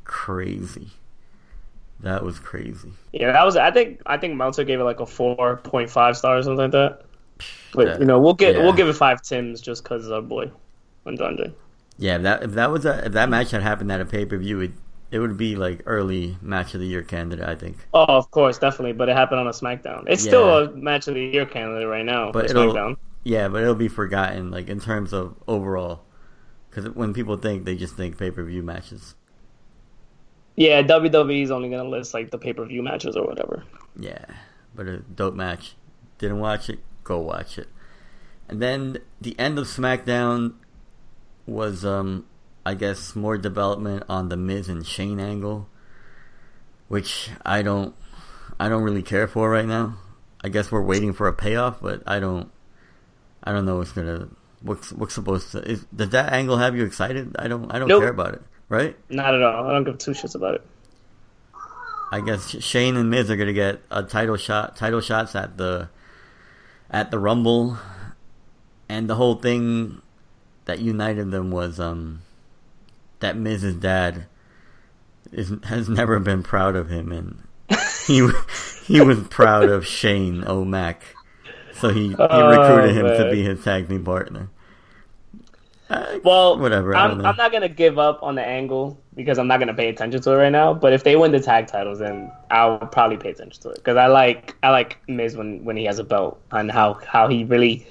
Crazy. 0.04 0.88
That 2.00 2.22
was 2.24 2.38
crazy. 2.38 2.92
Yeah, 3.12 3.32
that 3.32 3.44
was. 3.44 3.56
I 3.56 3.70
think. 3.70 4.02
I 4.04 4.18
think 4.18 4.34
Meltzer 4.36 4.64
gave 4.64 4.80
it 4.80 4.84
like 4.84 5.00
a 5.00 5.06
four 5.06 5.56
point 5.58 5.88
five 5.88 6.16
star 6.16 6.36
or 6.36 6.42
something 6.42 6.58
like 6.58 6.72
that. 6.72 7.03
But 7.72 7.86
Yeah. 7.86 7.98
you 7.98 8.04
know, 8.04 8.20
we'll 8.20 8.34
get 8.34 8.56
Yeah. 8.56 8.62
we'll 8.62 8.72
give 8.72 8.88
it 8.88 8.94
five 8.94 9.22
Tims 9.22 9.60
just 9.60 9.82
because 9.82 10.10
our 10.10 10.18
uh, 10.18 10.22
boy 10.22 10.50
Andrade. 11.06 11.54
Yeah, 11.98 12.16
if 12.16 12.22
that 12.22 12.42
if 12.42 12.52
that 12.52 12.70
was 12.70 12.84
a 12.84 13.06
if 13.06 13.12
that 13.12 13.28
match 13.28 13.50
had 13.50 13.62
happened 13.62 13.90
at 13.92 14.00
a 14.00 14.04
pay 14.04 14.24
per 14.24 14.36
view, 14.38 14.60
it 14.60 14.72
it 15.10 15.18
would 15.20 15.36
be 15.36 15.54
like 15.54 15.82
early 15.86 16.36
match 16.42 16.74
of 16.74 16.80
the 16.80 16.86
year 16.86 17.02
candidate, 17.02 17.46
I 17.48 17.54
think. 17.54 17.76
Oh, 17.92 18.04
of 18.04 18.30
course, 18.30 18.58
definitely. 18.58 18.92
But 18.94 19.08
it 19.08 19.16
happened 19.16 19.40
on 19.40 19.46
a 19.46 19.50
SmackDown. 19.52 20.04
It's 20.08 20.22
still 20.22 20.58
a 20.58 20.72
match 20.72 21.06
of 21.08 21.14
the 21.14 21.20
year 21.24 21.46
candidate 21.46 21.88
right 21.88 22.04
now. 22.04 22.32
But 22.32 22.50
it'll 22.50 22.72
SmackDown. 22.72 22.96
yeah, 23.22 23.48
but 23.48 23.62
it'll 23.62 23.74
be 23.76 23.88
forgotten 23.88 24.50
like 24.50 24.68
in 24.68 24.80
terms 24.80 25.12
of 25.12 25.36
overall, 25.46 26.02
because 26.70 26.90
when 26.90 27.12
people 27.14 27.36
think 27.36 27.64
they 27.64 27.76
just 27.76 27.96
think 27.96 28.18
pay 28.18 28.30
per 28.30 28.42
view 28.42 28.62
matches. 28.62 29.14
Yeah, 30.56 30.82
WWE 30.82 31.42
is 31.42 31.50
only 31.50 31.68
gonna 31.68 31.88
list 31.88 32.14
like 32.14 32.30
the 32.30 32.38
pay 32.38 32.52
per 32.52 32.64
view 32.64 32.82
matches 32.82 33.16
or 33.16 33.26
whatever. 33.26 33.64
Yeah, 33.98 34.24
but 34.74 34.86
a 34.86 34.98
dope 34.98 35.34
match. 35.34 35.76
Didn't 36.18 36.38
watch 36.40 36.68
it? 36.70 36.78
Go 37.04 37.18
watch 37.20 37.58
it. 37.58 37.68
And 38.48 38.60
then 38.60 38.98
the 39.20 39.38
end 39.38 39.58
of 39.58 39.66
SmackDown 39.66 40.54
was, 41.46 41.84
um, 41.84 42.26
I 42.64 42.74
guess, 42.74 43.14
more 43.14 43.38
development 43.38 44.04
on 44.08 44.28
the 44.28 44.36
Miz 44.36 44.68
and 44.68 44.86
Shane 44.86 45.20
angle, 45.20 45.68
which 46.88 47.30
I 47.44 47.62
don't, 47.62 47.94
I 48.58 48.68
don't 48.68 48.82
really 48.82 49.02
care 49.02 49.26
for 49.28 49.50
right 49.50 49.66
now. 49.66 49.96
I 50.42 50.48
guess 50.48 50.70
we're 50.70 50.82
waiting 50.82 51.12
for 51.14 51.26
a 51.26 51.32
payoff, 51.32 51.80
but 51.80 52.02
I 52.06 52.18
don't, 52.20 52.50
I 53.42 53.52
don't 53.52 53.64
know 53.64 53.76
what's 53.78 53.92
gonna, 53.92 54.28
what's 54.60 54.92
what's 54.92 55.14
supposed 55.14 55.52
to. 55.52 55.58
Is, 55.60 55.84
does 55.94 56.10
that 56.10 56.32
angle 56.32 56.58
have 56.58 56.76
you 56.76 56.84
excited? 56.84 57.34
I 57.38 57.48
don't, 57.48 57.70
I 57.70 57.78
don't 57.78 57.88
Nope. 57.88 58.02
care 58.02 58.10
about 58.10 58.34
it. 58.34 58.42
Right? 58.68 58.96
Not 59.10 59.34
at 59.34 59.42
all. 59.42 59.66
I 59.68 59.72
don't 59.72 59.84
give 59.84 59.98
two 59.98 60.12
shits 60.12 60.34
about 60.34 60.56
it. 60.56 60.66
I 62.12 62.20
guess 62.20 62.62
Shane 62.62 62.96
and 62.96 63.10
Miz 63.10 63.30
are 63.30 63.36
gonna 63.36 63.52
get 63.52 63.80
a 63.90 64.02
title 64.02 64.36
shot, 64.36 64.76
title 64.76 65.00
shots 65.00 65.34
at 65.34 65.56
the 65.56 65.88
at 66.94 67.10
the 67.10 67.18
Rumble, 67.18 67.76
and 68.88 69.10
the 69.10 69.16
whole 69.16 69.34
thing 69.34 70.00
that 70.66 70.78
united 70.78 71.32
them 71.32 71.50
was 71.50 71.80
um 71.80 72.22
that 73.18 73.36
Miz's 73.36 73.74
dad 73.74 74.26
is 75.32 75.52
has 75.64 75.88
never 75.88 76.20
been 76.20 76.44
proud 76.44 76.76
of 76.76 76.88
him, 76.88 77.10
and 77.10 77.42
he 78.06 78.30
he 78.86 79.00
was 79.00 79.18
proud 79.28 79.68
of 79.68 79.84
Shane 79.84 80.44
O'Mac, 80.46 81.02
so 81.74 81.88
he 81.88 82.10
he 82.10 82.16
Oh, 82.16 82.48
recruited 82.48 82.96
him 82.96 83.06
to 83.06 83.28
be 83.30 83.42
his 83.42 83.64
tag 83.64 83.88
team 83.88 84.04
partner. 84.04 84.48
Uh, 85.90 86.18
Well, 86.24 86.58
whatever. 86.58 86.94
I'm. 86.96 87.24
I'm 87.24 87.36
not 87.36 87.52
gonna 87.52 87.68
give 87.68 87.98
up 87.98 88.22
on 88.22 88.34
the 88.36 88.42
angle 88.44 88.98
because 89.14 89.38
I'm 89.38 89.46
not 89.46 89.58
gonna 89.60 89.74
pay 89.74 89.88
attention 89.90 90.20
to 90.22 90.30
it 90.32 90.36
right 90.36 90.50
now. 90.52 90.72
But 90.72 90.92
if 90.94 91.04
they 91.04 91.14
win 91.16 91.30
the 91.32 91.40
tag 91.40 91.66
titles, 91.66 91.98
then 91.98 92.32
I'll 92.50 92.78
probably 92.78 93.18
pay 93.18 93.30
attention 93.30 93.62
to 93.62 93.68
it 93.70 93.76
because 93.76 93.96
I 93.96 94.06
like 94.06 94.54
I 94.62 94.70
like 94.70 94.98
Miz 95.08 95.36
when 95.36 95.62
when 95.64 95.76
he 95.76 95.84
has 95.84 95.98
a 95.98 96.04
belt 96.04 96.40
and 96.52 96.70
how 96.70 96.94
how 97.06 97.28
he 97.28 97.44
really, 97.44 97.86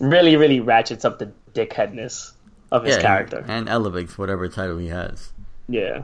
really, 0.00 0.36
really 0.36 0.58
ratchets 0.60 1.04
up 1.04 1.20
the 1.20 1.30
dickheadness 1.54 2.32
of 2.72 2.84
his 2.84 2.96
Yeah, 2.96 3.02
character. 3.02 3.44
and 3.48 3.68
elevates 3.68 4.18
whatever 4.18 4.48
title 4.48 4.78
he 4.78 4.88
has. 4.88 5.32
Yeah, 5.68 6.02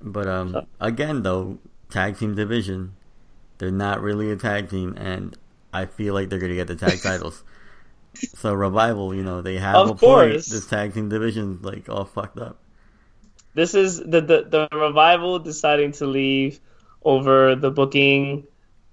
But 0.00 0.26
um, 0.26 0.66
again, 0.80 1.22
though, 1.22 1.58
tag 1.90 2.18
team 2.18 2.34
division, 2.34 2.94
they're 3.58 3.70
not 3.70 4.00
really 4.00 4.30
a 4.30 4.36
tag 4.36 4.70
team, 4.70 4.94
and 4.96 5.36
I 5.72 5.86
feel 5.86 6.14
like 6.14 6.28
they're 6.28 6.38
gonna 6.38 6.54
get 6.54 6.66
the 6.66 6.76
tag 6.76 7.00
titles. 7.02 7.44
So 8.14 8.52
revival, 8.54 9.14
you 9.14 9.22
know, 9.22 9.42
they 9.42 9.56
have 9.58 9.76
Of 9.76 9.90
a 9.90 9.94
point. 9.94 10.32
This 10.34 10.66
tag 10.66 10.94
team 10.94 11.08
division 11.08 11.60
like 11.62 11.88
all 11.88 12.04
fucked 12.04 12.38
up. 12.38 12.58
this 13.54 13.74
is 13.74 13.98
the 13.98 14.20
the, 14.20 14.46
the 14.48 14.68
revival 14.76 15.38
deciding 15.38 15.92
to 15.92 16.06
leave 16.06 16.60
over 17.04 17.54
the 17.56 17.70
booking 17.70 18.46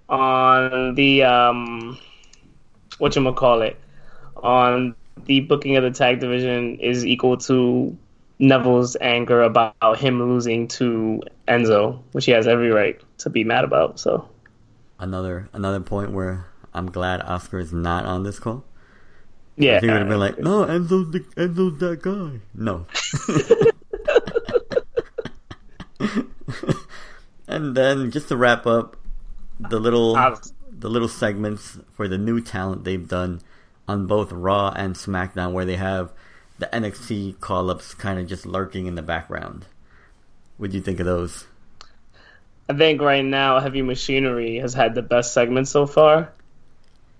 on 0.08 0.94
the 0.94 1.22
um 1.24 1.98
what 2.98 3.14
you 3.16 3.32
call 3.34 3.62
it 3.62 3.78
on 4.42 4.94
the 5.26 5.40
booking 5.40 5.76
of 5.76 5.82
the 5.82 5.90
tag 5.90 6.20
division 6.20 6.76
is 6.80 7.04
equal 7.04 7.36
to 7.36 7.96
Neville's 8.38 8.96
anger 9.00 9.42
about 9.42 9.98
him 9.98 10.18
losing 10.22 10.66
to 10.68 11.22
Enzo, 11.46 12.00
which 12.12 12.24
he 12.24 12.32
has 12.32 12.46
every 12.48 12.70
right 12.70 13.00
to 13.18 13.30
be 13.30 13.44
mad 13.44 13.64
about. 13.64 14.00
So 14.00 14.28
Another 14.98 15.48
another 15.52 15.80
point 15.80 16.12
where 16.12 16.46
I'm 16.74 16.90
glad 16.90 17.22
Oscar 17.22 17.58
is 17.58 17.72
not 17.72 18.04
on 18.04 18.22
this 18.22 18.38
call. 18.38 18.64
Yeah, 19.60 19.80
He 19.80 19.86
would 19.86 19.98
have 19.98 20.08
been 20.08 20.18
like, 20.18 20.38
"No, 20.38 20.64
Enzo's 20.64 21.10
the, 21.12 21.20
Enzo's 21.36 21.78
that 21.80 22.02
guy." 22.02 22.40
No. 22.54 22.86
and 27.48 27.76
then 27.76 28.10
just 28.10 28.28
to 28.28 28.36
wrap 28.36 28.66
up 28.66 28.96
the 29.58 29.78
little 29.78 30.14
the 30.70 30.88
little 30.88 31.08
segments 31.08 31.78
for 31.92 32.08
the 32.08 32.16
new 32.16 32.40
talent 32.40 32.84
they've 32.84 33.06
done 33.06 33.42
on 33.86 34.06
both 34.06 34.32
Raw 34.32 34.72
and 34.74 34.94
SmackDown, 34.94 35.52
where 35.52 35.64
they 35.64 35.76
have 35.76 36.12
the 36.58 36.66
NXT 36.66 37.40
call 37.40 37.70
ups 37.70 37.92
kind 37.94 38.18
of 38.18 38.26
just 38.26 38.46
lurking 38.46 38.86
in 38.86 38.94
the 38.94 39.02
background. 39.02 39.66
What 40.56 40.70
do 40.70 40.76
you 40.76 40.82
think 40.82 41.00
of 41.00 41.06
those? 41.06 41.46
I 42.68 42.74
think 42.74 43.00
right 43.02 43.24
now 43.24 43.58
Heavy 43.58 43.82
Machinery 43.82 44.56
has 44.58 44.74
had 44.74 44.94
the 44.94 45.02
best 45.02 45.34
segment 45.34 45.68
so 45.68 45.86
far. 45.86 46.32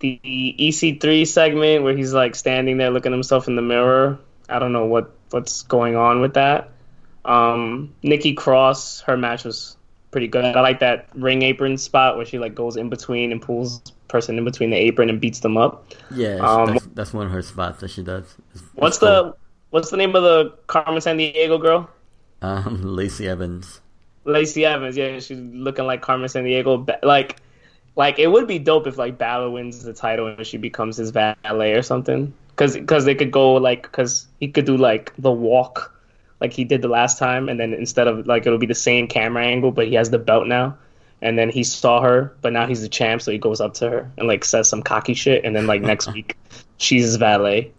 The 0.01 0.21
EC3 0.25 1.27
segment 1.27 1.85
where 1.85 1.97
he's 1.97 2.13
like 2.13 2.35
standing 2.35 2.79
there 2.79 2.91
looking 2.91 3.13
at 3.13 3.15
himself 3.17 3.49
in 3.49 3.57
the 3.57 3.63
mirror. 3.63 4.19
I 4.49 4.59
don't 4.59 4.73
know 4.73 4.87
what 4.87 5.13
what's 5.31 5.63
going 5.63 5.95
on 5.97 6.21
with 6.21 6.35
that. 6.35 6.71
Um, 7.25 7.95
Nikki 8.03 8.35
Cross, 8.35 9.03
her 9.03 9.17
match 9.17 9.45
was 9.45 9.77
pretty 10.11 10.27
good. 10.27 10.45
I 10.45 10.61
like 10.61 10.81
that 10.81 11.09
ring 11.15 11.43
apron 11.43 11.77
spot 11.79 12.17
where 12.17 12.25
she 12.27 12.39
like 12.39 12.55
goes 12.55 12.77
in 12.77 12.89
between 12.89 13.31
and 13.31 13.41
pulls 13.41 13.81
person 14.09 14.39
in 14.39 14.45
between 14.45 14.71
the 14.71 14.77
apron 14.77 15.09
and 15.09 15.21
beats 15.21 15.41
them 15.41 15.57
up. 15.57 15.93
Yeah, 16.11 16.37
Um, 16.39 16.73
that's, 16.73 16.87
that's 16.95 17.13
one 17.13 17.27
of 17.27 17.33
her 17.33 17.43
spots 17.43 17.81
that 17.81 17.91
she 17.91 18.03
does. 18.03 18.25
It's- 18.55 18.63
What's 18.75 18.99
cool. 18.99 19.09
the 19.09 19.35
what's 19.71 19.91
the 19.91 19.97
name 19.99 20.17
of 20.17 20.23
the 20.23 20.53
Carmen 20.67 21.01
Sandiego 21.01 21.61
girl? 21.61 21.89
um, 22.43 22.83
Lacey 22.97 23.29
Evans? 23.29 23.81
Lacey 24.25 24.65
Evans, 24.65 24.97
yeah, 24.97 25.19
she's 25.21 25.39
looking 25.39 25.85
like 25.87 26.01
Carmen 26.03 26.29
Sandiego. 26.29 26.89
Like, 27.05 27.37
like 27.97 28.19
it 28.19 28.29
would 28.29 28.47
be 28.47 28.59
dope 28.59 28.87
if 28.87 28.99
like 28.99 29.19
Balor 29.19 29.51
wins 29.51 29.83
the 29.83 29.93
title 29.93 30.27
and 30.27 30.47
she 30.47 30.57
becomes 30.57 30.97
his 30.97 31.11
valet 31.11 31.73
or 31.73 31.83
something. 31.83 32.33
Because 32.51 32.75
because 32.75 33.05
they 33.05 33.15
could 33.15 33.31
go 33.31 33.55
like 33.55 33.83
because 33.83 34.27
he 34.39 34.49
could 34.49 34.65
do 34.65 34.77
like 34.77 35.13
the 35.19 35.33
walk 35.33 35.95
like 36.41 36.53
he 36.53 36.65
did 36.65 36.83
the 36.83 36.89
last 36.89 37.19
time, 37.19 37.49
and 37.49 37.61
then 37.61 37.75
instead 37.75 38.09
of 38.09 38.27
like 38.27 38.47
it'll 38.47 38.59
be 38.59 38.67
the 38.67 38.75
same 38.75 39.07
camera 39.07 39.45
angle, 39.45 39.71
but 39.71 39.89
he 39.89 39.95
has 39.95 40.11
the 40.11 40.19
belt 40.19 40.47
now. 40.47 40.77
And 41.23 41.39
then 41.39 41.51
he 41.51 41.65
saw 41.65 42.01
her, 42.01 42.35
but 42.41 42.55
now 42.55 42.67
he's 42.67 42.81
the 42.81 42.89
champ, 42.89 43.21
so 43.21 43.31
he 43.31 43.37
goes 43.37 43.61
up 43.61 43.75
to 43.75 43.91
her 43.91 44.11
and 44.17 44.27
like 44.27 44.43
says 44.43 44.69
some 44.69 44.83
cocky 44.83 45.13
shit, 45.13 45.45
and 45.45 45.55
then 45.55 45.67
like 45.67 45.83
next 45.83 46.11
week 46.13 46.37
she's 46.79 47.05
his 47.05 47.17
valet. 47.17 47.73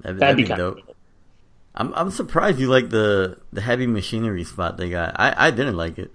That'd, 0.00 0.18
That'd 0.18 0.20
that'd 0.20 0.36
be 0.36 0.42
be 0.44 0.54
dope. 0.54 0.96
I'm 1.74 1.92
I'm 1.94 2.10
surprised 2.10 2.58
you 2.58 2.68
like 2.68 2.88
the 2.88 3.38
the 3.52 3.60
heavy 3.60 3.86
machinery 3.86 4.44
spot 4.44 4.78
they 4.78 4.88
got. 4.88 5.14
I 5.20 5.48
I 5.48 5.50
didn't 5.50 5.76
like 5.76 5.98
it. 5.98 6.10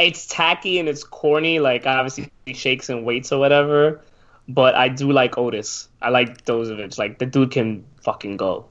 It's 0.00 0.26
tacky 0.26 0.78
and 0.78 0.88
it's 0.88 1.04
corny. 1.04 1.58
Like 1.60 1.86
obviously 1.86 2.30
he 2.46 2.54
shakes 2.54 2.88
and 2.88 3.04
waits 3.04 3.32
or 3.32 3.38
whatever. 3.38 4.00
But 4.48 4.74
I 4.74 4.88
do 4.88 5.12
like 5.12 5.38
Otis. 5.38 5.88
I 6.02 6.08
like 6.10 6.44
Dozovic. 6.44 6.98
Like 6.98 7.18
the 7.18 7.26
dude 7.26 7.52
can 7.52 7.84
fucking 8.02 8.36
go, 8.36 8.66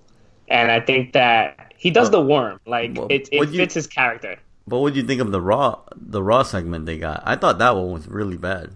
and 0.49 0.69
I 0.72 0.81
think 0.81 1.14
that 1.14 1.73
he 1.77 1.89
does 1.89 2.10
the 2.11 2.19
worm. 2.22 2.60
Like 2.65 2.97
Well, 2.97 3.07
it, 3.10 3.30
it 3.31 3.39
would 3.39 3.51
you- 3.51 3.57
fits 3.57 3.76
his 3.76 3.88
character. 3.88 4.38
But 4.68 4.80
what 4.80 4.93
do 4.93 4.99
you 4.99 5.06
think 5.07 5.19
of 5.22 5.31
the 5.31 5.41
raw 5.41 5.80
the 5.95 6.22
raw 6.22 6.43
segment 6.43 6.85
they 6.85 6.97
got? 6.99 7.23
I 7.26 7.35
thought 7.38 7.57
that 7.60 7.76
one 7.76 7.91
was 7.91 8.07
really 8.07 8.38
bad. 8.38 8.72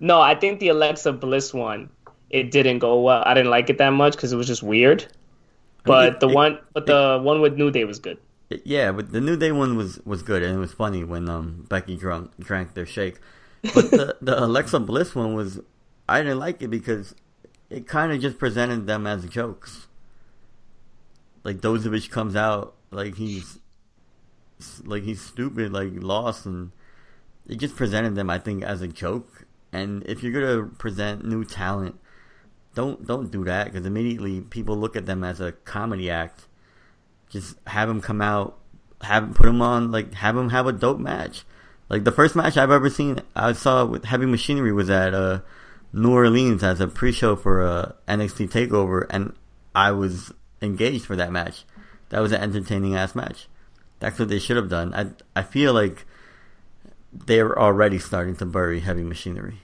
No, 0.00 0.20
I 0.20 0.34
think 0.34 0.60
the 0.60 0.68
Alexa 0.68 1.12
Bliss 1.12 1.52
one 1.54 1.88
it 2.30 2.50
didn't 2.50 2.80
go 2.80 3.00
well. 3.00 3.22
I 3.24 3.34
didn't 3.34 3.50
like 3.50 3.70
it 3.70 3.78
that 3.78 3.90
much 3.90 4.12
because 4.14 4.32
it 4.32 4.36
was 4.36 4.46
just 4.46 4.62
weird. 4.62 5.06
But 5.84 6.20
the 6.20 6.28
it- 6.28 6.34
one, 6.34 6.58
but 6.72 6.86
the 6.86 7.20
one 7.22 7.40
with 7.40 7.56
New 7.56 7.70
Day 7.70 7.84
was 7.84 7.98
good. 7.98 8.18
Yeah, 8.64 8.92
but 8.92 9.12
the 9.12 9.20
New 9.20 9.36
Day 9.36 9.52
one 9.52 9.76
was 9.76 9.98
was 10.04 10.22
good 10.22 10.42
and 10.42 10.54
it 10.54 10.58
was 10.58 10.72
funny 10.72 11.04
when 11.04 11.28
um 11.28 11.66
Becky 11.68 11.96
drunk 11.96 12.32
drank 12.38 12.74
their 12.74 12.86
shake. 12.86 13.18
But 13.62 13.90
the 13.90 14.16
the 14.22 14.44
Alexa 14.44 14.80
Bliss 14.80 15.14
one 15.14 15.34
was 15.34 15.60
I 16.08 16.22
didn't 16.22 16.38
like 16.38 16.62
it 16.62 16.68
because 16.68 17.14
it 17.70 17.86
kind 17.88 18.12
of 18.12 18.20
just 18.20 18.38
presented 18.38 18.86
them 18.86 19.06
as 19.06 19.24
jokes. 19.26 19.86
Like 21.42 21.58
Dozovic 21.58 22.10
comes 22.10 22.36
out 22.36 22.74
like 22.90 23.16
he's 23.16 23.58
like 24.84 25.02
he's 25.02 25.20
stupid, 25.20 25.72
like 25.72 25.90
lost, 25.94 26.46
and 26.46 26.72
it 27.46 27.56
just 27.56 27.76
presented 27.76 28.14
them, 28.14 28.30
I 28.30 28.38
think, 28.38 28.62
as 28.62 28.80
a 28.82 28.88
joke. 28.88 29.46
And 29.72 30.04
if 30.06 30.22
you're 30.22 30.32
gonna 30.32 30.68
present 30.68 31.24
new 31.24 31.44
talent, 31.44 31.98
don't 32.74 33.06
don't 33.06 33.30
do 33.30 33.44
that 33.44 33.66
because 33.66 33.86
immediately 33.86 34.40
people 34.40 34.76
look 34.76 34.96
at 34.96 35.06
them 35.06 35.24
as 35.24 35.40
a 35.40 35.52
comedy 35.52 36.10
act. 36.10 36.46
Just 37.34 37.56
have 37.66 37.88
them 37.88 38.00
come 38.00 38.22
out, 38.22 38.56
have 39.02 39.34
put 39.34 39.44
them 39.46 39.60
on, 39.60 39.90
like 39.90 40.14
have 40.14 40.36
them 40.36 40.50
have 40.50 40.68
a 40.68 40.72
dope 40.72 41.00
match. 41.00 41.42
Like 41.88 42.04
the 42.04 42.12
first 42.12 42.36
match 42.36 42.56
I've 42.56 42.70
ever 42.70 42.88
seen, 42.88 43.18
I 43.34 43.52
saw 43.54 43.84
with 43.84 44.04
Heavy 44.04 44.24
Machinery 44.26 44.72
was 44.72 44.88
at 44.88 45.12
uh 45.14 45.40
New 45.92 46.12
Orleans 46.12 46.62
as 46.62 46.80
a 46.80 46.86
pre-show 46.86 47.34
for 47.34 47.60
a 47.64 47.96
NXT 48.06 48.50
Takeover, 48.50 49.04
and 49.10 49.32
I 49.74 49.90
was 49.90 50.32
engaged 50.62 51.04
for 51.06 51.16
that 51.16 51.32
match. 51.32 51.64
That 52.10 52.20
was 52.20 52.30
an 52.30 52.40
entertaining 52.40 52.94
ass 52.94 53.16
match. 53.16 53.48
That's 53.98 54.16
what 54.18 54.28
they 54.28 54.38
should 54.38 54.56
have 54.56 54.68
done. 54.68 54.94
I 54.94 55.08
I 55.34 55.42
feel 55.42 55.72
like 55.74 56.06
they're 57.12 57.58
already 57.58 57.98
starting 57.98 58.36
to 58.36 58.46
bury 58.46 58.78
heavy 58.80 59.02
machinery 59.02 59.58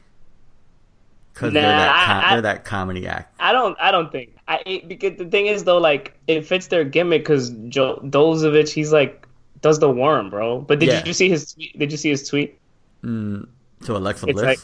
because 1.32 1.52
Nah, 1.52 1.60
they're 1.60 1.70
that 1.70 1.88
I- 1.96 2.04
com- 2.06 2.24
I- 2.24 2.32
they're 2.34 2.42
that 2.42 2.64
comedy 2.64 3.06
act. 3.06 3.34
I 3.40 3.52
don't. 3.52 3.76
I 3.80 3.90
don't 3.92 4.10
think. 4.10 4.34
I 4.50 4.82
because 4.86 5.16
the 5.16 5.24
thing 5.26 5.46
is 5.46 5.64
though, 5.64 5.78
like 5.78 6.12
it 6.26 6.44
fits 6.46 6.66
their 6.66 6.84
gimmick 6.84 7.22
because 7.22 7.50
Joe 7.68 8.00
Dozovic, 8.04 8.68
he's 8.68 8.92
like 8.92 9.26
does 9.62 9.78
the 9.78 9.90
worm, 9.90 10.28
bro. 10.30 10.60
But 10.60 10.78
did 10.80 10.88
Yeah. 10.88 11.02
you 11.06 11.12
see 11.12 11.28
his? 11.28 11.52
tweet? 11.54 11.78
Did 11.78 11.90
you 11.92 11.98
see 11.98 12.10
his 12.10 12.28
tweet? 12.28 12.58
To 13.02 13.46
Alexa 13.88 14.26
It's 14.26 14.34
Bliss. 14.34 14.44
like- 14.46 14.58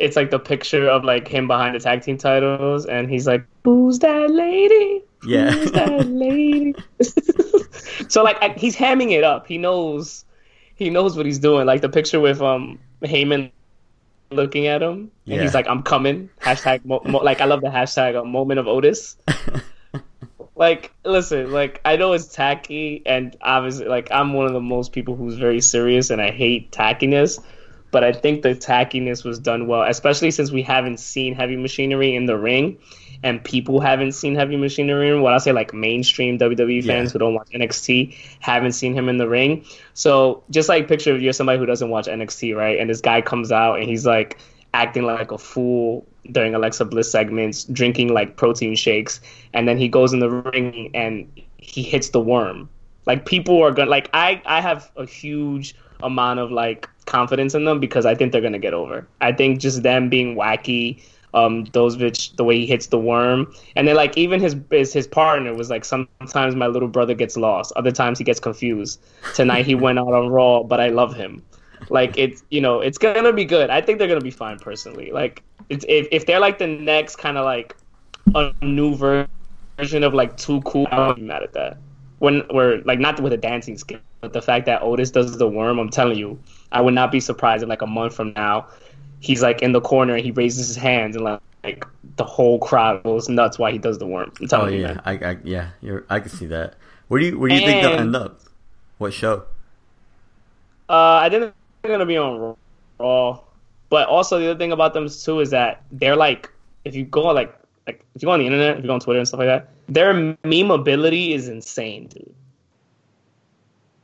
It's 0.00 0.16
like 0.16 0.30
the 0.30 0.38
picture 0.40 0.88
of 0.88 1.04
like 1.04 1.28
him 1.28 1.46
behind 1.46 1.74
the 1.76 1.80
tag 1.80 2.02
team 2.02 2.18
titles, 2.18 2.84
and 2.86 3.08
he's 3.08 3.26
like, 3.28 3.44
"Who's 3.64 3.98
that 4.00 4.28
lady? 4.30 5.02
Yeah. 5.26 5.52
Who's 5.52 5.70
that 5.72 6.06
lady?" 6.24 6.74
so 8.08 8.22
like 8.24 8.36
I, 8.42 8.48
he's 8.56 8.74
hamming 8.76 9.12
it 9.12 9.22
up. 9.24 9.46
He 9.46 9.58
knows. 9.58 10.24
He 10.74 10.90
knows 10.90 11.16
what 11.16 11.26
he's 11.26 11.38
doing. 11.38 11.66
Like 11.66 11.80
the 11.82 11.88
picture 11.88 12.18
with 12.18 12.40
um 12.42 12.78
Heyman 13.02 13.52
looking 14.30 14.66
at 14.66 14.82
him, 14.82 14.90
and 14.92 15.10
Yeah. 15.24 15.42
he's 15.42 15.54
like, 15.54 15.66
"I'm 15.68 15.82
coming." 15.82 16.30
Hashtag 16.40 16.84
mo- 16.84 17.02
mo- 17.04 17.18
like 17.22 17.40
I 17.40 17.44
love 17.46 17.60
the 17.60 17.68
hashtag 17.68 18.20
a 18.20 18.24
moment 18.24 18.60
of 18.60 18.66
Otis. 18.68 19.16
like 20.56 20.94
listen 21.04 21.50
like 21.50 21.80
i 21.84 21.96
know 21.96 22.12
it's 22.12 22.26
tacky 22.26 23.02
and 23.06 23.36
obviously 23.40 23.86
like 23.86 24.08
i'm 24.12 24.32
one 24.34 24.46
of 24.46 24.52
the 24.52 24.60
most 24.60 24.92
people 24.92 25.16
who's 25.16 25.34
very 25.34 25.60
serious 25.60 26.10
and 26.10 26.22
i 26.22 26.30
hate 26.30 26.70
tackiness 26.70 27.42
but 27.94 28.02
i 28.04 28.12
think 28.12 28.42
the 28.42 28.54
tackiness 28.54 29.24
was 29.24 29.38
done 29.38 29.66
well 29.68 29.82
especially 29.82 30.30
since 30.30 30.50
we 30.50 30.62
haven't 30.62 30.98
seen 30.98 31.34
heavy 31.34 31.56
machinery 31.56 32.14
in 32.14 32.26
the 32.26 32.36
ring 32.36 32.76
and 33.22 33.42
people 33.42 33.80
haven't 33.80 34.12
seen 34.12 34.34
heavy 34.34 34.56
machinery 34.56 35.08
in 35.10 35.22
when 35.22 35.32
i 35.32 35.38
say 35.38 35.52
like 35.52 35.72
mainstream 35.72 36.38
wwe 36.38 36.84
fans 36.84 37.08
Yeah. 37.08 37.12
who 37.12 37.18
don't 37.20 37.34
watch 37.34 37.48
nxt 37.54 38.14
haven't 38.40 38.72
seen 38.72 38.94
him 38.98 39.08
in 39.08 39.16
the 39.18 39.28
ring 39.28 39.64
so 39.94 40.42
just 40.50 40.68
like 40.68 40.88
picture 40.88 41.16
you're 41.16 41.32
somebody 41.32 41.58
who 41.58 41.66
doesn't 41.66 41.90
watch 41.90 42.06
nxt 42.06 42.54
right 42.56 42.78
and 42.80 42.90
this 42.90 43.00
guy 43.00 43.20
comes 43.22 43.52
out 43.52 43.78
and 43.78 43.88
he's 43.88 44.04
like 44.04 44.38
acting 44.74 45.04
like 45.04 45.30
a 45.30 45.38
fool 45.38 46.04
during 46.32 46.54
Alexa 46.54 46.84
Bliss 46.86 47.10
segments, 47.12 47.64
drinking 47.64 48.12
like 48.12 48.36
protein 48.36 48.74
shakes, 48.74 49.20
and 49.52 49.68
then 49.68 49.78
he 49.78 49.88
goes 49.88 50.12
in 50.12 50.18
the 50.18 50.30
ring 50.30 50.90
and 50.94 51.28
he 51.58 51.82
hits 51.82 52.08
the 52.08 52.20
worm. 52.20 52.68
Like 53.06 53.24
people 53.26 53.62
are 53.62 53.70
gonna 53.70 53.90
like 53.90 54.08
I 54.14 54.42
I 54.46 54.60
have 54.60 54.90
a 54.96 55.06
huge 55.06 55.76
amount 56.02 56.40
of 56.40 56.50
like 56.50 56.88
confidence 57.06 57.54
in 57.54 57.64
them 57.64 57.80
because 57.80 58.06
I 58.06 58.14
think 58.14 58.32
they're 58.32 58.40
gonna 58.40 58.58
get 58.58 58.74
over. 58.74 59.06
I 59.20 59.32
think 59.32 59.60
just 59.60 59.82
them 59.82 60.08
being 60.08 60.36
wacky, 60.36 61.02
um, 61.34 61.66
bitch 61.66 62.36
the 62.36 62.44
way 62.44 62.58
he 62.58 62.66
hits 62.66 62.86
the 62.86 62.98
worm, 62.98 63.52
and 63.76 63.88
then 63.88 63.96
like 63.96 64.16
even 64.16 64.40
his 64.40 64.56
his, 64.70 64.92
his 64.92 65.06
partner 65.06 65.54
was 65.54 65.70
like 65.70 65.84
sometimes 65.84 66.54
my 66.54 66.66
little 66.66 66.88
brother 66.88 67.14
gets 67.14 67.36
lost, 67.36 67.72
other 67.76 67.92
times 67.92 68.18
he 68.18 68.24
gets 68.24 68.40
confused. 68.40 69.00
Tonight 69.34 69.66
he 69.66 69.74
went 69.74 69.98
out 69.98 70.12
on 70.12 70.28
Raw, 70.28 70.62
but 70.62 70.80
I 70.80 70.88
love 70.88 71.14
him. 71.14 71.42
Like 71.90 72.16
it's 72.16 72.42
you 72.50 72.60
know 72.60 72.80
it's 72.80 72.98
gonna 72.98 73.32
be 73.32 73.44
good. 73.44 73.70
I 73.70 73.80
think 73.80 73.98
they're 73.98 74.08
gonna 74.08 74.20
be 74.20 74.30
fine 74.30 74.58
personally. 74.58 75.10
Like 75.10 75.42
it's 75.68 75.84
if 75.88 76.06
if 76.12 76.26
they're 76.26 76.40
like 76.40 76.58
the 76.58 76.66
next 76.66 77.16
kind 77.16 77.36
of 77.36 77.44
like 77.44 77.76
a 78.34 78.52
new 78.62 78.94
version 78.94 80.04
of 80.04 80.14
like 80.14 80.36
too 80.36 80.60
cool, 80.62 80.86
I 80.90 80.98
won't 80.98 81.16
be 81.16 81.22
mad 81.22 81.42
at 81.42 81.52
that. 81.52 81.78
When 82.18 82.42
we're 82.50 82.80
like 82.84 83.00
not 83.00 83.20
with 83.20 83.32
a 83.32 83.36
dancing 83.36 83.76
skill, 83.76 83.98
but 84.24 84.32
the 84.32 84.40
fact 84.40 84.64
that 84.64 84.80
Otis 84.80 85.10
does 85.10 85.36
the 85.36 85.46
worm, 85.46 85.78
I'm 85.78 85.90
telling 85.90 86.16
you, 86.16 86.38
I 86.72 86.80
would 86.80 86.94
not 86.94 87.12
be 87.12 87.20
surprised 87.20 87.62
if 87.62 87.68
like 87.68 87.82
a 87.82 87.86
month 87.86 88.14
from 88.14 88.32
now, 88.32 88.66
he's 89.20 89.42
like 89.42 89.60
in 89.60 89.72
the 89.72 89.82
corner 89.82 90.14
and 90.14 90.24
he 90.24 90.30
raises 90.30 90.66
his 90.66 90.76
hands 90.78 91.14
and 91.14 91.26
like, 91.26 91.42
like 91.62 91.84
the 92.16 92.24
whole 92.24 92.58
crowd 92.58 93.02
goes 93.02 93.28
nuts 93.28 93.58
while 93.58 93.70
he 93.70 93.76
does 93.76 93.98
the 93.98 94.06
worm. 94.06 94.32
I'm 94.40 94.44
oh 94.44 94.46
telling 94.46 94.74
you, 94.76 94.80
yeah, 94.80 94.86
man. 94.94 95.02
I, 95.04 95.12
I 95.12 95.36
yeah, 95.44 95.68
I 96.08 96.20
can 96.20 96.30
see 96.30 96.46
that. 96.46 96.76
Where 97.08 97.20
do 97.20 97.26
you 97.26 97.38
where 97.38 97.50
do 97.50 97.54
you 97.54 97.66
think 97.66 97.82
they'll 97.82 97.98
end 98.00 98.16
up? 98.16 98.40
What 98.96 99.12
show? 99.12 99.44
Uh, 100.88 101.20
I 101.20 101.28
think 101.28 101.52
they're 101.82 101.92
gonna 101.92 102.06
be 102.06 102.16
on 102.16 102.56
Raw, 102.98 103.40
but 103.90 104.08
also 104.08 104.38
the 104.38 104.52
other 104.52 104.58
thing 104.58 104.72
about 104.72 104.94
them 104.94 105.06
too 105.06 105.40
is 105.40 105.50
that 105.50 105.82
they're 105.92 106.16
like, 106.16 106.50
if 106.86 106.94
you 106.94 107.04
go 107.04 107.26
on 107.26 107.34
like, 107.34 107.54
like 107.86 108.02
if 108.14 108.22
you 108.22 108.26
go 108.26 108.32
on 108.32 108.38
the 108.38 108.46
internet, 108.46 108.78
if 108.78 108.84
you 108.84 108.88
go 108.88 108.94
on 108.94 109.00
Twitter 109.00 109.18
and 109.18 109.28
stuff 109.28 109.40
like 109.40 109.48
that, 109.48 109.68
their 109.86 110.14
meme 110.44 110.70
ability 110.70 111.34
is 111.34 111.48
insane, 111.48 112.06
dude. 112.06 112.34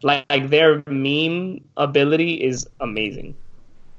Like, 0.02 0.24
like 0.30 0.50
their 0.50 0.82
meme 0.86 1.60
ability 1.76 2.42
is 2.42 2.68
amazing, 2.80 3.36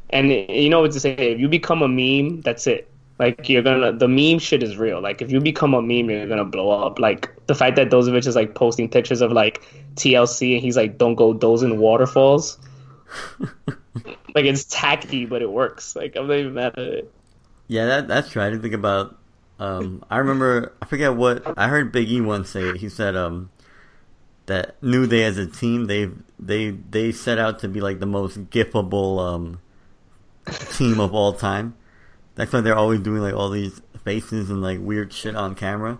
and 0.09 0.31
you 0.31 0.69
know 0.69 0.81
what 0.81 0.91
to 0.93 0.99
say. 0.99 1.13
If 1.13 1.39
you 1.39 1.47
become 1.47 1.81
a 1.81 1.87
meme, 1.87 2.41
that's 2.41 2.67
it. 2.67 2.91
Like 3.19 3.47
you're 3.47 3.61
gonna, 3.61 3.93
the 3.93 4.07
meme 4.07 4.39
shit 4.39 4.63
is 4.63 4.77
real. 4.77 4.99
Like 4.99 5.21
if 5.21 5.31
you 5.31 5.39
become 5.39 5.75
a 5.75 5.81
meme, 5.81 6.09
you're 6.09 6.27
gonna 6.27 6.43
blow 6.43 6.71
up. 6.71 6.97
Like 6.97 7.29
the 7.45 7.53
fact 7.53 7.75
that 7.75 7.91
Dozovic 7.91 8.25
is 8.25 8.35
like 8.35 8.55
posting 8.55 8.89
pictures 8.89 9.21
of 9.21 9.31
like 9.31 9.61
TLC 9.93 10.53
and 10.55 10.61
he's 10.61 10.75
like, 10.75 10.97
"Don't 10.97 11.13
go 11.13 11.31
dozing 11.31 11.77
waterfalls." 11.77 12.57
like 14.35 14.45
it's 14.45 14.63
tacky, 14.63 15.25
but 15.27 15.43
it 15.43 15.51
works. 15.51 15.95
Like 15.95 16.15
I'm 16.15 16.27
not 16.27 16.37
even 16.37 16.55
mad 16.55 16.79
at 16.79 16.87
it. 16.87 17.13
Yeah, 17.67 17.85
that 17.85 18.07
that's 18.07 18.31
true. 18.31 18.41
I 18.41 18.49
didn't 18.49 18.63
think 18.63 18.73
about. 18.73 19.17
Um, 19.59 20.03
I 20.09 20.17
remember. 20.17 20.73
I 20.81 20.87
forget 20.87 21.15
what 21.15 21.43
I 21.57 21.67
heard 21.67 21.91
Big 21.91 22.09
E 22.09 22.21
once 22.21 22.49
say. 22.49 22.75
He 22.75 22.89
said 22.89 23.15
um, 23.15 23.51
that 24.47 24.81
New 24.83 25.07
Day 25.07 25.23
as 25.23 25.37
a 25.37 25.45
team 25.47 25.85
they 25.85 26.09
they 26.39 26.71
they 26.71 27.11
set 27.11 27.37
out 27.37 27.59
to 27.59 27.67
be 27.67 27.79
like 27.81 27.99
the 27.99 28.05
most 28.05 28.49
gifable 28.49 29.19
um, 29.19 29.59
team 30.77 30.99
of 30.99 31.13
all 31.13 31.33
time. 31.33 31.75
That's 32.35 32.51
why 32.53 32.61
they're 32.61 32.75
always 32.75 32.99
doing 33.01 33.21
like 33.21 33.33
all 33.33 33.49
these 33.49 33.81
faces 34.03 34.49
and 34.49 34.61
like 34.61 34.79
weird 34.81 35.13
shit 35.13 35.35
on 35.35 35.53
camera, 35.55 35.99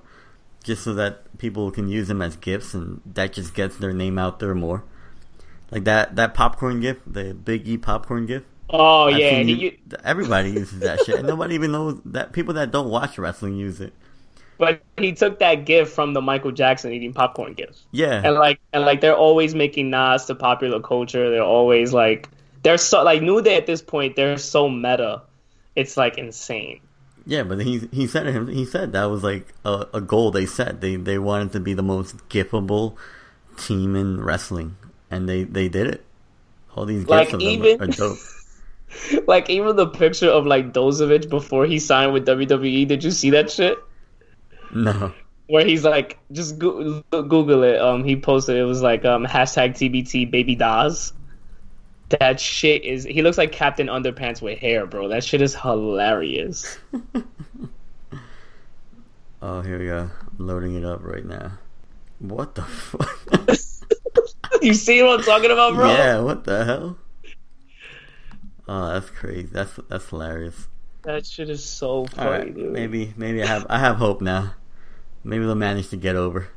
just 0.64 0.84
so 0.84 0.94
that 0.96 1.38
people 1.38 1.70
can 1.72 1.88
use 1.88 2.08
them 2.08 2.22
as 2.22 2.36
gifts, 2.36 2.74
and 2.74 3.02
that 3.06 3.34
just 3.34 3.54
gets 3.54 3.78
their 3.78 3.94
name 3.94 4.18
out 4.18 4.40
there 4.40 4.56
more. 4.56 4.84
Like 5.70 5.84
that 5.86 6.16
that 6.16 6.34
popcorn 6.34 6.82
gif, 6.82 6.98
the 7.06 7.34
Big 7.34 7.68
E 7.68 7.78
popcorn 7.78 8.26
gif. 8.26 8.44
Oh 8.70 9.04
I've 9.10 9.18
yeah, 9.18 9.40
you- 9.42 9.56
you, 9.56 9.78
everybody 10.04 10.52
uses 10.52 10.80
that 10.80 11.04
shit, 11.06 11.16
and 11.20 11.28
nobody 11.28 11.56
even 11.56 11.72
knows 11.74 12.00
that 12.06 12.32
people 12.34 12.54
that 12.56 12.72
don't 12.72 12.90
watch 12.90 13.18
wrestling 13.18 13.56
use 13.58 13.80
it. 13.82 13.94
But 14.62 14.84
he 14.98 15.14
took 15.14 15.40
that 15.42 15.66
gift 15.66 15.94
from 15.94 16.14
the 16.14 16.22
Michael 16.22 16.54
Jackson 16.54 16.94
eating 16.94 17.14
popcorn 17.14 17.56
gifts. 17.56 17.88
Yeah, 17.92 18.24
and 18.24 18.36
like 18.36 18.62
and 18.74 18.86
like 18.86 19.02
they're 19.02 19.16
always 19.18 19.56
making 19.56 19.90
nods 19.92 20.26
to 20.28 20.36
popular 20.36 20.82
culture. 20.82 21.32
They're 21.32 21.44
always 21.44 21.94
like 21.94 22.30
they're 22.64 22.78
so 22.80 23.04
like 23.04 23.22
New 23.24 23.42
Day 23.42 23.58
at 23.58 23.68
this 23.68 23.82
point. 23.84 24.16
They're 24.18 24.38
so 24.38 24.70
meta. 24.70 25.24
It's 25.76 25.98
like 25.98 26.18
insane. 26.20 26.82
yeah, 27.26 27.44
but 27.44 27.62
he 27.62 27.88
he 27.92 28.08
said 28.08 28.28
it. 28.28 28.50
He 28.50 28.66
said 28.66 28.94
that 28.94 29.06
was 29.06 29.24
like 29.24 29.54
a, 29.66 29.88
a 29.94 30.02
goal 30.02 30.32
they 30.32 30.46
set. 30.46 30.82
They 30.82 30.96
they 30.96 31.20
wanted 31.20 31.52
to 31.54 31.60
be 31.60 31.74
the 31.74 31.84
most 31.84 32.18
gifable 32.30 32.98
team 33.58 33.96
in 33.96 34.22
wrestling, 34.22 34.78
and 35.12 35.30
they 35.30 35.44
they 35.44 35.70
did 35.70 35.88
it. 35.88 36.06
All 36.76 36.86
these 36.86 37.06
gifts 37.06 37.10
Like, 37.10 37.34
of 37.34 37.44
them 37.44 37.62
are, 37.62 37.76
are 37.80 37.88
dope. 37.88 38.20
Like 39.28 39.50
even 39.50 39.76
the 39.76 39.88
picture 39.88 40.30
of 40.30 40.46
like 40.46 40.74
Dozovic 40.74 41.30
before 41.30 41.66
he 41.66 41.80
signed 41.80 42.14
with 42.14 42.26
WWE. 42.26 42.86
Did 42.88 43.04
you 43.04 43.12
see 43.12 43.30
that 43.32 43.50
shit? 43.52 43.78
No, 44.74 45.14
Where 45.48 45.66
he's 45.66 45.84
like, 45.84 46.18
just 46.32 46.58
go- 46.58 47.02
Google 47.12 47.64
it. 47.64 47.80
Um, 47.82 48.04
he 48.04 48.16
posted 48.16 48.58
it 48.58 48.64
was 48.64 48.82
like 48.82 49.06
um 49.06 49.26
hashtag 49.26 49.72
TBT 49.72 50.30
baby 50.32 50.56
Daz. 50.56 51.14
That 52.20 52.40
shit 52.40 52.84
is. 52.84 53.04
He 53.06 53.22
looks 53.22 53.38
like 53.38 53.52
Captain 53.52 53.88
Underpants 53.88 54.42
with 54.42 54.60
hair, 54.60 54.86
bro. 54.86 55.08
That 55.08 55.24
shit 55.24 55.42
is 55.42 55.56
hilarious. 55.56 56.78
oh 59.42 59.62
here 59.62 59.80
we 59.80 59.86
go. 59.86 60.10
I'm 60.40 60.48
loading 60.48 60.76
it 60.76 60.84
up 60.86 61.02
right 61.04 61.26
now. 61.26 61.54
What 62.20 62.56
the 62.56 62.64
fuck? 62.64 63.10
you 64.62 64.74
see 64.74 65.02
what 65.02 65.20
I'm 65.20 65.26
talking 65.26 65.52
about, 65.52 65.74
bro? 65.76 65.88
yeah, 65.90 66.20
what 66.20 66.44
the 66.44 66.66
hell? 66.66 66.98
Oh, 68.68 68.94
that's 68.94 69.10
crazy. 69.10 69.50
That's 69.52 69.72
that's 69.90 70.08
hilarious. 70.10 70.68
That 71.04 71.26
shit 71.26 71.50
is 71.50 71.64
so 71.64 72.06
funny, 72.06 72.30
right, 72.30 72.56
dude. 72.56 72.72
maybe 72.72 73.14
maybe 73.18 73.42
I 73.42 73.48
have 73.48 73.66
I 73.70 73.80
have 73.80 73.96
hope 73.96 74.22
now. 74.22 74.54
Maybe 75.24 75.46
they'll 75.46 75.56
manage 75.56 75.90
to 75.90 75.98
get 75.98 76.16
over. 76.16 76.48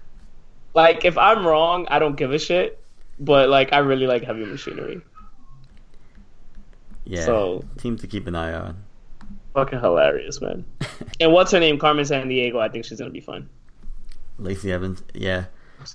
Like, 0.74 1.04
if 1.04 1.16
I'm 1.18 1.46
wrong, 1.46 1.86
I 1.90 1.98
don't 1.98 2.16
give 2.16 2.32
a 2.32 2.38
shit. 2.38 2.80
But 3.20 3.48
like, 3.48 3.72
I 3.72 3.78
really 3.78 4.06
like 4.06 4.24
heavy 4.24 4.44
machinery. 4.44 5.00
Yeah, 7.04 7.24
So- 7.24 7.64
team 7.78 7.96
to 7.98 8.06
keep 8.06 8.26
an 8.26 8.34
eye 8.34 8.52
on. 8.54 8.76
Fucking 9.54 9.78
hilarious, 9.80 10.40
man. 10.40 10.64
and 11.20 11.32
what's 11.32 11.52
her 11.52 11.60
name? 11.60 11.78
Carmen 11.78 12.04
Sandiego. 12.04 12.56
I 12.58 12.68
think 12.68 12.84
she's 12.84 12.98
gonna 12.98 13.10
be 13.10 13.20
fun. 13.20 13.48
Lacey 14.36 14.72
Evans, 14.72 15.04
yeah, 15.14 15.44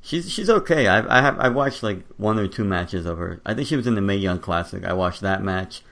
she's 0.02 0.32
she's 0.32 0.50
okay. 0.50 0.88
I 0.88 1.18
I 1.18 1.22
have 1.22 1.38
I 1.40 1.50
watched 1.50 1.84
like 1.84 2.06
one 2.16 2.40
or 2.40 2.48
two 2.48 2.64
matches 2.64 3.06
of 3.06 3.18
her. 3.18 3.42
I 3.46 3.54
think 3.54 3.68
she 3.68 3.76
was 3.76 3.86
in 3.86 3.96
the 3.96 4.02
Mae 4.02 4.16
Young 4.16 4.40
Classic. 4.40 4.86
I 4.86 4.94
watched 4.94 5.20
that 5.22 5.44
match. 5.44 5.84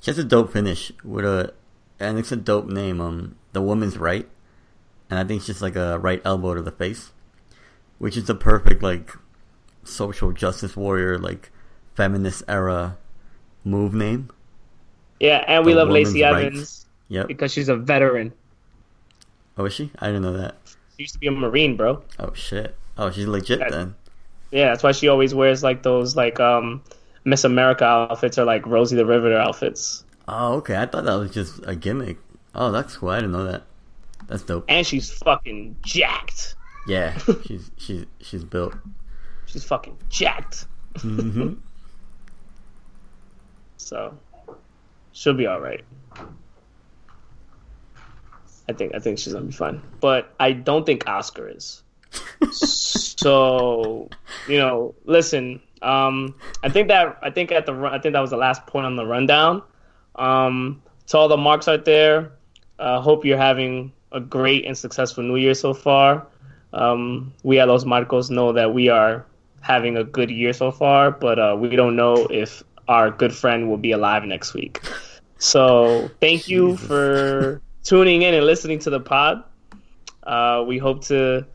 She 0.00 0.12
has 0.12 0.18
a 0.18 0.22
dope 0.22 0.52
finish 0.52 0.92
with 1.02 1.24
a, 1.24 1.52
and 1.98 2.20
it's 2.20 2.30
a 2.30 2.36
dope 2.36 2.68
name. 2.68 3.00
Um, 3.00 3.34
the 3.52 3.62
woman's 3.62 3.98
right, 3.98 4.28
and 5.10 5.18
I 5.18 5.24
think 5.24 5.38
it's 5.38 5.46
just 5.46 5.62
like 5.62 5.76
a 5.76 5.98
right 5.98 6.20
elbow 6.24 6.54
to 6.54 6.62
the 6.62 6.70
face, 6.72 7.12
which 7.98 8.16
is 8.16 8.24
the 8.24 8.34
perfect 8.34 8.82
like 8.82 9.10
social 9.84 10.32
justice 10.32 10.76
warrior 10.76 11.18
like 11.18 11.50
feminist 11.94 12.42
era 12.48 12.96
move 13.64 13.94
name. 13.94 14.30
Yeah, 15.20 15.44
and 15.48 15.64
we 15.64 15.72
The 15.72 15.78
love 15.78 15.88
Lacey 15.88 16.22
woman's 16.22 16.46
Evans. 16.46 16.86
Yep. 17.08 17.28
because 17.28 17.52
she's 17.52 17.68
a 17.68 17.76
veteran. 17.76 18.32
Oh, 19.56 19.64
is 19.64 19.72
she? 19.72 19.90
I 19.98 20.06
didn't 20.06 20.22
know 20.22 20.36
that. 20.36 20.56
She 20.96 21.04
used 21.04 21.14
to 21.14 21.20
be 21.20 21.26
a 21.26 21.30
Marine, 21.32 21.76
bro. 21.76 22.02
Oh 22.18 22.32
shit. 22.34 22.76
Oh, 22.96 23.10
she's 23.10 23.26
legit 23.26 23.60
then. 23.70 23.94
Yeah, 24.50 24.68
that's 24.70 24.82
why 24.82 24.92
she 24.92 25.08
always 25.08 25.34
wears 25.34 25.62
like 25.62 25.82
those 25.82 26.16
like 26.16 26.38
um 26.40 26.82
Miss 27.24 27.44
America 27.44 27.84
outfits 27.84 28.38
or 28.38 28.44
like 28.44 28.66
Rosie 28.66 28.96
the 28.96 29.06
Riveter 29.06 29.38
outfits. 29.38 30.04
Oh, 30.28 30.54
okay. 30.56 30.76
I 30.76 30.86
thought 30.86 31.04
that 31.04 31.14
was 31.14 31.30
just 31.32 31.60
a 31.66 31.74
gimmick. 31.74 32.18
Oh, 32.54 32.70
that's 32.70 32.96
cool. 32.96 33.08
I 33.10 33.16
didn't 33.16 33.32
know 33.32 33.44
that. 33.44 33.64
That's 34.28 34.42
dope. 34.42 34.66
And 34.68 34.86
she's 34.86 35.10
fucking 35.10 35.76
jacked. 35.82 36.54
Yeah, 36.86 37.18
she's 37.46 37.70
she's 37.76 38.06
she's 38.20 38.44
built. 38.44 38.74
She's 39.46 39.64
fucking 39.64 39.96
jacked. 40.08 40.66
hmm 40.96 41.54
So 43.76 44.18
she'll 45.12 45.34
be 45.34 45.46
all 45.46 45.60
right. 45.60 45.82
I 48.68 48.72
think 48.74 48.94
I 48.94 48.98
think 48.98 49.18
she's 49.18 49.32
gonna 49.32 49.46
be 49.46 49.52
fine, 49.52 49.80
but 50.00 50.34
I 50.38 50.52
don't 50.52 50.84
think 50.84 51.08
Oscar 51.08 51.48
is. 51.48 51.82
so 52.52 54.08
you 54.46 54.58
know, 54.58 54.94
listen. 55.04 55.60
Um, 55.80 56.34
I 56.62 56.68
think 56.68 56.88
that 56.88 57.18
I 57.22 57.30
think 57.30 57.50
at 57.50 57.64
the 57.64 57.72
I 57.72 57.98
think 57.98 58.12
that 58.12 58.20
was 58.20 58.30
the 58.30 58.36
last 58.36 58.66
point 58.66 58.84
on 58.84 58.96
the 58.96 59.06
rundown. 59.06 59.62
Um, 60.16 60.82
to 61.06 61.16
all 61.16 61.28
the 61.28 61.36
marks 61.36 61.66
out 61.68 61.86
there, 61.86 62.32
uh, 62.78 63.00
hope 63.00 63.24
you're 63.24 63.38
having 63.38 63.92
a 64.12 64.20
great 64.20 64.64
and 64.64 64.76
successful 64.76 65.22
New 65.22 65.36
Year 65.36 65.54
so 65.54 65.74
far. 65.74 66.26
Um, 66.72 67.32
we 67.42 67.58
at 67.58 67.68
Los 67.68 67.84
Marcos 67.84 68.30
know 68.30 68.52
that 68.52 68.72
we 68.72 68.88
are 68.88 69.24
having 69.60 69.96
a 69.96 70.04
good 70.04 70.30
year 70.30 70.52
so 70.52 70.70
far, 70.70 71.10
but 71.10 71.38
uh, 71.38 71.56
we 71.58 71.76
don't 71.76 71.96
know 71.96 72.26
if 72.30 72.62
our 72.88 73.10
good 73.10 73.34
friend 73.34 73.68
will 73.68 73.76
be 73.76 73.92
alive 73.92 74.24
next 74.24 74.54
week. 74.54 74.80
So 75.38 76.10
thank 76.20 76.48
you 76.48 76.72
Jesus. 76.72 76.86
for 76.86 77.62
tuning 77.84 78.22
in 78.22 78.34
and 78.34 78.44
listening 78.44 78.78
to 78.80 78.90
the 78.90 79.00
pod. 79.00 79.44
Uh, 80.22 80.64
we 80.66 80.78
hope 80.78 81.04
to 81.04 81.46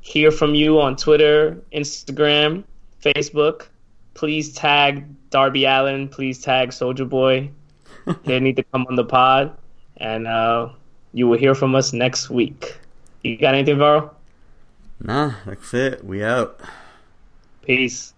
hear 0.00 0.30
from 0.30 0.54
you 0.54 0.80
on 0.80 0.96
Twitter, 0.96 1.62
Instagram, 1.72 2.64
Facebook. 3.02 3.68
Please 4.14 4.52
tag 4.52 5.04
Darby 5.30 5.64
Allin. 5.64 6.08
Please 6.08 6.40
tag 6.40 6.70
Soulja 6.70 7.08
Boy. 7.08 7.50
they 8.24 8.40
need 8.40 8.56
to 8.56 8.62
come 8.64 8.86
on 8.88 8.96
the 8.96 9.04
pod, 9.04 9.56
and 9.96 10.26
uh, 10.26 10.68
you 11.12 11.28
will 11.28 11.38
hear 11.38 11.54
from 11.54 11.74
us 11.74 11.92
next 11.92 12.30
week. 12.30 12.78
You 13.22 13.36
got 13.36 13.54
anything, 13.54 13.78
Varro? 13.78 14.14
Nah, 15.00 15.34
that's 15.44 15.74
it. 15.74 16.04
We 16.04 16.24
out. 16.24 16.60
Peace. 17.62 18.14